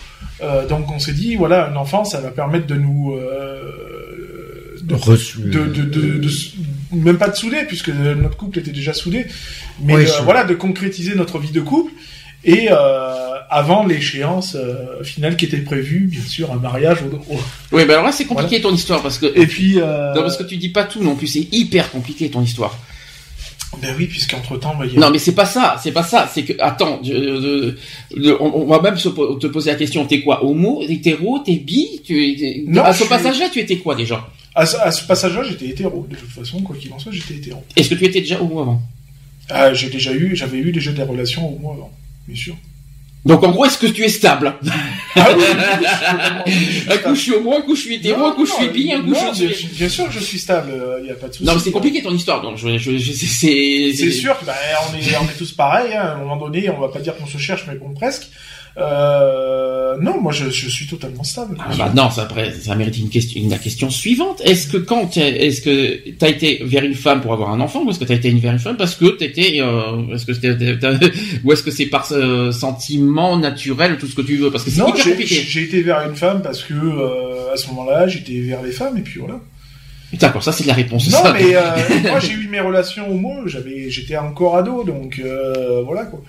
Euh, 0.44 0.68
donc 0.68 0.92
on 0.92 1.00
s'est 1.00 1.14
dit 1.14 1.36
voilà 1.36 1.68
un 1.72 1.76
enfant 1.76 2.04
ça 2.06 2.20
va 2.22 2.30
permettre 2.30 2.68
de 2.68 2.76
nous 2.76 3.16
euh, 3.16 4.78
de, 4.84 4.94
Reçu. 4.96 5.40
de, 5.40 5.66
de, 5.66 5.84
de- 5.84 6.30
même 6.94 7.18
pas 7.18 7.30
de 7.30 7.36
souder 7.36 7.64
puisque 7.68 7.90
notre 7.90 8.38
couple 8.38 8.60
était 8.60 8.72
déjà 8.72 8.94
soudé 8.94 9.26
mais 9.82 9.96
Oui, 9.96 10.06
voilà 10.24 10.44
de 10.44 10.54
concrétiser 10.54 11.16
notre 11.16 11.40
vie 11.40 11.52
de 11.52 11.62
couple 11.62 11.92
et 12.44 12.68
euh, 12.72 13.27
avant 13.50 13.86
l'échéance 13.86 14.56
euh, 14.56 15.04
finale 15.04 15.36
qui 15.38 15.46
était 15.46 15.58
prévue 15.58 16.08
bien 16.08 16.22
sûr 16.22 16.52
un 16.52 16.58
mariage 16.58 17.00
au- 17.04 17.34
au- 17.34 17.40
Oui, 17.72 17.86
ben 17.86 17.92
alors 17.94 18.06
là 18.06 18.12
c'est 18.12 18.26
compliqué 18.26 18.60
ton 18.62 18.74
histoire 18.74 19.02
parce 19.02 19.18
que 19.18 19.26
et 19.36 19.48
puis 19.48 19.80
euh, 19.80 20.14
non, 20.14 20.22
parce 20.22 20.38
que 20.38 20.44
tu 20.44 20.58
dis 20.58 20.70
pas 20.70 20.84
tout 20.84 21.04
non 21.04 21.16
plus. 21.16 21.28
C'est 21.28 21.48
hyper 21.54 21.92
compliqué 21.92 22.30
ton 22.30 22.42
histoire. 22.42 22.78
Ben 23.82 23.94
oui, 23.98 24.08
puisqu'entre 24.08 24.58
temps, 24.58 24.76
il 24.84 24.94
y 24.94 24.98
a... 24.98 25.00
Non, 25.02 25.12
mais 25.12 25.20
c'est 25.20 25.36
pas 25.36 25.46
ça, 25.46 25.78
c'est 25.84 25.92
pas 25.92 26.02
ça. 26.04 26.30
C'est 26.34 26.44
que, 26.44 26.54
attends, 26.60 27.02
je- 27.04 27.12
je- 27.14 27.74
je- 28.24 28.32
on, 28.40 28.62
on 28.62 28.66
va 28.66 28.82
même 28.82 28.98
se 28.98 29.10
te 29.10 29.48
poser 29.48 29.72
la 29.72 29.76
question. 29.78 30.06
T'es 30.06 30.22
quoi, 30.22 30.44
homo, 30.46 30.82
hétéro, 30.88 31.40
t'es 31.40 31.58
bi 31.58 32.02
Tu 32.06 32.18
es- 32.32 32.64
Non, 32.66 32.84
à 32.84 32.94
ce 32.94 33.00
suis- 33.02 33.10
passage-là, 33.10 33.50
tu 33.52 33.60
étais 33.60 33.78
quoi 33.78 33.94
déjà? 33.96 34.26
À, 34.56 34.66
ce- 34.66 34.78
à 34.78 34.90
ce 34.90 35.06
passage-là, 35.06 35.44
j'étais 35.44 35.68
hétéro. 35.68 36.08
De 36.10 36.16
toute 36.16 36.30
façon, 36.30 36.62
quoi 36.62 36.78
qu'il 36.78 36.92
en 36.94 36.98
soit, 36.98 37.12
j'étais 37.12 37.36
hétéro. 37.36 37.62
Est-ce 37.76 37.90
que 37.90 37.96
tu 37.96 38.06
étais 38.06 38.22
déjà 38.22 38.42
homo 38.42 38.62
avant? 38.62 38.82
Ah, 39.50 39.74
j'ai 39.74 39.90
déjà 39.90 40.14
eu, 40.14 40.34
j'avais 40.36 40.58
eu 40.60 40.72
déjà 40.72 40.94
des 40.94 41.04
relations 41.04 41.58
moins 41.62 41.74
avant, 41.74 41.92
bien 42.28 42.38
sûr. 42.38 42.56
Donc 43.26 43.44
en 43.44 43.52
gros, 43.52 43.66
est-ce 43.66 43.78
que 43.78 43.88
tu 43.88 44.04
es 44.04 44.10
stable? 44.10 44.54
Ah 45.16 45.28
oui, 45.36 45.44
Un 46.94 46.98
coup 46.98 47.16
je 47.16 47.20
suis 47.22 47.34
homo, 47.34 47.54
un 47.58 47.62
coup 47.62 47.76
je 47.76 47.82
suis 47.82 47.96
hétéro, 47.96 48.26
un 48.26 48.32
coup 48.32 48.46
je 48.46 48.54
suis 48.54 48.70
bi, 48.70 48.94
un 48.94 49.02
coup 49.02 49.14
je 49.14 49.34
suis. 49.54 49.68
bien 49.68 49.90
sûr 49.90 50.06
que 50.08 50.14
je 50.14 50.20
suis 50.20 50.40
stable, 50.40 50.72
il 51.00 51.06
n'y 51.06 51.12
a 51.12 51.16
pas 51.16 51.28
de 51.28 51.34
souci. 51.34 51.44
Non, 51.44 51.54
mais 51.56 51.60
c'est 51.60 51.72
compliqué 51.72 52.02
ton 52.02 52.14
histoire. 52.14 52.42
Donc 52.42 52.58
je, 52.58 52.78
je, 52.78 52.98
je- 52.98 53.12
c'est- 53.12 53.94
c'est. 53.94 54.12
Sûr 54.12 54.40
que 54.40 54.46
bah, 54.46 54.56
on, 54.90 54.96
est, 54.98 55.18
on 55.18 55.26
est 55.26 55.38
tous 55.38 55.52
pareils, 55.52 55.94
hein. 55.94 56.02
à 56.02 56.12
un 56.14 56.18
moment 56.20 56.38
donné, 56.38 56.70
on 56.70 56.80
va 56.80 56.88
pas 56.90 57.00
dire 57.00 57.18
qu'on 57.18 57.28
se 57.28 57.38
cherche, 57.38 57.66
mais 57.68 57.76
qu'on 57.78 57.94
presque. 57.94 58.28
Euh, 58.80 59.98
non, 60.00 60.22
moi 60.22 60.32
je, 60.32 60.50
je 60.50 60.70
suis 60.70 60.86
totalement 60.88 61.24
stable. 61.24 61.58
Ah 61.60 61.74
sûr. 61.74 61.86
bah 61.86 61.92
non, 61.96 62.10
ça, 62.12 62.24
après, 62.24 62.52
ça 62.54 62.76
mérite 62.76 62.98
une 62.98 63.10
question, 63.10 63.42
une, 63.42 63.50
la 63.50 63.58
question 63.58 63.90
suivante. 63.90 64.42
Est-ce 64.46 64.68
que 64.68 64.78
quand 64.78 65.18
est-ce 65.18 65.62
que 65.62 66.10
t'as 66.12 66.30
été 66.30 66.62
vers 66.64 66.84
une 66.84 66.94
femme 66.94 67.22
pour 67.22 67.34
avoir 67.34 67.50
un 67.52 67.60
enfant, 67.60 67.84
ou 67.84 67.90
est-ce 67.90 68.00
que 68.00 68.06
t'as 68.06 68.14
été 68.16 68.30
vers 68.32 68.54
une 68.54 68.60
femme 68.60 68.78
parce 68.78 68.96
que 68.96 69.06
t'étais, 69.18 69.58
euh, 69.62 70.14
est-ce 70.14 70.26
que 70.26 70.34
c'était- 70.34 70.56
ou 71.44 71.52
est-ce 71.52 71.64
que 71.64 71.72
c'est 71.72 71.88
par 71.88 72.08
euh, 72.12 72.52
sentiment 72.52 73.38
naturel, 73.38 73.98
tout 73.98 74.08
ce 74.08 74.16
que 74.16 74.22
tu 74.22 74.36
veux, 74.38 74.52
parce 74.52 74.64
que 74.64 74.70
c'est 74.70 74.80
Non, 74.82 74.94
j'ai 74.96 75.12
compliqué. 75.12 75.36
j'ai 75.48 75.64
été 75.64 75.82
vers 75.82 76.08
une 76.08 76.16
femme 76.16 76.42
parce 76.44 76.64
que 76.64 76.74
euh, 76.74 77.54
à 77.54 77.58
ce 77.58 77.68
moment-là, 77.70 78.08
j'étais 78.08 78.40
vers 78.42 78.62
les 78.62 78.72
femmes 78.72 78.98
et 78.98 79.02
puis 79.02 79.20
voilà. 79.20 79.40
D'accord, 80.14 80.42
ça 80.44 80.52
c'est 80.54 80.64
de 80.64 80.70
la 80.70 80.74
réponse. 80.76 81.10
Non, 81.12 81.18
ça. 81.24 81.34
mais 81.34 81.56
euh, 81.56 81.62
moi 82.10 82.20
j'ai 82.20 82.32
eu 82.34 82.48
mes 82.48 82.62
relations 82.62 83.10
homo, 83.12 83.46
j'avais, 83.48 83.90
j'étais 83.90 84.16
encore 84.18 84.56
ado, 84.56 84.84
donc 84.86 85.20
euh, 85.24 85.82
voilà 85.84 86.06
quoi. 86.06 86.22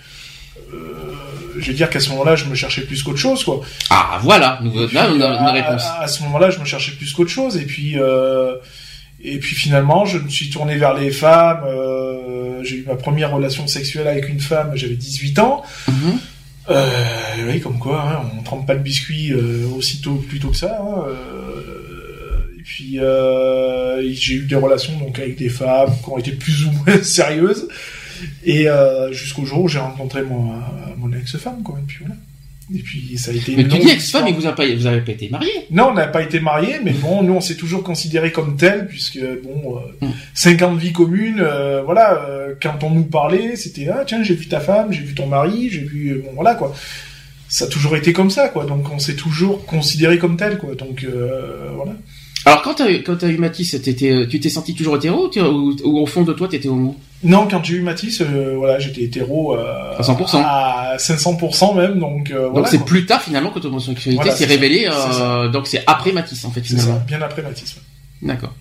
Euh, 0.75 1.59
je 1.59 1.67
veux 1.69 1.75
dire 1.77 1.91
qu'à 1.91 2.01
ce 2.01 2.11
moment-là, 2.11 2.37
je 2.37 2.45
me 2.45 2.55
cherchais 2.55 2.83
plus 2.83 3.03
qu'autre 3.03 3.19
chose, 3.19 3.43
quoi. 3.45 3.61
Ah 3.91 4.19
voilà, 4.23 4.61
nous, 4.63 4.71
puis, 4.87 4.95
là, 4.95 5.09
on 5.13 5.21
a 5.21 5.29
à, 5.31 5.41
une 5.51 5.57
réponse. 5.57 5.83
à- 5.85 6.03
à 6.03 6.09
ce 6.09 6.23
moment-là, 6.25 6.51
je 6.51 6.59
me 6.61 6.65
cherchais 6.65 6.93
plus 6.93 7.13
qu'autre 7.13 7.31
chose, 7.31 7.57
et 7.57 7.65
puis 7.67 7.95
euh, 7.99 8.55
et 9.23 9.39
puis 9.39 9.57
finalement, 9.57 10.05
je 10.05 10.19
me 10.19 10.29
suis 10.29 10.51
tourné 10.51 10.77
vers 10.77 10.95
les 10.95 11.11
femmes. 11.11 11.63
euh, 11.67 12.63
j'ai 12.63 12.77
eu 12.77 12.85
ma 12.87 12.95
première 12.97 13.33
relation 13.33 13.67
sexuelle 13.67 14.07
avec 14.09 14.29
une 14.29 14.41
femme, 14.41 14.73
j'avais 14.75 14.95
18 14.97 15.39
ans. 15.41 15.63
Mhm. 15.89 16.19
Euh, 16.71 16.95
oui, 17.49 17.61
comme 17.61 17.79
quoi, 17.79 18.03
hein, 18.03 18.31
on 18.39 18.43
trempe 18.43 18.67
pas 18.67 18.75
le 18.75 18.81
biscuit 18.81 19.33
aussitôt 19.77 20.15
plutôt 20.29 20.49
que 20.51 20.57
ça. 20.57 20.79
hein, 20.81 21.05
et 22.59 22.63
puis 22.63 22.99
j'ai 24.15 24.35
eu 24.35 24.43
des 24.47 24.55
relations 24.57 24.97
donc 24.99 25.19
avec 25.19 25.37
des 25.37 25.49
femmes 25.49 25.91
qui 26.05 26.09
ont 26.11 26.19
été 26.19 26.33
plus 26.33 26.67
ou 26.67 26.71
moins 26.73 27.03
sérieuses. 27.03 27.69
Et 28.45 28.69
euh, 28.69 29.13
jusqu'au 29.13 29.45
jour 29.45 29.63
où 29.63 29.69
j'ai 29.69 29.79
rencontré 29.79 30.23
mon, 30.23 30.53
euh, 30.53 30.57
mon 30.97 31.13
ex-femme, 31.13 31.63
quoi. 31.63 31.79
Et 31.79 31.87
puis 31.87 31.99
voilà. 32.01 32.15
Et 32.75 32.81
puis 32.81 33.17
ça 33.17 33.31
a 33.31 33.35
été. 33.35 33.57
Mais 33.57 33.63
une 33.63 33.69
tu 33.69 33.79
dis 33.79 33.89
ex-femme, 33.89 34.25
mais 34.25 34.33
vous 34.33 34.45
avez 34.45 34.55
pas, 34.55 35.07
pas 35.07 35.13
été 35.13 35.31
mariés. 35.31 35.49
Non, 35.71 35.89
on 35.91 35.95
n'a 35.95 36.07
pas 36.07 36.23
été 36.23 36.39
mariés, 36.39 36.77
mais 36.85 36.93
bon, 36.93 37.23
nous 37.23 37.33
on 37.33 37.41
s'est 37.41 37.55
toujours 37.57 37.83
considérés 37.83 38.31
comme 38.31 38.57
tels, 38.59 38.87
puisque 38.87 39.19
bon, 39.43 39.79
euh, 39.79 40.07
Hmm. 40.07 40.11
cinq 40.35 40.61
ans 40.63 40.75
de 40.75 40.79
vie 40.79 40.93
commune, 40.93 41.41
euh, 41.41 41.81
voilà, 41.83 42.23
euh, 42.29 42.55
quand 42.63 42.85
on 42.85 42.91
nous 42.91 43.05
parlait, 43.05 43.57
c'était 43.57 43.89
ah 43.89 44.05
tiens 44.07 44.23
j'ai 44.23 44.35
vu 44.35 44.49
ta 44.49 44.61
femme, 44.61 44.93
j'ai 44.93 45.01
vu 45.01 45.15
ton 45.15 45.27
mari, 45.27 45.71
j'ai 45.71 45.81
vu 45.81 46.23
bon 46.23 46.33
voilà 46.35 46.55
quoi. 46.55 46.75
Ça 47.49 47.65
a 47.65 47.69
toujours 47.69 47.97
été 47.97 48.13
comme 48.13 48.29
ça 48.31 48.51
quoi, 48.51 48.67
donc 48.67 48.93
on 48.93 48.99
s'est 48.99 49.17
toujours 49.17 49.65
considérés 49.65 50.19
comme 50.19 50.37
tels 50.37 50.59
quoi, 50.59 50.75
donc 50.75 51.07
voilà. 51.75 51.95
Alors 52.45 52.63
quand 52.63 52.75
t'as 52.75 52.89
quand 52.99 53.17
t'as 53.17 53.29
eu 53.29 53.37
Mathis, 53.39 53.71
t'étais, 53.83 54.27
tu 54.29 54.41
t'es 54.41 54.49
senti 54.49 54.75
toujours 54.75 54.97
hétéro 54.97 55.29
ou, 55.37 55.75
ou- 55.85 55.99
au 55.99 56.07
fond 56.07 56.23
de 56.23 56.33
toi 56.33 56.49
t'étais 56.49 56.69
homo? 56.69 56.97
Non, 57.25 57.49
quand 57.51 57.63
j'ai 57.65 57.75
eu 57.75 57.83
Mathis, 57.83 58.21
euh, 58.21 58.55
voilà, 58.57 58.79
j'étais 58.79 59.03
hétéro 59.03 59.57
euh, 59.57 59.97
À 59.99 60.03
100%. 60.03 60.41
à 60.45 60.97
500% 60.99 61.77
même, 61.77 61.99
donc 61.99 62.31
euh, 62.31 62.45
Donc 62.45 62.53
voilà, 62.53 62.69
c'est 62.69 62.85
plus 62.85 63.07
tard 63.07 63.21
finalement 63.23 63.51
que 63.51 63.59
ton 63.59 63.69
homosexualité 63.69 64.15
Voilà, 64.23 64.37
s'est 64.37 64.45
révélée. 64.47 64.89
Euh, 64.89 65.49
donc 65.49 65.67
c'est 65.67 65.83
après 65.87 66.13
Mathis 66.13 66.45
en 66.45 66.51
fait 66.53 66.61
finalement. 66.63 66.99
ça, 66.99 67.05
bien 67.07 67.21
après 67.21 67.43
ouais. 67.43 67.49
D'accord. 68.23 68.55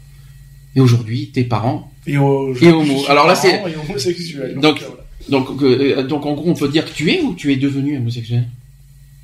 Et 0.75 0.80
aujourd'hui, 0.82 1.30
tes 1.34 1.43
parents. 1.43 1.91
Et, 2.07 2.17
au, 2.17 2.53
Et 2.55 2.69
homo. 2.71 3.03
Alors 3.09 3.28
là, 3.28 3.36
c'est- 3.36 3.61
homosexuel. 3.89 4.57
Donc- 4.59 4.82
euh. 4.82 4.86
Donc, 5.30 5.47
euh, 5.61 6.03
donc 6.03 6.25
en 6.25 6.34
gros, 6.36 6.49
on 6.49 6.53
peut 6.53 6.69
dire 6.69 6.86
que 6.86 6.91
tu 6.91 7.11
es 7.11 7.21
ou 7.21 7.34
tu 7.36 7.51
es 7.51 7.57
devenu 7.57 7.97
homosexuel? 7.97 8.45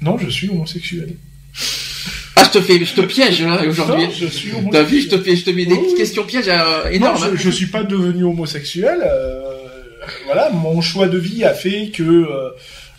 Non, 0.02 0.18
je 0.18 0.28
suis 0.30 0.50
homosexuel. 0.50 1.16
Ah, 2.36 2.44
je 2.46 2.50
te 2.58 2.62
fais, 2.62 2.84
je 2.84 2.94
te 2.94 3.02
piège 3.02 3.42
là 3.44 3.62
aujourd'hui. 3.68 4.06
T'as 4.72 4.84
vu, 4.84 5.02
je 5.02 5.10
te 5.10 5.18
fais, 5.20 5.36
je 5.36 5.46
te 5.46 5.50
mets 5.52 5.66
des 5.66 5.74
Oui, 5.76 5.86
oui. 5.90 5.96
questions 5.98 6.24
pièges 6.26 6.48
euh, 6.48 6.84
Non, 6.86 6.90
énormes. 6.92 7.18
je, 7.20 7.26
hein. 7.30 7.34
je 7.36 7.50
suis 7.50 7.68
pas 7.68 7.84
devenu 7.84 8.24
homosexuel. 8.24 9.00
euh, 9.06 9.40
voilà, 10.26 10.50
mon 10.50 10.82
choix 10.82 11.08
de 11.08 11.18
vie 11.18 11.44
a 11.46 11.54
fait 11.54 11.90
que, 11.94 12.04
euh, 12.04 12.50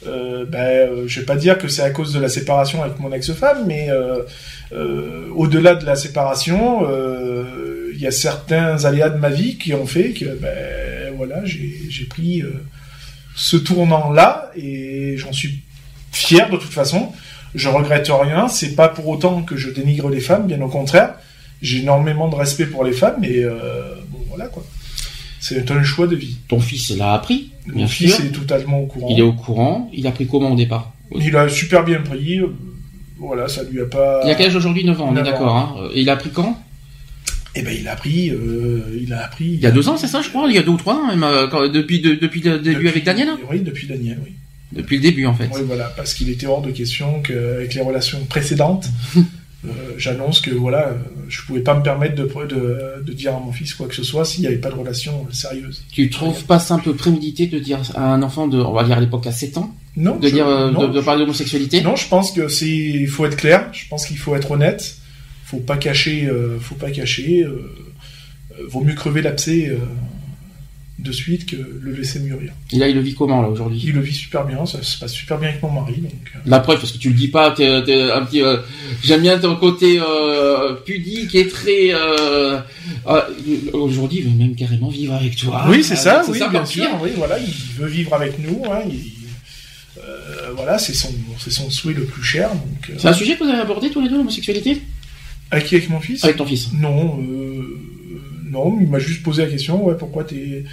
euh, 0.06 0.44
ben, 0.46 0.88
je 1.06 1.20
vais 1.20 1.26
pas 1.26 1.36
dire 1.36 1.58
que 1.58 1.68
c'est 1.68 1.82
à 1.82 1.90
cause 1.90 2.12
de 2.12 2.20
la 2.20 2.28
séparation 2.28 2.82
avec 2.82 2.98
mon 3.00 3.12
ex-femme, 3.12 3.64
mais 3.66 3.88
au-delà 5.34 5.74
de 5.74 5.84
la 5.84 5.96
séparation, 5.96 6.86
il 7.92 8.00
y 8.00 8.06
a 8.06 8.10
certains 8.10 8.84
aléas 8.84 9.10
de 9.10 9.18
ma 9.18 9.30
vie 9.30 9.56
qui 9.58 9.74
ont 9.74 9.86
fait 9.86 10.10
que, 10.10 10.24
ben, 10.26 11.12
voilà, 11.16 11.42
j'ai 11.44 12.04
pris 12.08 12.42
ce 13.36 13.56
tournant-là 13.56 14.50
et 14.56 15.16
j'en 15.16 15.32
suis 15.32 15.60
fier 16.12 16.48
de 16.50 16.56
toute 16.56 16.72
façon. 16.72 17.12
Je 17.54 17.68
regrette 17.68 18.08
rien. 18.10 18.48
C'est 18.48 18.74
pas 18.74 18.88
pour 18.88 19.06
autant 19.08 19.42
que 19.42 19.56
je 19.56 19.70
dénigre 19.70 20.08
les 20.08 20.20
femmes, 20.20 20.46
bien 20.46 20.60
au 20.60 20.68
contraire. 20.68 21.14
J'ai 21.62 21.80
énormément 21.80 22.28
de 22.28 22.34
respect 22.34 22.66
pour 22.66 22.84
les 22.84 22.92
femmes, 22.92 23.22
et 23.24 23.42
euh, 23.44 23.94
bon 24.10 24.18
voilà 24.28 24.46
quoi. 24.48 24.64
C'est 25.40 25.70
un 25.70 25.82
choix 25.82 26.06
de 26.06 26.16
vie. 26.16 26.38
Ton 26.48 26.58
fils 26.58 26.90
l'a 26.96 27.12
appris, 27.14 27.50
bien 27.66 27.82
Mon 27.82 27.86
sûr. 27.86 28.08
fils 28.08 28.20
est 28.20 28.32
totalement 28.32 28.80
au 28.80 28.86
courant. 28.86 29.08
Il 29.10 29.18
est 29.18 29.22
au 29.22 29.32
courant. 29.32 29.90
Il 29.92 30.06
a 30.06 30.10
pris 30.10 30.26
comment 30.26 30.50
au 30.52 30.56
départ? 30.56 30.92
Il 31.16 31.36
a 31.36 31.48
super 31.48 31.84
bien 31.84 32.00
pris. 32.00 32.40
euh, 32.40 32.46
Voilà, 33.18 33.46
ça 33.48 33.62
lui 33.62 33.80
a 33.80 33.84
pas. 33.84 34.22
Il 34.24 34.30
a 34.30 34.34
quel 34.34 34.46
âge 34.46 34.56
aujourd'hui? 34.56 34.84
9 34.84 35.00
ans, 35.00 35.08
on 35.08 35.12
est 35.12 35.14
9 35.22 35.26
ans. 35.28 35.30
d'accord. 35.30 35.56
Hein. 35.56 35.74
Euh, 35.82 35.88
Il 35.94 36.08
a 36.10 36.14
appris 36.14 36.30
quand? 36.30 36.58
Eh 37.54 37.62
ben, 37.62 37.74
il 37.78 37.86
a 37.86 37.92
appris. 37.92 38.30
euh, 38.30 38.98
il 39.00 39.12
a 39.12 39.24
appris. 39.24 39.44
Il 39.44 39.60
y 39.60 39.66
a 39.66 39.70
deux 39.70 39.88
ans, 39.88 39.96
c'est 39.96 40.08
ça, 40.08 40.22
je 40.22 40.28
crois. 40.30 40.46
Il 40.48 40.54
y 40.54 40.58
a 40.58 40.62
deux 40.62 40.70
ou 40.72 40.76
trois 40.76 40.94
ans, 40.94 41.06
même, 41.14 41.24
quand- 41.50 41.68
depuis, 41.68 42.00
de- 42.00 42.14
depuis 42.14 42.40
le 42.40 42.58
début 42.58 42.74
Depuis- 42.76 42.88
avec 42.88 43.04
Daniel. 43.04 43.28
Oui, 43.50 43.60
depuis 43.60 43.86
Daniel, 43.86 44.18
oui. 44.24 44.32
Depuis 44.74 44.96
le 44.96 45.02
début, 45.02 45.26
en 45.26 45.34
fait. 45.34 45.48
Oui, 45.54 45.60
voilà, 45.66 45.84
parce 45.96 46.14
qu'il 46.14 46.28
était 46.30 46.46
hors 46.46 46.62
de 46.62 46.70
question 46.70 47.20
qu'avec 47.22 47.74
les 47.74 47.80
relations 47.80 48.24
précédentes, 48.28 48.88
euh, 49.16 49.68
j'annonce 49.96 50.40
que 50.40 50.50
voilà, 50.50 50.88
euh, 50.88 50.94
je 51.28 51.40
pouvais 51.42 51.60
pas 51.60 51.74
me 51.74 51.82
permettre 51.82 52.14
de, 52.16 52.24
de, 52.24 53.02
de 53.04 53.12
dire 53.12 53.34
à 53.34 53.40
mon 53.40 53.52
fils 53.52 53.72
quoi 53.74 53.86
que 53.88 53.94
ce 53.94 54.02
soit 54.02 54.24
s'il 54.24 54.40
n'y 54.42 54.46
avait 54.48 54.56
pas 54.56 54.70
de 54.70 54.74
relation 54.74 55.26
sérieuse. 55.32 55.82
Tu 55.92 56.10
trouves 56.10 56.44
pas 56.44 56.58
ça 56.58 56.74
un 56.74 56.78
peu 56.80 56.94
prémédité 56.94 57.46
de 57.46 57.58
dire 57.58 57.80
à 57.94 58.12
un 58.12 58.22
enfant 58.22 58.46
de, 58.48 58.58
on 58.58 58.72
va 58.72 58.84
dire 58.84 58.98
à 58.98 59.00
l'époque 59.00 59.26
à 59.26 59.32
7 59.32 59.56
ans, 59.58 59.74
Non, 59.96 60.16
de 60.16 60.28
je- 60.28 60.32
dire, 60.34 60.46
euh, 60.46 60.70
non, 60.70 60.88
de, 60.88 60.92
de 60.92 61.00
parler 61.00 61.20
d'homosexualité? 61.22 61.80
Non, 61.80 61.96
je 61.96 62.08
pense 62.08 62.32
que 62.32 62.48
c'est, 62.48 62.68
il 62.68 63.08
faut 63.08 63.24
être 63.26 63.36
clair. 63.36 63.68
Je 63.72 63.86
pense 63.88 64.06
qu'il 64.06 64.18
faut 64.18 64.34
être 64.36 64.50
honnête. 64.50 64.96
Faut 65.44 65.58
pas 65.60 65.76
cacher, 65.76 66.26
euh, 66.26 66.58
faut 66.58 66.74
pas 66.74 66.90
cacher. 66.90 67.46
vaut 68.68 68.80
mieux 68.82 68.94
crever 68.94 69.22
l'abcès 69.22 69.70
de 70.98 71.10
suite 71.12 71.46
que 71.46 71.56
le 71.56 71.92
laisser 71.92 72.20
mûrir. 72.20 72.52
Et 72.72 72.78
là, 72.78 72.88
il 72.88 72.94
le 72.94 73.00
vit 73.00 73.14
comment, 73.14 73.42
là, 73.42 73.48
aujourd'hui? 73.48 73.82
Il 73.84 73.92
le 73.94 74.00
vit 74.00 74.14
super 74.14 74.44
bien, 74.46 74.64
ça 74.64 74.82
se 74.82 74.96
passe 74.98 75.12
super 75.12 75.38
bien 75.38 75.48
avec 75.50 75.62
mon 75.62 75.70
mari. 75.70 75.94
Donc, 75.96 76.12
euh, 76.34 76.38
La 76.46 76.60
preuve, 76.60 76.78
parce 76.78 76.92
que 76.92 76.98
tu 76.98 77.08
le 77.08 77.14
dis 77.16 77.28
pas, 77.28 77.50
t'es, 77.50 77.82
t'es 77.84 78.00
un 78.12 78.24
petit. 78.24 78.42
euh, 78.42 78.58
J'aime 79.02 79.22
bien 79.22 79.38
ton 79.38 79.56
côté 79.56 79.98
euh, 80.00 80.74
pudique 80.86 81.34
et 81.34 81.48
très. 81.48 81.92
Euh, 81.92 82.60
aujourd'hui, 83.72 84.18
il 84.20 84.24
veut 84.30 84.36
même 84.38 84.54
carrément 84.54 84.88
vivre 84.88 85.14
avec 85.14 85.36
toi. 85.36 85.64
oui, 85.68 85.82
c'est 85.82 85.96
ça, 85.96 86.22
oui, 86.28 86.38
ça, 86.38 86.48
bien 86.48 86.64
sûr. 86.64 86.86
Oui, 87.02 87.10
voilà, 87.16 87.38
il 87.38 87.52
veut 87.78 87.88
vivre 87.88 88.14
avec 88.14 88.38
nous. 88.38 88.62
Hein, 88.70 88.82
il- 88.88 89.12
voilà, 90.54 90.78
c'est 90.78 90.94
son, 90.94 91.10
c'est 91.38 91.50
son 91.50 91.68
souhait 91.70 91.94
le 91.94 92.04
plus 92.04 92.22
cher. 92.22 92.50
Donc, 92.50 92.92
C'est 92.98 93.08
un 93.08 93.12
sujet 93.12 93.34
que 93.36 93.42
vous 93.44 93.50
avez 93.50 93.60
abordé 93.60 93.90
tous 93.90 94.00
les 94.00 94.08
deux, 94.08 94.16
l'homosexualité? 94.18 94.80
Avec 95.50 95.66
qui? 95.66 95.74
Avec 95.76 95.88
mon 95.90 96.00
fils? 96.00 96.22
Avec 96.24 96.36
ton 96.36 96.46
fils. 96.46 96.72
Non, 96.72 97.20
euh, 97.20 97.80
non, 98.54 98.78
il 98.80 98.88
m'a 98.88 99.00
juste 99.00 99.22
posé 99.22 99.44
la 99.44 99.50
question, 99.50 99.84
ouais, 99.84 99.96
pourquoi 99.98 100.24
t'es... 100.24 100.64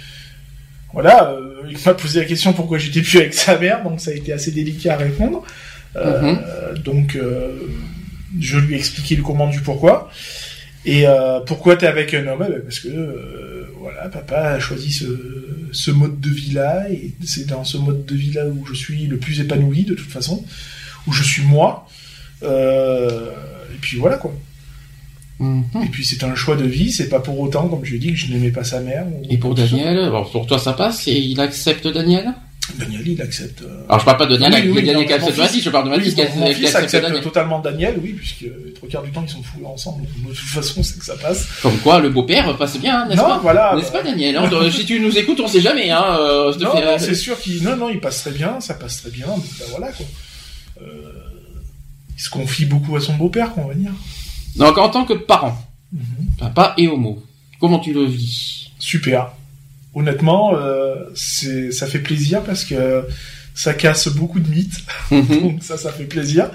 Voilà, 0.92 1.30
euh, 1.30 1.62
il 1.70 1.76
m'a 1.84 1.94
posé 1.94 2.20
la 2.20 2.26
question 2.26 2.52
pourquoi 2.52 2.78
j'étais 2.78 3.00
plus 3.00 3.18
avec 3.18 3.34
sa 3.34 3.58
mère, 3.58 3.82
donc 3.82 4.00
ça 4.00 4.10
a 4.10 4.14
été 4.14 4.32
assez 4.32 4.52
délicat 4.52 4.94
à 4.94 4.96
répondre. 4.98 5.42
Euh, 5.96 6.36
Donc, 6.84 7.16
euh, 7.16 7.48
je 8.38 8.58
lui 8.58 8.74
ai 8.74 8.78
expliqué 8.78 9.16
le 9.16 9.22
comment 9.22 9.48
du 9.48 9.60
pourquoi. 9.60 10.10
Et 10.84 11.04
pourquoi 11.46 11.76
t'es 11.76 11.86
avec 11.86 12.12
un 12.14 12.26
homme? 12.26 12.44
Eh 12.46 12.52
ben, 12.52 12.62
Parce 12.62 12.80
que, 12.80 13.68
voilà, 13.78 14.08
papa 14.08 14.40
a 14.56 14.60
choisi 14.60 14.92
ce, 14.92 15.06
ce 15.72 15.90
mode 15.90 16.20
de 16.20 16.28
vie-là, 16.28 16.90
et 16.90 17.12
c'est 17.24 17.46
dans 17.46 17.64
ce 17.64 17.78
mode 17.78 18.04
de 18.04 18.14
vie-là 18.14 18.46
où 18.46 18.66
je 18.66 18.74
suis 18.74 19.06
le 19.06 19.16
plus 19.16 19.40
épanoui, 19.40 19.84
de 19.84 19.94
toute 19.94 20.10
façon, 20.10 20.44
où 21.06 21.12
je 21.12 21.22
suis 21.22 21.42
moi. 21.42 21.88
Et 22.42 23.78
puis 23.80 23.96
voilà, 23.96 24.16
quoi. 24.18 24.34
Mhm. 25.38 25.64
Et 25.84 25.88
puis 25.88 26.04
c'est 26.04 26.22
un 26.24 26.34
choix 26.34 26.54
de 26.56 26.64
vie, 26.64 26.92
c'est 26.92 27.08
pas 27.08 27.20
pour 27.20 27.38
autant, 27.40 27.66
comme 27.68 27.84
je 27.84 27.90
lui 27.90 27.96
ai 27.96 28.00
dit, 28.00 28.12
que 28.12 28.18
je 28.18 28.28
n'aimais 28.32 28.50
pas 28.52 28.64
sa 28.64 28.80
mère. 28.80 29.06
ou- 29.06 29.22
Et 29.28 29.38
pour 29.38 29.54
Daniel, 29.54 29.98
alors 29.98 30.30
pour 30.30 30.46
toi 30.46 30.58
ça 30.58 30.72
passe 30.72 31.08
et 31.08 31.18
il 31.18 31.40
accepte 31.40 31.86
Daniel? 31.88 32.32
Daniel, 32.78 33.02
il 33.08 33.20
accepte. 33.20 33.62
euh, 33.62 33.82
Alors 33.88 33.98
je 33.98 34.04
parle 34.04 34.18
pas 34.18 34.26
de 34.26 34.36
Daniel, 34.36 34.62
Oui, 34.66 34.68
oui, 34.76 34.86
Daniel 34.86 35.04
qui 35.06 35.12
accepte 35.12 35.42
fils- 35.48 35.64
je 35.64 35.68
parle 35.70 35.86
de 35.86 35.90
Mathis 35.90 36.08
oui, 36.10 36.14
qui 36.14 36.20
accepte, 36.22 36.42
accepte 36.46 36.76
accepte 36.76 37.02
Daniel. 37.06 37.22
totalement 37.24 37.58
Daniel, 37.58 37.96
oui, 38.00 38.12
puisque 38.12 38.42
les 38.42 38.72
trois 38.74 38.88
quarts 38.88 39.02
du 39.02 39.10
temps 39.10 39.24
ils 39.26 39.30
sont 39.32 39.42
fous 39.42 39.66
ensemble, 39.66 40.02
de 40.04 40.28
toute 40.28 40.38
façon 40.38 40.80
c'est 40.84 40.96
que 40.96 41.04
ça 41.04 41.16
passe. 41.16 41.48
Comme 41.60 41.76
quoi 41.78 41.98
le 41.98 42.10
beau-père 42.10 42.56
passe 42.56 42.78
bien, 42.78 43.06
n'est-ce 43.08 43.20
pas? 43.20 43.40
voilà. 43.42 43.74
N'est-ce 43.76 43.90
pas 43.90 44.02
Daniel? 44.04 44.36
Hein, 44.36 44.48
Si 44.70 44.84
tu 44.86 45.00
nous 45.00 45.18
écoutes, 45.18 45.40
on 45.40 45.48
sait 45.48 45.60
jamais. 45.60 45.90
Hein, 45.90 46.04
euh, 46.20 46.54
non, 46.60 46.72
non, 46.74 46.98
c'est 47.00 47.16
sûr 47.16 47.38
qu'il, 47.40 47.64
non, 47.64 47.76
non, 47.76 47.88
il 47.90 47.98
passe 47.98 48.20
très 48.22 48.30
bien, 48.30 48.60
ça 48.60 48.74
passe 48.74 49.02
très 49.02 49.10
bien, 49.10 49.26
bah, 49.26 49.64
voilà 49.70 49.88
quoi. 49.88 50.06
Euh, 50.82 50.84
il 52.16 52.22
se 52.22 52.30
confie 52.30 52.64
beaucoup 52.66 52.94
à 52.96 53.00
son 53.00 53.14
beau-père, 53.14 53.52
quoi, 53.52 53.64
on 53.64 53.68
va 53.68 53.74
dire. 53.74 53.92
Donc 54.56 54.78
en 54.78 54.88
tant 54.88 55.04
que 55.04 55.14
parent, 55.14 55.56
Mhm. 55.92 56.02
papa 56.38 56.74
et 56.78 56.88
homo, 56.88 57.22
comment 57.60 57.78
tu 57.78 57.92
le 57.92 58.04
vis? 58.04 58.70
Super. 58.78 59.32
Honnêtement, 59.94 60.54
euh, 60.54 60.94
ça 61.14 61.86
fait 61.86 61.98
plaisir 61.98 62.42
parce 62.42 62.64
que 62.64 63.04
ça 63.54 63.74
casse 63.74 64.08
beaucoup 64.08 64.40
de 64.40 64.48
mythes, 64.48 64.80
Mhm. 65.10 65.40
donc 65.42 65.62
ça, 65.62 65.76
ça 65.76 65.92
fait 65.92 66.04
plaisir. 66.04 66.50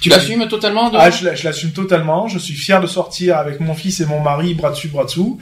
Tu 0.00 0.08
l'assumes 0.10 0.46
totalement 0.46 0.90
de... 0.90 0.96
Ah, 0.98 1.10
je, 1.10 1.24
la- 1.24 1.34
je 1.34 1.42
l'assume 1.44 1.70
totalement. 1.72 2.28
Je 2.28 2.38
suis 2.38 2.54
fier 2.54 2.80
de 2.80 2.86
sortir 2.86 3.38
avec 3.38 3.60
mon 3.60 3.74
fils 3.74 4.00
et 4.00 4.06
mon 4.06 4.20
mari, 4.20 4.54
bras 4.54 4.70
dessus, 4.70 4.88
bras 4.88 5.04
dessous. 5.04 5.40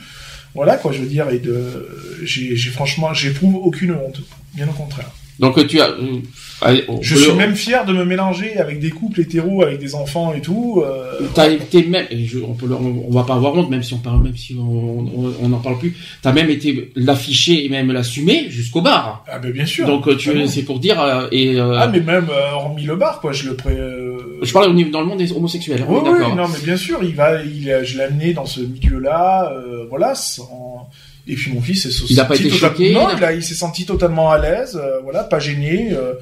Voilà, 0.55 0.77
quoi, 0.77 0.93
je 0.93 1.01
veux 1.01 1.09
dire. 1.09 1.29
Et 1.31 1.41
de, 1.41 2.23
j'ai 2.23 2.57
franchement, 2.71 3.13
j'éprouve 3.13 3.57
aucune 3.57 3.93
honte. 3.93 4.21
Bien 4.55 4.69
au 4.69 4.73
contraire. 4.73 5.11
Donc 5.41 5.67
tu 5.67 5.81
as... 5.81 5.89
euh, 5.91 6.21
allez, 6.61 6.85
on 6.89 7.03
Je 7.03 7.17
suis 7.17 7.29
le- 7.31 7.35
même 7.35 7.55
fier 7.57 7.85
de 7.85 7.93
me 7.93 8.05
mélanger 8.05 8.57
avec 8.59 8.79
des 8.79 8.91
couples 8.91 9.21
hétéros, 9.21 9.63
avec 9.63 9.79
des 9.81 9.95
enfants 9.97 10.33
et 10.33 10.41
tout. 10.41 10.83
euh, 10.87 11.21
T'as 11.35 11.51
été 11.51 11.83
même, 11.87 12.07
et 12.11 12.25
je- 12.25 12.39
on 12.39 12.55
peut, 12.55 12.67
le- 12.67 12.77
on, 12.77 13.11
va 13.11 13.25
pas 13.25 13.35
avoir 13.35 13.55
honte, 13.55 13.69
même 13.69 13.83
si 13.83 13.95
on 13.95 13.99
parle, 13.99 14.23
même 14.23 14.37
si 14.37 14.55
on, 14.59 14.63
on, 14.63 15.33
on 15.43 15.53
en 15.53 15.59
parle 15.59 15.79
plus. 15.79 15.97
T'as 16.23 16.33
même 16.33 16.51
été 16.51 16.93
l'afficher 16.95 17.65
et 17.65 17.69
même 17.69 17.91
l'assumer 17.91 18.47
jusqu'au 18.49 18.81
bar. 18.81 19.25
Ah, 19.29 19.39
ben, 19.41 19.51
bien 19.51 19.67
sûr. 19.67 19.87
Donc 19.87 20.07
euh, 20.07 20.17
tu, 20.17 20.47
c'est 20.47 20.63
pour 20.63 20.79
dire 20.79 21.01
euh, 21.01 21.27
et. 21.33 21.57
euh, 21.59 21.79
Ah, 21.81 21.89
mais 21.89 22.01
même, 22.01 22.29
euh, 22.31 22.53
hormis 22.53 22.85
le 22.85 22.95
bar, 22.97 23.21
quoi, 23.21 23.33
je 23.33 23.49
le 23.49 23.57
pré, 23.57 23.73
euh, 23.77 24.39
Je 24.43 24.53
parle 24.53 24.71
au 24.71 24.75
niveau 24.75 24.91
dans 24.91 25.01
le 25.01 25.07
monde 25.07 25.19
des 25.19 25.33
homosexuels. 25.33 25.85
Oui, 25.89 25.99
oui, 26.05 26.11
non, 26.37 26.47
mais 26.49 26.65
bien 26.65 26.77
sûr, 26.77 27.01
il 27.03 27.15
va, 27.15 27.43
il, 27.43 27.81
je 27.83 27.97
l'ai 27.99 28.05
amené 28.05 28.33
dans 28.35 28.47
ce 28.47 28.61
milieu-là, 28.61 29.53
euh, 29.53 29.87
voilà, 29.91 30.15
sans... 30.15 30.89
et 31.27 31.35
puis 31.35 31.53
mon 31.53 31.61
fils 31.61 31.89
s'est 31.89 32.05
Il 32.11 32.19
a 32.21 32.25
pas 32.25 32.35
été 32.37 32.51
choqué, 32.51 32.93
Non, 32.93 33.09
il 33.17 33.25
a- 33.25 33.33
il, 33.33 33.43
s'est 33.43 33.55
senti 33.55 33.87
totalement 33.87 34.31
à 34.31 34.39
l'aise, 34.39 34.77
euh, 34.83 35.01
voilà, 35.03 35.25
pas 35.25 35.39
gêné, 35.39 35.89
euh, 35.93 36.15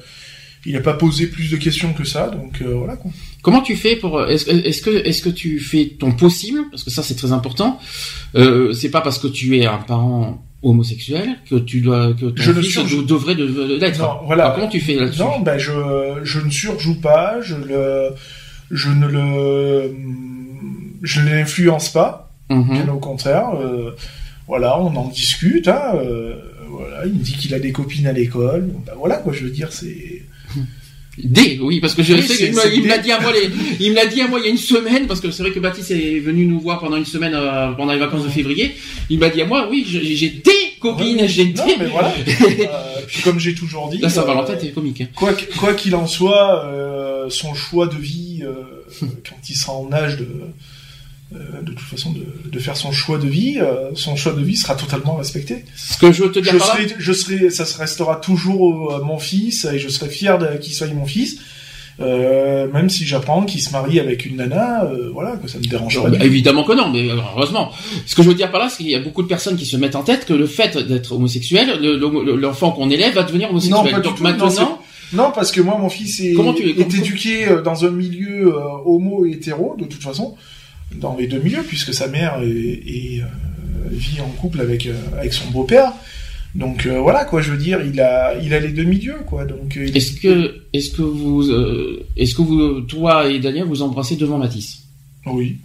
il 0.65 0.73
n'a 0.73 0.79
pas 0.81 0.93
posé 0.93 1.27
plus 1.27 1.51
de 1.51 1.57
questions 1.57 1.91
que 1.93 2.05
ça, 2.05 2.27
donc 2.29 2.61
euh, 2.61 2.73
voilà 2.73 2.95
quoi. 2.95 3.11
Comment 3.41 3.61
tu 3.61 3.75
fais 3.75 3.97
pour 3.97 4.23
est-ce 4.29 4.45
que 4.81 4.91
est-ce 5.05 5.21
que 5.21 5.29
tu 5.29 5.59
fais 5.59 5.95
ton 5.99 6.13
possible 6.13 6.59
parce 6.71 6.83
que 6.85 6.89
ça 6.91 7.03
c'est 7.03 7.15
très 7.15 7.33
important. 7.33 7.79
C'est 8.33 8.89
pas 8.89 9.01
parce 9.01 9.19
que 9.19 9.27
tu 9.27 9.57
es 9.59 9.65
un 9.65 9.77
parent 9.79 10.41
homosexuel 10.61 11.27
que 11.49 11.55
tu 11.55 11.81
dois 11.81 12.13
que 12.13 12.27
ton 12.27 12.41
Je 12.41 12.51
ne 12.53 12.61
fils 12.61 12.71
surjoue- 12.71 13.03
devrait 13.05 13.35
de, 13.35 13.45
de 13.47 13.75
l'être. 13.77 13.99
Non, 13.99 14.19
voilà. 14.25 14.45
Alors, 14.45 14.55
comment 14.55 14.69
tu 14.69 14.79
fais 14.79 14.95
là-dessus 14.95 15.19
Non, 15.19 15.41
ben 15.41 15.57
je, 15.57 15.71
je 16.23 16.39
ne 16.39 16.49
surjoue 16.49 17.01
pas, 17.01 17.41
je 17.41 17.55
le, 17.55 18.11
je 18.71 18.87
ne 18.87 19.07
le, 19.07 19.93
je 21.01 21.19
l'influence 21.21 21.89
pas. 21.91 22.31
Mhm. 22.49 22.69
Bien 22.71 22.87
au 22.93 22.97
contraire, 22.99 23.49
euh, 23.59 23.91
voilà, 24.53 24.79
on 24.79 24.95
en 24.95 25.07
discute. 25.07 25.67
Hein, 25.67 25.93
euh, 25.95 26.35
voilà, 26.69 27.07
il 27.07 27.13
me 27.13 27.23
dit 27.23 27.33
qu'il 27.33 27.55
a 27.55 27.59
des 27.59 27.71
copines 27.71 28.05
à 28.05 28.11
l'école. 28.13 28.69
Ben 28.85 28.93
voilà 28.95 29.15
quoi, 29.17 29.33
je 29.33 29.45
veux 29.45 29.49
dire, 29.49 29.69
c'est. 29.71 30.21
D, 31.17 31.59
oui, 31.61 31.79
parce 31.79 31.95
que 31.95 32.03
je 32.03 32.13
Oui, 32.13 32.21
sais 32.21 32.35
qu'il 32.37 32.83
me 32.83 32.87
l'a 32.87 32.97
dit 32.99 33.11
à 33.11 33.19
moi, 33.19 33.31
les- 33.31 33.49
il 33.79 33.91
me 33.91 33.95
l'a 33.95 34.05
dit 34.07 34.21
à 34.21 34.27
moi 34.27 34.39
il 34.39 34.45
y 34.45 34.47
a 34.47 34.51
une 34.51 34.57
semaine, 34.57 35.05
parce 35.07 35.21
que 35.21 35.31
c'est 35.31 35.41
vrai 35.43 35.51
que 35.51 35.59
Baptiste 35.59 35.89
est 35.91 36.19
venu 36.19 36.45
nous 36.45 36.59
voir 36.59 36.79
pendant 36.79 36.97
une 36.97 37.05
semaine 37.05 37.33
euh, 37.35 37.71
pendant 37.71 37.93
les 37.93 37.99
vacances 37.99 38.23
de 38.23 38.29
février. 38.29 38.75
Il 39.09 39.17
m'a 39.19 39.29
dit 39.29 39.41
à 39.41 39.45
moi, 39.45 39.67
oui, 39.71 39.83
j'ai 39.87 40.29
des 40.29 40.51
copines, 40.79 41.21
Ouais. 41.21 41.27
j'ai 41.27 41.45
des. 41.45 41.53
Non, 41.53 41.65
mais 41.79 41.85
voilà. 41.87 42.13
Euh, 42.41 43.01
puis 43.07 43.21
comme 43.23 43.39
j'ai 43.39 43.53
toujours 43.55 43.89
dit, 43.89 43.97
Là, 43.97 44.09
Saint-Valentin, 44.09 44.53
euh, 44.53 44.57
t'es 44.59 44.69
comique. 44.69 45.01
Hein. 45.01 45.07
quoi 45.15 45.33
qu'- 45.33 45.47
quoi 45.57 45.73
qu'il 45.73 45.95
en 45.95 46.05
soit, 46.07 46.71
son 47.29 47.53
choix 47.55 47.87
de 47.87 47.95
vie, 47.97 48.41
quand 48.99 49.49
il 49.49 49.55
sera 49.55 49.73
en 49.73 49.91
âge 49.93 50.17
de, 50.17 50.27
de 51.61 51.71
toute 51.71 51.79
façon 51.87 52.11
de, 52.11 52.25
de 52.49 52.59
faire 52.59 52.77
son 52.77 52.91
choix 52.91 53.17
de 53.17 53.27
vie, 53.27 53.57
euh, 53.59 53.89
son 53.95 54.15
choix 54.15 54.33
de 54.33 54.41
vie 54.41 54.55
sera 54.57 54.75
totalement 54.75 55.15
respecté. 55.15 55.65
Ce 55.75 55.97
que 55.97 56.11
je 56.11 56.23
veux 56.23 56.31
te 56.31 56.39
dire 56.39 56.53
Je 56.53 56.57
par 56.59 56.67
là, 56.67 56.73
serai, 56.75 56.95
je 56.99 57.13
serai, 57.13 57.49
ça 57.49 57.65
se 57.65 57.77
restera 57.77 58.15
toujours 58.17 58.93
euh, 58.93 59.03
mon 59.03 59.17
fils 59.17 59.65
et 59.65 59.79
je 59.79 59.89
serai 59.89 60.09
fier 60.09 60.37
qu'il 60.61 60.73
soit 60.73 60.87
mon 60.87 61.05
fils. 61.05 61.39
Euh, 61.99 62.67
même 62.73 62.89
si 62.89 63.05
j'apprends 63.05 63.43
qu'il 63.45 63.61
se 63.61 63.69
marie 63.71 63.99
avec 63.99 64.25
une 64.25 64.37
nana, 64.37 64.83
euh, 64.85 65.11
voilà, 65.13 65.37
que 65.37 65.47
ça 65.47 65.59
me 65.59 65.63
dérange 65.63 65.95
Non, 65.97 66.03
pas. 66.05 66.09
bah, 66.09 66.25
évidemment 66.25 66.63
que 66.63 66.73
non, 66.73 66.89
mais 66.89 67.07
euh, 67.09 67.17
heureusement. 67.35 67.71
Ce 68.07 68.15
que 68.15 68.23
je 68.23 68.29
veux 68.29 68.33
dire 68.33 68.49
par 68.49 68.61
là, 68.61 68.69
c'est 68.69 68.77
qu'il 68.77 68.89
y 68.89 68.95
a 68.95 68.99
beaucoup 68.99 69.21
de 69.21 69.27
personnes 69.27 69.55
qui 69.57 69.65
se 69.67 69.77
mettent 69.77 69.95
en 69.95 70.01
tête 70.01 70.25
que 70.25 70.33
le 70.33 70.47
fait 70.47 70.75
d'être 70.77 71.11
homosexuel, 71.11 71.79
le- 71.79 71.95
le- 71.97 72.35
l'enfant 72.35 72.71
qu'on 72.71 72.89
élève 72.89 73.13
va 73.13 73.21
devenir 73.23 73.51
homosexuel. 73.51 73.83
Non, 73.83 73.91
pas 73.91 73.99
du 73.99 74.07
Donc 74.07 74.17
tout. 74.17 74.23
Maintenant, 74.23 74.79
Non, 75.13 75.31
parce 75.35 75.51
que 75.51 75.61
moi, 75.61 75.77
mon 75.79 75.89
fils 75.89 76.19
est, 76.19 76.33
tu- 76.57 76.97
éduqué 76.97 77.47
euh, 77.47 77.61
dans 77.61 77.85
un 77.85 77.91
milieu 77.91 78.47
euh, 78.55 78.59
homo 78.85 79.27
et 79.27 79.31
hétéro, 79.33 79.75
de 79.77 79.85
toute 79.85 80.01
façon, 80.01 80.33
dans 80.95 81.15
les 81.17 81.27
deux 81.27 81.39
milieux, 81.39 81.63
puisque 81.63 81.93
sa 81.93 82.07
mère 82.07 82.39
est, 82.41 82.47
est, 82.47 83.21
euh, 83.21 83.25
vit 83.91 84.21
en 84.21 84.29
couple 84.29 84.61
avec 84.61 84.85
euh, 84.85 84.93
avec 85.17 85.33
son 85.33 85.49
beau-père. 85.51 85.93
Donc 86.55 86.85
euh, 86.85 86.99
voilà, 86.99 87.25
quoi, 87.25 87.41
je 87.41 87.51
veux 87.51 87.57
dire, 87.57 87.81
il 87.83 87.99
a 87.99 88.35
il 88.39 88.53
a 88.53 88.59
les 88.59 88.69
deux 88.69 88.83
milieux, 88.83 89.17
quoi. 89.25 89.45
Donc 89.45 89.75
euh, 89.75 89.87
est-ce 89.93 90.19
que, 90.19 90.61
est-ce 90.71 90.91
que 90.91 91.01
vous, 91.01 91.49
euh, 91.49 92.05
est-ce 92.15 92.35
que 92.35 92.43
vous, 92.43 92.81
toi 92.81 93.27
et 93.27 93.39
Daniel, 93.39 93.65
vous 93.65 93.81
embrassez 93.81 94.15
devant 94.15 94.37
Matisse 94.37 94.83
oui. 95.25 95.57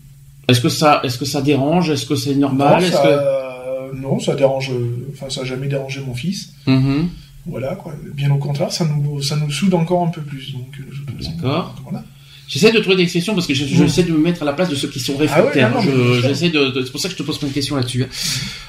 Est-ce 0.49 0.61
que 0.61 0.69
ça, 0.71 1.01
est-ce 1.05 1.19
que 1.19 1.25
ça 1.27 1.43
dérange? 1.43 1.91
Est-ce 1.91 2.07
que 2.07 2.15
c'est 2.15 2.35
normal? 2.35 2.83
Non, 2.83 2.91
ça, 2.91 3.03
que 3.03 3.97
non, 4.01 4.21
ça 4.21 4.35
dérange. 4.35 4.71
Enfin, 5.13 5.29
ça 5.29 5.43
a 5.43 5.45
jamais 5.45 5.67
dérangé 5.67 6.01
mon 6.01 6.15
fils. 6.15 6.55
Mhm. 6.67 7.09
Voilà, 7.45 7.75
quoi. 7.75 7.93
Bien 8.15 8.31
au 8.31 8.39
contraire, 8.39 8.73
ça 8.73 8.87
nous 8.87 9.21
ça 9.21 9.37
nous 9.37 9.51
soude 9.51 9.75
encore 9.75 10.07
un 10.07 10.11
peu 10.11 10.23
plus. 10.23 10.53
Donc 10.53 10.79
D'accord. 11.21 11.75
Voilà. 11.83 12.03
J'essaie 12.49 12.73
de 12.73 12.79
trouver 12.81 12.97
des 12.97 13.03
exceptions 13.03 13.35
parce 13.35 13.47
que 13.47 13.53
je- 13.55 13.67
j'essaie 13.67 14.05
de 14.05 14.13
me 14.13 14.19
mettre 14.19 14.41
à 14.43 14.45
la 14.47 14.55
place 14.55 14.71
de 14.71 14.75
ceux 14.75 14.89
qui 14.89 15.01
sont 15.01 15.17
réfractaires. 15.17 15.71
Ah 15.75 15.79
ouais, 15.81 15.85
non, 15.87 15.93
non, 15.93 16.15
Je- 16.15 16.21
j'essaie 16.29 16.49
de, 16.49 16.71
de- 16.71 16.83
c'est 16.83 16.91
pour 16.91 17.01
ça 17.01 17.09
que 17.09 17.13
je 17.15 17.19
te 17.19 17.23
pose 17.23 17.39
plein 17.39 17.49
de 17.49 17.53
questions 17.53 17.77
là-dessus. 17.77 18.05
hein. 18.05 18.09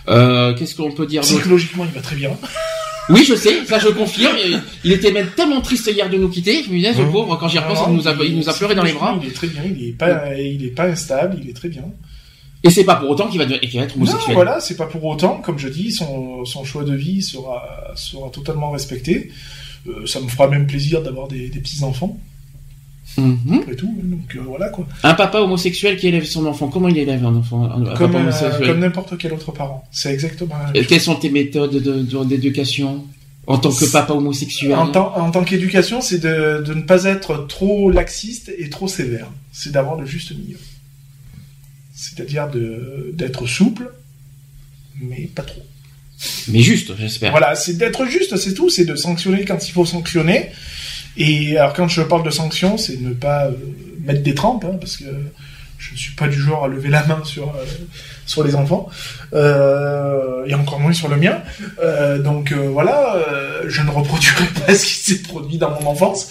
Euh, 0.09 0.53
qu'est-ce 0.53 0.75
qu'on 0.75 0.91
peut 0.91 1.05
dire 1.05 1.21
Psychologiquement, 1.21 1.85
il 1.85 1.91
va 1.91 2.01
très 2.01 2.15
bien. 2.17 2.31
Oui, 3.09 3.25
je 3.27 3.33
sais, 3.35 3.65
ça 3.65 3.79
je 3.79 3.87
confirme. 3.87 4.35
Il- 4.83 4.91
était 4.91 5.11
même 5.11 5.29
tellement 5.35 5.61
triste 5.61 5.89
hier 5.91 6.09
de 6.09 6.17
nous 6.17 6.29
quitter. 6.29 6.61
Je 6.63 6.69
me 6.69 6.75
disais, 6.75 6.93
ce 6.93 7.01
Mmh. 7.01 7.11
pauvre, 7.11 7.37
quand 7.37 7.47
j'y 7.47 7.57
repense, 7.57 7.79
Non, 7.79 7.87
il 7.89 7.95
nous 7.95 8.07
a, 8.07 8.15
il 8.23 8.35
nous 8.37 8.49
a 8.49 8.53
pleuré 8.53 8.75
dans 8.75 8.83
les 8.83 8.91
bras. 8.93 9.17
Il 9.23 9.27
est 9.29 9.33
très 9.33 9.47
bien, 9.47 9.63
il 9.65 9.87
est 9.87 9.91
pas, 9.93 10.35
il 10.37 10.63
est 10.65 10.75
pas 10.75 10.85
instable, 10.85 11.37
il 11.41 11.49
est 11.49 11.53
très 11.53 11.69
bien. 11.69 11.85
Et 12.63 12.69
c'est 12.69 12.83
pas 12.83 12.97
pour 12.97 13.09
autant 13.09 13.27
qu'il 13.29 13.39
va, 13.39 13.45
va 13.45 13.55
être 13.55 13.73
Non, 13.73 14.03
homosexuel. 14.03 14.35
voilà, 14.35 14.59
c'est 14.59 14.75
pas 14.75 14.85
pour 14.87 15.05
autant, 15.05 15.37
comme 15.37 15.57
je 15.57 15.69
dis, 15.69 15.91
son, 15.93 16.43
son 16.43 16.65
choix 16.65 16.83
de 16.83 16.93
vie 16.93 17.21
sera, 17.23 17.63
sera 17.95 18.29
totalement 18.29 18.71
respecté. 18.71 19.31
Euh, 19.87 20.05
ça 20.05 20.19
me 20.19 20.27
fera 20.27 20.49
même 20.49 20.67
plaisir 20.67 21.01
d'avoir 21.01 21.29
des, 21.29 21.47
des 21.47 21.59
petits 21.61 21.83
enfants, 21.85 22.19
Mhm. 23.17 23.59
après 23.61 23.75
tout. 23.75 23.93
Donc 24.03 24.35
euh, 24.35 24.39
voilà 24.45 24.69
quoi. 24.69 24.87
Un 25.03 25.13
papa 25.13 25.39
homosexuel 25.39 25.97
qui 25.97 26.07
élève 26.07 26.25
son 26.25 26.45
enfant, 26.45 26.67
comment 26.69 26.87
il 26.87 26.97
élève 26.97 27.25
un 27.25 27.35
enfant 27.35 27.65
un, 27.65 27.93
Comme, 27.95 28.15
euh, 28.15 28.65
comme 28.65 28.79
n'importe 28.79 29.17
quel 29.17 29.33
autre 29.33 29.51
parent. 29.51 29.87
C'est 29.91 30.13
exactement 30.13 30.55
la 30.57 30.65
même 30.67 30.75
chose. 30.75 30.87
Quelles 30.87 31.01
sont 31.01 31.15
tes 31.15 31.29
méthodes 31.29 31.71
de- 31.81 32.01
de- 32.03 32.23
d'éducation 32.25 33.05
en 33.47 33.57
tant 33.57 33.71
que 33.71 33.85
papa 33.91 34.13
homosexuel? 34.13 34.75
En 34.75 34.87
tant, 34.91 35.17
en 35.17 35.31
tant 35.31 35.43
qu'éducation, 35.43 36.01
c'est 36.01 36.19
de, 36.19 36.63
de 36.65 36.73
ne 36.73 36.81
pas 36.81 37.05
être 37.05 37.45
trop 37.47 37.89
laxiste 37.91 38.51
et 38.57 38.69
trop 38.69 38.87
sévère. 38.87 39.27
C'est 39.51 39.71
d'avoir 39.71 39.99
le 39.99 40.05
juste 40.05 40.31
milieu. 40.37 40.57
C'est-à-dire 41.93 42.47
d'être 43.13 43.45
souple, 43.47 43.91
mais 45.01 45.29
pas 45.35 45.43
trop. 45.43 45.61
Mais 46.49 46.61
juste, 46.61 46.91
j'espère. 46.97 47.31
Voilà, 47.31 47.55
c'est 47.55 47.77
d'être 47.77 48.05
juste, 48.05 48.37
c'est 48.37 48.53
tout, 48.53 48.69
c'est 48.69 48.85
de 48.85 48.95
sanctionner 48.95 49.45
quand 49.45 49.67
il 49.67 49.71
faut 49.71 49.85
sanctionner. 49.85 50.47
Et 51.17 51.57
alors 51.57 51.73
quand 51.73 51.87
je 51.87 52.01
parle 52.01 52.23
de 52.23 52.29
sanctions, 52.29 52.77
c'est 52.77 52.99
ne 52.99 53.13
pas 53.13 53.45
euh, 53.45 53.51
mettre 54.01 54.23
des 54.23 54.33
trempes, 54.33 54.65
hein, 54.65 54.77
parce 54.79 54.97
que 54.97 55.05
je 55.77 55.93
ne 55.93 55.97
suis 55.97 56.13
pas 56.13 56.27
du 56.27 56.39
genre 56.39 56.65
à 56.65 56.67
lever 56.67 56.89
la 56.89 57.05
main 57.05 57.21
sur 57.23 57.49
euh, 57.49 57.63
sur 58.25 58.43
les 58.43 58.55
enfants, 58.55 58.89
euh, 59.33 60.45
et 60.45 60.53
encore 60.53 60.79
moins 60.79 60.93
sur 60.93 61.07
le 61.07 61.17
mien. 61.17 61.41
Donc 62.23 62.53
voilà, 62.53 63.17
je 63.67 63.81
ne 63.81 63.89
reproduirai 63.89 64.45
pas 64.65 64.73
ce 64.75 64.85
qui 64.85 64.93
s'est 64.93 65.21
produit 65.23 65.57
dans 65.57 65.71
mon 65.81 65.87
enfance. 65.87 66.29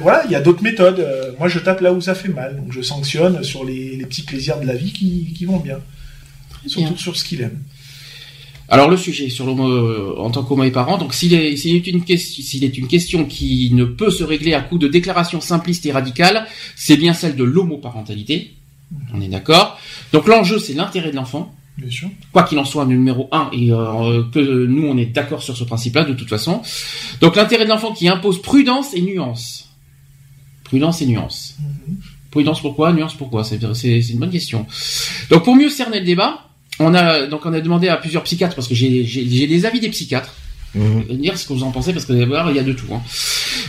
Voilà, 0.00 0.22
il 0.26 0.30
y 0.30 0.34
a 0.34 0.40
d'autres 0.40 0.62
méthodes. 0.62 1.34
Moi, 1.38 1.48
je 1.48 1.58
tape 1.60 1.80
là 1.80 1.92
où 1.92 2.00
ça 2.00 2.14
fait 2.14 2.28
mal, 2.28 2.56
donc 2.56 2.72
je 2.72 2.82
sanctionne 2.82 3.42
sur 3.42 3.64
les, 3.64 3.96
les 3.96 4.04
petits 4.04 4.22
plaisirs 4.22 4.60
de 4.60 4.66
la 4.66 4.74
vie 4.74 4.92
qui, 4.92 5.32
qui 5.34 5.46
vont 5.46 5.58
bien, 5.58 5.78
surtout 6.66 6.88
Bien. 6.90 6.96
sur 6.98 7.16
ce 7.16 7.24
qu'il 7.24 7.40
aime. 7.40 7.58
Alors 8.68 8.88
le 8.88 8.96
sujet 8.96 9.28
sur 9.28 9.44
l'homo 9.44 9.68
euh, 9.68 10.14
en 10.18 10.30
tant 10.30 10.42
qu'homo 10.42 10.64
et 10.64 10.70
parent, 10.70 10.96
donc 10.96 11.12
s'il 11.12 11.34
est, 11.34 11.56
s'il 11.56 11.76
est 11.76 11.86
une 11.86 12.02
question, 12.02 12.42
s'il 12.42 12.64
est 12.64 12.78
une 12.78 12.88
question 12.88 13.26
qui 13.26 13.70
ne 13.72 13.84
peut 13.84 14.10
se 14.10 14.24
régler 14.24 14.54
à 14.54 14.62
coup 14.62 14.78
de 14.78 14.88
déclarations 14.88 15.40
simplistes 15.40 15.84
et 15.86 15.92
radicales, 15.92 16.46
c'est 16.74 16.96
bien 16.96 17.12
celle 17.12 17.36
de 17.36 17.44
l'homoparentalité. 17.44 18.54
On 19.12 19.20
est 19.20 19.28
d'accord. 19.28 19.78
Donc 20.12 20.26
l'enjeu 20.26 20.58
c'est 20.58 20.72
l'intérêt 20.74 21.10
de 21.10 21.16
l'enfant. 21.16 21.54
Bien 21.76 21.90
sûr. 21.90 22.08
quoi 22.32 22.44
qu'il 22.44 22.56
en 22.60 22.64
soit, 22.64 22.86
numéro 22.86 23.28
un, 23.32 23.50
et 23.52 23.72
euh, 23.72 24.22
que 24.32 24.66
nous 24.66 24.86
on 24.86 24.96
est 24.96 25.06
d'accord 25.06 25.42
sur 25.42 25.56
ce 25.56 25.64
principe-là 25.64 26.04
de 26.04 26.14
toute 26.14 26.28
façon. 26.28 26.62
Donc 27.20 27.34
l'intérêt 27.34 27.64
de 27.64 27.70
l'enfant 27.70 27.92
qui 27.92 28.08
impose 28.08 28.40
prudence 28.40 28.94
et 28.94 29.02
nuance. 29.02 29.68
Prudence 30.62 31.02
et 31.02 31.06
nuance. 31.06 31.56
Prudence 32.30 32.60
pourquoi 32.60 32.92
Nuance 32.92 33.14
pourquoi? 33.14 33.44
C'est 33.44 33.60
c'est 33.74 34.00
c'est 34.00 34.12
une 34.12 34.20
bonne 34.20 34.30
question. 34.30 34.66
Donc 35.30 35.44
pour 35.44 35.56
mieux 35.56 35.68
cerner 35.68 35.98
le 36.00 36.06
débat, 36.06 36.48
on 36.80 36.94
a 36.94 37.26
donc 37.26 37.46
on 37.46 37.52
a 37.52 37.60
demandé 37.60 37.88
à 37.88 37.96
plusieurs 37.96 38.22
psychiatres 38.24 38.54
parce 38.56 38.68
que 38.68 38.74
j'ai 38.74 39.02
des 39.46 39.66
avis 39.66 39.80
des 39.80 39.88
psychiatres. 39.90 40.34
Vous 40.76 41.04
dire 41.14 41.38
ce 41.38 41.46
que 41.46 41.52
vous 41.52 41.62
en 41.62 41.70
pensez 41.70 41.92
parce 41.92 42.04
que 42.04 42.12
voir, 42.24 42.50
il 42.50 42.56
y 42.56 42.58
a 42.58 42.64
de 42.64 42.72
tout. 42.72 42.92
Hein. 42.92 43.00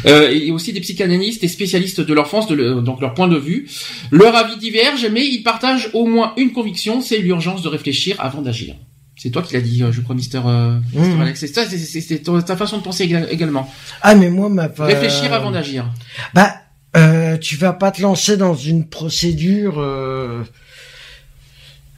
Euh, 0.08 0.32
et 0.32 0.50
aussi 0.52 0.74
des 0.74 0.80
psychanalystes 0.82 1.44
et 1.44 1.48
spécialistes 1.48 2.02
de 2.02 2.14
l'enfance, 2.16 2.48
de 2.48 2.56
le- 2.56 2.82
donc 2.82 3.00
leur 3.00 3.14
point 3.14 3.28
de 3.28 3.38
vue. 3.38 3.70
Leur 4.10 4.36
avis 4.36 4.58
diverge, 4.58 5.06
mais 5.12 5.24
ils 5.24 5.44
partagent 5.44 5.92
au 5.94 6.08
moins 6.08 6.34
une 6.36 6.52
conviction, 6.52 7.02
c'est 7.02 7.20
l'urgence 7.20 7.62
de 7.62 7.68
réfléchir 7.68 8.16
avant 8.18 8.42
d'agir. 8.42 8.74
C'est 9.18 9.30
toi 9.30 9.44
qui 9.44 9.54
l'as 9.54 9.62
dit, 9.62 9.84
euh, 9.84 9.92
je 9.92 10.02
crois, 10.02 10.16
Mister, 10.16 10.42
euh, 10.48 10.80
Mister 10.96 11.14
Mhm. 11.14 11.22
Alex. 11.22 11.46
C'est 11.46 12.24
ta 12.46 12.58
façon 12.58 12.78
de 12.80 12.82
penser 12.84 13.06
éga- 13.08 13.28
également. 13.30 13.72
Ah, 14.02 14.16
mais 14.16 14.32
moi, 14.32 14.50
ma... 14.50 14.68
Réfléchir 14.80 15.32
avant 15.32 15.52
d'agir. 15.52 15.86
Bah, 16.34 16.56
euh, 16.98 17.38
tu 17.38 17.56
vas 17.56 17.74
pas 17.74 17.92
te 17.92 18.02
lancer 18.02 18.36
dans 18.36 18.56
une 18.56 18.88
procédure. 18.90 19.76
Euh, 19.78 20.42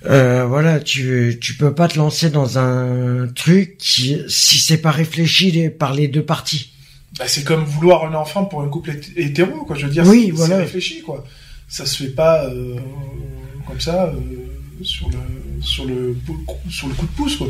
euh, 0.05 0.45
voilà, 0.45 0.79
tu 0.79 1.37
tu 1.41 1.55
peux 1.55 1.73
pas 1.73 1.87
te 1.87 1.97
lancer 1.97 2.29
dans 2.29 2.59
un 2.59 3.27
truc 3.27 3.77
qui, 3.77 4.17
si 4.27 4.59
c'est 4.59 4.77
pas 4.77 4.91
réfléchi 4.91 5.69
par 5.69 5.93
les 5.93 6.07
deux 6.07 6.23
parties. 6.23 6.71
Bah, 7.17 7.25
c'est 7.27 7.43
comme 7.43 7.63
vouloir 7.63 8.05
un 8.05 8.13
enfant 8.13 8.45
pour 8.45 8.61
un 8.61 8.67
couple 8.69 8.91
hét- 8.91 9.11
hétéro, 9.15 9.63
quoi. 9.65 9.75
Je 9.75 9.85
veux 9.87 9.91
dire, 9.91 10.05
Oui, 10.05 10.25
c'est 10.27 10.31
voilà. 10.33 10.57
réfléchi, 10.57 11.01
quoi. 11.01 11.25
Ça 11.67 11.85
se 11.85 12.03
fait 12.03 12.09
pas 12.11 12.45
euh, 12.45 12.75
comme 13.65 13.79
ça 13.79 14.05
euh, 14.05 14.83
sur 14.83 15.09
le 15.09 15.17
sur 15.61 15.85
le 15.85 16.15
sur 16.69 16.87
le 16.87 16.93
coup 16.93 17.05
de 17.07 17.11
pouce, 17.11 17.35
quoi. 17.37 17.47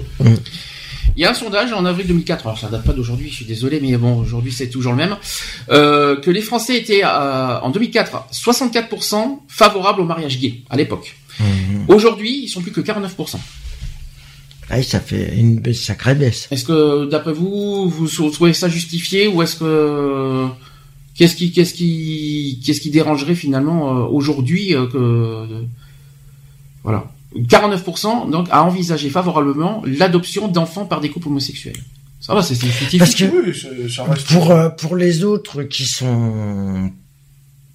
Il 1.16 1.22
y 1.22 1.26
a 1.26 1.32
un 1.32 1.34
sondage 1.34 1.74
en 1.74 1.86
avril 1.86 2.08
2004, 2.08 2.46
alors 2.46 2.60
ça 2.60 2.68
date 2.68 2.84
pas 2.84 2.94
d'aujourd'hui, 2.94 3.30
je 3.30 3.36
suis 3.36 3.46
désolé, 3.46 3.80
mais 3.82 3.98
bon, 3.98 4.20
aujourd'hui 4.20 4.52
c'est 4.52 4.70
toujours 4.70 4.92
le 4.92 4.98
même, 4.98 5.18
euh, 5.70 6.16
que 6.20 6.30
les 6.30 6.42
Français 6.42 6.78
étaient 6.78 7.04
euh, 7.04 7.60
en 7.60 7.70
2004 7.70 8.28
64% 8.32 9.40
favorables 9.48 10.02
au 10.02 10.06
mariage 10.06 10.40
gay 10.40 10.62
à 10.70 10.78
l'époque. 10.78 11.16
Aujourd'hui, 11.88 12.44
ils 12.44 12.48
sont 12.48 12.62
plus 12.62 12.72
que 12.72 12.82
49%. 12.82 13.38
Ah, 14.70 14.84
ça 14.84 15.00
fait 15.00 15.36
une 15.38 15.74
sacrée 15.74 16.16
baisse. 16.16 16.48
Est-ce 16.52 16.66
que, 16.66 17.06
d'après 17.10 17.32
vous, 17.32 17.88
vous 17.90 18.30
trouvez 18.32 18.54
ça 18.54 18.68
justifié 18.68 19.28
ou 19.28 19.42
est-ce 19.42 19.56
que 19.56 20.48
qu'est-ce 21.16 21.36
qui 21.36 21.52
qu'est-ce 21.52 21.74
qui 21.74 22.62
qu'est-ce 22.64 22.82
qui 22.82 22.92
dérangerait 22.92 23.36
finalement 23.36 23.98
euh, 23.98 24.08
aujourd'hui 24.08 24.76
euh, 24.76 24.88
que 24.88 25.66
voilà 26.84 27.10
49% 27.36 28.30
donc 28.30 28.48
à 28.52 28.64
envisager 28.64 29.10
favorablement 29.10 29.84
l'adoption 29.86 30.48
d'enfants 30.48 30.86
par 30.86 31.02
des 31.02 31.10
couples 31.10 31.28
homosexuels. 31.28 31.78
Ça 32.20 32.34
va, 32.34 32.42
c'est 32.42 32.56
scientifique. 32.56 33.00
Parce 33.00 33.16
que 33.16 33.26
Oui, 33.26 33.90
ça 33.92 34.04
reste. 34.06 34.28
pour 34.28 34.52
euh, 34.52 34.70
pour 34.70 34.96
les 34.96 35.24
autres 35.24 35.64
qui 35.64 35.86
sont, 35.86 36.92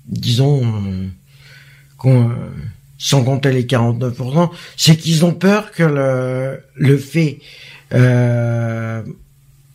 disons, 0.07 0.63
euh, 0.65 1.07
qu'on, 1.97 2.31
euh, 2.31 2.35
sans 2.99 3.23
compter 3.23 3.53
les 3.53 3.65
49%, 3.65 4.51
c'est 4.77 4.97
qu'ils 4.97 5.25
ont 5.25 5.33
peur 5.33 5.71
que 5.73 5.85
le 5.85 6.61
le 6.75 6.99
fait 6.99 7.39
euh, 7.93 9.03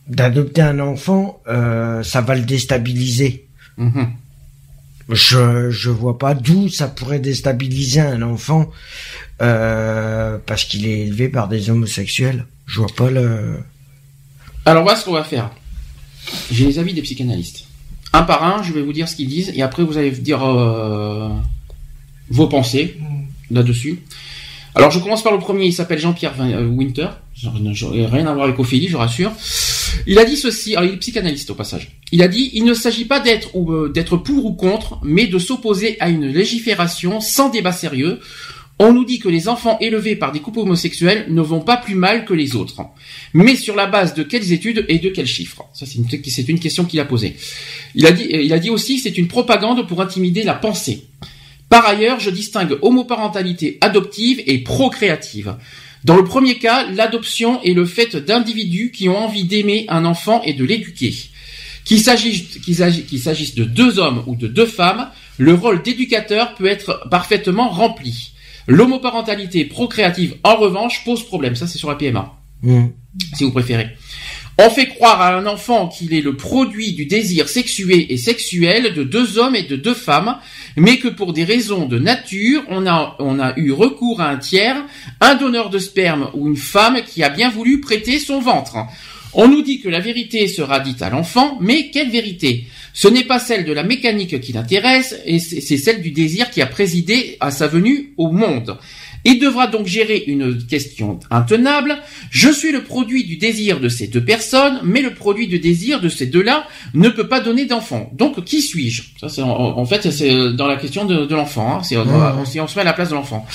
d'adopter 0.08 0.62
un 0.62 0.80
enfant, 0.80 1.40
euh, 1.48 2.02
ça 2.02 2.20
va 2.20 2.34
le 2.34 2.42
déstabiliser. 2.42 3.46
Mhm. 3.78 4.08
Je 5.08 5.70
je 5.70 5.90
vois 5.90 6.18
pas 6.18 6.34
d'où 6.34 6.68
ça 6.68 6.86
pourrait 6.86 7.18
déstabiliser 7.18 8.00
un 8.00 8.20
enfant 8.20 8.70
euh, 9.40 10.38
parce 10.44 10.64
qu'il 10.64 10.86
est 10.86 11.00
élevé 11.00 11.28
par 11.28 11.48
des 11.48 11.70
homosexuels. 11.70 12.46
Je 12.66 12.80
vois 12.80 12.90
pas 12.94 13.10
le. 13.10 13.58
Alors 14.66 14.82
voilà 14.82 14.98
ce 14.98 15.04
qu'on 15.04 15.12
va 15.12 15.24
faire. 15.24 15.50
J'ai 16.50 16.66
les 16.66 16.78
avis 16.78 16.92
des 16.92 17.00
psychanalystes. 17.00 17.64
Un 18.12 18.22
par 18.22 18.44
un, 18.44 18.62
je 18.62 18.72
vais 18.72 18.82
vous 18.82 18.92
dire 18.92 19.08
ce 19.08 19.16
qu'ils 19.16 19.28
disent 19.28 19.52
et 19.54 19.62
après 19.62 19.82
vous 19.82 19.96
allez 19.96 20.10
dire 20.10 20.44
euh, 20.44 21.30
vos 22.28 22.46
pensées 22.46 22.98
là-dessus. 23.50 24.02
Alors 24.74 24.90
je 24.90 24.98
commence 24.98 25.22
par 25.22 25.32
le 25.32 25.38
premier, 25.38 25.64
il 25.64 25.72
s'appelle 25.72 25.98
Jean-Pierre 25.98 26.34
euh, 26.40 26.66
Winter. 26.66 27.08
Rien 27.42 28.26
à 28.26 28.34
voir 28.34 28.44
avec 28.44 28.58
Ophélie, 28.58 28.88
je 28.88 28.96
rassure. 28.96 29.32
Il 30.06 30.18
a 30.18 30.24
dit 30.24 30.36
ceci, 30.36 30.76
alors 30.76 30.88
il 30.88 30.94
est 30.94 30.98
psychanalyste 30.98 31.50
au 31.50 31.54
passage. 31.54 31.98
Il 32.12 32.22
a 32.22 32.28
dit 32.28 32.50
il 32.54 32.64
ne 32.64 32.74
s'agit 32.74 33.04
pas 33.04 33.20
d'être 33.20 33.54
ou 33.54 33.72
euh, 33.72 33.88
d'être 33.88 34.16
pour 34.16 34.46
ou 34.46 34.52
contre, 34.54 34.98
mais 35.02 35.26
de 35.26 35.38
s'opposer 35.38 35.96
à 36.00 36.08
une 36.08 36.26
légifération 36.26 37.20
sans 37.20 37.50
débat 37.50 37.72
sérieux. 37.72 38.20
On 38.80 38.92
nous 38.92 39.04
dit 39.04 39.18
que 39.18 39.28
les 39.28 39.48
enfants 39.48 39.76
élevés 39.80 40.14
par 40.14 40.30
des 40.30 40.38
couples 40.38 40.60
homosexuels 40.60 41.26
ne 41.30 41.42
vont 41.42 41.60
pas 41.60 41.76
plus 41.76 41.96
mal 41.96 42.24
que 42.24 42.32
les 42.32 42.54
autres. 42.54 42.82
Mais 43.34 43.56
sur 43.56 43.74
la 43.74 43.86
base 43.86 44.14
de 44.14 44.22
quelles 44.22 44.52
études 44.52 44.84
et 44.88 45.00
de 45.00 45.08
quels 45.08 45.26
chiffres? 45.26 45.64
Ça, 45.74 45.84
c'est 45.84 45.98
une, 46.48 46.60
question 46.60 46.84
qu'il 46.84 47.00
a 47.00 47.04
posée. 47.04 47.34
Il 47.96 48.06
a 48.06 48.12
dit, 48.12 48.28
il 48.30 48.52
a 48.52 48.58
dit 48.60 48.70
aussi 48.70 49.00
c'est 49.00 49.18
une 49.18 49.26
propagande 49.26 49.88
pour 49.88 50.00
intimider 50.00 50.44
la 50.44 50.54
pensée. 50.54 51.08
Par 51.68 51.86
ailleurs, 51.86 52.20
je 52.20 52.30
distingue 52.30 52.78
homoparentalité 52.80 53.78
adoptive 53.80 54.42
et 54.46 54.58
procréative. 54.58 55.56
Dans 56.04 56.16
le 56.16 56.24
premier 56.24 56.58
cas, 56.58 56.86
l'adoption 56.90 57.60
est 57.62 57.74
le 57.74 57.84
fait 57.84 58.16
d'individus 58.16 58.90
qui 58.92 59.08
ont 59.08 59.18
envie 59.18 59.44
d'aimer 59.44 59.84
un 59.88 60.04
enfant 60.04 60.42
et 60.44 60.52
de 60.54 60.64
l'éduquer. 60.64 61.14
Qu'il 61.84 62.00
s'agisse 62.00 62.58
qu'il 62.64 62.74
s'agisse- 62.76 63.06
qu'il 63.06 63.18
s'agisse 63.20 63.54
de 63.54 63.64
deux 63.64 63.98
hommes 63.98 64.22
ou 64.26 64.36
de 64.36 64.46
deux 64.46 64.66
femmes, 64.66 65.08
le 65.38 65.54
rôle 65.54 65.82
d'éducateur 65.82 66.54
peut 66.54 66.66
être 66.66 67.08
parfaitement 67.10 67.68
rempli. 67.68 68.32
L'homoparentalité 68.66 69.64
procréative, 69.64 70.36
en 70.44 70.56
revanche, 70.56 71.02
pose 71.04 71.24
problème. 71.24 71.56
Ça, 71.56 71.66
c'est 71.66 71.78
sur 71.78 71.88
la 71.88 71.94
PMA 71.96 72.34
Hmm. 72.62 72.88
si 73.34 73.44
vous 73.44 73.52
préférez. 73.52 73.88
On 74.60 74.70
fait 74.70 74.88
croire 74.88 75.20
à 75.22 75.36
un 75.36 75.46
enfant 75.46 75.86
qu'il 75.86 76.12
est 76.12 76.20
le 76.20 76.34
produit 76.34 76.92
du 76.92 77.06
désir 77.06 77.48
sexué 77.48 78.12
et 78.12 78.16
sexuel 78.16 78.92
de 78.92 79.04
deux 79.04 79.38
hommes 79.38 79.54
et 79.54 79.62
de 79.62 79.76
deux 79.76 79.94
femmes, 79.94 80.36
mais 80.76 80.96
que 80.98 81.06
pour 81.06 81.32
des 81.32 81.44
raisons 81.44 81.86
de 81.86 81.96
nature, 81.96 82.64
on 82.68 82.84
a, 82.88 83.54
eu 83.56 83.70
recours 83.70 84.20
à 84.20 84.30
un 84.30 84.36
tiers, 84.36 84.84
un 85.20 85.36
donneur 85.36 85.70
de 85.70 85.78
sperme 85.78 86.30
ou 86.34 86.48
une 86.48 86.56
femme 86.56 87.02
qui 87.06 87.22
a 87.22 87.28
bien 87.28 87.50
voulu 87.50 87.80
prêter 87.80 88.18
son 88.18 88.40
ventre. 88.40 88.78
On 89.32 89.46
nous 89.46 89.62
dit 89.62 89.80
que 89.80 89.88
la 89.88 90.00
vérité 90.00 90.48
sera 90.48 90.80
dite 90.80 91.02
à 91.02 91.10
l'enfant, 91.10 91.56
mais 91.60 91.90
quelle 91.90 92.10
vérité? 92.10 92.66
Ce 92.92 93.06
n'est 93.06 93.26
pas 93.26 93.38
celle 93.38 93.64
de 93.64 93.72
la 93.72 93.84
mécanique 93.84 94.40
qui 94.40 94.52
l'intéresse, 94.52 95.14
et 95.24 95.38
c'est 95.38 95.76
celle 95.76 96.02
du 96.02 96.10
désir 96.10 96.50
qui 96.50 96.62
a 96.62 96.66
présidé 96.66 97.36
à 97.38 97.52
sa 97.52 97.68
venue 97.68 98.12
au 98.16 98.32
monde. 98.32 98.76
Il 99.24 99.38
devra 99.38 99.66
donc 99.66 99.86
gérer 99.86 100.24
une 100.26 100.66
question 100.66 101.18
intenable. 101.30 101.98
Je 102.30 102.50
suis 102.50 102.72
le 102.72 102.84
produit 102.84 103.24
du 103.24 103.36
désir 103.36 103.80
de 103.80 103.88
ces 103.88 104.06
deux 104.06 104.24
personnes, 104.24 104.80
mais 104.84 105.02
le 105.02 105.14
produit 105.14 105.48
du 105.48 105.58
désir 105.58 106.00
de 106.00 106.08
ces 106.08 106.26
deux-là 106.26 106.66
ne 106.94 107.08
peut 107.08 107.28
pas 107.28 107.40
donner 107.40 107.66
d'enfant. 107.66 108.10
Donc, 108.14 108.44
qui 108.44 108.62
suis-je? 108.62 109.02
Ça, 109.20 109.28
c'est 109.28 109.42
en, 109.42 109.48
en 109.48 109.84
fait, 109.86 110.10
c'est 110.10 110.52
dans 110.52 110.66
la 110.66 110.76
question 110.76 111.04
de, 111.04 111.26
de 111.26 111.34
l'enfant. 111.34 111.76
Hein. 111.76 111.82
C'est 111.82 111.96
on, 111.96 112.44
si 112.44 112.60
on 112.60 112.66
se 112.66 112.76
met 112.76 112.82
à 112.82 112.84
la 112.84 112.92
place 112.92 113.10
de 113.10 113.14
l'enfant. 113.14 113.46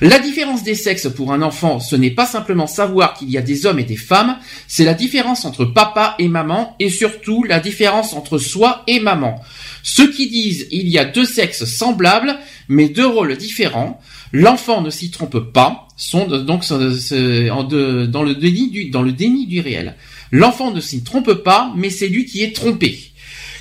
La 0.00 0.18
différence 0.18 0.62
des 0.64 0.74
sexes 0.74 1.08
pour 1.08 1.32
un 1.32 1.42
enfant, 1.42 1.80
ce 1.80 1.96
n'est 1.96 2.10
pas 2.10 2.26
simplement 2.26 2.66
savoir 2.66 3.14
qu'il 3.14 3.30
y 3.30 3.38
a 3.38 3.42
des 3.42 3.66
hommes 3.66 3.78
et 3.78 3.84
des 3.84 3.96
femmes, 3.96 4.38
c'est 4.66 4.84
la 4.84 4.94
différence 4.94 5.44
entre 5.44 5.64
papa 5.64 6.16
et 6.18 6.28
maman, 6.28 6.76
et 6.78 6.90
surtout 6.90 7.44
la 7.44 7.60
différence 7.60 8.12
entre 8.12 8.38
soi 8.38 8.82
et 8.86 9.00
maman. 9.00 9.40
Ceux 9.82 10.10
qui 10.10 10.28
disent 10.28 10.68
il 10.70 10.88
y 10.88 10.98
a 10.98 11.04
deux 11.04 11.24
sexes 11.24 11.64
semblables, 11.64 12.36
mais 12.68 12.88
deux 12.88 13.06
rôles 13.06 13.36
différents, 13.36 14.00
l'enfant 14.32 14.80
ne 14.80 14.90
s'y 14.90 15.10
trompe 15.10 15.38
pas, 15.52 15.88
sont 15.96 16.26
donc 16.26 16.68
dans 16.68 18.22
le 18.22 18.34
déni 18.34 18.70
du 18.70 18.90
dans 18.90 19.02
le 19.02 19.12
déni 19.12 19.46
du 19.46 19.60
réel. 19.60 19.94
L'enfant 20.30 20.72
ne 20.72 20.80
s'y 20.80 21.04
trompe 21.04 21.34
pas, 21.34 21.72
mais 21.76 21.90
c'est 21.90 22.08
lui 22.08 22.24
qui 22.24 22.42
est 22.42 22.54
trompé. 22.54 22.98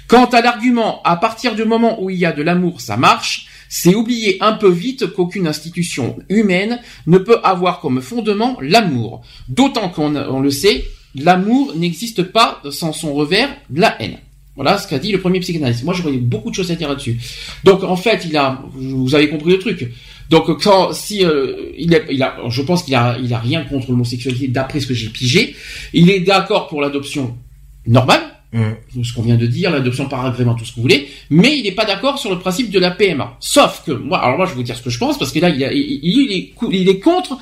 Quant 0.07 0.25
à 0.25 0.41
l'argument, 0.41 1.01
à 1.03 1.15
partir 1.17 1.55
du 1.55 1.65
moment 1.65 2.01
où 2.01 2.09
il 2.09 2.17
y 2.17 2.25
a 2.25 2.31
de 2.31 2.41
l'amour, 2.41 2.81
ça 2.81 2.97
marche, 2.97 3.47
c'est 3.69 3.95
oublier 3.95 4.37
un 4.41 4.53
peu 4.53 4.69
vite 4.69 5.07
qu'aucune 5.13 5.47
institution 5.47 6.17
humaine 6.27 6.79
ne 7.07 7.17
peut 7.17 7.39
avoir 7.43 7.79
comme 7.79 8.01
fondement 8.01 8.57
l'amour. 8.59 9.21
D'autant 9.47 9.89
qu'on 9.89 10.15
on 10.15 10.41
le 10.41 10.51
sait, 10.51 10.83
l'amour 11.15 11.73
n'existe 11.77 12.23
pas 12.23 12.61
sans 12.69 12.91
son 12.91 13.13
revers, 13.13 13.55
la 13.73 14.01
haine. 14.01 14.17
Voilà 14.57 14.77
ce 14.77 14.87
qu'a 14.87 14.99
dit 14.99 15.13
le 15.13 15.19
premier 15.21 15.39
psychanalyste. 15.39 15.85
Moi, 15.85 15.93
j'aurais 15.93 16.11
beaucoup 16.17 16.49
de 16.49 16.55
choses 16.55 16.71
à 16.71 16.75
dire 16.75 16.89
là-dessus. 16.89 17.17
Donc, 17.63 17.83
en 17.83 17.95
fait, 17.95 18.25
il 18.25 18.35
a, 18.35 18.61
vous 18.73 19.15
avez 19.15 19.29
compris 19.29 19.51
le 19.51 19.59
truc. 19.59 19.89
Donc, 20.31 20.63
quand, 20.63 20.93
si, 20.93 21.23
euh, 21.23 21.69
il, 21.77 21.93
a, 21.93 21.99
il 22.09 22.23
a, 22.23 22.37
je 22.49 22.61
pense 22.63 22.81
qu'il 22.83 22.95
a, 22.95 23.17
il 23.21 23.31
a 23.33 23.39
rien 23.39 23.63
contre 23.65 23.91
l'homosexualité 23.91 24.47
d'après 24.47 24.79
ce 24.79 24.87
que 24.87 24.93
j'ai 24.95 25.09
pigé. 25.09 25.55
Il 25.93 26.09
est 26.09 26.21
d'accord 26.21 26.67
pour 26.67 26.81
l'adoption 26.81 27.37
normale, 27.85 28.21
Mm. 28.53 28.73
ce 29.01 29.13
qu'on 29.13 29.21
vient 29.21 29.37
de 29.37 29.45
dire, 29.47 29.71
l'adoption 29.71 30.09
par 30.09 30.25
agrément, 30.25 30.55
tout 30.55 30.65
ce 30.65 30.71
que 30.71 30.75
vous 30.75 30.81
voulez, 30.81 31.07
mais 31.29 31.57
il 31.57 31.63
n'est 31.63 31.71
pas 31.71 31.85
d'accord 31.85 32.19
sur 32.19 32.29
le 32.29 32.37
principe 32.37 32.69
de 32.69 32.79
la 32.79 32.91
PMA. 32.91 33.37
Sauf 33.39 33.81
que 33.85 33.93
moi, 33.93 34.17
alors 34.21 34.35
moi, 34.35 34.45
je 34.45 34.51
vais 34.51 34.57
vous 34.57 34.63
dire 34.63 34.75
ce 34.75 34.81
que 34.81 34.89
je 34.89 34.97
pense, 34.97 35.17
parce 35.17 35.31
que 35.31 35.39
là, 35.39 35.47
il, 35.49 35.63
a- 35.63 35.71
il, 35.71 35.99
il 36.03 36.31
est, 36.33 36.51
il 36.69 36.89
est 36.89 36.99
contre 36.99 37.37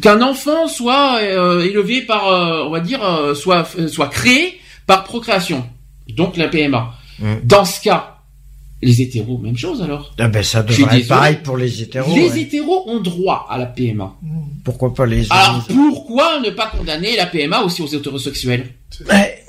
qu'un 0.00 0.22
enfant 0.22 0.66
soit 0.66 1.18
euh, 1.20 1.60
élevé 1.62 2.00
par, 2.00 2.28
euh, 2.28 2.64
on 2.66 2.70
va 2.70 2.80
dire, 2.80 3.04
euh, 3.04 3.34
soit, 3.34 3.68
soit 3.88 4.06
créé 4.08 4.58
par 4.86 5.04
procréation. 5.04 5.66
Donc 6.08 6.38
la 6.38 6.48
PMA. 6.48 6.94
Mm. 7.18 7.34
Dans 7.44 7.66
ce 7.66 7.82
cas, 7.82 8.13
les 8.84 9.02
hétéros, 9.02 9.38
même 9.38 9.56
chose 9.56 9.82
alors. 9.82 10.14
Ah 10.18 10.28
ben 10.28 10.42
ça 10.42 10.62
devrait 10.62 11.00
être 11.00 11.08
pareil 11.08 11.38
pour 11.42 11.56
les 11.56 11.82
hétéros. 11.82 12.14
les 12.14 12.30
ouais. 12.30 12.40
hétéros 12.42 12.84
ont 12.88 13.00
droit 13.00 13.46
à 13.50 13.58
la 13.58 13.66
PMA. 13.66 14.14
Pourquoi 14.64 14.94
pas 14.94 15.06
les 15.06 15.26
Alors 15.30 15.66
pourquoi 15.66 16.40
ne 16.40 16.50
pas 16.50 16.66
condamner 16.76 17.16
la 17.16 17.26
PMA 17.26 17.62
aussi 17.62 17.82
aux 17.82 17.86
hétérosexuels? 17.86 18.68
Ouais. 19.10 19.40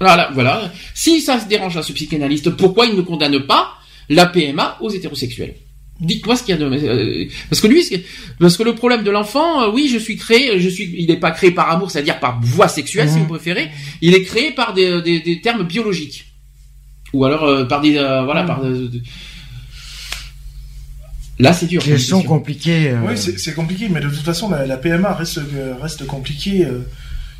Voilà, 0.00 0.30
voilà. 0.34 0.70
Si 0.94 1.20
ça 1.20 1.38
se 1.40 1.46
dérange 1.46 1.76
à 1.76 1.82
ce 1.82 1.92
psychanalyste, 1.92 2.50
pourquoi 2.50 2.86
il 2.86 2.96
ne 2.96 3.02
condamne 3.02 3.40
pas 3.46 3.68
la 4.08 4.26
PMA 4.26 4.78
aux 4.80 4.90
hétérosexuels? 4.90 5.54
Dites-moi 6.00 6.34
ce 6.34 6.42
qu'il 6.42 6.52
y 6.52 6.56
a 6.56 6.60
de 6.60 6.64
euh, 6.64 7.26
parce 7.48 7.60
que 7.60 7.68
lui, 7.68 7.84
parce 8.40 8.56
que 8.56 8.64
le 8.64 8.74
problème 8.74 9.04
de 9.04 9.10
l'enfant, 9.12 9.62
euh, 9.62 9.70
oui, 9.72 9.88
je 9.92 9.98
suis 9.98 10.16
créé, 10.16 10.58
je 10.58 10.68
suis, 10.68 10.92
il 10.98 11.06
n'est 11.06 11.18
pas 11.18 11.30
créé 11.30 11.52
par 11.52 11.70
amour, 11.70 11.92
c'est-à-dire 11.92 12.18
par 12.18 12.40
voie 12.42 12.66
sexuelle, 12.66 13.08
si 13.08 13.16
Mhm. 13.16 13.20
vous 13.22 13.28
préférez. 13.28 13.68
Il 14.00 14.14
est 14.14 14.22
créé 14.24 14.50
par 14.50 14.72
des, 14.74 15.00
des, 15.02 15.20
des 15.20 15.40
termes 15.40 15.62
biologiques, 15.62 16.31
ou 17.12 17.24
alors 17.24 17.44
euh, 17.44 17.64
par 17.64 17.80
des, 17.80 17.96
euh, 17.98 18.22
voilà, 18.24 18.44
par. 18.44 18.62
de- 18.62 18.86
de- 18.88 19.02
Là, 21.38 21.52
c'est 21.52 21.66
dur. 21.66 21.82
comme 21.82 21.92
Question 21.92 22.18
question. 22.18 22.36
compliquée. 22.36 22.90
euh, 22.90 23.00
Oui, 23.06 23.16
c'est 23.16 23.54
compliqué, 23.54 23.88
mais 23.88 24.00
de 24.00 24.08
toute 24.08 24.18
façon, 24.20 24.50
la, 24.50 24.66
la 24.66 24.76
PMA 24.76 25.12
reste, 25.14 25.38
euh, 25.38 25.74
reste 25.80 26.06
compliquée. 26.06 26.66
euh, 26.66 26.80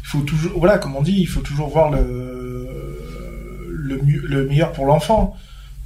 Il 0.03 0.07
faut 0.09 0.21
toujours, 0.23 0.59
voilà, 0.59 0.79
comme 0.79 0.97
on 0.97 1.03
dit, 1.03 1.15
il 1.21 1.27
faut 1.29 1.41
toujours 1.43 1.69
voir 1.69 1.91
le, 1.91 2.69
le, 3.71 3.99
mieux- 4.03 4.25
le 4.27 4.47
meilleur 4.49 4.73
pour 4.73 4.87
l'enfant. 4.87 5.37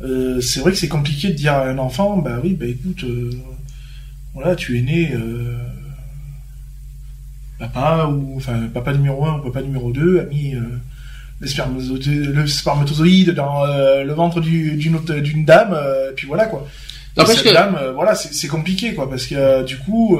Euh, 0.02 0.40
c'est 0.40 0.60
vrai 0.60 0.72
que 0.72 0.78
c'est 0.78 0.88
compliqué 0.88 1.28
de 1.28 1.34
dire 1.34 1.52
à 1.52 1.68
un 1.68 1.78
enfant, 1.78 2.16
bah 2.18 2.38
oui, 2.42 2.54
bah 2.54 2.66
écoute, 2.66 3.04
euh, 3.04 3.30
voilà, 4.34 4.54
tu 4.56 4.78
es 4.78 4.82
né 4.82 5.12
euh, 5.14 5.58
papa 7.58 8.06
ou 8.06 8.34
enfin 8.36 8.68
papa 8.72 8.92
numéro 8.94 9.24
1 9.26 9.38
ou 9.38 9.42
papa 9.42 9.62
numéro 9.62 9.90
2 9.92 10.20
a 10.20 10.24
mis 10.24 10.54
le, 11.40 11.46
spermatozoïde, 11.46 12.06
le 12.34 12.46
spermatozoïde 12.46 13.30
dans 13.32 13.64
euh, 13.64 14.02
le 14.04 14.12
ventre 14.14 14.40
du- 14.40 14.76
d'une 14.76 14.96
autre- 14.96 15.14
d'une 15.14 15.44
dame, 15.44 15.72
euh, 15.74 16.10
et 16.10 16.14
puis 16.14 16.26
voilà 16.26 16.46
quoi. 16.46 16.66
Cette 17.34 17.44
que- 17.44 17.52
dame, 17.54 17.76
euh, 17.80 17.92
voilà, 17.92 18.14
c'est 18.14 18.48
compliqué, 18.48 18.94
quoi, 18.94 19.08
parce 19.08 19.26
que 19.26 19.64
du 19.64 19.78
coup, 19.78 20.18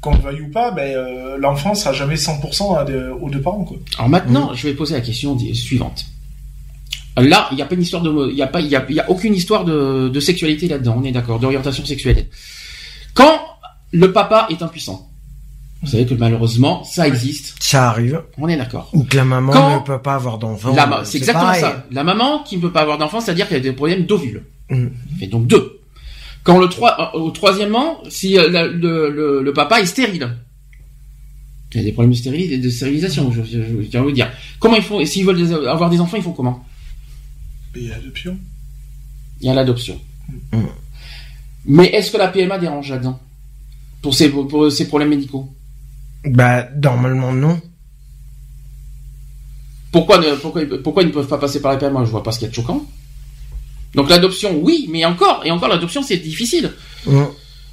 qu'on 0.00 0.12
le 0.12 0.18
veuille 0.20 0.40
ou 0.42 0.50
pas, 0.50 0.70
ben, 0.70 0.96
l'enfant 1.38 1.74
sera 1.74 1.92
jamais 1.92 2.16
100% 2.16 2.76
à 2.76 2.84
de- 2.84 3.10
aux 3.20 3.28
deux 3.30 3.40
parents, 3.40 3.64
quoi. 3.64 3.76
Alors 3.98 4.08
maintenant, 4.08 4.54
je 4.54 4.68
vais 4.68 4.74
poser 4.74 4.94
la 4.94 5.00
question 5.00 5.36
suivante. 5.54 6.04
Là, 7.18 7.48
il 7.50 7.56
n'y 7.56 7.62
a 7.62 7.66
pas 7.66 7.74
une 7.74 7.82
histoire 7.82 8.02
de, 8.02 8.28
il 8.30 8.36
y 8.36 8.42
a 8.42 8.46
pas, 8.46 8.60
il 8.60 8.66
y 8.68 8.76
a, 8.76 8.84
y 8.90 9.00
a 9.00 9.10
aucune 9.10 9.34
histoire 9.34 9.64
de, 9.64 10.08
de 10.10 10.20
sexualité 10.20 10.68
là-dedans. 10.68 10.96
On 10.98 11.02
est 11.04 11.12
d'accord, 11.12 11.38
d'orientation 11.40 11.84
sexuelle. 11.84 12.26
Quand 13.14 13.40
le 13.90 14.12
papa 14.12 14.46
est 14.50 14.62
impuissant, 14.62 15.08
vous 15.86 15.92
savez 15.92 16.04
que 16.06 16.14
malheureusement, 16.14 16.82
ça 16.84 17.06
existe. 17.06 17.54
Ça 17.60 17.88
arrive. 17.90 18.20
On 18.38 18.48
est 18.48 18.56
d'accord. 18.56 18.90
Ou 18.92 19.04
que 19.04 19.16
la 19.16 19.24
maman 19.24 19.52
Quand- 19.52 19.80
ne 19.80 19.84
peut 19.84 20.02
pas 20.02 20.16
avoir 20.16 20.36
d'enfant. 20.38 20.74
Ma- 20.74 21.04
c'est 21.04 21.18
exactement 21.18 21.46
pareil. 21.46 21.60
ça. 21.62 21.86
La 21.90 22.04
maman 22.04 22.40
qui 22.42 22.56
ne 22.56 22.60
peut 22.62 22.72
pas 22.72 22.82
avoir 22.82 22.98
d'enfant, 22.98 23.20
c'est-à-dire 23.20 23.48
qu'elle 23.48 23.58
a 23.58 23.60
des 23.60 23.72
problèmes 23.72 24.04
d'ovule. 24.04 24.42
Mm. 24.70 24.86
Et 25.20 25.26
donc 25.28 25.46
deux. 25.46 25.80
Quand 26.42 26.58
le 26.58 26.68
trois, 26.68 27.12
euh, 27.14 27.18
au 27.20 27.30
troisièmement, 27.30 28.02
si 28.08 28.38
euh, 28.38 28.50
la- 28.50 28.66
le, 28.66 29.10
le, 29.10 29.42
le 29.42 29.52
papa 29.52 29.80
est 29.80 29.86
stérile. 29.86 30.36
Il 31.72 31.78
y 31.78 31.80
a 31.80 31.84
des 31.84 31.92
problèmes 31.92 32.12
de, 32.12 32.16
stérilisation, 32.16 32.62
de 32.62 32.70
stérilisation, 32.70 33.32
je, 33.32 33.42
je, 33.42 33.58
je 33.82 33.86
tiens 33.88 34.00
à 34.00 34.02
vous 34.02 34.08
le 34.08 34.14
dire. 34.14 34.30
Comment 34.60 34.76
ils 34.76 34.82
font, 34.82 34.98
et 35.00 35.06
s'ils 35.06 35.24
veulent 35.26 35.36
des- 35.36 35.52
avoir 35.52 35.90
des 35.90 36.00
enfants, 36.00 36.16
ils 36.16 36.22
font 36.22 36.32
comment? 36.32 36.64
Et 37.74 37.92
adoption. 37.92 38.38
Il 39.40 39.46
y 39.46 39.50
a 39.50 39.54
l'adoption. 39.54 40.00
Mm. 40.52 40.58
Mais 41.66 41.86
est-ce 41.88 42.10
que 42.10 42.16
la 42.16 42.28
PMA 42.28 42.58
dérange 42.58 42.90
là-dedans? 42.90 43.20
Pour 44.02 44.14
ces, 44.14 44.28
pour 44.30 44.70
ces 44.70 44.86
problèmes 44.88 45.08
médicaux? 45.10 45.52
Bah, 46.26 46.68
normalement, 46.82 47.32
non. 47.32 47.60
pourquoi, 49.92 50.18
ne, 50.18 50.34
pourquoi, 50.34 50.62
pourquoi 50.82 51.02
ils 51.02 51.06
ne 51.08 51.12
peuvent 51.12 51.28
pas 51.28 51.38
passer 51.38 51.60
par 51.62 51.72
la 51.72 51.78
PMA 51.78 52.04
Je 52.04 52.10
vois 52.10 52.22
pas 52.22 52.32
ce 52.32 52.38
qu'il 52.38 52.46
y 52.46 52.48
a 52.48 52.50
de 52.50 52.54
choquant. 52.54 52.84
Donc 53.94 54.10
l'adoption, 54.10 54.58
oui, 54.60 54.88
mais 54.90 55.04
encore, 55.04 55.42
et 55.44 55.50
encore 55.50 55.68
l'adoption, 55.68 56.02
c'est 56.02 56.18
difficile. 56.18 56.72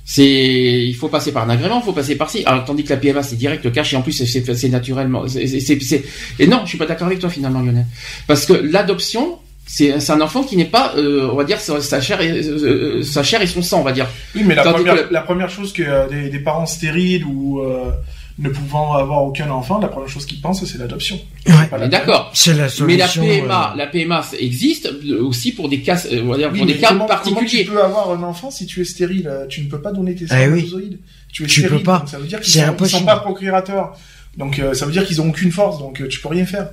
C'est, 0.06 0.86
il 0.86 0.94
faut 0.96 1.08
passer 1.10 1.32
par 1.32 1.44
un 1.44 1.50
agrément, 1.50 1.80
il 1.80 1.84
faut 1.84 1.94
passer 1.94 2.16
par 2.16 2.30
ci. 2.30 2.44
Alors, 2.46 2.66
tandis 2.66 2.84
que 2.84 2.90
la 2.90 2.98
PMA, 2.98 3.24
c'est 3.24 3.36
direct, 3.38 3.64
le 3.66 3.72
cash, 3.72 3.94
et 3.94 3.98
en 3.98 4.02
plus, 4.02 4.12
c'est- 4.26 4.70
naturellement. 4.70 5.26
Et 5.28 6.48
non, 6.48 6.62
je 6.64 6.70
suis 6.70 6.78
pas 6.78 6.86
d'accord 6.86 7.08
avec 7.08 7.20
toi 7.20 7.30
finalement, 7.30 7.62
Lionel. 7.62 7.86
Parce 8.28 8.46
que 8.46 8.54
l'adoption, 8.54 9.40
c'est 9.66 10.00
c'est 10.02 10.12
un 10.12 10.20
enfant 10.22 10.44
qui 10.44 10.56
n'est 10.58 10.66
pas, 10.66 10.94
euh, 10.98 11.30
on 11.32 11.36
va 11.36 11.46
dire, 11.46 11.60
sa 11.60 11.82
sa 11.82 12.00
chair, 12.02 12.20
et, 12.22 12.32
euh, 12.32 12.98
euh, 13.00 13.04
sa 13.04 13.24
chair 13.24 13.42
et 13.42 13.48
son 13.48 13.62
sang, 13.62 13.80
on 13.80 13.84
va 13.84 13.94
dire. 13.94 14.08
Oui, 14.36 14.44
mais 14.46 14.56
la 14.56 14.64
première, 14.74 15.08
que- 15.08 15.14
la 15.14 15.22
première 15.22 15.50
chose 15.50 15.72
que 15.74 15.84
euh, 15.84 16.08
des, 16.10 16.30
des 16.30 16.40
parents 16.40 16.66
stériles 16.66 17.24
ou 17.26 17.62
euh, 17.62 17.92
ne 18.40 18.50
pouvant 18.50 18.94
avoir 18.94 19.24
aucun 19.24 19.50
enfant, 19.52 19.80
la 19.80 19.88
première 19.88 20.10
chose 20.10 20.26
qu'ils 20.26 20.42
pensent, 20.42 20.66
c'est 20.66 20.78
l'adoption. 20.80 21.20
Ouais. 21.48 21.88
D'accord. 21.90 22.32
C'est 22.34 22.54
la 22.54 22.68
Mais 22.86 22.98
la 22.98 23.08
solution. 23.08 23.22
PMA, 23.22 23.72
euh, 23.74 23.78
la 23.78 23.88
PMA 23.88 24.24
ça 24.24 24.38
existe 24.38 24.88
euh, 24.88 25.22
aussi 25.24 25.52
pour 25.52 25.70
des 25.70 25.82
cas, 25.82 26.02
euh, 26.12 26.22
on 26.24 26.30
va 26.32 26.38
dire, 26.38 26.50
Oui, 26.52 26.58
pour 26.60 26.68
des 26.68 26.78
cas 26.78 26.88
comment, 26.90 27.06
comment 27.06 27.08
particuliers. 27.08 27.64
tu 27.66 27.72
peux 27.72 27.84
avoir 27.84 28.10
un 28.12 28.24
enfant 28.24 28.50
si 28.50 28.66
tu 28.66 28.82
es 28.82 28.86
stérile? 28.86 29.28
Euh, 29.28 29.46
Tu 29.48 29.62
ne 29.62 29.70
peux 29.70 29.82
pas 29.82 29.92
donner 29.92 30.16
tes 30.16 30.26
Eh 30.26 30.48
oui. 30.48 30.62
spermatozoïdes. 30.62 31.00
Tu 31.32 31.44
es 31.44 31.48
Tu 31.48 31.62
stérile, 31.62 31.78
peux 31.78 31.84
pas. 31.84 32.00
donc 32.00 32.10
ça 32.10 32.18
veut 32.18 32.26
dire 32.28 32.40
qu'ils 32.42 32.54
C'est 32.54 32.88
sont, 32.88 33.06
pas 33.06 33.18
procréateurs. 33.18 33.96
Donc 34.38 34.58
euh, 34.58 34.74
ça 34.74 34.86
veut 34.88 34.92
dire 34.92 35.06
qu'ils 35.06 35.22
ont 35.22 35.30
aucune 35.30 35.52
force, 35.52 35.78
donc 35.78 36.02
euh, 36.02 36.08
tu 36.08 36.20
peux 36.20 36.30
rien 36.30 36.46
faire. 36.46 36.70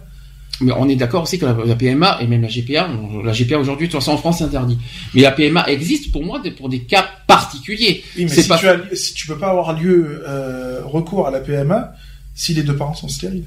Mais 0.62 0.72
on 0.76 0.88
est 0.88 0.96
d'accord 0.96 1.22
aussi 1.22 1.38
que 1.38 1.46
la, 1.46 1.56
la 1.64 1.74
PMA 1.74 2.18
et 2.20 2.26
même 2.26 2.42
la 2.42 2.48
GPA, 2.48 2.88
la 3.24 3.32
GPA 3.32 3.58
aujourd'hui, 3.58 3.86
de 3.86 3.92
toute 3.92 4.00
façon 4.00 4.12
en 4.12 4.18
France 4.18 4.38
c'est 4.38 4.44
interdit. 4.44 4.78
Mais 5.14 5.22
la 5.22 5.30
PMA 5.32 5.66
existe 5.68 6.12
pour 6.12 6.22
moi 6.24 6.42
pour 6.58 6.68
des 6.68 6.80
cas 6.80 7.06
particuliers. 7.26 8.04
Oui, 8.16 8.24
mais 8.24 8.28
si, 8.42 8.46
pas- 8.48 8.58
tu 8.58 8.68
as, 8.68 8.76
si 8.92 9.14
tu 9.14 9.26
peux 9.26 9.38
pas 9.38 9.48
avoir 9.50 9.72
lieu 9.80 10.22
euh, 10.28 10.80
recours 10.84 11.26
à 11.26 11.30
la 11.30 11.40
PMA 11.40 11.92
si 12.34 12.52
les 12.54 12.62
deux 12.62 12.76
parents 12.76 12.94
sont 12.94 13.08
stériles, 13.08 13.44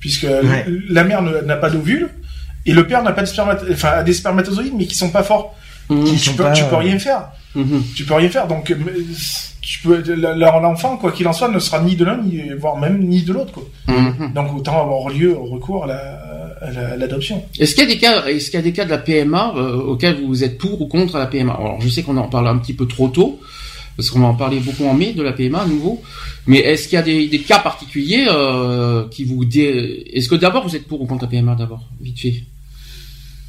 puisque 0.00 0.24
Ouais. 0.24 0.66
la 0.88 1.04
mère 1.04 1.22
n'a 1.22 1.56
pas 1.56 1.70
d'ovule 1.70 2.08
et 2.64 2.72
le 2.72 2.86
père 2.86 3.02
n'a 3.04 3.12
pas 3.12 3.22
de 3.22 3.26
spermat, 3.26 3.56
enfin 3.70 3.90
a 3.90 4.02
des 4.02 4.12
spermatozoïdes 4.12 4.74
mais 4.76 4.86
qui 4.86 4.94
sont 4.96 5.10
pas 5.10 5.22
forts. 5.22 5.54
Qui 5.88 6.12
Tu 6.14 6.18
sont 6.18 6.34
peux, 6.34 6.42
pas, 6.42 6.52
tu 6.52 6.64
peux 6.64 6.74
euh, 6.74 6.78
rien 6.78 6.98
faire. 6.98 7.28
Mhm. 7.54 7.84
Tu 7.94 8.04
peux 8.04 8.14
rien 8.14 8.28
faire. 8.28 8.48
Donc 8.48 8.70
euh, 8.72 8.76
mais, 8.84 8.92
tu 9.68 9.80
peux 9.80 9.98
leur- 10.14 10.60
l'enfant 10.60 10.96
quoi 10.96 11.10
qu'il 11.12 11.26
en 11.26 11.32
soit 11.32 11.48
ne 11.48 11.58
sera 11.58 11.80
ni 11.82 11.96
de 11.96 12.04
l'un 12.04 12.18
ni 12.22 12.40
voire 12.62 12.76
même 12.78 12.98
ni 13.12 13.22
de 13.22 13.32
l'autre 13.32 13.52
quoi. 13.52 13.64
Mhm. 13.88 14.32
Donc 14.34 14.54
autant 14.56 14.80
avoir 14.80 15.08
lieu 15.18 15.36
au 15.36 15.44
recours 15.46 15.84
à 15.84 15.86
la- 15.88 16.20
à 16.66 16.70
la- 16.70 16.88
à 16.92 16.96
l'adoption. 16.96 17.44
Est-ce 17.58 17.74
qu'il 17.74 17.82
y 17.84 17.86
a 17.86 17.94
des 17.94 17.98
cas, 17.98 18.24
est-ce 18.26 18.46
qu'il 18.50 18.58
y 18.60 18.62
a 18.62 18.68
des 18.70 18.72
cas 18.72 18.84
de 18.84 18.90
la 18.90 18.98
PMA 18.98 19.54
euh, 19.56 19.76
auxquels 19.90 20.18
vous 20.24 20.44
êtes 20.44 20.56
pour 20.58 20.80
ou 20.80 20.86
contre 20.86 21.18
la 21.18 21.26
PMA 21.26 21.52
Alors 21.52 21.80
je 21.80 21.88
sais 21.88 22.02
qu'on 22.04 22.16
en 22.16 22.28
parle 22.28 22.46
un 22.48 22.58
petit 22.58 22.74
peu 22.74 22.86
trop 22.86 23.08
tôt 23.08 23.40
parce 23.96 24.10
qu'on 24.10 24.20
va 24.20 24.26
en 24.26 24.34
parler 24.34 24.60
beaucoup 24.60 24.84
en 24.86 24.94
mai 24.94 25.12
de 25.14 25.22
la 25.22 25.32
PMA 25.32 25.60
à 25.62 25.66
nouveau. 25.66 26.02
Mais 26.46 26.58
est-ce 26.58 26.86
qu'il 26.86 26.96
y 26.96 26.98
a 26.98 27.02
des, 27.02 27.26
des 27.28 27.40
cas 27.40 27.58
particuliers 27.60 28.26
euh, 28.30 29.08
qui 29.10 29.24
vous 29.24 29.44
dé... 29.44 30.04
Est-ce 30.12 30.28
que 30.28 30.34
d'abord 30.36 30.62
vous 30.68 30.76
êtes 30.76 30.86
pour 30.86 31.00
ou 31.00 31.06
contre 31.06 31.24
la 31.24 31.30
PMA 31.30 31.54
d'abord? 31.56 31.82
Vite 32.00 32.20
fait 32.20 32.34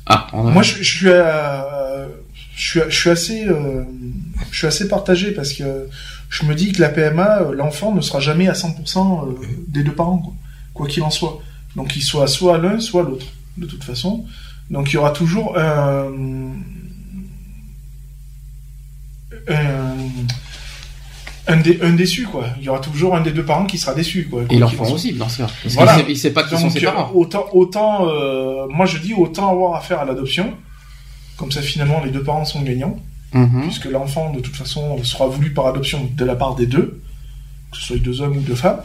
Ah, 0.05 0.28
on 0.34 0.47
a- 0.47 0.51
Moi, 0.51 0.63
je, 0.63 0.76
je 0.82 0.97
suis, 0.97 1.07
euh, 1.09 2.07
je 2.58 2.64
suis, 2.70 2.80
je 2.89 2.95
suis 2.99 3.10
assez, 3.12 3.45
euh, 3.47 3.84
je 4.51 4.58
suis 4.58 4.68
assez 4.68 4.88
partagé 4.88 5.32
parce 5.32 5.53
que 5.53 5.88
je 6.30 6.43
me 6.45 6.55
dis 6.55 6.72
que 6.74 6.82
la 6.82 6.89
PMA, 6.89 7.41
euh, 7.43 7.53
l'enfant 7.53 7.93
ne 7.93 8.01
sera 8.01 8.20
jamais 8.20 8.47
à 8.49 8.53
100% 8.53 9.30
euh, 9.30 9.34
des 9.68 9.84
deux 9.84 9.93
parents, 9.93 10.18
quoi 10.18 10.34
quoi 10.74 10.88
qu'il 10.88 11.01
en 11.03 11.10
soit. 11.10 11.39
Donc, 11.76 11.95
il 11.95 12.01
soit 12.03 12.28
soit 12.28 12.58
l'un, 12.58 12.80
soit 12.80 13.03
l'autre, 13.03 13.26
de 13.58 13.66
toute 13.66 13.84
façon. 13.84 14.26
Donc, 14.70 14.91
il 14.91 14.95
y 14.95 14.97
aura 14.97 15.12
toujours 15.12 15.58
un, 15.58 16.12
un, 19.47 19.95
un, 21.47 21.58
dé- 21.58 21.80
un 21.82 21.93
déçu, 21.93 22.26
quoi. 22.26 22.45
Il 22.60 22.64
y 22.66 22.70
aura 22.70 22.80
toujours 22.80 23.16
un 23.16 23.22
des 23.22 23.32
deux 23.32 23.45
parents 23.45 23.66
qui 23.66 23.78
sera 23.78 23.93
déçu, 23.93 24.28
quoi. 24.30 24.43
et 24.49 24.60
l'enfant 24.60 24.84
aussi. 24.95 25.14
Parce 25.14 25.39
Voilà. 25.76 25.95
qu'il 26.03 26.16
sait, 26.18 26.28
sait 26.30 26.34
pas 26.34 26.43
qui 26.43 26.58
sont 26.58 26.70
ses 26.70 26.80
parents. 26.82 27.12
autant, 27.16 27.45
autant 27.53 28.08
euh, 28.10 28.68
moi 28.70 28.86
je 28.86 28.97
dis 28.99 29.14
autant 29.14 29.49
avoir 29.51 29.76
affaire 29.76 29.99
à 29.99 30.05
l'adoption. 30.05 30.53
Comme 31.38 31.51
ça, 31.51 31.61
finalement, 31.61 32.03
les 32.03 32.11
deux 32.11 32.23
parents 32.23 32.45
sont 32.45 32.61
gagnants, 32.63 32.97
Mhm. 33.33 33.61
puisque 33.63 33.85
l'enfant, 33.85 34.31
de 34.33 34.39
toute 34.39 34.55
façon, 34.55 35.01
sera 35.03 35.27
voulu 35.27 35.51
par 35.53 35.67
adoption 35.67 36.09
de 36.15 36.25
la 36.25 36.35
part 36.35 36.55
des 36.55 36.65
deux, 36.65 36.99
que 37.71 37.77
ce 37.77 37.83
soit 37.83 37.97
deux 37.97 38.21
hommes 38.21 38.38
ou 38.38 38.41
deux 38.41 38.55
femmes. 38.55 38.79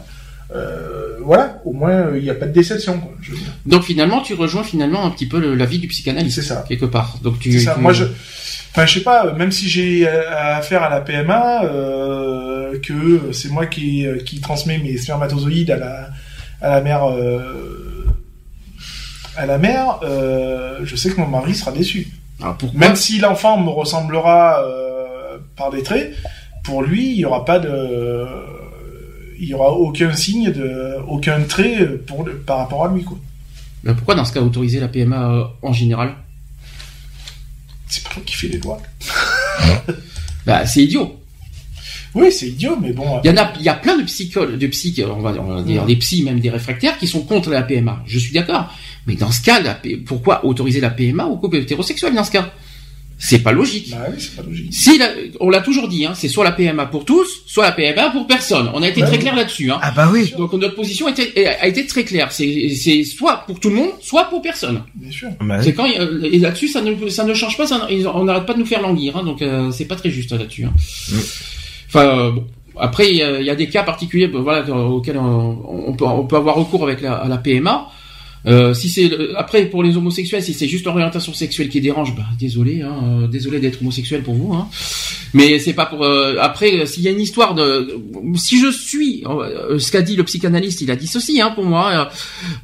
Euh, 0.55 1.17
voilà, 1.23 1.59
au 1.65 1.71
moins, 1.73 1.89
euh, 1.91 2.17
il 2.19 2.23
n'y 2.23 2.29
a 2.29 2.35
pas 2.35 2.45
de 2.45 2.51
déception, 2.51 2.99
quoi, 2.99 3.11
je 3.21 3.31
veux 3.31 3.37
dire. 3.37 3.47
Donc 3.65 3.83
finalement, 3.83 4.21
tu 4.21 4.35
rejoins 4.35 4.63
finalement 4.63 5.03
un 5.05 5.09
petit 5.09 5.25
peu 5.25 5.39
le- 5.39 5.55
l'avis 5.55 5.79
du 5.79 5.87
psychanalyste 5.87 6.35
C'est 6.41 6.47
ça. 6.47 6.63
quelque 6.67 6.85
part. 6.85 7.17
Donc 7.23 7.39
tu, 7.39 7.59
ça. 7.59 7.73
tu- 7.73 7.79
Moi, 7.81 7.93
je, 7.93 8.05
Enfin, 8.75 8.85
je 8.87 8.93
sais 8.95 9.03
pas, 9.03 9.33
même 9.33 9.51
si 9.51 9.69
j'ai 9.69 10.07
euh, 10.07 10.55
affaire 10.57 10.81
à 10.83 10.89
la 10.89 10.99
PMA, 11.01 11.63
euh, 11.65 12.77
que 12.79 13.31
c'est 13.31 13.49
moi 13.49 13.65
qui, 13.67 14.05
qui 14.25 14.41
transmets 14.41 14.79
mes 14.79 14.97
spermatozoïdes 14.97 15.69
à 15.71 15.77
la, 15.77 16.09
à 16.61 16.69
la 16.71 16.81
mère, 16.81 17.03
à 19.35 19.45
la 19.45 19.57
mère, 19.57 19.99
je 20.83 20.95
sais 20.95 21.09
que 21.11 21.19
mon 21.19 21.27
mari 21.27 21.55
sera 21.55 21.71
déçu. 21.71 22.07
Alors 22.41 22.57
pourquoi 22.57 22.79
Même 22.79 22.95
si 22.95 23.19
l'enfant 23.19 23.59
me 23.59 23.69
ressemblera 23.69 24.63
euh, 24.63 25.37
par 25.55 25.71
des 25.71 25.83
traits, 25.83 26.15
pour 26.63 26.81
lui, 26.81 27.11
il 27.11 27.17
y 27.17 27.25
aura 27.25 27.45
pas 27.45 27.59
de, 27.59 28.25
il 29.39 29.47
y 29.47 29.53
aura 29.53 29.71
aucun 29.73 30.13
signe 30.13 30.51
de, 30.51 30.95
aucun 31.07 31.41
trait 31.43 31.87
pour, 32.07 32.25
par 32.45 32.59
rapport 32.59 32.85
à 32.85 32.93
lui, 32.93 33.03
quoi. 33.03 33.17
Ben, 33.83 33.93
pourquoi 33.93 34.15
dans 34.15 34.23
ce 34.25 34.31
cas 34.33 34.39
autoriser 34.41 34.79
la 34.79 34.87
PMA 34.87 35.31
euh, 35.31 35.43
en 35.61 35.73
général? 35.73 36.15
C'est 37.87 38.03
pas 38.03 38.09
toi 38.11 38.23
qui 38.25 38.35
fais 38.35 38.47
les 38.47 38.59
lois. 38.59 38.81
Bah 40.45 40.65
c'est 40.65 40.83
idiot. 40.83 41.19
Oui, 42.15 42.31
c'est 42.31 42.47
idiot, 42.49 42.77
mais 42.79 42.91
bon. 42.91 43.21
Il 43.23 43.31
y 43.31 43.33
en 43.33 43.37
a, 43.41 43.53
il 43.57 43.63
y 43.63 43.69
a 43.69 43.73
plein 43.75 43.97
de 43.97 44.03
psychologues, 44.03 44.57
de 44.57 44.67
psy, 44.67 44.93
on 45.09 45.21
va, 45.21 45.31
on 45.39 45.55
va 45.55 45.63
dire 45.63 45.81
Ouais. 45.81 45.87
des 45.87 45.95
psys, 45.95 46.21
même 46.23 46.39
des 46.41 46.49
réfractaires, 46.49 46.97
qui 46.97 47.07
sont 47.07 47.21
contre 47.21 47.49
la 47.49 47.63
PMA. 47.63 48.03
Je 48.05 48.19
suis 48.19 48.33
d'accord. 48.33 48.71
Mais 49.07 49.15
dans 49.15 49.31
ce 49.31 49.41
cas, 49.41 49.59
la 49.59 49.73
P- 49.75 49.97
pourquoi 49.97 50.45
autoriser 50.45 50.79
la 50.79 50.89
PMA 50.89 51.25
au 51.25 51.37
couple 51.37 51.57
hétérosexuel 51.57 52.13
dans 52.15 52.23
ce 52.23 52.31
cas? 52.31 52.51
C'est 53.19 53.39
pas 53.39 53.51
logique. 53.53 53.91
Bah 53.91 53.97
oui, 54.09 54.15
c'est 54.19 54.35
pas 54.35 54.41
logique. 54.41 54.73
Si 54.73 54.97
la- 54.97 55.11
on 55.39 55.49
l'a 55.49 55.61
toujours 55.61 55.87
dit, 55.87 56.03
hein, 56.05 56.13
c'est 56.15 56.27
soit 56.27 56.43
la 56.43 56.51
PMA 56.51 56.87
pour 56.87 57.05
tous, 57.05 57.27
soit 57.45 57.63
la 57.63 57.71
PMA 57.71 58.09
pour 58.09 58.27
personne. 58.27 58.69
On 58.73 58.81
a 58.81 58.89
été 58.89 59.01
Ouais, 59.01 59.07
très 59.07 59.15
oui. 59.17 59.21
clair 59.21 59.35
là-dessus. 59.35 59.71
Hein. 59.71 59.77
Ah 59.81 59.91
bah 59.91 60.09
oui. 60.11 60.33
Donc 60.37 60.51
notre 60.53 60.75
position 60.75 61.07
était- 61.07 61.45
a 61.47 61.67
été 61.67 61.85
très 61.85 62.03
claire. 62.03 62.31
C'est 62.31 62.69
c'est 62.75 63.03
soit 63.03 63.43
pour 63.47 63.59
tout 63.59 63.69
le 63.69 63.75
monde, 63.75 63.91
soit 64.01 64.25
pour 64.25 64.41
personne. 64.41 64.81
Bien 64.95 65.11
sûr. 65.11 65.29
Bah 65.41 65.55
oui. 65.59 65.63
C'est 65.63 65.73
quand 65.73 65.87
euh, 65.87 66.21
et 66.23 66.39
là-dessus 66.39 66.67
ça 66.67 66.81
ne 66.81 67.07
ça 67.09 67.23
ne 67.23 67.33
change 67.33 67.55
pas, 67.55 67.67
ça, 67.67 67.87
on 68.13 68.23
n'arrête 68.25 68.45
pas 68.45 68.55
de 68.55 68.59
nous 68.59 68.65
faire 68.65 68.81
languir, 68.81 69.15
hein, 69.15 69.23
donc 69.23 69.41
euh, 69.41 69.71
c'est 69.71 69.85
pas 69.85 69.95
très 69.95 70.09
juste 70.09 70.31
là-dessus. 70.31 70.65
hein. 70.65 70.73
Enfin 71.87 72.05
euh, 72.17 72.31
bon. 72.31 72.47
Après 72.79 73.09
il 73.11 73.17
y, 73.17 73.21
a- 73.21 73.39
il 73.39 73.45
y 73.45 73.51
a 73.51 73.55
des 73.55 73.69
cas 73.69 73.83
particuliers, 73.83 74.27
ben, 74.27 74.39
voilà, 74.41 74.67
auxquels 74.75 75.17
on, 75.17 75.85
on 75.87 75.93
peut 75.93 76.05
on 76.05 76.25
peut 76.25 76.35
avoir 76.37 76.55
recours 76.55 76.83
avec 76.83 77.01
la, 77.01 77.13
à 77.13 77.27
la 77.27 77.37
PMA. 77.37 77.87
Euh, 78.45 78.73
si 78.73 78.89
c'est 78.89 79.09
après 79.37 79.65
pour 79.67 79.83
les 79.83 79.95
homosexuels, 79.95 80.43
si 80.43 80.53
c'est 80.53 80.67
juste 80.67 80.85
l'orientation 80.85 81.33
sexuelle 81.33 81.69
qui 81.69 81.79
dérange, 81.81 82.15
bah 82.15 82.25
désolé, 82.39 82.81
hein, 82.81 82.95
euh, 83.03 83.27
désolé 83.27 83.59
d'être 83.59 83.81
homosexuel 83.81 84.21
pour 84.23 84.35
vous. 84.35 84.53
Hein. 84.53 84.67
Mais 85.33 85.57
c'est 85.59 85.73
pas 85.73 85.85
pour. 85.85 86.03
euh, 86.03 86.35
après, 86.39 86.81
euh, 86.81 86.85
s'il 86.85 87.03
y 87.03 87.07
a 87.07 87.11
une 87.11 87.21
histoire 87.21 87.55
de, 87.55 87.99
si 88.35 88.59
je 88.59 88.69
suis, 88.69 89.23
ce 89.79 89.91
qu'a 89.91 90.01
dit 90.01 90.15
le 90.15 90.23
psychanalyste, 90.23 90.81
il 90.81 90.91
a 90.91 90.95
dit 90.95 91.07
ceci, 91.07 91.41
hein, 91.41 91.51
pour 91.51 91.63
moi. 91.63 92.09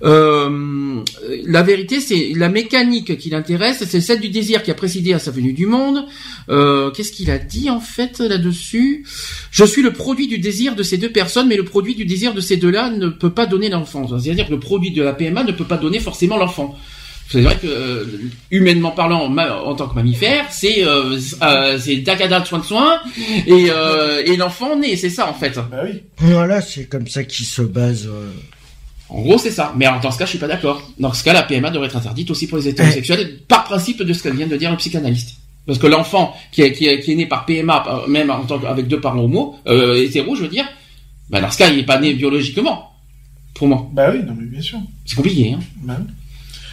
euh, 0.03 1.01
la 1.45 1.63
vérité, 1.63 1.99
c'est 1.99 2.33
la 2.35 2.49
mécanique 2.49 3.17
qui 3.17 3.29
l'intéresse, 3.29 3.83
c'est 3.87 4.01
celle 4.01 4.19
du 4.19 4.29
désir 4.29 4.61
qui 4.63 4.71
a 4.71 4.75
précédé 4.75 5.13
à 5.13 5.19
sa 5.19 5.31
venue 5.31 5.53
du 5.53 5.65
monde. 5.65 6.05
Qu'est-ce 6.47 7.11
qu'il 7.11 7.31
a 7.31 7.37
dit 7.37 7.69
en 7.69 7.79
fait 7.79 8.19
là-dessus? 8.19 9.05
Je 9.51 9.63
suis 9.65 9.81
le 9.81 9.93
produit 9.93 10.27
du 10.27 10.39
désir 10.39 10.75
de 10.75 10.83
ces 10.83 10.97
deux 10.97 11.11
personnes, 11.11 11.47
mais 11.47 11.57
le 11.57 11.63
produit 11.63 11.95
du 11.95 12.05
désir 12.05 12.33
de 12.33 12.41
ces 12.41 12.57
deux-là 12.57 12.89
ne 12.91 13.07
peut 13.07 13.29
pas 13.31 13.45
donner 13.45 13.69
l'enfant. 13.69 14.07
C'est-à-dire 14.07 14.47
que 14.47 14.51
le 14.51 14.59
produit 14.59 14.91
de 14.91 15.01
la 15.01 15.13
PMA 15.13 15.43
ne 15.43 15.51
peut 15.51 15.65
pas 15.69 15.77
donner 15.77 15.99
forcément 16.01 16.35
l'enfant. 16.37 16.75
C'est 17.31 17.41
vrai 17.41 17.55
que 17.61 17.67
euh, 17.67 18.05
humainement 18.49 18.89
parlant, 18.91 19.31
en 19.31 19.75
tant 19.75 19.87
que 19.87 19.93
mammifère, 19.95 20.45
c'est 20.49 20.83
euh, 20.83 21.17
euh, 21.43 21.77
c'est 21.79 21.97
dacada 21.97 22.39
de 22.39 22.45
soin 22.47 22.57
de 22.59 22.63
soin 22.65 22.99
et, 23.45 23.67
euh, 23.69 24.23
et 24.25 24.35
l'enfant 24.35 24.75
naît, 24.75 24.95
c'est 24.95 25.11
ça 25.11 25.29
en 25.29 25.33
fait. 25.35 25.53
Bah 25.69 25.81
oui. 25.85 26.01
Voilà, 26.17 26.59
c'est 26.59 26.85
comme 26.85 27.07
ça 27.07 27.23
qu'il 27.23 27.45
se 27.45 27.61
base. 27.61 28.07
euh. 28.07 28.31
En 29.09 29.21
gros, 29.21 29.37
c'est 29.37 29.51
ça. 29.51 29.73
Mais 29.77 29.85
alors, 29.85 30.01
dans 30.01 30.11
ce 30.11 30.17
cas, 30.19 30.25
je 30.25 30.31
suis 30.31 30.39
pas 30.39 30.47
d'accord. 30.47 30.81
Dans 30.99 31.13
ce 31.13 31.23
cas, 31.23 31.33
la 31.33 31.41
PMA 31.43 31.69
devrait 31.71 31.87
être 31.87 31.97
interdite 31.97 32.29
aussi 32.31 32.45
pour 32.47 32.57
les 32.59 32.67
hétérosexuels, 32.67 33.39
par 33.47 33.63
principe 33.63 34.01
de 34.03 34.13
ce 34.13 34.21
que 34.23 34.29
vient 34.29 34.45
de 34.47 34.55
dire 34.57 34.69
le 34.71 34.77
psychanalyste. 34.77 35.35
Parce 35.67 35.77
que 35.79 35.87
l'enfant 35.87 36.35
qui 36.51 36.61
est, 36.63 36.73
qui, 36.73 36.87
est, 36.87 36.99
qui 36.99 37.11
est 37.11 37.15
né 37.15 37.25
par 37.27 37.45
PMA, 37.45 38.03
même 38.07 38.29
en 38.31 38.43
tant 38.45 38.57
que- 38.59 38.65
avec 38.67 38.87
deux 38.87 38.99
parents 39.01 39.19
homo, 39.21 39.55
euh, 39.67 40.03
hétéros, 40.03 40.35
je 40.35 40.41
veux 40.43 40.47
dire, 40.47 40.65
bah 41.29 41.41
dans 41.41 41.49
ce 41.51 41.57
cas, 41.59 41.69
il 41.69 41.77
est 41.79 41.83
pas 41.85 41.99
né 41.99 42.13
biologiquement. 42.13 42.91
Pour 43.59 43.67
moi, 43.67 43.87
Bah 43.93 44.09
oui, 44.11 44.23
non 44.25 44.33
mais 44.39 44.45
bien 44.45 44.61
sûr. 44.61 44.79
c'est 45.05 45.15
compliqué. 45.17 45.53
Hein. 45.53 45.59
Bah 45.83 45.95
oui. 45.99 46.05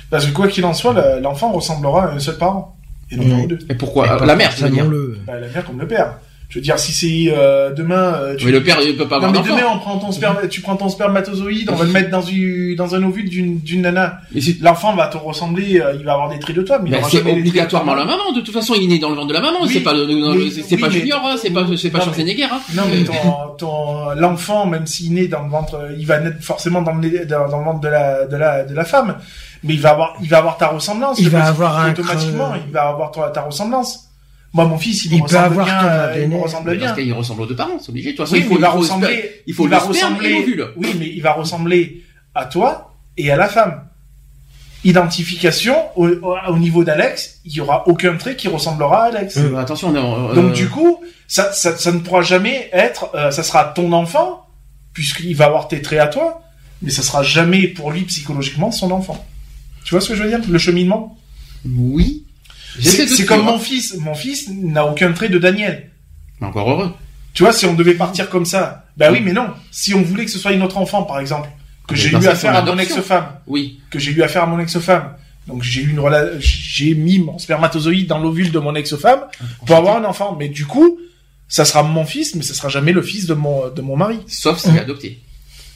Parce 0.08 0.24
que 0.24 0.32
quoi 0.32 0.46
qu'il 0.46 0.64
en 0.64 0.72
soit, 0.72 1.18
l'enfant 1.20 1.50
ressemblera 1.52 2.04
à 2.06 2.12
un 2.14 2.18
seul 2.20 2.38
parent. 2.38 2.76
Et 3.10 3.16
non 3.16 3.24
pas 3.28 3.34
Oui. 3.34 3.42
aux 3.42 3.46
deux. 3.48 3.58
Et 3.68 3.74
pourquoi? 3.74 4.06
Et 4.06 4.10
Euh, 4.10 4.16
pas 4.18 4.26
La 4.26 4.36
mère, 4.36 4.50
je 4.56 4.62
veux 4.64 4.70
dire. 4.70 4.84
forcément 4.84 4.90
le. 4.90 5.18
Bah, 5.26 5.38
la 5.40 5.48
mère 5.48 5.64
comme 5.66 5.80
le 5.80 5.86
père. 5.88 6.14
Je 6.48 6.58
veux 6.60 6.62
dire, 6.62 6.78
si 6.78 6.92
c'est 6.92 7.34
euh, 7.36 7.72
demain... 7.74 8.14
euh, 8.14 8.36
tu... 8.36 8.46
Mais 8.46 8.52
le 8.52 8.62
père, 8.62 8.78
il 8.80 8.96
peut 8.96 9.08
pas 9.08 9.18
Non 9.18 9.24
avoir 9.28 9.32
mais 9.42 9.48
d'enfant. 9.50 9.60
demain, 9.60 9.70
on 9.74 9.78
prend 9.80 9.98
ton 9.98 10.12
sperme, 10.12 10.36
tu 10.48 10.60
prends 10.60 10.76
ton 10.76 10.88
spermatozoïde, 10.88 11.68
on 11.72 11.74
va 11.74 11.84
le 11.84 11.90
mettre 11.90 12.10
dans, 12.10 12.22
une, 12.22 12.76
dans 12.76 12.94
un 12.94 13.02
ovule 13.02 13.28
d'une 13.28 13.58
d'une 13.58 13.82
nana. 13.82 14.20
Mais 14.32 14.40
L'enfant 14.60 14.94
va 14.94 15.08
te 15.08 15.16
ressembler, 15.16 15.80
euh, 15.80 15.94
il 15.98 16.04
va 16.04 16.12
avoir 16.12 16.28
des 16.28 16.38
traits 16.38 16.54
de 16.54 16.62
toi, 16.62 16.78
mais 16.80 16.90
il 16.90 16.92
ben, 16.92 17.02
c'est 17.10 17.20
obligatoirement 17.20 17.94
la 17.94 18.04
maman. 18.04 18.30
De 18.32 18.40
toute 18.42 18.54
façon, 18.54 18.74
il 18.76 18.84
est 18.84 18.86
né 18.86 18.98
dans 19.00 19.10
le 19.10 19.16
ventre 19.16 19.26
de 19.28 19.32
la 19.34 19.40
maman. 19.40 19.58
Oui, 19.62 19.70
c'est 19.72 19.80
pas, 19.80 19.92
le- 19.92 20.06
mais- 20.06 20.50
c'est 20.50 20.76
oui, 20.76 20.80
pas 20.80 20.86
mais- 20.88 20.92
Junior, 21.00 21.20
hein, 21.26 21.34
c'est 21.36 21.50
pas, 21.50 21.66
c'est 21.76 21.90
pas 21.90 21.98
Non, 21.98 22.04
Schwarzenegger. 22.04 22.44
Hein. 22.44 22.60
Non 22.74 22.82
mais 22.90 23.02
ton, 23.04 23.12
ton 23.58 24.10
l'enfant, 24.14 24.66
même 24.66 24.86
s'il 24.86 25.14
naît 25.14 25.26
dans 25.28 25.42
le 25.42 25.50
ventre, 25.50 25.80
il 25.98 26.06
va 26.06 26.20
naître 26.20 26.42
forcément 26.42 26.80
dans 26.80 26.94
le, 26.94 27.26
dans, 27.26 27.48
dans 27.48 27.58
le 27.58 27.64
ventre 27.64 27.80
de 27.80 27.88
la, 27.88 28.24
de 28.26 28.36
la, 28.36 28.62
de 28.64 28.72
la 28.74 28.84
femme, 28.84 29.16
mais 29.64 29.74
il 29.74 29.80
va 29.80 29.90
avoir, 29.90 30.14
il 30.22 30.28
va 30.28 30.38
avoir 30.38 30.56
ta 30.58 30.68
ressemblance. 30.68 31.18
Il 31.18 31.28
va 31.28 31.46
avoir 31.46 31.76
un 31.80 31.90
automatiquement, 31.90 32.50
creux. 32.50 32.60
il 32.68 32.72
va 32.72 32.82
avoir 32.88 33.10
ta, 33.10 33.22
ta 33.30 33.40
ressemblance. 33.42 34.04
Moi, 34.56 34.64
mon 34.66 34.78
fils, 34.78 35.04
il, 35.04 35.12
Il 35.12 35.14
me 35.14 35.18
peut 35.20 35.24
ressemble 35.36 35.44
avoir 35.44 35.66
bien, 35.66 35.88
euh, 35.88 36.22
il 36.22 36.28
me 36.28 36.36
ressemble 36.36 36.76
bien. 36.78 36.90
ce 36.90 36.94
cas, 36.96 37.02
il 37.02 37.12
ressemble 37.12 37.42
aux 37.42 37.46
deux 37.46 37.54
parents, 37.56 37.78
c'est 37.80 37.90
obligé. 37.90 38.12
De 38.12 38.16
toute 38.16 38.26
façon, 38.26 38.34
Oui, 38.34 38.40
il 38.40 38.48
mais 38.48 38.48
faut, 38.48 38.58
il 38.58 38.60
va 38.62 38.68
il 38.68 38.72
faut 38.72 38.78
ressembler, 38.78 39.42
il 39.46 39.54
faut 39.54 39.64
il 39.64 39.70
va 39.70 39.78
ressembler, 39.78 40.44
oui, 40.76 40.96
mais 40.98 41.06
il 41.14 41.22
va 41.22 41.32
ressembler 41.34 42.02
à 42.34 42.44
toi 42.46 42.94
et 43.16 43.30
à 43.30 43.36
la 43.36 43.48
femme. 43.48 43.82
Identification, 44.84 45.74
au, 45.96 46.06
au- 46.08 46.36
au 46.48 46.58
niveau 46.58 46.84
d'Alex, 46.84 47.40
il 47.44 47.52
y 47.52 47.60
aura 47.60 47.88
aucun 47.88 48.16
trait 48.16 48.36
qui 48.36 48.46
ressemblera 48.46 49.04
à 49.04 49.06
Alex. 49.08 49.36
Euh, 49.38 49.56
attention, 49.56 49.88
on 49.88 49.94
est, 49.94 49.98
euh, 49.98 50.34
Donc 50.40 50.52
du 50.52 50.68
coup, 50.68 51.00
ça, 51.26 51.50
ça, 51.52 51.76
ça 51.76 51.90
ne 51.92 51.98
pourra 51.98 52.22
jamais 52.22 52.68
être, 52.72 53.10
euh, 53.14 53.30
ça 53.32 53.42
sera 53.42 53.64
ton 53.64 53.92
enfant, 53.92 54.46
puisqu'il 54.92 55.34
va 55.34 55.46
avoir 55.46 55.66
tes 55.66 55.82
traits 55.82 55.98
à 56.00 56.06
toi, 56.06 56.42
mais 56.82 56.90
ça 56.90 57.02
sera 57.02 57.22
jamais 57.24 57.66
pour 57.66 57.90
lui 57.90 58.02
psychologiquement 58.02 58.70
son 58.70 58.90
enfant. 58.92 59.24
Tu 59.84 59.90
vois 59.92 60.00
ce 60.00 60.10
que 60.10 60.14
je 60.14 60.22
veux 60.22 60.28
dire? 60.28 60.40
Le 60.48 60.58
cheminement? 60.58 61.18
Oui. 61.64 62.25
C'est 62.80 63.24
comme 63.26 63.44
mon 63.44 63.58
fils. 63.58 63.94
Mon 63.98 64.14
fils 64.14 64.48
n'a 64.50 64.84
aucun 64.86 65.12
trait 65.12 65.28
de 65.28 65.38
Daniel. 65.38 65.90
Mais 66.40 66.46
Encore 66.46 66.70
heureux. 66.70 66.92
Tu 67.34 67.42
vois, 67.42 67.52
si 67.52 67.66
on 67.66 67.74
devait 67.74 67.94
partir 67.94 68.30
comme 68.30 68.46
ça, 68.46 68.86
bah 68.96 69.10
oui, 69.12 69.20
mais 69.22 69.32
non. 69.32 69.48
Si 69.70 69.94
on 69.94 70.02
voulait 70.02 70.24
que 70.24 70.30
ce 70.30 70.38
soit 70.38 70.52
une 70.52 70.62
autre 70.62 70.78
enfant, 70.78 71.02
par 71.02 71.20
exemple, 71.20 71.48
que 71.86 71.94
j'ai 71.94 72.10
eu 72.10 72.26
affaire 72.26 72.56
à 72.56 72.62
mon 72.62 72.78
ex-femme, 72.78 73.26
Oui. 73.46 73.80
que 73.90 73.98
j'ai 73.98 74.10
eu 74.12 74.22
affaire 74.22 74.44
à 74.44 74.46
mon 74.46 74.58
ex-femme, 74.58 75.12
donc 75.46 75.62
j'ai 75.62 75.82
eu 75.82 75.90
une 75.90 76.00
j'ai 76.40 76.94
mis 76.94 77.18
mon 77.18 77.38
spermatozoïde 77.38 78.06
dans 78.06 78.18
l'ovule 78.18 78.50
de 78.50 78.58
mon 78.58 78.74
ex-femme 78.74 79.20
pour 79.66 79.76
avoir 79.76 79.96
un 79.98 80.04
enfant. 80.04 80.34
Mais 80.38 80.48
du 80.48 80.64
coup, 80.66 80.98
ça 81.46 81.64
sera 81.64 81.82
mon 81.82 82.04
fils, 82.04 82.34
mais 82.34 82.42
ça 82.42 82.54
sera 82.54 82.68
jamais 82.68 82.92
le 82.92 83.02
fils 83.02 83.26
de 83.26 83.34
mon 83.34 83.68
de 83.68 83.80
mon 83.82 83.96
mari. 83.96 84.18
Sauf 84.26 84.58
s'il 84.58 84.74
est 84.74 84.80
adopté. 84.80 85.20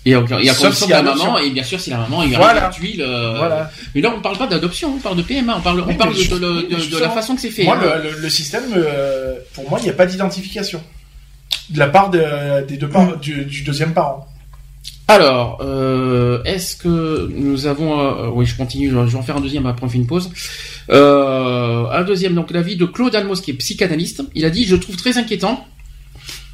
Et 0.07 0.17
encore, 0.17 0.41
il 0.41 0.47
y 0.47 0.49
a 0.49 0.55
Sauf 0.55 0.83
a 0.91 1.03
la 1.03 1.03
maman, 1.03 1.39
et 1.39 1.51
bien 1.51 1.63
sûr, 1.63 1.79
si 1.79 1.91
la 1.91 1.99
maman, 1.99 2.23
il 2.23 2.31
y 2.31 2.35
a 2.35 2.39
Voilà. 2.39 2.67
une 2.67 2.73
tuile, 2.73 3.03
euh, 3.03 3.35
Voilà. 3.37 3.71
Mais 3.95 4.01
là, 4.01 4.13
on 4.17 4.21
parle 4.21 4.39
pas 4.39 4.47
d'adoption, 4.47 4.95
on 4.97 4.99
parle 4.99 5.17
de 5.17 5.23
PMA, 5.23 5.57
on 5.59 5.61
parle, 5.61 5.81
on 5.81 5.87
Oui, 5.89 5.95
parle 5.95 6.15
mais 6.17 6.27
de, 6.27 6.99
la 6.99 7.11
façon 7.11 7.35
que 7.35 7.41
c'est 7.43 7.51
fait. 7.51 7.65
Moi, 7.65 7.77
hein. 7.83 8.01
le, 8.19 8.31
système, 8.31 8.65
euh, 8.75 9.35
pour 9.55 9.69
moi, 9.69 9.79
il 9.81 9.85
n'y 9.85 9.91
a 9.91 9.95
pas 9.95 10.07
d'identification 10.07 10.83
de 11.69 11.79
la 11.79 11.89
part 11.89 12.11
de- 12.11 12.65
des 12.67 12.77
deux 12.79 12.89
parents, 12.89 13.13
du, 13.21 13.45
du 13.45 13.63
deuxième 13.63 13.93
parent. 13.93 14.27
Alors, 15.07 15.59
euh, 15.61 16.43
est-ce 16.45 16.77
que 16.77 17.31
nous 17.35 17.67
avons... 17.67 18.31
oui, 18.31 18.47
je 18.47 18.57
continue, 18.57 18.89
je 18.91 18.97
vais 18.97 19.15
en 19.17 19.23
faire 19.23 19.37
un 19.37 19.41
deuxième 19.41 19.67
après 19.67 19.85
on 19.85 19.89
fait 19.89 19.99
une 19.99 20.07
pause. 20.07 20.31
Un 20.89 22.05
deuxième, 22.05 22.35
donc 22.35 22.53
l'avis 22.53 22.77
de 22.77 22.87
Claude 22.87 23.15
Almos, 23.15 23.41
qui 23.43 23.51
est 23.51 23.55
psychanalyste. 23.55 24.23
Il 24.35 24.45
a 24.47 24.51
dit, 24.51 24.65
je 24.65 24.77
trouve 24.77 24.97
très 24.97 25.19
inquiétant. 25.19 25.67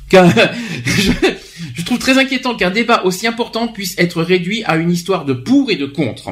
je, 0.13 1.85
trouve 1.85 1.99
très 1.99 2.19
inquiétant 2.19 2.55
qu'un 2.55 2.71
débat 2.71 3.03
aussi 3.05 3.27
important 3.27 3.69
puisse 3.69 3.99
être 3.99 4.23
réduit 4.23 4.63
à 4.65 4.77
une 4.77 4.91
histoire 4.91 5.25
de 5.25 5.33
pour 5.33 5.71
et 5.71 5.77
de 5.77 5.87
contre. 5.87 6.31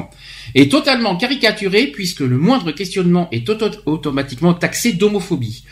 Et 0.53 0.69
totalement 0.69 1.17
caricaturé, 1.17 1.87
puisque 1.87 2.21
le 2.21 2.37
moindre 2.37 2.71
questionnement 2.71 3.27
est 3.31 3.49
auto- 3.49 3.81
automatiquement 3.85 4.53
taxé 4.53 4.93
d'homophobie. 4.93 5.63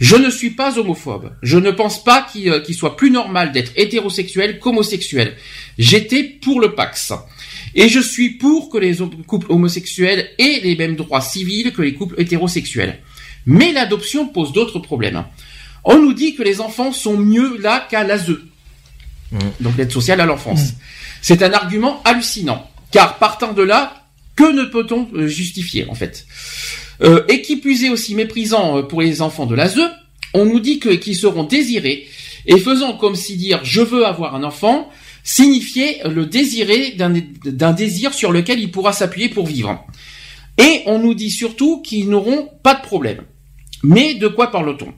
Je 0.00 0.16
ne 0.16 0.30
suis 0.30 0.50
pas 0.50 0.78
homophobe. 0.78 1.32
Je 1.42 1.56
ne 1.58 1.70
pense 1.70 2.02
pas 2.02 2.26
qu'il 2.30 2.50
euh, 2.50 2.60
qu'il 2.60 2.74
soit 2.74 2.96
plus 2.96 3.10
normal 3.10 3.52
d'être 3.52 3.72
hétérosexuel 3.76 4.58
qu'homosexuel. 4.58 5.34
J'étais 5.78 6.24
pour 6.24 6.60
le 6.60 6.74
Pax. 6.74 7.12
Et 7.76 7.88
je 7.88 8.00
suis 8.00 8.30
pour 8.30 8.70
que 8.70 8.78
les 8.78 8.96
couples 9.26 9.50
homosexuels 9.50 10.30
aient 10.38 10.60
les 10.62 10.76
mêmes 10.76 10.96
droits 10.96 11.20
civils 11.20 11.72
que 11.72 11.82
les 11.82 11.94
couples 11.94 12.20
hétérosexuels. 12.20 12.98
Mais 13.46 13.72
l'adoption 13.72 14.26
pose 14.26 14.52
d'autres 14.52 14.78
problèmes. 14.78 15.24
On 15.84 15.98
nous 15.98 16.14
dit 16.14 16.34
que 16.34 16.42
les 16.42 16.60
enfants 16.60 16.92
sont 16.92 17.16
mieux 17.16 17.58
là 17.58 17.86
qu'à 17.90 18.04
l'ASE. 18.04 18.38
Donc 19.60 19.76
l'aide 19.76 19.90
sociale 19.90 20.20
à 20.20 20.26
l'enfance. 20.26 20.74
C'est 21.20 21.42
un 21.42 21.52
argument 21.52 22.00
hallucinant. 22.04 22.68
Car 22.90 23.18
partant 23.18 23.52
de 23.52 23.62
là, 23.62 24.06
que 24.36 24.52
ne 24.52 24.64
peut-on 24.64 25.08
euh, 25.14 25.26
justifier 25.26 25.86
en 25.88 25.94
fait? 25.94 26.26
Euh, 27.02 27.24
Et 27.28 27.42
qui 27.42 27.56
plus 27.56 27.84
est 27.84 27.90
aussi 27.90 28.14
méprisant 28.14 28.78
euh, 28.78 28.82
pour 28.82 29.00
les 29.02 29.22
enfants 29.22 29.46
de 29.46 29.54
l'ASE, 29.54 29.80
on 30.32 30.44
nous 30.44 30.60
dit 30.60 30.78
que 30.78 30.90
qu'ils 30.90 31.16
seront 31.16 31.44
désirés 31.44 32.06
et 32.46 32.58
faisant 32.58 32.96
comme 32.96 33.16
si 33.16 33.36
dire 33.36 33.60
je 33.64 33.80
veux 33.80 34.06
avoir 34.06 34.34
un 34.34 34.44
enfant 34.44 34.90
signifiait 35.24 36.02
le 36.04 36.26
désirer 36.26 36.92
d'un 36.92 37.12
d'un 37.44 37.72
désir 37.72 38.12
sur 38.12 38.30
lequel 38.30 38.60
il 38.60 38.70
pourra 38.70 38.92
s'appuyer 38.92 39.28
pour 39.28 39.46
vivre. 39.46 39.84
Et 40.58 40.82
on 40.86 40.98
nous 40.98 41.14
dit 41.14 41.30
surtout 41.30 41.82
qu'ils 41.82 42.08
n'auront 42.08 42.48
pas 42.62 42.74
de 42.74 42.82
problème. 42.82 43.22
Mais 43.82 44.14
de 44.14 44.28
quoi 44.28 44.50
parle-t-on? 44.50 44.92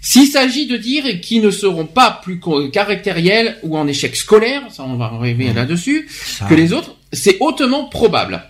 S'il 0.00 0.26
s'agit 0.28 0.66
de 0.66 0.76
dire 0.76 1.20
qu'ils 1.20 1.42
ne 1.42 1.50
seront 1.50 1.86
pas 1.86 2.20
plus 2.22 2.40
caractériels 2.72 3.58
ou 3.62 3.76
en 3.76 3.86
échec 3.86 4.14
scolaire, 4.16 4.62
ça 4.70 4.84
on 4.84 4.96
va 4.96 5.06
arriver 5.06 5.52
là-dessus, 5.52 6.08
Ça- 6.10 6.46
que 6.46 6.54
les 6.54 6.72
autres, 6.72 6.94
c'est 7.12 7.36
hautement 7.40 7.84
probable. 7.84 8.42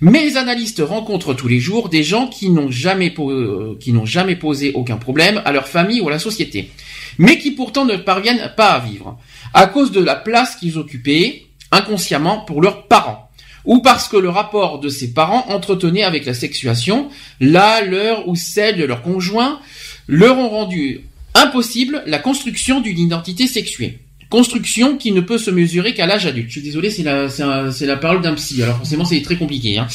Mais 0.00 0.20
les 0.24 0.36
analystes 0.36 0.82
rencontrent 0.86 1.32
tous 1.32 1.48
les 1.48 1.58
jours 1.60 1.88
des 1.88 2.02
gens 2.02 2.26
qui 2.26 2.50
n'ont 2.50 2.70
jamais, 2.70 3.10
po- 3.10 3.30
euh, 3.30 3.78
qui 3.80 3.92
n'ont 3.92 4.04
jamais 4.04 4.36
posé 4.36 4.72
aucun 4.74 4.96
problème 4.98 5.40
à 5.46 5.52
leur 5.52 5.68
famille 5.68 6.00
ou 6.02 6.08
à 6.08 6.10
la 6.10 6.18
société, 6.18 6.70
mais 7.18 7.38
qui 7.38 7.52
pourtant 7.52 7.86
ne 7.86 7.96
parviennent 7.96 8.52
pas 8.56 8.72
à 8.72 8.78
vivre, 8.80 9.18
à 9.54 9.66
cause 9.66 9.92
de 9.92 10.02
la 10.04 10.14
place 10.16 10.56
qu'ils 10.56 10.76
occupaient 10.76 11.44
inconsciemment 11.72 12.40
pour 12.40 12.60
leurs 12.60 12.88
parents, 12.88 13.30
ou 13.64 13.80
parce 13.80 14.06
que 14.06 14.18
le 14.18 14.28
rapport 14.28 14.80
de 14.80 14.88
ces 14.90 15.12
parents 15.14 15.46
entretenait 15.48 16.04
avec 16.04 16.26
la 16.26 16.34
sexuation, 16.34 17.08
la 17.40 17.80
leur 17.80 18.28
ou 18.28 18.36
celle 18.36 18.76
de 18.76 18.84
leur 18.84 19.00
conjoint, 19.00 19.60
leur 20.06 20.38
ont 20.38 20.48
rendu 20.48 21.00
impossible 21.34 22.02
la 22.06 22.18
construction 22.18 22.80
d'une 22.80 22.98
identité 22.98 23.46
sexuée. 23.46 24.00
Construction 24.28 24.96
qui 24.96 25.12
ne 25.12 25.20
peut 25.20 25.38
se 25.38 25.50
mesurer 25.50 25.94
qu'à 25.94 26.06
l'âge 26.06 26.26
adulte. 26.26 26.48
Je 26.48 26.54
suis 26.54 26.62
désolé, 26.62 26.90
c'est 26.90 27.04
la, 27.04 27.96
parole 27.96 28.22
d'un 28.22 28.34
psy. 28.34 28.62
Alors 28.62 28.78
forcément, 28.78 29.04
c'est 29.04 29.22
très 29.22 29.36
compliqué. 29.36 29.78
Hein. 29.78 29.86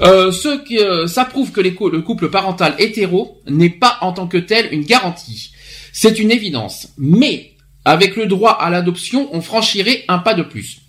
Euh, 0.00 0.32
ce 0.32 0.64
qui, 0.64 0.78
euh, 0.78 1.06
ça 1.06 1.24
prouve 1.24 1.52
que 1.52 1.60
le 1.60 2.00
couple 2.00 2.28
parental 2.28 2.74
hétéro 2.78 3.40
n'est 3.48 3.70
pas 3.70 3.98
en 4.00 4.12
tant 4.12 4.26
que 4.26 4.38
tel 4.38 4.68
une 4.72 4.84
garantie. 4.84 5.52
C'est 5.92 6.18
une 6.18 6.32
évidence. 6.32 6.88
Mais 6.98 7.52
avec 7.84 8.16
le 8.16 8.26
droit 8.26 8.52
à 8.52 8.70
l'adoption, 8.70 9.28
on 9.32 9.40
franchirait 9.40 10.04
un 10.08 10.18
pas 10.18 10.34
de 10.34 10.42
plus. 10.42 10.81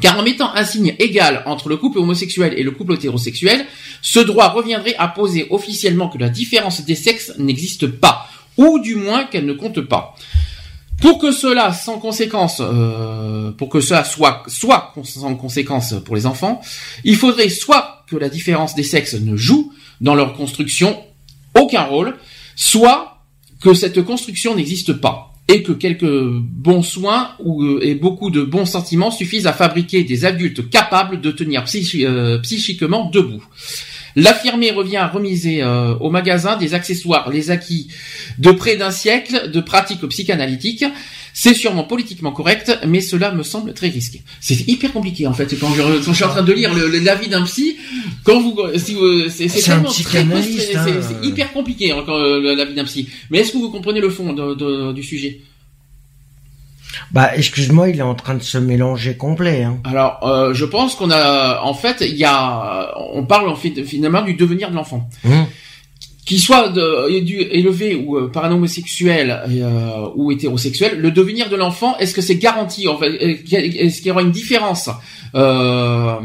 Car 0.00 0.18
en 0.18 0.22
mettant 0.22 0.54
un 0.54 0.64
signe 0.64 0.94
égal 0.98 1.42
entre 1.46 1.68
le 1.68 1.76
couple 1.76 1.98
homosexuel 1.98 2.54
et 2.56 2.62
le 2.62 2.70
couple 2.70 2.94
hétérosexuel, 2.94 3.64
ce 4.02 4.20
droit 4.20 4.48
reviendrait 4.48 4.94
à 4.98 5.08
poser 5.08 5.46
officiellement 5.50 6.08
que 6.08 6.18
la 6.18 6.28
différence 6.28 6.84
des 6.84 6.94
sexes 6.94 7.32
n'existe 7.38 7.86
pas, 7.86 8.28
ou 8.58 8.78
du 8.78 8.96
moins 8.96 9.24
qu'elle 9.24 9.46
ne 9.46 9.54
compte 9.54 9.80
pas. 9.80 10.14
Pour 11.00 11.18
que 11.18 11.30
cela 11.30 11.72
sans 11.72 11.98
conséquence, 11.98 12.60
euh, 12.60 13.52
pour 13.52 13.68
que 13.68 13.80
cela 13.80 14.04
soit 14.04 14.42
soit 14.48 14.94
sans 15.04 15.34
conséquence 15.34 15.94
pour 16.04 16.16
les 16.16 16.26
enfants, 16.26 16.60
il 17.04 17.16
faudrait 17.16 17.50
soit 17.50 18.04
que 18.06 18.16
la 18.16 18.28
différence 18.28 18.74
des 18.74 18.82
sexes 18.82 19.14
ne 19.14 19.36
joue 19.36 19.72
dans 20.00 20.14
leur 20.14 20.34
construction 20.34 21.02
aucun 21.54 21.82
rôle, 21.82 22.16
soit 22.54 23.18
que 23.60 23.74
cette 23.74 24.02
construction 24.02 24.54
n'existe 24.54 24.94
pas 24.94 25.35
et 25.48 25.62
que 25.62 25.72
quelques 25.72 26.04
bons 26.04 26.82
soins 26.82 27.30
euh, 27.44 27.78
et 27.82 27.94
beaucoup 27.94 28.30
de 28.30 28.42
bons 28.42 28.64
sentiments 28.64 29.10
suffisent 29.10 29.46
à 29.46 29.52
fabriquer 29.52 30.02
des 30.02 30.24
adultes 30.24 30.68
capables 30.70 31.20
de 31.20 31.30
tenir 31.30 31.64
euh, 31.94 32.38
psychiquement 32.38 33.10
debout. 33.10 33.44
L'affirmé 34.16 34.70
revient 34.70 34.96
à 34.96 35.08
remiser 35.08 35.62
euh, 35.62 35.94
au 35.96 36.10
magasin 36.10 36.56
des 36.56 36.72
accessoires, 36.72 37.30
les 37.30 37.50
acquis 37.50 37.88
de 38.38 38.50
près 38.50 38.76
d'un 38.76 38.90
siècle 38.90 39.50
de 39.50 39.60
pratiques 39.60 40.06
psychanalytiques. 40.06 40.86
C'est 41.38 41.52
sûrement 41.52 41.84
politiquement 41.84 42.32
correct, 42.32 42.78
mais 42.86 43.02
cela 43.02 43.30
me 43.30 43.42
semble 43.42 43.74
très 43.74 43.88
risqué. 43.88 44.22
C'est 44.40 44.66
hyper 44.68 44.90
compliqué 44.94 45.26
en 45.26 45.34
fait 45.34 45.54
quand 45.60 45.68
je, 45.74 45.82
quand 45.82 46.12
je 46.12 46.14
suis 46.14 46.24
en 46.24 46.28
train 46.30 46.42
de 46.42 46.52
lire 46.54 46.72
le- 46.72 46.88
le- 46.88 46.98
l'avis 47.00 47.28
d'un 47.28 47.42
psy. 47.44 47.76
Quand 48.24 48.40
vous, 48.40 48.56
si 48.76 48.94
vous, 48.94 49.28
c'est 49.28 49.46
c'est 49.46 49.60
C'est 49.60 49.70
un 49.70 49.74
tellement 49.80 49.90
très- 50.02 50.18
c'est- 51.02 51.26
hyper 51.28 51.52
compliqué 51.52 51.92
hein, 51.92 52.02
quand, 52.06 52.16
euh, 52.16 52.54
l'avis 52.56 52.72
d'un 52.74 52.84
psy. 52.84 53.10
Mais 53.30 53.40
est-ce 53.40 53.52
que 53.52 53.58
vous 53.58 53.70
comprenez 53.70 54.00
le 54.00 54.08
fond 54.08 54.32
de- 54.32 54.54
de- 54.54 54.92
du 54.94 55.02
sujet? 55.02 55.42
Bah, 57.12 57.30
excuse-moi, 57.36 57.90
il 57.90 57.98
est 57.98 58.02
en 58.02 58.14
train 58.14 58.34
de 58.36 58.42
se 58.42 58.56
mélanger 58.56 59.18
complet. 59.18 59.62
Hein. 59.64 59.78
Alors, 59.84 60.26
euh, 60.26 60.54
je 60.54 60.64
pense 60.64 60.94
qu'on 60.94 61.10
a, 61.10 61.60
en 61.62 61.74
fait, 61.74 61.98
il 62.00 62.16
y 62.16 62.24
a, 62.24 62.94
on 63.12 63.24
parle 63.26 63.50
en 63.50 63.56
fait 63.56 63.84
finalement 63.84 64.22
du 64.22 64.32
devenir 64.34 64.70
de 64.70 64.74
l'enfant. 64.76 65.06
Hum. 65.26 65.44
Qu'il 66.26 66.40
soit 66.40 66.68
de, 66.68 67.08
édu- 67.10 67.46
élevé 67.50 67.94
ou 67.94 68.16
euh, 68.18 68.28
par 68.28 68.44
un 68.44 68.52
homosexuel 68.52 69.42
euh, 69.48 70.08
ou 70.16 70.32
hétérosexuel, 70.32 70.98
le 70.98 71.10
devenir 71.12 71.48
de 71.48 71.56
l'enfant, 71.56 71.96
est-ce 71.98 72.12
que 72.14 72.20
c'est 72.20 72.34
garanti 72.36 72.86
en 72.88 72.98
fait? 72.98 73.06
Euh, 73.08 73.34
Est-ce 73.84 73.98
qu'il 73.98 74.08
y 74.08 74.10
aura 74.10 74.22
une 74.22 74.32
différence? 74.32 74.90
Euh, 75.34 76.16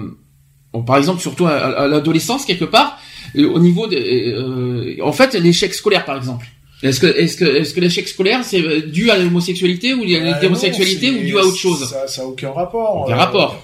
bon, 0.73 0.83
Par 0.83 0.97
exemple, 0.97 1.21
surtout 1.21 1.45
à, 1.45 1.51
à 1.51 1.87
l'adolescence 1.87 2.45
quelque 2.45 2.65
part, 2.65 2.97
euh, 3.37 3.47
au 3.47 3.59
niveau 3.59 3.87
de, 3.87 3.95
euh, 3.95 4.95
en 5.03 5.11
fait, 5.11 5.35
l'échec 5.35 5.73
scolaire 5.73 6.03
par 6.05 6.17
exemple. 6.17 6.47
Est-ce 6.83 6.99
que 6.99 7.05
est-ce 7.05 7.37
que 7.37 7.45
est-ce 7.45 7.75
que 7.75 7.79
l'échec 7.79 8.07
scolaire 8.07 8.43
c'est 8.43 8.59
euh, 8.59 8.81
dû 8.81 9.11
à 9.11 9.17
l'homosexualité 9.19 9.93
ou 9.93 10.01
à 10.01 10.05
l'hétérosexualité 10.05 11.11
non, 11.11 11.19
ou 11.19 11.23
dû 11.25 11.37
à 11.37 11.41
autre 11.43 11.55
chose? 11.57 11.87
Ça, 11.87 12.07
ça 12.07 12.23
a 12.23 12.25
aucun 12.25 12.49
rapport. 12.51 13.03
Aucun 13.05 13.13
Euh, 13.13 13.17
rapport. 13.17 13.61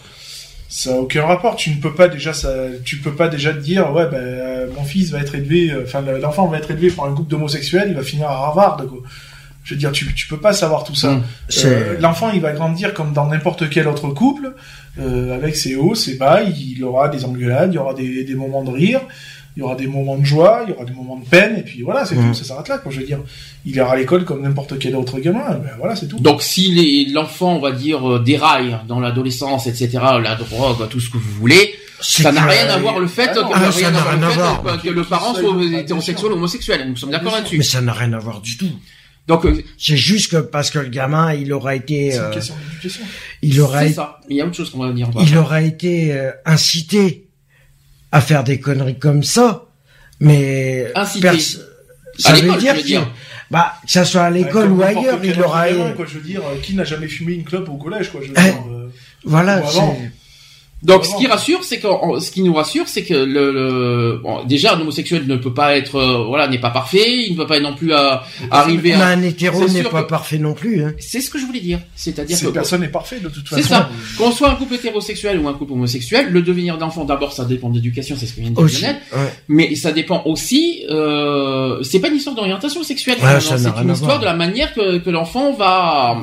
Ça 0.69 0.91
a 0.91 0.95
aucun 0.95 1.26
rapport. 1.26 1.56
Tu 1.56 1.69
ne 1.72 1.76
peux 1.81 1.94
pas 1.94 2.07
déjà, 2.07 2.34
ça, 2.34 2.49
tu 2.84 2.98
peux 2.98 3.15
pas 3.15 3.27
déjà 3.30 3.53
te 3.53 3.60
dire, 3.60 3.91
ouais, 3.94 4.06
ben, 4.10 4.18
euh, 4.18 4.68
mon 4.76 4.84
fils 4.84 5.11
va 5.11 5.19
être 5.19 5.35
élevé, 5.35 5.72
euh, 5.72 5.84
enfin, 5.85 6.02
le- 6.02 6.19
l'enfant 6.19 6.48
va 6.48 6.57
être 6.57 6.72
élevé 6.72 6.89
par 6.91 7.06
un 7.06 7.11
groupe 7.11 7.27
d'homosexuels, 7.30 7.85
il 7.89 7.95
va 7.95 8.03
finir 8.03 8.27
à 8.27 8.34
Harvard, 8.48 8.77
quoi. 8.88 8.99
Je 9.64 9.73
veux 9.73 9.80
dire, 9.80 9.91
tu, 9.91 10.14
tu 10.14 10.27
peux 10.27 10.38
pas 10.39 10.53
savoir 10.53 10.84
tout 10.85 10.95
ça. 10.95 11.11
Mm. 11.11 11.23
C'est- 11.49 11.68
Euh, 11.68 11.98
L'enfant, 11.99 12.31
il 12.34 12.39
va 12.41 12.52
grandir 12.53 12.94
comme 12.94 13.11
dans 13.14 13.27
n'importe 13.27 13.69
quel 13.69 13.88
autre 13.88 14.10
couple, 14.10 14.53
euh, 14.99 15.35
avec 15.35 15.56
ses 15.56 15.76
hauts, 15.76 15.95
ses 15.95 16.15
bas, 16.15 16.41
il 16.44 16.84
aura 16.84 17.10
des 17.10 17.23
engueulades, 17.26 17.72
il 17.73 17.76
y 17.76 17.77
aura 17.80 17.94
des, 17.94 18.23
des 18.23 18.35
moments 18.35 18.64
de 18.64 18.72
rire, 18.72 19.02
il 19.57 19.61
y 19.61 19.63
aura 19.63 19.73
des 19.75 19.88
moments 19.88 20.17
de 20.19 20.23
joie, 20.23 20.61
il 20.67 20.69
y 20.71 20.73
aura 20.75 20.85
des 20.85 20.93
moments 20.93 21.17
de 21.17 21.25
peine, 21.25 21.57
et 21.57 21.63
puis 21.63 21.81
voilà, 21.81 22.05
c'est 22.05 22.13
Mm. 22.15 22.27
tout, 22.27 22.34
ça 22.35 22.43
s'arrête 22.43 22.67
là, 22.67 22.77
quoi. 22.77 22.91
Je 22.91 22.99
veux 22.99 23.05
dire, 23.07 23.17
il 23.65 23.75
ira 23.75 23.91
à 23.93 23.95
l'école 23.97 24.23
comme 24.23 24.43
n'importe 24.43 24.77
quel 24.77 24.95
autre 24.95 25.19
gamin, 25.19 25.55
ben 25.55 25.71
voilà, 25.79 25.95
c'est 25.95 26.07
tout. 26.07 26.19
Donc 26.19 26.43
si 26.43 26.71
les- 26.71 27.11
l'enfant, 27.11 27.55
on 27.55 27.59
va 27.59 27.71
dire, 27.71 28.07
euh, 28.07 28.19
déraille 28.23 28.77
dans 28.88 28.99
l'adolescence, 28.99 29.65
etc., 29.65 29.89
la 30.21 30.35
drogue, 30.35 30.88
tout 30.89 30.99
ce 30.99 31.09
que 31.09 31.17
vous 31.17 31.31
voulez, 31.39 31.73
ça 31.99 32.31
n'a 32.31 32.45
rien 32.45 32.67
à 32.69 32.77
voir 32.77 32.99
le 32.99 33.07
fait 33.07 33.34
que, 33.34 34.89
le 34.89 35.03
parent 35.03 35.34
soit 35.34 35.79
hétérosexuel 35.79 36.31
ou 36.31 36.35
homosexuel. 36.35 36.85
Nous 36.89 36.95
sommes 36.95 37.09
d'accord 37.11 37.34
là-dessus. 37.34 37.57
Mais 37.57 37.63
ça 37.63 37.81
n'a 37.81 37.93
rien 37.93 38.13
à 38.13 38.19
voir 38.19 38.41
du 38.41 38.57
tout. 38.57 38.69
Donc 39.27 39.45
euh, 39.45 39.61
C'est 39.77 39.97
juste 39.97 40.31
que 40.31 40.38
parce 40.38 40.69
que 40.69 40.79
le 40.79 40.88
gamin, 40.89 41.34
il 41.34 41.51
aura 41.51 41.75
été, 41.75 42.11
C'est 42.11 42.19
euh, 42.19 42.27
une 42.29 42.34
question 42.34 42.55
d'éducation. 42.69 43.03
il 43.41 43.59
aura, 43.59 43.81
c'est 43.88 43.93
ça. 43.93 44.19
Il 44.29 44.38
y 44.38 44.41
a 44.41 44.45
autre 44.45 44.55
chose 44.55 44.69
qu'on 44.69 44.79
va 44.85 44.91
dire. 44.93 45.09
il 45.21 45.38
aura 45.38 45.61
été 45.61 46.13
euh, 46.13 46.31
incité 46.45 47.26
à 48.18 48.22
faire 48.22 48.44
des 48.44 48.60
conneries 48.60 48.98
comme 48.98 49.23
ça, 49.23 49.65
mais 50.19 50.91
Incité. 50.95 51.22
pers- 51.30 51.39
ça 52.19 52.30
À 52.31 52.34
veut 52.34 52.41
l'école, 52.41 52.60
dire 52.60 52.73
tu 52.73 52.80
veux 52.80 52.85
dire. 52.88 53.07
bah 53.52 53.73
que 53.85 53.91
ça 53.91 54.06
soit 54.06 54.23
à 54.23 54.30
l'école 54.31 54.72
ou 54.72 54.81
ailleurs, 54.81 55.19
il 55.23 55.39
aura, 55.41 55.68
quoi, 55.95 56.06
je 56.07 56.15
veux 56.15 56.22
dire, 56.26 56.41
euh, 56.45 56.60
qui 56.61 56.73
n'a 56.73 56.84
jamais 56.84 57.07
fumé 57.07 57.34
une 57.34 57.44
clope 57.44 57.69
au 57.69 57.77
collège, 57.77 58.10
quoi, 58.11 58.22
je 58.23 58.30
veux 58.30 58.34
Eh, 58.38 58.41
dire. 58.41 58.64
euh, 58.72 58.89
voilà, 59.23 59.60
Ou 59.61 59.68
avant. 59.68 59.98
Donc 60.83 60.99
Vraiment. 61.01 61.15
ce 61.17 61.19
qui 61.19 61.27
rassure, 61.27 61.63
c'est 61.63 61.79
que 61.79 61.87
ce 62.19 62.29
qui 62.29 62.43
nous 62.43 62.53
rassure, 62.53 62.87
c'est 62.87 63.03
que 63.03 63.15
le, 63.15 63.51
le- 63.51 64.19
bon, 64.21 64.43
déjà 64.45 64.75
un 64.75 64.79
homosexuel 64.79 65.25
ne 65.25 65.35
peut 65.35 65.53
pas 65.53 65.75
être, 65.75 65.95
euh, 65.95 66.23
voilà, 66.27 66.47
n'est 66.47 66.59
pas 66.59 66.69
parfait, 66.69 67.23
il 67.25 67.31
ne 67.31 67.37
peut 67.37 67.47
pas 67.47 67.59
non 67.59 67.73
plus 67.75 67.93
à, 67.93 68.23
arriver 68.51 68.89
mais 68.95 69.01
à. 69.01 69.07
un 69.07 69.21
hétéro 69.23 69.67
n'est 69.67 69.81
pas 69.81 70.03
que- 70.03 70.07
parfait 70.09 70.37
non 70.37 70.53
plus. 70.53 70.83
Hein. 70.83 70.93
C'est 70.99 71.19
ce 71.19 71.31
que 71.31 71.39
je 71.39 71.45
voulais 71.47 71.61
dire. 71.61 71.79
C'est-à-dire 71.95 72.39
que 72.39 72.47
personne 72.49 72.81
n'est 72.81 72.89
parfait, 72.89 73.19
de 73.19 73.27
toute 73.27 73.47
façon. 73.47 73.61
C'est 73.61 73.67
ça. 73.67 73.89
Qu'on 74.19 74.31
soit 74.31 74.51
un 74.51 74.55
couple 74.55 74.75
hétérosexuel 74.75 75.39
ou 75.39 75.47
un 75.47 75.53
couple 75.53 75.73
homosexuel, 75.73 76.29
le 76.29 76.43
devenir 76.43 76.77
d'enfant, 76.77 77.05
d'abord, 77.05 77.33
ça 77.33 77.45
dépend 77.45 77.69
de 77.69 77.75
l'éducation, 77.75 78.15
c'est 78.17 78.27
ce 78.27 78.33
que 78.33 78.41
vient 78.41 78.51
de 78.51 78.67
dire. 78.67 78.95
Ouais. 79.13 79.33
Mais 79.47 79.73
ça 79.73 79.91
dépend 79.91 80.21
aussi, 80.25 80.83
euh, 80.91 81.81
c'est 81.81 81.99
pas 81.99 82.09
une 82.09 82.17
histoire 82.17 82.35
d'orientation 82.35 82.83
sexuelle, 82.83 83.17
Ouais, 83.23 83.39
c'est 83.41 83.55
une 83.81 83.91
histoire 83.93 84.19
de 84.19 84.25
la 84.25 84.35
manière 84.35 84.73
que, 84.75 84.99
que 84.99 85.09
l'enfant 85.09 85.53
va, 85.53 86.17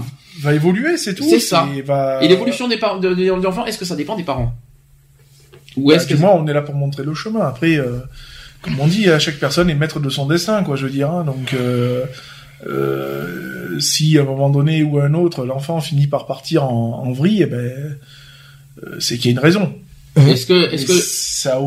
Va 0.44 0.54
évoluer, 0.54 0.96
c'est 0.96 1.14
tout. 1.14 1.24
C'est 1.28 1.40
ça. 1.40 1.66
Va... 1.84 2.22
et 2.22 2.28
l'évolution 2.28 2.68
des 2.68 2.76
parents, 2.76 2.98
de, 2.98 3.14
de 3.14 3.24
l'enfant, 3.42 3.64
est-ce 3.66 3.78
que 3.78 3.84
ça 3.84 3.96
dépend 3.96 4.16
des 4.16 4.22
parents? 4.24 4.54
Ou 5.76 5.88
Bah, 5.88 5.94
est-ce 5.96 6.06
que, 6.06 6.14
moins, 6.14 6.32
on 6.32 6.46
est 6.46 6.52
là 6.52 6.62
pour 6.62 6.74
montrer 6.74 7.02
le 7.02 7.14
chemin. 7.14 7.40
Après, 7.46 7.76
euh, 7.78 7.98
comme 8.62 8.78
on 8.78 8.86
dit, 8.86 9.08
à 9.10 9.18
chaque 9.18 9.38
personne 9.40 9.68
est 9.70 9.74
maître 9.74 10.00
de 10.00 10.08
son 10.10 10.26
destin, 10.26 10.62
quoi, 10.62 10.76
je 10.76 10.84
veux 10.86 10.92
dire. 10.92 11.10
hein. 11.10 11.24
Donc, 11.24 11.54
euh, 11.54 12.04
euh, 12.66 13.78
si 13.80 14.18
à 14.18 14.22
un 14.22 14.24
moment 14.24 14.50
donné 14.50 14.82
ou 14.82 14.98
à 14.98 15.04
un 15.04 15.14
autre, 15.14 15.44
l'enfant 15.44 15.80
finit 15.80 16.06
par 16.06 16.26
partir 16.26 16.64
en, 16.64 17.02
en 17.04 17.12
vrille, 17.12 17.42
eh 17.42 17.46
ben, 17.46 17.98
c'est 19.00 19.16
qu'il 19.18 19.26
y 19.26 19.28
a 19.28 19.32
une 19.32 19.38
raison. 19.44 19.72
est-ce 20.16 20.46
que, 20.46 20.72
est-ce 20.72 20.86
que, 20.86 20.92
ça, 20.92 21.58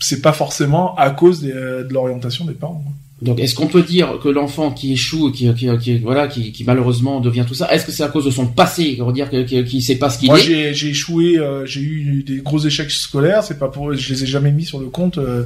c'est 0.00 0.20
pas 0.22 0.32
forcément 0.32 0.94
à 0.96 1.10
cause 1.10 1.40
des- 1.40 1.52
de 1.52 1.88
l'orientation 1.90 2.44
des 2.44 2.54
parents. 2.54 2.82
quoi. 2.84 2.92
Donc, 3.20 3.40
est-ce 3.40 3.56
qu'on 3.56 3.66
peut 3.66 3.82
dire 3.82 4.18
que 4.22 4.28
l'enfant 4.28 4.70
qui 4.70 4.92
échoue, 4.92 5.32
qui, 5.32 5.52
qui, 5.54 5.68
qui, 5.78 5.98
voilà, 5.98 6.28
qui, 6.28 6.52
qui 6.52 6.62
malheureusement 6.62 7.18
devient 7.18 7.44
tout 7.46 7.54
ça, 7.54 7.68
est-ce 7.72 7.84
que 7.84 7.90
c'est 7.90 8.04
à 8.04 8.08
cause 8.08 8.24
de 8.24 8.30
son 8.30 8.46
passé, 8.46 8.98
on 9.00 9.06
va 9.06 9.12
dire, 9.12 9.28
qu'il 9.28 9.82
sait 9.82 9.96
pas 9.96 10.08
ce 10.08 10.18
qu'il 10.20 10.28
Moi, 10.28 10.38
est? 10.38 10.42
j'ai 10.42 10.72
j'ai 10.74 10.88
échoué, 10.90 11.36
euh, 11.36 11.66
j'ai 11.66 11.80
eu 11.80 12.22
des 12.22 12.36
gros 12.38 12.60
échecs 12.60 12.92
scolaires. 12.92 13.42
C'est 13.42 13.58
pas 13.58 13.66
pour, 13.68 13.92
je 13.92 14.14
les 14.14 14.22
ai 14.22 14.26
jamais 14.26 14.52
mis 14.52 14.64
sur 14.64 14.78
le 14.78 14.86
compte 14.86 15.18
euh, 15.18 15.42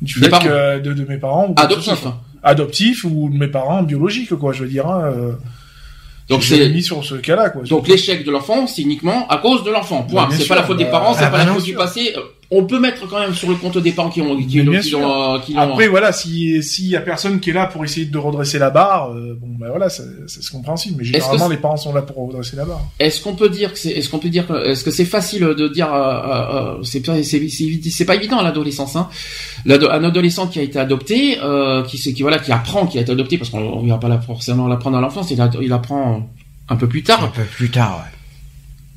du 0.00 0.14
fait 0.14 0.30
que 0.30 0.80
de, 0.80 0.92
de 0.94 1.04
mes 1.04 1.16
parents 1.18 1.50
ou 1.50 1.54
Adoptif. 1.58 2.04
adoptifs 2.42 3.04
ou 3.04 3.30
de 3.32 3.38
mes 3.38 3.46
parents 3.46 3.84
biologiques, 3.84 4.34
quoi. 4.34 4.52
Je 4.52 4.64
veux 4.64 4.68
dire. 4.68 4.88
Hein, 4.88 5.12
euh, 5.16 5.32
Donc 6.28 6.42
c'est, 6.42 6.68
mis 6.70 6.82
sur 6.82 7.04
ce 7.04 7.14
cas-là, 7.14 7.50
quoi. 7.50 7.62
donc 7.62 7.86
l'échec 7.86 8.24
de 8.24 8.32
l'enfant, 8.32 8.66
c'est 8.66 8.82
uniquement 8.82 9.28
à 9.28 9.36
cause 9.38 9.62
de 9.62 9.70
l'enfant. 9.70 10.02
Point. 10.02 10.26
Bah, 10.26 10.34
c'est 10.36 10.48
pas 10.48 10.56
la 10.56 10.64
faute 10.64 10.78
des 10.78 10.84
bah, 10.84 10.90
parents, 10.90 11.14
c'est 11.14 11.20
ah 11.22 11.26
pas 11.26 11.38
bah 11.38 11.44
la 11.44 11.50
non, 11.50 11.54
faute 11.54 11.64
du 11.64 11.74
passé. 11.74 12.14
Euh, 12.52 12.58
on 12.58 12.64
peut 12.64 12.78
mettre 12.78 13.08
quand 13.08 13.18
même 13.20 13.34
sur 13.34 13.48
le 13.48 13.54
compte 13.56 13.78
des 13.78 13.92
parents 13.92 14.10
qui 14.10 14.20
ont, 14.22 14.36
qui, 14.36 14.60
bien 14.62 14.80
qui 14.80 14.88
sûr. 14.88 14.98
euh, 15.10 15.38
qui 15.40 15.56
Après, 15.56 15.88
voilà, 15.88 16.12
si 16.12 16.62
s'il 16.62 16.86
y 16.88 16.96
a 16.96 17.00
personne 17.00 17.40
qui 17.40 17.50
est 17.50 17.52
là 17.52 17.66
pour 17.66 17.84
essayer 17.84 18.06
de 18.06 18.18
redresser 18.18 18.58
la 18.58 18.70
barre, 18.70 19.10
euh, 19.12 19.36
bon, 19.40 19.48
ben 19.58 19.68
voilà, 19.70 19.88
c'est 19.88 20.02
c'est 20.26 20.46
compréhensible. 20.50 20.96
Mais 20.98 21.04
généralement, 21.04 21.48
les 21.48 21.56
parents 21.56 21.76
sont 21.76 21.92
là 21.94 22.02
pour 22.02 22.26
redresser 22.26 22.56
la 22.56 22.64
barre. 22.64 22.82
Est-ce 22.98 23.22
qu'on 23.22 23.34
peut 23.34 23.48
dire 23.48 23.72
que 23.72 23.78
c'est, 23.78 23.90
est-ce 23.90 24.08
qu'on 24.08 24.18
peut 24.18 24.28
dire, 24.28 24.46
que- 24.46 24.66
est-ce 24.66 24.84
que 24.84 24.90
c'est 24.90 25.04
facile 25.04 25.42
de 25.42 25.68
dire, 25.68 25.92
euh, 25.92 25.98
euh, 25.98 26.76
euh, 26.78 26.82
c'est, 26.82 27.00
pas- 27.00 27.14
c'est, 27.22 27.48
c'est, 27.48 27.64
évi- 27.64 27.90
c'est 27.90 28.04
pas 28.04 28.14
évident 28.16 28.38
à 28.38 28.42
l'adolescence, 28.42 28.96
hein. 28.96 29.08
Un 29.68 30.04
adolescent 30.04 30.46
qui 30.46 30.58
a 30.58 30.62
été 30.62 30.78
adopté, 30.78 31.38
euh, 31.42 31.82
qui, 31.84 31.96
qui 31.98 32.22
voilà, 32.22 32.38
qui 32.38 32.52
apprend, 32.52 32.86
qui 32.86 32.98
a 32.98 33.00
été 33.00 33.12
adopté, 33.12 33.38
parce 33.38 33.50
qu'on 33.50 33.60
on 33.60 33.86
va 33.86 33.98
pas 33.98 34.08
la- 34.08 34.20
forcément 34.20 34.68
l'apprendre 34.68 34.98
à 34.98 35.00
l'enfance, 35.00 35.30
il, 35.30 35.40
il 35.62 35.72
apprend 35.72 36.28
un 36.68 36.76
peu 36.76 36.86
plus 36.88 37.00
Un 37.00 37.04
tard. 37.04 37.32
peu 37.32 37.42
plus 37.44 37.70
tard, 37.70 37.98
ouais. 38.04 38.18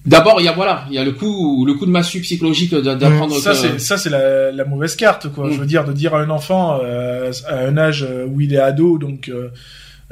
D'abord, 0.06 0.40
il 0.40 0.46
y 0.46 0.48
a 0.48 0.52
voilà, 0.52 0.86
il 0.90 0.94
y 0.96 1.00
a 1.00 1.04
le 1.04 1.12
coup, 1.14 1.66
le 1.66 1.74
coup 1.74 1.86
de 1.88 1.92
massue 1.92 2.22
psychologique 2.22 2.76
d'a- 2.76 2.94
d'apprendre. 2.96 3.36
Ça, 3.40 3.52
que- 3.52 3.58
c'est 3.58 3.80
ça, 3.80 3.98
c'est 3.98 4.10
la, 4.12 4.52
la 4.52 4.66
mauvaise 4.66 4.96
carte, 4.96 5.30
quoi. 5.32 5.46
Je 5.52 5.60
veux 5.60 5.66
dire, 5.66 5.84
de 5.84 5.94
dire 5.94 6.14
à 6.14 6.20
un 6.20 6.30
enfant 6.30 6.80
euh, 6.84 7.32
à 7.48 7.56
un 7.60 7.76
âge 7.78 8.06
où 8.28 8.40
il 8.40 8.54
est 8.54 8.60
ado, 8.60 8.98
donc 9.00 9.30
euh, 9.30 9.50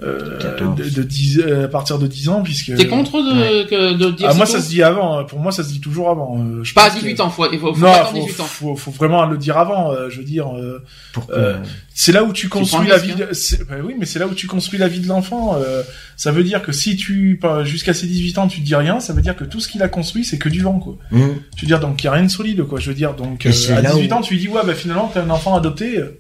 euh, 0.02 0.40
14. 0.40 0.76
de, 0.76 0.90
de 0.90 1.04
10, 1.04 1.40
euh, 1.40 1.66
à 1.66 1.68
partir 1.68 2.00
de 2.00 2.08
10 2.08 2.28
ans, 2.30 2.42
puisque. 2.42 2.76
T'es 2.76 2.88
contre 2.88 3.22
de, 3.22 3.64
que- 3.70 3.94
de 3.94 4.10
dire 4.12 4.28
Ah, 4.32 4.34
moi, 4.34 4.48
ça 4.48 4.60
se 4.60 4.68
dit 4.70 4.82
avant. 4.82 5.20
euh, 5.20 5.24
Pour 5.24 5.40
moi, 5.40 5.52
ça 5.52 5.64
se 5.64 5.70
dit 5.70 5.80
toujours 5.82 6.10
avant. 6.10 6.40
euh, 6.40 6.64
je 6.64 6.74
Pas 6.74 6.86
à 6.86 6.90
pense 6.90 6.96
que- 6.96 7.02
18 7.02 7.20
ans, 7.20 7.30
faut, 7.30 7.46
il 7.52 7.60
faut, 7.60 7.74
faut 7.76 7.80
Non, 7.80 7.94
faut, 8.06 8.16
18 8.16 8.40
ans. 8.40 8.44
faut, 8.46 8.76
faut 8.76 8.90
vraiment 8.90 9.24
le 9.28 9.38
dire 9.38 9.56
avant. 9.58 9.92
euh, 9.92 10.10
je 10.10 10.18
veux 10.18 10.26
dire, 10.26 10.48
euh, 10.58 10.84
Pour 11.14 11.28
que- 11.28 11.34
Euh, 11.34 11.58
c'est 11.94 12.12
là 12.12 12.24
où 12.24 12.34
tu 12.34 12.50
construis 12.50 12.88
la 12.88 12.98
vie. 12.98 13.14
De... 13.14 13.28
c'est- 13.34 13.68
ben 13.70 13.82
oui, 13.86 13.94
mais 14.00 14.08
c'est 14.08 14.18
là 14.18 14.26
où 14.26 14.34
tu 14.34 14.48
construis 14.48 14.80
la 14.80 14.88
vie 14.88 15.00
de 15.00 15.08
l'enfant. 15.08 15.58
euh, 15.58 15.84
ça 16.18 16.32
veut 16.32 16.44
dire 16.44 16.64
que 16.64 16.72
si 16.72 16.96
tu 16.96 17.38
pas- 17.40 17.64
jusqu'à 17.64 17.94
ses 17.94 18.08
18 18.08 18.38
ans 18.40 18.48
tu 18.48 18.62
te 18.62 18.66
dis 18.66 18.76
rien, 18.76 19.00
ça 19.00 19.14
veut 19.14 19.22
dire 19.22 19.36
que 19.36 19.44
tout 19.44 19.60
ce 19.60 19.68
qu'il 19.68 19.84
a 19.84 19.90
construit 19.90 20.26
c'est 20.26 20.40
que 20.40 20.50
du 20.50 20.62
vent, 20.62 20.80
quoi. 20.80 20.98
Je 21.12 21.18
veux 21.62 21.68
dire, 21.68 21.80
donc 21.80 22.02
il 22.02 22.06
y 22.06 22.08
a 22.08 22.14
rien 22.14 22.24
de 22.24 22.30
solide, 22.32 22.64
quoi. 22.64 22.80
Je 22.80 22.90
veux 22.90 22.96
dire, 22.96 23.14
donc 23.14 23.46
euh, 23.46 23.52
à 23.78 23.82
là 23.82 23.92
18 23.92 24.12
où- 24.12 24.16
ans 24.16 24.22
tu 24.22 24.34
lui 24.34 24.40
dis 24.42 24.48
ouais, 24.48 24.62
bah 24.66 24.74
finalement 24.74 25.12
t'as 25.14 25.22
un 25.22 25.30
enfant 25.30 25.56
adopté. 25.56 26.00
euh, 26.00 26.20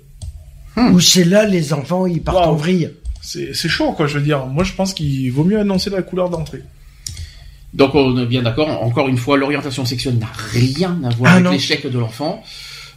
Ou 0.91 0.99
c'est 0.99 1.23
là, 1.23 1.45
les 1.45 1.73
enfants, 1.73 2.05
ils 2.07 2.21
partent 2.21 2.37
Waouh. 2.37 2.49
en 2.53 2.55
vrille. 2.55 2.91
C'est 3.25 3.69
chaud, 3.69 3.93
quoi. 3.93 4.05
Je 4.05 4.17
veux 4.19 4.23
dire, 4.23 4.45
moi 4.47 4.63
je 4.63 4.73
pense 4.73 4.93
qu'il 4.93 5.31
vaut 5.31 5.43
mieux 5.45 5.59
annoncer 5.59 5.89
la 5.89 6.01
couleur 6.01 6.29
d'entrée. 6.29 6.61
Donc 7.73 7.95
on 7.95 8.17
est 8.19 8.25
bien 8.25 8.41
d'accord. 8.43 8.83
Encore 8.83 9.07
une 9.07 9.17
fois, 9.17 9.37
l'orientation 9.37 9.85
sexuelle 9.85 10.17
n'a 10.19 10.29
rien 10.51 10.99
à 11.03 11.09
voir 11.09 11.31
Ah, 11.33 11.37
avec 11.37 11.51
l'échec 11.53 11.87
de 11.89 11.97
l'enfant. 11.97 12.43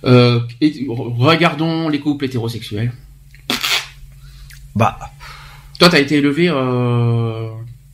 Euh, 0.05 0.41
et- 0.61 0.87
regardons 0.89 1.89
les 1.89 2.01
couples 2.01 2.25
hétérosexuels. 2.27 2.93
Bah, 4.75 4.99
Toi, 5.79 5.89
t'as 5.91 6.01
été 6.01 6.17
élevé 6.17 6.49
euh, 6.51 7.49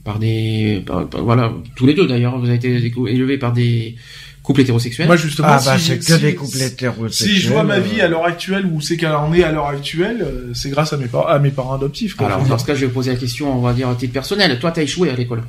par 0.05 0.19
des, 0.19 0.83
par- 0.87 1.09
par- 1.09 1.23
voilà, 1.23 1.53
tous 1.77 1.87
les 1.87 1.95
deux 1.95 2.07
d'ailleurs. 2.07 2.39
Vous 2.39 2.47
avez 2.47 2.57
été 2.57 2.75
élevé 2.75 3.39
par 3.39 3.53
des 3.53 3.97
couples 4.43 4.61
hétérosexuels. 4.63 5.07
Moi 5.07 5.17
justement, 5.17 5.49
ah 5.51 5.61
bah 5.65 5.79
si, 5.79 5.85
c'est 5.87 5.99
que 5.99 6.05
si- 6.17 6.21
des 6.21 6.35
couples 6.35 6.61
hétérosexuels. 6.61 7.29
Si 7.37 7.41
je 7.41 7.49
vois 7.51 7.63
ma 7.63 7.75
euh, 7.77 7.81
vie 7.81 8.01
à 8.01 8.09
l'heure 8.09 8.25
actuelle 8.25 8.67
où 8.67 8.81
c'est 8.81 8.97
qu'elle 8.97 9.13
en 9.15 9.33
est 9.33 9.45
à 9.45 9.53
l'heure 9.53 9.69
actuelle, 9.69 10.23
euh, 10.23 10.53
c'est 10.55 10.71
grâce 10.71 10.93
à 10.93 10.97
mes, 10.97 11.07
par- 11.07 11.29
à 11.29 11.39
mes 11.39 11.51
parents 11.51 11.75
adoptifs. 11.75 12.15
Quoi, 12.15 12.27
Alors 12.27 12.45
Je 12.45 12.49
dans 12.51 12.59
ce 12.59 12.65
cas, 12.67 12.75
je 12.75 12.85
vais 12.87 12.93
poser 12.93 13.13
la 13.13 13.19
question, 13.19 13.57
on 13.57 13.61
va 13.61 13.73
dire 13.73 13.89
à 13.89 13.95
titre 13.95 14.13
personnel. 14.13 14.59
Toi, 14.59 14.73
t'as 14.73 14.83
échoué 14.83 15.11
à 15.11 15.15
l'école. 15.15 15.43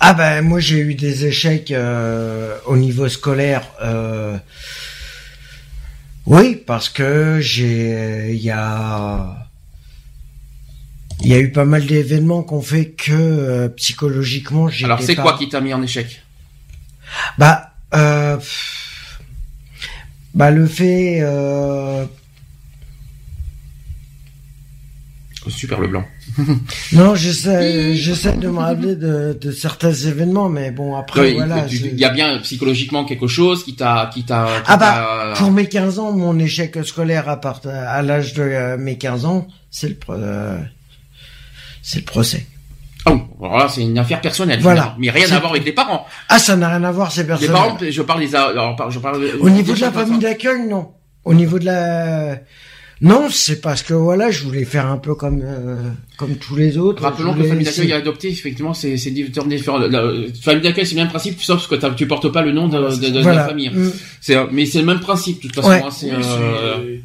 Ah 0.00 0.14
ben 0.14 0.42
moi 0.42 0.60
j'ai 0.60 0.78
eu 0.78 0.94
des 0.94 1.26
échecs 1.26 1.72
euh, 1.72 2.56
au 2.66 2.76
niveau 2.76 3.08
scolaire. 3.08 3.62
euh, 3.82 4.36
Oui, 6.26 6.56
parce 6.66 6.88
que 6.88 7.38
j'ai 7.40 8.32
il 8.34 8.40
y 8.42 8.50
a 8.50 9.46
il 11.20 11.28
y 11.28 11.34
a 11.34 11.38
eu 11.38 11.50
pas 11.50 11.64
mal 11.64 11.84
d'événements 11.84 12.42
qu'on 12.42 12.62
fait 12.62 12.90
que 12.90 13.12
euh, 13.12 13.68
psychologiquement 13.70 14.68
j'ai 14.68 14.84
Alors 14.84 15.02
c'est 15.02 15.16
quoi 15.16 15.36
qui 15.36 15.48
t'a 15.48 15.60
mis 15.60 15.74
en 15.74 15.82
échec? 15.82 16.22
Bah 17.38 17.67
euh, 17.94 18.36
bah 20.34 20.50
le 20.50 20.66
fait 20.66 21.18
euh, 21.22 22.04
Super 25.48 25.80
le 25.80 25.88
blanc. 25.88 26.04
non 26.92 27.14
j'essaie 27.14 27.94
j'essaie 27.94 28.36
de 28.36 28.48
me 28.48 28.58
rappeler 28.58 28.96
de, 28.96 29.36
de 29.40 29.50
certains 29.50 29.94
événements 29.94 30.50
mais 30.50 30.70
bon 30.70 30.94
après 30.94 31.20
Oui, 31.22 31.34
voilà 31.36 31.66
Il 31.70 31.98
y 31.98 32.04
a 32.04 32.10
bien 32.10 32.38
psychologiquement 32.40 33.06
quelque 33.06 33.26
chose 33.28 33.64
qui 33.64 33.74
t'a, 33.74 34.10
qui 34.12 34.24
t'a. 34.24 34.46
Ah 34.66 34.76
bah, 34.76 35.32
Pour 35.38 35.50
mes 35.50 35.66
15 35.66 35.98
ans, 35.98 36.12
mon 36.12 36.38
échec 36.38 36.76
scolaire 36.84 37.30
à, 37.30 37.40
part, 37.40 37.62
à 37.66 38.02
l'âge 38.02 38.34
de 38.34 38.42
euh, 38.42 38.76
mes 38.76 38.98
15 38.98 39.24
ans, 39.24 39.48
c'est 39.70 39.88
le, 39.88 39.96
euh, 40.10 40.58
c'est 41.82 42.00
le 42.00 42.04
procès. 42.04 42.46
Ah 43.04 43.12
oui, 43.12 43.20
alors 43.40 43.58
là 43.58 43.68
c'est 43.68 43.82
une 43.82 43.98
affaire 43.98 44.20
personnelle. 44.20 44.60
Voilà. 44.60 44.94
Mais 44.98 45.10
rien 45.10 45.30
à 45.32 45.38
voir 45.38 45.52
avec 45.52 45.64
les 45.64 45.72
parents. 45.72 46.06
Ah, 46.28 46.38
ça 46.38 46.56
n'a 46.56 46.68
rien 46.68 46.84
à 46.84 46.90
voir, 46.92 47.12
c'est 47.12 47.22
Les 47.22 47.26
personnel. 47.28 47.52
parents, 47.52 47.78
je 47.88 48.02
parle 48.02 48.20
des. 48.20 48.34
Alors, 48.34 48.90
je 48.90 48.98
parle. 48.98 49.24
Au 49.40 49.50
niveau 49.50 49.72
de 49.74 49.80
la 49.80 49.92
famille 49.92 50.18
d'accueil, 50.18 50.66
non. 50.68 50.88
Au 51.24 51.34
niveau 51.34 51.58
de 51.58 51.66
la... 51.66 52.38
Non, 53.00 53.28
c'est 53.30 53.60
parce 53.60 53.82
que 53.82 53.94
voilà, 53.94 54.30
je 54.32 54.42
voulais 54.42 54.64
faire 54.64 54.86
un 54.86 54.96
peu 54.96 55.14
comme 55.14 55.40
euh, 55.44 55.76
comme 56.16 56.34
tous 56.34 56.56
les 56.56 56.78
autres. 56.78 57.02
Rappelons 57.02 57.28
Je 57.28 57.34
que 57.34 57.36
voulais 57.38 57.48
famille 57.50 57.64
d'accueil 57.64 57.90
et 57.90 57.92
adopté, 57.92 58.28
effectivement, 58.28 58.74
c'est 58.74 58.96
c'est 58.96 59.10
différent. 59.12 59.46
différent. 59.46 59.78
La- 59.78 59.86
la- 59.88 60.10
famille 60.42 60.62
d'accueil, 60.62 60.84
c'est 60.84 60.96
le 60.96 61.02
même 61.02 61.08
principe, 61.10 61.40
sauf 61.40 61.68
que 61.68 61.76
tu 61.94 62.08
portes 62.08 62.28
pas 62.32 62.42
le 62.42 62.50
nom 62.50 62.66
de, 62.66 62.76
de- 62.76 63.10
de- 63.10 63.20
Voilà. 63.22 63.42
la 63.42 63.48
famille. 63.48 63.70
Mm. 63.70 63.92
C'est, 64.20 64.36
mais 64.50 64.66
c'est 64.66 64.80
le 64.80 64.86
même 64.86 64.98
principe, 64.98 65.36
de 65.42 65.46
toute 65.48 65.54
façon. 65.54 65.68
Ouais. 65.68 65.82
hein, 65.84 65.90
c'est, 65.92 66.06
Oui, 66.06 66.12
euh, 66.24 66.74
c'est- 66.76 67.00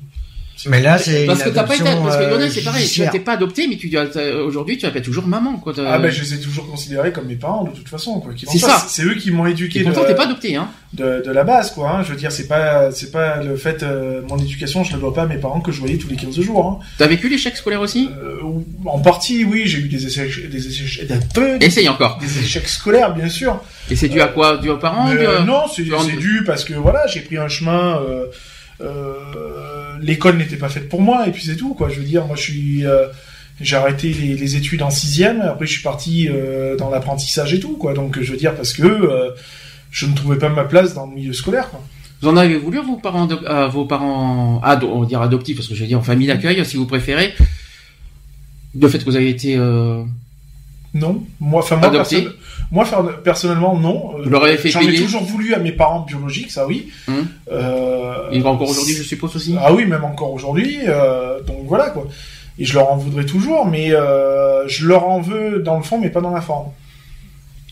Mais 0.68 0.82
là, 0.82 0.98
c'est 0.98 1.26
Parce 1.26 1.40
une 1.40 1.46
que 1.46 1.50
t'as 1.52 1.64
pas 1.64 1.76
été, 1.76 1.84
parce 1.84 2.18
que 2.18 2.24
euh, 2.24 2.30
Lionel, 2.32 2.52
c'est 2.52 2.62
pareil, 2.64 2.88
tu 2.90 3.02
n'es 3.02 3.20
pas 3.20 3.34
adopté, 3.34 3.68
mais 3.68 3.76
tu 3.78 3.90
t'as- 3.90 4.36
aujourd'hui, 4.42 4.78
tu 4.78 4.86
appelles 4.86 5.02
toujours 5.02 5.28
maman, 5.28 5.58
quoi. 5.58 5.74
Ah 5.86 5.98
ben 6.00 6.10
je 6.12 6.22
les 6.22 6.34
ai 6.36 6.40
toujours 6.40 6.70
considérés 6.70 7.12
comme 7.12 7.28
mes 7.28 7.36
parents 7.36 7.64
de 7.64 7.72
toute 7.72 7.90
façon 7.90 8.20
quoi. 8.20 8.32
C'est 8.48 8.58
ça. 8.58 8.84
C'est 8.88 9.04
eux 9.04 9.16
qui 9.16 9.32
m'ont 9.32 9.46
éduqué 9.46 9.80
Et 9.80 9.84
pourtant, 9.84 10.04
t'es 10.06 10.16
pas 10.16 10.26
adopté, 10.26 10.56
hein. 10.56 10.70
de, 10.94 11.22
de 11.26 11.32
la 11.32 11.44
base 11.44 11.72
quoi. 11.72 11.90
Hein. 11.92 12.04
Je 12.04 12.12
veux 12.12 12.16
dire 12.18 12.32
c'est 12.32 12.48
pas 12.48 12.92
c'est 12.92 13.12
pas 13.12 13.42
le 13.42 13.56
fait 13.56 13.82
euh, 13.84 14.22
mon 14.30 14.38
éducation 14.38 14.84
je 14.84 14.96
ne 14.96 15.00
dois 15.02 15.14
pas 15.14 15.24
à 15.24 15.26
mes 15.26 15.38
parents 15.38 15.60
que 15.62 15.72
je 15.72 15.80
voyais 15.80 15.98
tous 15.98 16.08
les 16.10 16.16
15 16.16 16.40
jours. 16.42 16.80
Hein. 16.82 16.86
T'as 16.98 17.08
vécu 17.08 17.30
l'échec 17.30 17.56
scolaire 17.58 17.82
aussi? 17.82 18.10
Euh, 18.24 18.38
en 18.86 19.00
partie 19.00 19.44
oui 19.44 19.64
j'ai 19.66 19.80
eu 19.80 19.88
des 19.90 20.06
échecs 20.06 20.50
des 20.50 20.68
échecs 20.68 21.08
des, 21.08 21.16
peu- 21.34 21.58
Essaye 21.62 21.90
encore. 21.90 22.20
des 22.20 22.40
échecs 22.40 22.68
scolaires 22.68 23.14
bien 23.16 23.30
sûr. 23.30 23.60
Et 23.90 23.96
c'est 23.96 24.08
dû 24.10 24.22
à 24.22 24.28
quoi? 24.28 24.58
Dû 24.58 24.70
aux 24.70 24.78
parents? 24.78 25.08
Mais, 25.10 25.18
dû 25.18 25.26
à- 25.26 25.30
euh, 25.32 25.44
non, 25.44 25.64
c'est 25.74 25.84
dû 25.84 26.44
parce 26.46 26.64
que 26.64 26.74
voilà, 26.74 27.06
j'ai 27.08 27.22
pris 27.22 27.38
un 27.38 27.48
chemin. 27.48 28.00
Euh, 28.08 28.26
euh, 28.82 29.98
L'école 30.02 30.38
n'était 30.38 30.58
pas 30.58 30.70
faite 30.70 30.90
pour 30.90 31.02
moi 31.02 31.28
et 31.28 31.32
puis 31.32 31.44
c'est 31.44 31.56
tout 31.56 31.74
quoi. 31.74 31.90
Je 31.90 32.00
veux 32.00 32.06
dire, 32.06 32.26
moi 32.26 32.36
je 32.36 32.42
suis, 32.42 32.86
euh, 32.86 33.08
j'ai 33.62 33.76
arrêté 33.76 34.12
les, 34.14 34.36
les 34.36 34.56
études 34.56 34.82
en 34.82 34.90
sixième. 34.90 35.42
Après 35.42 35.66
je 35.66 35.74
suis 35.74 35.84
parti 35.84 36.28
euh, 36.30 36.76
dans 36.76 36.90
l'apprentissage 36.90 37.54
et 37.54 37.60
tout 37.60 37.78
quoi. 37.78 37.94
Donc 37.94 38.20
je 38.22 38.32
veux 38.32 38.38
dire 38.38 38.56
parce 38.56 38.74
que 38.74 38.84
euh, 38.84 39.32
je 39.92 40.06
ne 40.06 40.16
trouvais 40.16 40.38
pas 40.38 40.50
ma 40.50 40.64
place 40.64 40.94
dans 40.94 41.06
le 41.06 41.14
milieu 41.16 41.34
scolaire 41.34 41.70
quoi. 41.70 41.82
Vous 42.24 42.30
en 42.30 42.38
avez 42.38 42.58
voulu 42.58 42.80
à 42.80 42.84
vos 42.84 42.96
parents, 42.96 43.28
à 43.28 43.68
vos 43.68 43.84
parents, 43.84 44.62
on 44.64 45.00
va 45.02 45.06
dire 45.06 45.22
adoptifs, 45.22 45.58
parce 45.58 45.68
que 45.68 45.76
je 45.76 45.82
vais 45.82 45.88
dire 45.88 46.00
en 46.00 46.04
famille 46.04 46.28
d'accueil, 46.28 46.64
si 46.66 46.78
vous 46.78 46.86
préférez. 46.86 47.34
Le 48.80 48.88
fait 48.88 49.00
que 49.00 49.04
vous 49.04 49.18
avez 49.18 49.28
été, 49.30 49.58
euh, 49.58 50.04
Non, 50.94 51.26
moi, 51.42 51.60
enfin 51.62 51.76
moi, 51.76 51.90
moi 52.72 52.86
personnellement 53.24 53.78
non. 53.78 54.14
Euh, 54.20 54.58
J'en 54.66 54.82
ai 54.82 54.96
toujours 54.96 55.24
voulu 55.24 55.54
à 55.54 55.60
mes 55.60 55.72
parents 55.72 56.02
biologiques, 56.02 56.52
ça 56.52 56.66
oui. 56.68 56.90
Hum. 57.08 57.28
Euh, 57.52 58.30
il 58.32 58.42
va 58.42 58.50
encore 58.50 58.70
aujourd'hui, 58.70 58.96
je 58.96 59.04
suppose 59.04 59.36
aussi. 59.36 59.56
Ah 59.60 59.74
oui, 59.74 59.86
même 59.86 60.04
encore 60.04 60.34
aujourd'hui. 60.34 60.78
euh, 60.88 61.42
donc 61.44 61.60
voilà 61.66 61.90
quoi. 61.92 62.08
Et 62.60 62.66
je 62.66 62.74
leur 62.76 62.92
en 62.92 62.98
voudrais 62.98 63.26
toujours, 63.26 63.66
mais 63.66 63.92
euh, 63.94 64.68
je 64.68 64.88
leur 64.88 65.08
en 65.08 65.22
veux 65.22 65.60
dans 65.60 65.78
le 65.78 65.84
fond, 65.84 66.00
mais 66.00 66.10
pas 66.10 66.22
dans 66.22 66.32
la 66.32 66.42
forme. 66.42 66.68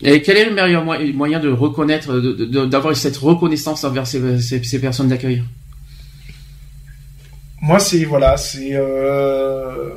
Et 0.04 0.20
quel 0.22 0.36
est 0.36 0.44
le 0.46 0.54
meilleur 0.54 0.84
moy- 0.84 1.12
moyen 1.12 1.38
de 1.38 1.48
reconnaître, 1.48 2.18
d'avoir 2.66 2.96
cette 2.96 3.16
reconnaissance 3.16 3.84
envers 3.84 4.06
ces, 4.06 4.40
ces- 4.40 4.62
ces 4.64 4.80
personnes 4.80 5.06
d'accueil? 5.08 5.44
Moi, 7.60 7.78
c'est 7.78 8.04
voilà, 8.04 8.36
c'est 8.36 8.70
euh, 8.72 9.90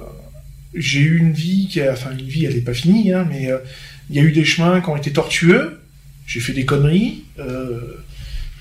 j'ai 0.76 1.00
eu 1.00 1.18
une 1.18 1.34
vie 1.34 1.68
qui, 1.70 1.82
a, 1.82 1.94
enfin 1.94 2.12
une 2.12 2.26
vie, 2.26 2.46
elle 2.46 2.56
est 2.56 2.62
pas 2.62 2.74
finie, 2.74 3.14
hein, 3.14 3.26
mais 3.30 3.52
euh, 3.52 3.58
il 4.10 4.16
y 4.16 4.20
a 4.20 4.24
eu 4.24 4.32
des 4.32 4.46
chemins 4.46 4.82
qui 4.82 4.90
ont 4.90 4.98
été 4.98 5.12
tortueux. 5.12 5.82
J'ai 6.28 6.40
fait 6.40 6.54
des 6.54 6.66
conneries. 6.66 7.24
euh, 7.40 8.04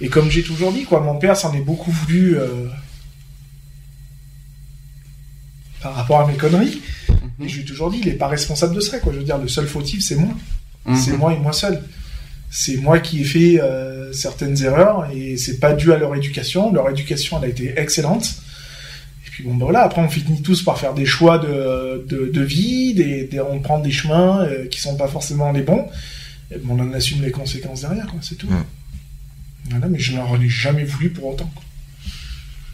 et 0.00 0.08
comme 0.08 0.30
j'ai 0.30 0.42
toujours 0.42 0.72
dit, 0.72 0.84
quoi, 0.84 1.00
mon 1.00 1.16
père 1.18 1.36
s'en 1.36 1.54
est 1.54 1.60
beaucoup 1.60 1.90
voulu 1.90 2.36
euh, 2.36 2.66
par 5.80 5.94
rapport 5.94 6.20
à 6.20 6.26
mes 6.26 6.36
conneries. 6.36 6.82
Et 7.40 7.48
je 7.48 7.56
lui 7.56 7.62
ai 7.62 7.64
toujours 7.64 7.90
dit, 7.90 7.98
il 8.00 8.08
est 8.08 8.12
pas 8.12 8.28
responsable 8.28 8.74
de 8.74 8.80
ça, 8.80 8.98
quoi. 8.98 9.12
Je 9.12 9.18
veux 9.18 9.24
dire, 9.24 9.38
le 9.38 9.48
seul 9.48 9.66
fautif, 9.66 10.02
c'est 10.02 10.16
moi. 10.16 10.34
Mhm. 10.86 10.96
C'est 10.96 11.16
moi 11.16 11.32
et 11.32 11.38
moi 11.38 11.52
seul. 11.52 11.82
C'est 12.50 12.76
moi 12.76 13.00
qui 13.00 13.20
ai 13.22 13.24
fait 13.24 13.60
euh, 13.60 14.12
certaines 14.12 14.62
erreurs 14.62 15.10
et 15.12 15.36
c'est 15.36 15.58
pas 15.58 15.72
dû 15.72 15.92
à 15.92 15.96
leur 15.96 16.14
éducation. 16.14 16.72
Leur 16.72 16.88
éducation, 16.90 17.38
elle 17.38 17.44
a 17.44 17.48
été 17.48 17.74
excellente. 17.78 18.36
Puis 19.34 19.42
bon, 19.42 19.54
ben 19.56 19.64
voilà. 19.64 19.82
Après, 19.82 20.00
on 20.00 20.08
finit 20.08 20.42
tous 20.42 20.62
par 20.62 20.78
faire 20.78 20.94
des 20.94 21.06
choix 21.06 21.38
de, 21.38 22.06
de, 22.08 22.30
de 22.32 22.40
vie, 22.42 22.94
des, 22.94 23.24
des- 23.24 23.40
on 23.40 23.58
prend 23.58 23.80
des 23.80 23.90
chemins 23.90 24.44
euh, 24.44 24.66
qui 24.68 24.80
sont 24.80 24.96
pas 24.96 25.08
forcément 25.08 25.50
les 25.50 25.62
bons. 25.62 25.86
Et 26.54 26.58
bon, 26.58 26.76
on 26.78 26.80
en 26.88 26.92
assume 26.92 27.20
les 27.22 27.32
conséquences 27.32 27.80
derrière, 27.80 28.06
quoi. 28.06 28.20
C'est 28.22 28.36
tout. 28.36 28.46
Voilà, 29.70 29.88
mais 29.88 29.98
je 29.98 30.14
n'en 30.14 30.40
ai 30.40 30.48
jamais 30.48 30.84
voulu 30.84 31.10
pour 31.10 31.26
autant. 31.32 31.50
quoi. 31.52 31.64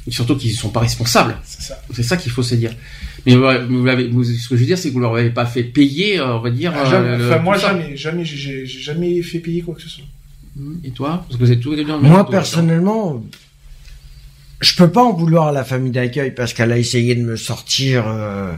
Et 0.07 0.11
surtout 0.11 0.37
qu'ils 0.37 0.51
ne 0.53 0.57
sont 0.57 0.69
pas 0.70 0.81
responsables. 0.81 1.37
C'est 1.45 1.62
ça. 1.62 1.81
C'est 1.95 2.03
ça 2.03 2.16
qu'il 2.19 2.31
faut 2.32 2.43
se 2.43 2.55
dire. 2.55 2.73
Mais 3.24 3.37
vous, 3.37 3.85
l'avez- 3.85 4.09
vous- 4.09 4.24
ce 4.24 4.47
que 4.49 4.55
je 4.57 4.61
veux 4.61 4.66
dire, 4.66 4.77
c'est 4.77 4.89
que 4.91 4.95
vous 4.95 5.01
leur 5.01 5.15
avez 5.16 5.31
pas 5.31 5.47
fait 5.47 5.62
payer, 5.65 6.19
euh, 6.19 6.37
on 6.37 6.41
va 6.41 6.51
dire. 6.51 6.73
Ah, 6.77 6.85
jamais. 6.91 7.09
euh, 7.09 7.16
le- 7.19 7.28
enfin, 7.32 7.39
moi, 7.43 7.57
jamais, 7.57 7.97
jamais, 7.97 8.24
j'ai- 8.27 8.66
jamais 8.66 9.23
fait 9.23 9.39
payer 9.39 9.62
quoi 9.62 9.74
que 9.74 9.82
ce 9.82 9.89
soit. 9.89 10.05
Et 10.85 10.91
toi? 10.91 11.24
Parce 11.27 11.39
que 11.41 11.45
vous 11.47 11.53
êtes 11.53 11.61
tous 11.61 11.73
les 11.73 11.85
deux 11.85 11.97
Moi, 11.97 12.28
personnellement, 12.28 13.24
je 14.61 14.74
peux 14.74 14.91
pas 14.91 15.03
en 15.03 15.12
vouloir 15.12 15.49
à 15.49 15.53
la 15.53 15.65
famille 15.65 15.93
d'accueil 15.93 16.32
parce 16.32 16.53
qu'elle 16.53 16.73
a 16.73 16.78
essayé 16.78 17.15
de 17.15 17.23
me 17.23 17.37
sortir 17.37 18.05
euh, 18.07 18.53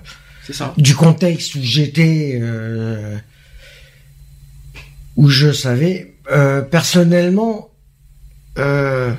ça. 0.51 0.75
du 0.77 0.95
contexte 0.95 1.55
où 1.55 1.61
j'étais, 1.63 2.39
euh, 2.43 3.17
où 5.17 5.29
je 5.29 5.53
savais. 5.53 6.15
Euh, 6.31 6.61
personnellement, 6.63 7.71
euh, 8.59 9.13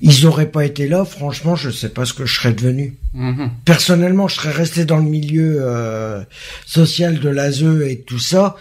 ils 0.00 0.26
auraient 0.26 0.50
pas 0.50 0.64
été 0.64 0.88
là. 0.88 1.04
Franchement, 1.04 1.56
je 1.56 1.70
sais 1.70 1.90
pas 1.90 2.04
ce 2.04 2.14
que 2.14 2.26
je 2.26 2.34
serais 2.34 2.52
devenu. 2.52 2.96
Mhm. 3.12 3.50
Personnellement, 3.64 4.28
je 4.28 4.36
serais 4.36 4.52
resté 4.52 4.84
dans 4.84 4.96
le 4.96 5.08
milieu 5.08 5.58
euh, 5.60 6.22
social 6.66 7.18
de 7.18 7.28
l'ASE 7.28 7.62
et 7.62 8.02
tout 8.06 8.18
ça, 8.18 8.56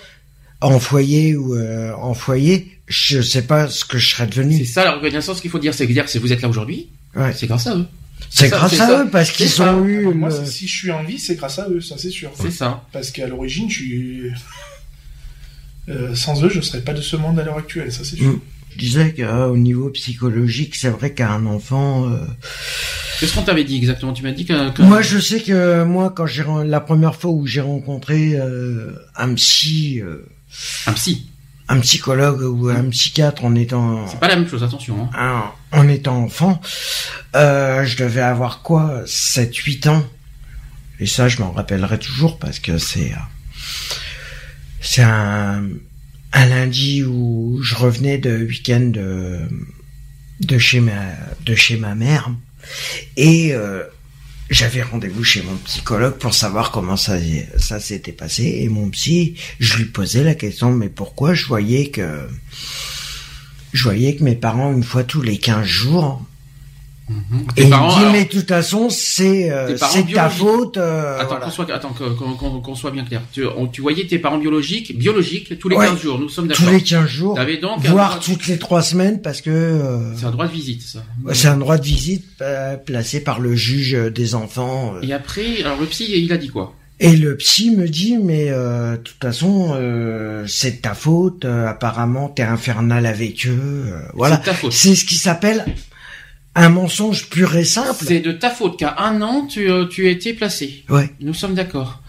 en 0.61 0.79
foyer 0.79 1.35
ou 1.35 1.55
euh, 1.55 1.93
en 1.93 2.13
foyer. 2.13 2.71
Je 2.87 3.21
sais 3.21 3.43
pas 3.43 3.67
ce 3.69 3.85
que 3.85 3.97
je 3.97 4.09
serais 4.09 4.27
C'est 4.31 4.37
devenu. 4.41 4.65
ça 4.65 4.83
la 4.83 4.93
reconnaissance 4.93 5.41
qu'il 5.41 5.51
faut 5.51 5.59
dire, 5.59 5.73
c'est 5.73 5.87
que 5.87 5.93
dire 5.93 6.05
que 6.05 6.17
vous 6.19 6.33
êtes 6.33 6.41
là 6.41 6.49
aujourd'hui, 6.49 6.89
Ouais. 7.15 7.33
c'est 7.33 7.47
grâce 7.47 7.67
à 7.67 7.75
eux. 7.75 7.85
C'est 8.29 8.49
grâce 8.49 8.71
c'est 8.75 8.81
à 8.81 8.87
ça. 8.87 9.03
eux 9.03 9.09
parce 9.09 9.31
qu'ils 9.31 9.47
C'est 9.47 9.57
ça. 9.57 9.75
ont 9.75 9.85
eu. 9.85 10.05
Moi, 10.13 10.29
le- 10.29 10.35
c'est- 10.35 10.45
si 10.51 10.67
je 10.67 10.75
suis 10.75 10.91
en 10.91 11.03
vie, 11.03 11.17
c'est 11.19 11.35
grâce 11.35 11.57
à 11.59 11.67
eux, 11.69 11.79
ça 11.81 11.95
c'est 11.97 12.09
sûr. 12.09 12.31
C'est 12.39 12.51
ça. 12.51 12.83
Parce 12.91 13.11
qu'à 13.11 13.27
l'origine, 13.27 13.69
je 13.69 13.75
suis. 13.75 14.21
Euh, 15.89 16.13
sans 16.13 16.43
eux, 16.43 16.49
je 16.49 16.61
serais 16.61 16.81
pas 16.81 16.93
de 16.93 17.01
ce 17.01 17.15
monde 17.15 17.39
à 17.39 17.43
l'heure 17.43 17.57
actuelle, 17.57 17.91
ça 17.91 18.03
c'est 18.03 18.15
sûr. 18.17 18.27
Mm. 18.33 18.39
Je 18.73 18.77
disais 18.77 19.13
qu'au 19.13 19.57
niveau 19.57 19.89
psychologique, 19.89 20.75
c'est 20.75 20.89
vrai 20.91 21.13
qu'un 21.13 21.45
enfant. 21.47 22.07
euh, 22.09 22.17
Qu'est-ce 23.19 23.33
qu'on 23.33 23.41
t'avait 23.41 23.63
dit 23.63 23.77
exactement? 23.77 24.13
Tu 24.13 24.21
m'as 24.23 24.31
dit 24.31 24.45
que, 24.45 24.69
que- 24.71 24.81
Moi, 24.83 25.01
je 25.01 25.17
sais 25.17 25.41
que 25.41 25.83
moi, 25.83 26.13
quand 26.15 26.27
j'ai 26.27 26.43
la 26.65 26.79
première 26.79 27.15
fois 27.15 27.31
où 27.31 27.47
j'ai 27.47 27.61
rencontré 27.61 28.33
euh, 28.35 28.91
un 29.15 29.33
psy, 29.33 29.99
euh, 30.01 30.25
un 30.87 30.93
psy. 30.93 31.27
un 31.67 31.79
psychologue 31.81 32.41
ou 32.41 32.69
un 32.69 32.89
psychiatre 32.89 33.45
en 33.45 33.55
étant 33.55 34.07
C'est 34.07 34.19
pas 34.19 34.27
la 34.27 34.35
même 34.35 34.47
chose, 34.47 34.63
attention. 34.63 35.09
Hein. 35.13 35.51
un- 35.71 35.77
en 35.79 35.87
étant 35.87 36.17
enfant, 36.23 36.59
euh, 37.35 37.85
je 37.85 37.95
devais 37.97 38.21
avoir 38.21 38.61
quoi 38.63 39.03
7 39.05 39.55
8 39.55 39.87
ans? 39.87 40.03
Et 40.99 41.05
ça 41.05 41.27
je 41.29 41.39
m'en 41.39 41.51
rappellerai 41.51 41.97
toujours 41.99 42.39
parce 42.39 42.59
que 42.59 42.77
c'est 42.77 43.11
euh, 43.13 43.15
c'est 44.81 45.03
un 45.03 45.63
un 46.33 46.45
lundi 46.45 47.03
où 47.03 47.59
je 47.63 47.75
revenais 47.75 48.17
de 48.17 48.37
week-end 48.45 48.91
de 48.93 49.39
de 50.41 50.57
chez 50.57 50.79
ma 50.79 51.01
de 51.45 51.55
chez 51.55 51.77
ma 51.77 51.95
mère 51.95 52.29
et 53.17 53.53
euh, 53.53 53.83
j'avais 54.49 54.81
rendez-vous 54.81 55.23
chez 55.23 55.41
mon 55.41 55.55
psychologue 55.57 56.17
pour 56.17 56.33
savoir 56.33 56.71
comment 56.71 56.97
ça 56.97 57.19
s'était 57.79 58.11
passé. 58.11 58.59
Et 58.61 58.69
mon 58.69 58.89
psy 58.89 59.35
je 59.59 59.77
lui 59.77 59.85
posais 59.85 60.23
la 60.23 60.35
question 60.35 60.71
mais 60.71 60.89
pourquoi 60.89 61.33
je 61.33 61.45
voyais 61.45 61.89
que 61.89 62.27
je 63.73 63.83
voyais 63.83 64.15
que 64.15 64.23
mes 64.23 64.35
parents 64.35 64.73
une 64.73 64.83
fois 64.83 65.03
tous 65.03 65.21
les 65.21 65.37
15 65.37 65.65
jours 65.65 66.25
Mhm. 67.09 67.41
et 67.49 67.53
Tes 67.55 67.63
il 67.63 67.69
parents, 67.71 67.87
me 67.87 67.91
dit 67.93 67.99
alors- 68.01 68.11
mais 68.13 68.23
de 68.25 68.29
toute 68.29 68.47
façon 68.47 68.89
c'est 68.89 69.51
euh, 69.51 69.75
ta 70.13 70.29
faute 70.29 70.77
euh, 70.77 71.17
Attends, 71.17 71.27
voilà. 71.27 71.45
qu'on 71.45 71.51
soit, 71.51 71.71
attends, 71.73 71.93
qu'on 72.61 72.75
soit 72.75 72.91
bien 72.91 73.03
clair. 73.03 73.21
Tu, 73.33 73.43
on- 73.45 73.67
tu 73.67 73.81
voyais 73.81 74.05
tes 74.05 74.19
parents 74.19 74.37
biologiques, 74.37 74.97
biologiques, 74.97 75.57
tous 75.59 75.69
les 75.69 75.75
Ouais. 75.75 75.87
15 75.87 75.99
jours. 76.01 76.19
Nous 76.19 76.29
sommes 76.29 76.47
tous 76.47 76.61
d'accord. 76.61 76.73
les 76.73 76.83
15 76.83 77.07
jours 77.07 77.35
T'avais 77.35 77.57
donc 77.57 77.83
voire 77.85 78.19
toutes 78.19 78.45
les 78.47 78.59
trois 78.59 78.81
semaines 78.83 79.21
parce 79.21 79.41
que 79.41 79.49
euh, 79.49 80.15
C'est 80.15 80.25
un 80.25 80.31
droit 80.31 80.47
de 80.47 80.53
visite, 80.53 80.81
ça. 80.83 81.03
c'est 81.33 81.47
un 81.47 81.57
droit 81.57 81.77
de 81.77 81.85
visite 81.85 82.25
euh, 82.41 82.77
placé 82.77 83.21
par 83.21 83.39
le 83.39 83.55
juge 83.55 83.97
des 84.13 84.35
enfants. 84.35 84.93
Et 85.01 85.11
après, 85.11 85.61
alors 85.63 85.79
le 85.79 85.87
psy, 85.87 86.05
il 86.15 86.31
a 86.31 86.37
dit 86.37 86.49
quoi? 86.49 86.75
Et 87.01 87.15
le 87.15 87.37
psy 87.37 87.71
me 87.71 87.87
dit, 87.87 88.17
mais 88.17 88.49
de 88.49 88.97
toute 88.97 89.21
façon, 89.21 89.73
c'est 90.47 90.71
de 90.77 90.81
ta 90.81 90.93
faute. 90.93 91.45
apparemment, 91.45 92.27
t'es 92.27 92.43
infernal 92.43 93.05
avec 93.05 93.47
eux. 93.47 93.85
C'est 93.87 94.11
voilà. 94.15 94.35
de 94.37 94.43
ta 94.45 94.53
faute. 94.53 94.73
C'est 94.73 94.95
ce 94.95 95.05
qui 95.05 95.15
s'appelle 95.15 95.65
un 96.59 96.69
mensonge 96.69 97.29
pur 97.29 97.55
et 97.55 97.63
simple. 97.65 98.03
C'est 98.05 98.19
de 98.19 98.31
ta 98.31 98.49
faute 98.49 98.77
qu'à 98.77 98.95
un 98.99 99.21
an, 99.21 99.45
tu, 99.47 99.69
euh, 99.69 99.85
tu 99.87 100.07
as 100.07 100.11
été 100.11 100.33
placé. 100.33 100.83
Ouais. 100.89 101.09
Nous 101.21 101.33
sommes 101.33 101.53
d'accord. 101.55 102.01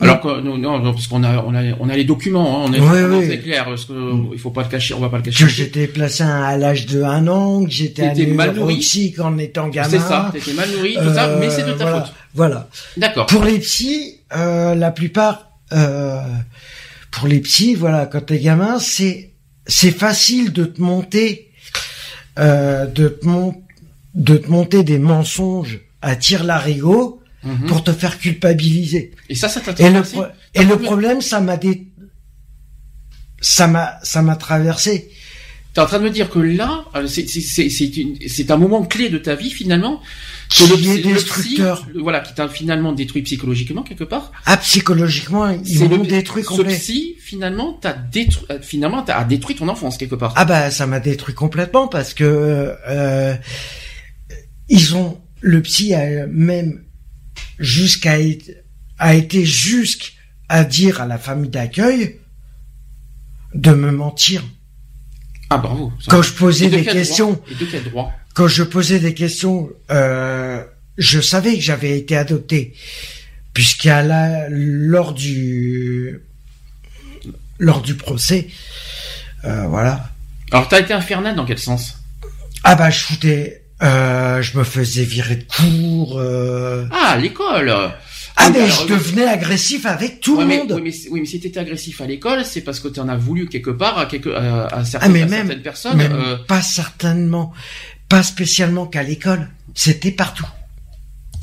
Alors 0.00 0.20
que 0.20 0.40
non, 0.40 0.58
non, 0.58 0.82
parce 0.92 1.06
qu'on 1.06 1.22
a, 1.22 1.44
on 1.46 1.54
a, 1.54 1.62
on 1.78 1.88
a 1.88 1.94
les 1.96 2.02
documents. 2.02 2.64
Hein, 2.66 2.70
on 2.70 2.72
est, 2.72 2.80
Ouais, 2.80 3.34
est 3.34 3.38
clair. 3.38 3.66
Parce 3.66 3.84
que 3.84 3.92
euh, 3.92 4.14
il 4.32 4.38
faut 4.40 4.50
pas 4.50 4.64
le 4.64 4.68
cacher, 4.68 4.94
on 4.94 4.98
va 4.98 5.08
pas 5.08 5.18
le 5.18 5.22
cacher. 5.22 5.44
Que 5.44 5.50
j'étais 5.50 5.86
placé 5.86 6.24
à 6.24 6.56
l'âge 6.56 6.86
de 6.86 7.02
un 7.04 7.28
an, 7.28 7.64
que 7.64 7.70
j'étais 7.70 8.12
neurotique 8.12 9.20
en 9.20 9.38
étant 9.38 9.68
gamin. 9.68 9.88
C'est 9.88 9.98
ça. 10.00 10.30
T'étais 10.32 10.54
mal 10.54 10.68
nourri, 10.72 10.94
tout 10.94 11.14
ça, 11.14 11.26
Euh, 11.28 11.36
mais 11.38 11.50
c'est 11.50 11.62
de 11.64 11.72
ta 11.74 11.84
voilà, 11.84 12.00
faute. 12.04 12.14
Voilà. 12.34 12.68
D'accord. 12.96 13.26
Pour 13.26 13.44
les 13.44 13.60
psys, 13.60 14.18
euh, 14.34 14.74
la 14.74 14.90
plupart, 14.90 15.50
euh, 15.72 16.20
pour 17.12 17.28
les 17.28 17.38
psys, 17.38 17.76
voilà, 17.76 18.06
quand 18.06 18.22
t'es 18.26 18.38
gamin, 18.40 18.80
c'est 18.80 19.30
c'est 19.68 19.92
facile 19.92 20.52
de 20.52 20.64
te 20.64 20.80
monter, 20.82 21.52
euh, 22.40 22.86
de 22.86 23.06
te 23.06 23.24
mon- 23.24 23.54
de 24.14 24.36
te 24.36 24.48
monter 24.50 24.82
des 24.84 24.98
mensonges 24.98 25.80
à 26.02 26.16
tire 26.16 26.44
larigot 26.44 27.18
Mhm. 27.44 27.66
pour 27.66 27.82
te 27.82 27.90
faire 27.92 28.18
culpabiliser. 28.20 29.10
Et 29.28 29.34
ça, 29.34 29.48
ça 29.48 29.60
t'a 29.60 29.72
Et 29.84 29.90
le 29.90 30.02
pro- 30.02 30.24
et 30.54 30.62
le 30.64 30.76
problème, 30.78 31.20
ça 31.20 31.40
m'a 31.40 31.56
dé... 31.56 31.88
ça 33.40 33.66
m'a 33.66 33.98
ça 34.02 34.22
m'a 34.22 34.36
traversé. 34.36 35.10
T'es 35.74 35.80
en 35.80 35.86
train 35.86 35.98
de 35.98 36.04
me 36.04 36.10
dire 36.10 36.28
que 36.30 36.38
là, 36.38 36.84
euh, 36.94 37.06
c'est 37.08 38.50
un 38.50 38.56
moment 38.58 38.84
clé 38.84 39.08
de 39.08 39.16
ta 39.18 39.34
vie 39.34 39.50
finalement 39.50 40.02
que 40.50 40.64
Qui 40.64 40.68
le, 40.84 40.92
est 40.92 40.96
le 40.98 41.14
destructeur. 41.14 41.80
psy, 41.82 41.90
le- 41.94 42.02
voilà, 42.02 42.20
qui 42.20 42.34
t'a 42.34 42.46
finalement 42.46 42.92
détruit 42.92 43.22
psychologiquement 43.22 43.82
quelque 43.82 44.04
part. 44.04 44.30
Ah, 44.44 44.58
psychologiquement, 44.58 45.48
ils 45.48 45.88
m'ont 45.88 46.04
détruit 46.04 46.42
Ce 46.44 46.48
complet. 46.48 46.76
psy 46.76 47.16
finalement 47.18 47.72
t'a 47.72 47.94
détruit, 47.94 48.46
euh, 48.50 48.58
finalement 48.60 49.02
t'as 49.02 49.24
détruit 49.24 49.56
ton 49.56 49.66
enfance 49.68 49.96
quelque 49.96 50.14
part. 50.14 50.34
Ah 50.36 50.44
bah 50.44 50.70
ça 50.70 50.86
m'a 50.86 51.00
détruit 51.00 51.34
complètement 51.34 51.88
parce 51.88 52.12
que 52.12 52.76
euh, 52.86 53.34
ils 54.72 54.96
ont 54.96 55.20
le 55.40 55.60
psy 55.60 55.94
a 55.94 56.26
même 56.26 56.82
jusqu'à 57.58 58.14
a 58.98 59.14
été 59.14 59.44
jusqu'à 59.44 60.64
dire 60.64 61.00
à 61.00 61.06
la 61.06 61.18
famille 61.18 61.50
d'accueil 61.50 62.20
de 63.54 63.72
me 63.72 63.90
mentir. 63.90 64.42
Ah 65.50 65.58
bravo. 65.58 65.92
Quand 66.08 66.22
je 66.22 66.32
posais 66.32 66.70
des 66.70 66.84
questions 66.84 67.40
droit 67.84 68.12
quand 68.34 68.48
je 68.48 68.62
posais 68.62 68.98
des 68.98 69.12
questions 69.12 69.68
euh, 69.90 70.64
je 70.96 71.20
savais 71.20 71.56
que 71.56 71.60
j'avais 71.60 71.98
été 71.98 72.16
adopté 72.16 72.74
puisqu'à 73.52 74.00
la 74.02 74.48
lors 74.48 75.12
du 75.12 76.22
lors 77.58 77.82
du 77.82 77.94
procès 77.94 78.48
euh, 79.44 79.66
voilà. 79.66 80.08
Alors 80.50 80.68
t'as 80.68 80.80
été 80.80 80.94
infernal 80.94 81.34
dans 81.34 81.44
quel 81.44 81.58
sens? 81.58 81.98
Ah 82.64 82.74
bah 82.74 82.90
je 82.90 83.00
foutais, 83.00 83.61
euh, 83.82 84.42
je 84.42 84.56
me 84.58 84.64
faisais 84.64 85.04
virer 85.04 85.36
de 85.36 85.44
cours. 85.44 86.18
Euh... 86.18 86.86
Ah 86.90 87.10
à 87.12 87.16
l'école. 87.18 87.72
Ah 88.36 88.48
mais 88.50 88.66
je 88.68 88.86
devenais 88.86 89.26
agressif 89.26 89.84
avec 89.84 90.20
tout 90.20 90.36
Ouais, 90.36 90.42
le 90.44 90.48
mais, 90.48 90.58
monde. 90.58 90.72
oui, 90.72 90.80
mais, 90.84 91.10
oui, 91.10 91.20
mais 91.20 91.26
si 91.26 91.38
t'étais 91.38 91.60
agressif 91.60 92.00
à 92.00 92.06
l'école, 92.06 92.44
c'est 92.46 92.62
parce 92.62 92.80
que 92.80 92.88
t'en 92.88 93.08
as 93.08 93.16
voulu 93.16 93.46
quelque 93.46 93.70
part 93.70 93.98
à, 93.98 94.06
quelque, 94.06 94.30
à, 94.30 94.66
à 94.68 94.84
certaines, 94.84 95.10
Ah, 95.10 95.12
mais 95.12 95.22
à 95.22 95.26
même- 95.26 95.46
certaines 95.48 95.62
personnes. 95.62 95.96
Même 95.98 96.12
euh, 96.14 96.36
pas 96.48 96.62
certainement, 96.62 97.52
pas 98.08 98.22
spécialement 98.22 98.86
qu'à 98.86 99.02
l'école. 99.02 99.48
C'était 99.74 100.10
partout. 100.12 100.46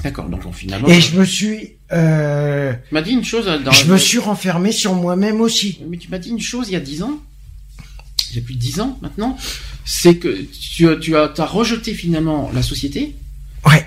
D'accord, 0.03 0.29
donc 0.29 0.41
finalement. 0.53 0.87
Et 0.87 0.99
je 1.01 1.15
me 1.17 1.25
suis, 1.25 1.73
euh, 1.91 2.73
Tu 2.87 2.93
m'as 2.93 3.01
dit 3.01 3.11
une 3.11 3.23
chose 3.25 3.45
dans. 3.63 3.71
je 3.71 3.85
me 3.85 3.97
suis 3.97 4.17
renfermé 4.17 4.71
sur 4.71 4.93
moi-même 4.95 5.41
aussi. 5.41 5.79
Mais 5.89 5.97
tu 5.97 6.09
m'as 6.09 6.17
dit 6.19 6.29
une 6.29 6.39
chose 6.39 6.69
il 6.69 6.73
y 6.73 6.75
a 6.77 6.79
dix 6.79 7.03
ans. 7.03 7.19
Il 8.31 8.37
y 8.37 8.39
a 8.39 8.41
plus 8.43 8.53
de 8.55 8.59
dix 8.59 8.79
ans 8.79 8.97
maintenant. 9.01 9.37
C'est 9.91 10.17
que 10.17 10.45
tu, 10.75 10.87
as- 10.87 10.97
tu 10.97 11.17
as, 11.17 11.29
t'as 11.29 11.45
rejeté 11.47 11.95
finalement 11.95 12.51
la 12.53 12.61
société 12.61 13.15
Ouais. 13.65 13.83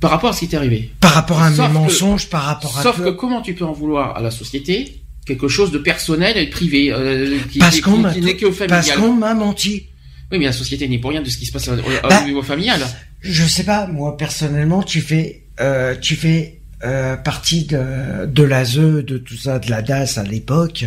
par 0.00 0.10
rapport 0.10 0.30
à 0.30 0.32
ce 0.32 0.40
qui 0.40 0.48
t'est 0.48 0.56
arrivé. 0.56 0.90
Par 1.00 1.12
rapport 1.12 1.40
à 1.40 1.50
Sauf 1.50 1.58
mes 1.60 1.66
que- 1.68 1.72
mensonges, 1.74 2.26
par 2.28 2.42
rapport 2.42 2.76
à 2.78 2.82
Sauf 2.82 3.00
que 3.00 3.10
comment 3.10 3.42
tu 3.42 3.54
peux 3.54 3.64
en 3.64 3.72
vouloir 3.72 4.16
à 4.16 4.20
la 4.20 4.32
société 4.32 5.02
quelque 5.24 5.46
chose 5.46 5.70
de 5.70 5.78
personnel 5.78 6.36
et 6.36 6.48
privé 6.48 6.92
euh, 6.92 7.38
qui, 7.52 7.60
parce 7.60 7.80
qu'on 7.80 7.96
m'a 7.98 8.12
parce 8.68 8.90
qu'on 8.92 9.12
m'a 9.12 9.34
menti. 9.34 9.86
Oui, 10.32 10.38
mais 10.40 10.46
la 10.46 10.52
société 10.52 10.88
n'est 10.88 10.98
pour 10.98 11.10
rien 11.10 11.22
de 11.22 11.28
ce 11.30 11.38
qui 11.38 11.46
se 11.46 11.52
passe 11.52 11.68
au, 11.68 11.76
Bah, 11.76 12.20
au 12.22 12.26
niveau 12.26 12.42
familial. 12.42 12.80
Je 13.20 13.44
sais 13.44 13.62
pas, 13.64 13.86
moi 13.86 14.16
personnellement, 14.16 14.82
tu 14.82 15.00
fais, 15.00 15.44
euh, 15.60 15.94
tu 16.00 16.16
fais 16.16 16.58
euh, 16.84 17.16
partie 17.16 17.64
de, 17.66 18.26
de 18.26 18.42
l'ASE, 18.42 18.78
de 18.78 19.18
tout 19.18 19.36
ça, 19.36 19.60
de 19.60 19.70
la 19.70 19.82
DAS 19.82 20.18
à 20.18 20.24
l'époque. 20.24 20.84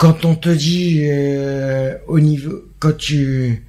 Quand 0.00 0.24
on 0.24 0.34
te 0.34 0.48
dit 0.48 1.02
euh, 1.02 1.94
au 2.08 2.20
niveau, 2.20 2.62
quand 2.78 2.96
tu, 2.96 3.66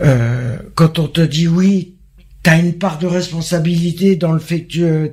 euh, 0.00 0.56
quand 0.76 1.00
on 1.00 1.08
te 1.08 1.20
dit 1.20 1.48
oui, 1.48 1.96
t'as 2.44 2.60
une 2.60 2.74
part 2.74 3.00
de 3.00 3.08
responsabilité 3.08 4.14
dans 4.14 4.32
le 4.32 4.38
fait 4.38 4.68
que 4.68 5.12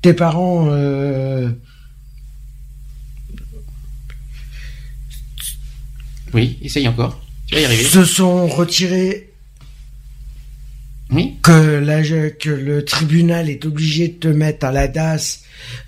tes 0.00 0.14
parents 0.14 0.68
euh, 0.70 1.50
Oui, 6.32 6.58
essaye 6.62 6.88
encore. 6.88 7.22
Tu 7.48 7.54
vas 7.54 7.60
y 7.60 7.64
arriver. 7.66 7.84
se 7.84 8.02
sont 8.06 8.46
retirés 8.46 9.25
Oui. 11.12 11.34
que, 11.42 11.78
la, 11.78 12.02
que 12.30 12.50
le 12.50 12.84
tribunal 12.84 13.48
est 13.48 13.64
obligé 13.64 14.08
de 14.08 14.14
te 14.14 14.28
mettre 14.28 14.66
à 14.66 14.72
la 14.72 14.88
DAS, 14.88 15.40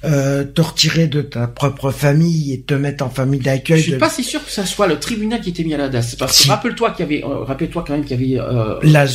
euh, 0.04 0.44
te 0.44 0.60
retirer 0.60 1.08
de 1.08 1.22
ta 1.22 1.48
propre 1.48 1.90
famille 1.90 2.52
et 2.52 2.60
te 2.60 2.74
mettre 2.74 3.04
en 3.04 3.10
famille 3.10 3.40
Je 3.40 3.44
d'accueil. 3.46 3.82
suis 3.82 3.92
de- 3.92 3.96
pas 3.96 4.10
si 4.10 4.22
sûr 4.22 4.44
que 4.44 4.50
ça 4.50 4.64
soit 4.64 4.86
le 4.86 4.98
tribunal 5.00 5.40
qui 5.40 5.50
était 5.50 5.64
mis 5.64 5.74
à 5.74 5.78
la 5.78 5.88
DAS. 5.88 6.14
Parce 6.18 6.44
que 6.44 6.48
rappelle-toi 6.48 6.92
qu'il 6.92 7.00
y 7.04 7.08
avait, 7.16 7.24
euh, 7.24 7.38
rappelle-toi 7.44 7.84
quand 7.86 7.94
même 7.94 8.04
qu'il 8.04 8.20
y 8.20 8.38
avait, 8.38 8.44
euh, 8.48 8.78
La. 8.84 9.06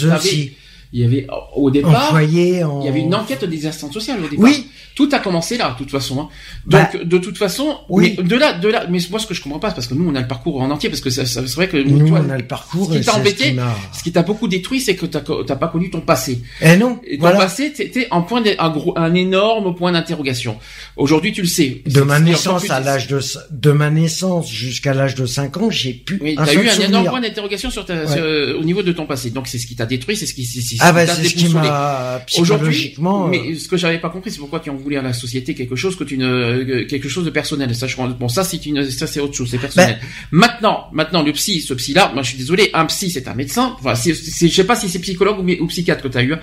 Il 0.94 1.02
y 1.02 1.04
avait, 1.06 1.28
au 1.56 1.72
départ, 1.72 2.10
Envoyé 2.10 2.64
en... 2.64 2.80
il 2.82 2.86
y 2.86 2.88
avait 2.90 3.00
une 3.02 3.16
enquête 3.16 3.44
des 3.44 3.66
instances 3.66 3.92
sociales 3.94 4.20
au 4.24 4.28
départ. 4.30 4.46
Oui, 4.46 4.68
Tout 4.96 5.10
a 5.12 5.18
commencé 5.18 5.58
là, 5.58 5.72
de 5.72 5.78
toute 5.78 5.90
façon. 5.90 6.22
hein. 6.22 6.30
Bah, 6.68 6.88
Donc, 6.94 7.04
de 7.04 7.18
toute 7.18 7.38
façon, 7.38 7.78
oui. 7.90 8.14
mais 8.18 8.24
de 8.24 8.36
là, 8.36 8.54
de 8.54 8.68
là, 8.70 8.86
mais 8.90 9.00
moi, 9.10 9.20
ce 9.20 9.26
que 9.26 9.34
je 9.34 9.42
comprends 9.42 9.58
pas, 9.60 9.72
parce 9.72 9.88
que 9.88 9.96
nous, 9.96 10.08
on 10.08 10.14
a 10.14 10.22
le 10.22 10.28
parcours 10.28 10.62
en 10.62 10.70
entier, 10.70 10.90
parce 10.90 11.02
que 11.02 11.10
c'est 11.10 11.24
vrai 11.56 11.68
que 11.68 11.78
nous, 11.78 12.08
toi, 12.08 12.24
on 12.26 12.30
a 12.30 12.38
le 12.38 12.46
parcours. 12.46 12.94
ce 12.94 13.00
qui 13.00 13.06
t'a 13.06 13.16
embêté, 13.16 13.56
ce 13.92 14.04
qui 14.04 14.12
t'a 14.12 14.22
beaucoup 14.22 14.48
détruit, 14.48 14.80
c'est 14.82 14.96
que 14.96 15.08
t'as, 15.08 15.22
t'as 15.22 15.56
pas 15.56 15.68
connu 15.68 15.90
ton 15.90 16.02
passé. 16.02 16.42
Eh 16.62 16.78
non, 16.78 17.00
Et 17.08 17.16
ton 17.18 17.22
voilà. 17.22 17.40
passé, 17.40 17.74
t'étais 17.74 18.08
en 18.12 18.22
point, 18.22 18.44
un 18.60 18.70
gros, 18.70 18.94
un 18.96 19.16
énorme 19.16 19.74
point 19.76 19.92
d'interrogation. 19.94 20.58
Aujourd'hui, 20.96 21.32
tu 21.34 21.42
le 21.42 21.48
sais. 21.48 21.82
De 21.88 22.02
ma 22.02 22.20
naissance 22.20 22.70
à 22.70 22.80
l'âge 22.80 23.08
de 23.08 23.20
de 23.52 23.72
ma 23.72 23.90
naissance 23.90 24.52
jusqu'à 24.52 24.94
l'âge 24.94 25.16
de 25.16 25.26
5 25.26 25.58
ans, 25.58 25.70
j'ai 25.72 25.94
pu 25.94 26.20
Oui, 26.22 26.36
t'as 26.36 26.54
eu 26.54 26.68
un 26.68 26.70
souvenir. 26.72 26.90
énorme 26.90 27.08
point 27.10 27.22
d'interrogation 27.22 27.72
sur 27.72 27.86
ta, 27.86 27.96
Ouais. 28.04 28.08
sur- 28.08 28.24
euh, 28.24 28.60
au 28.60 28.64
niveau 28.64 28.84
de 28.84 28.92
ton 28.92 29.06
passé. 29.08 29.32
Donc 29.32 29.48
c'est 29.48 29.58
ce 29.58 29.66
qui 29.66 29.76
t'a 29.76 29.86
détruit, 29.86 30.16
c'est 30.16 30.26
ce 30.28 30.34
qui, 30.34 30.44
Ah 30.86 30.92
bah 30.92 31.08
c'est 31.08 31.24
ce 31.24 31.34
qui 31.36 31.48
m'a 31.50 32.22
Aujourd'hui, 32.38 32.70
psychologiquement. 32.72 33.26
euh, 33.26 33.30
mais 33.30 33.56
ce 33.56 33.68
que 33.68 33.78
j'avais 33.78 34.00
pas 34.00 34.10
compris, 34.10 34.32
c'est 34.32 34.40
pourquoi 34.40 34.60
tu 34.60 34.70
en 34.70 34.76
voulais 34.76 34.98
à 34.98 35.02
la 35.02 35.14
société 35.14 35.54
quelque 35.56 35.76
chose 35.76 35.96
que 35.96 36.04
tu 36.04 36.18
ne, 36.18 36.26
euh, 36.26 36.86
quelque 36.88 37.08
chose 37.08 37.24
de 37.26 37.30
personnel. 37.30 37.74
Ça, 37.76 37.88
je, 37.88 37.96
bon, 37.96 38.28
ça 38.28 38.44
c'est 38.44 38.66
une, 38.66 38.90
ça 38.90 39.08
c'est 39.08 39.20
autre 39.20 39.34
chose, 39.36 39.50
c'est 39.50 39.58
personnel. 39.58 39.98
Ben, 40.02 40.08
Maintenant, 40.32 40.88
maintenant 40.92 41.24
le 41.24 41.32
psy, 41.32 41.62
ce 41.62 41.74
psy-là, 41.74 42.12
moi 42.14 42.22
je 42.24 42.30
suis 42.30 42.38
désolé, 42.38 42.70
un 42.74 42.86
psy 42.88 43.10
c'est 43.10 43.28
un 43.28 43.34
médecin. 43.34 43.76
Enfin, 43.80 43.96
c'est, 43.96 44.14
je 44.14 44.48
sais 44.54 44.64
pas 44.66 44.76
si 44.76 44.90
c'est 44.90 45.00
psychologue 45.00 45.40
ou, 45.40 45.64
ou 45.64 45.68
psychiatre 45.68 46.04
que 46.04 46.08
t'as 46.10 46.24
eu. 46.24 46.34
hein. 46.34 46.40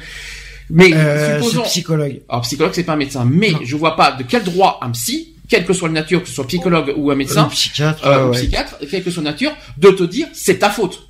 Mais 0.71 0.95
euh, 0.95 1.37
supposons, 1.39 1.63
psychologue. 1.65 2.21
alors 2.29 2.43
psychologue 2.43 2.73
c'est 2.75 2.85
pas 2.85 2.93
un 2.93 2.97
médecin, 2.97 3.25
mais 3.29 3.51
Non. 3.51 3.59
je 3.65 3.77
vois 3.77 3.97
pas 3.97 4.13
de 4.13 4.23
quel 4.23 4.45
droit 4.45 4.79
un 4.83 4.91
psy, 4.91 5.35
quelle 5.49 5.65
que 5.65 5.73
soit 5.73 5.89
la 5.89 5.95
nature, 5.95 6.23
que 6.23 6.29
ce 6.29 6.35
soit 6.35 6.47
psychologue 6.47 6.95
ou 6.97 7.11
un 7.11 7.17
médecin, 7.17 7.43
Un 7.45 7.49
psychiatre. 7.49 8.07
euh, 8.07 8.19
ouais, 8.19 8.23
ou 8.23 8.31
ouais. 8.31 8.39
psychiatre, 8.39 8.77
quelle 8.89 9.03
que 9.03 9.11
soit 9.11 9.23
la 9.25 9.33
nature, 9.33 9.53
de 9.79 9.91
te 9.91 10.05
dire 10.05 10.29
c'est 10.33 10.61
ta 10.61 10.71
faute. 10.71 11.09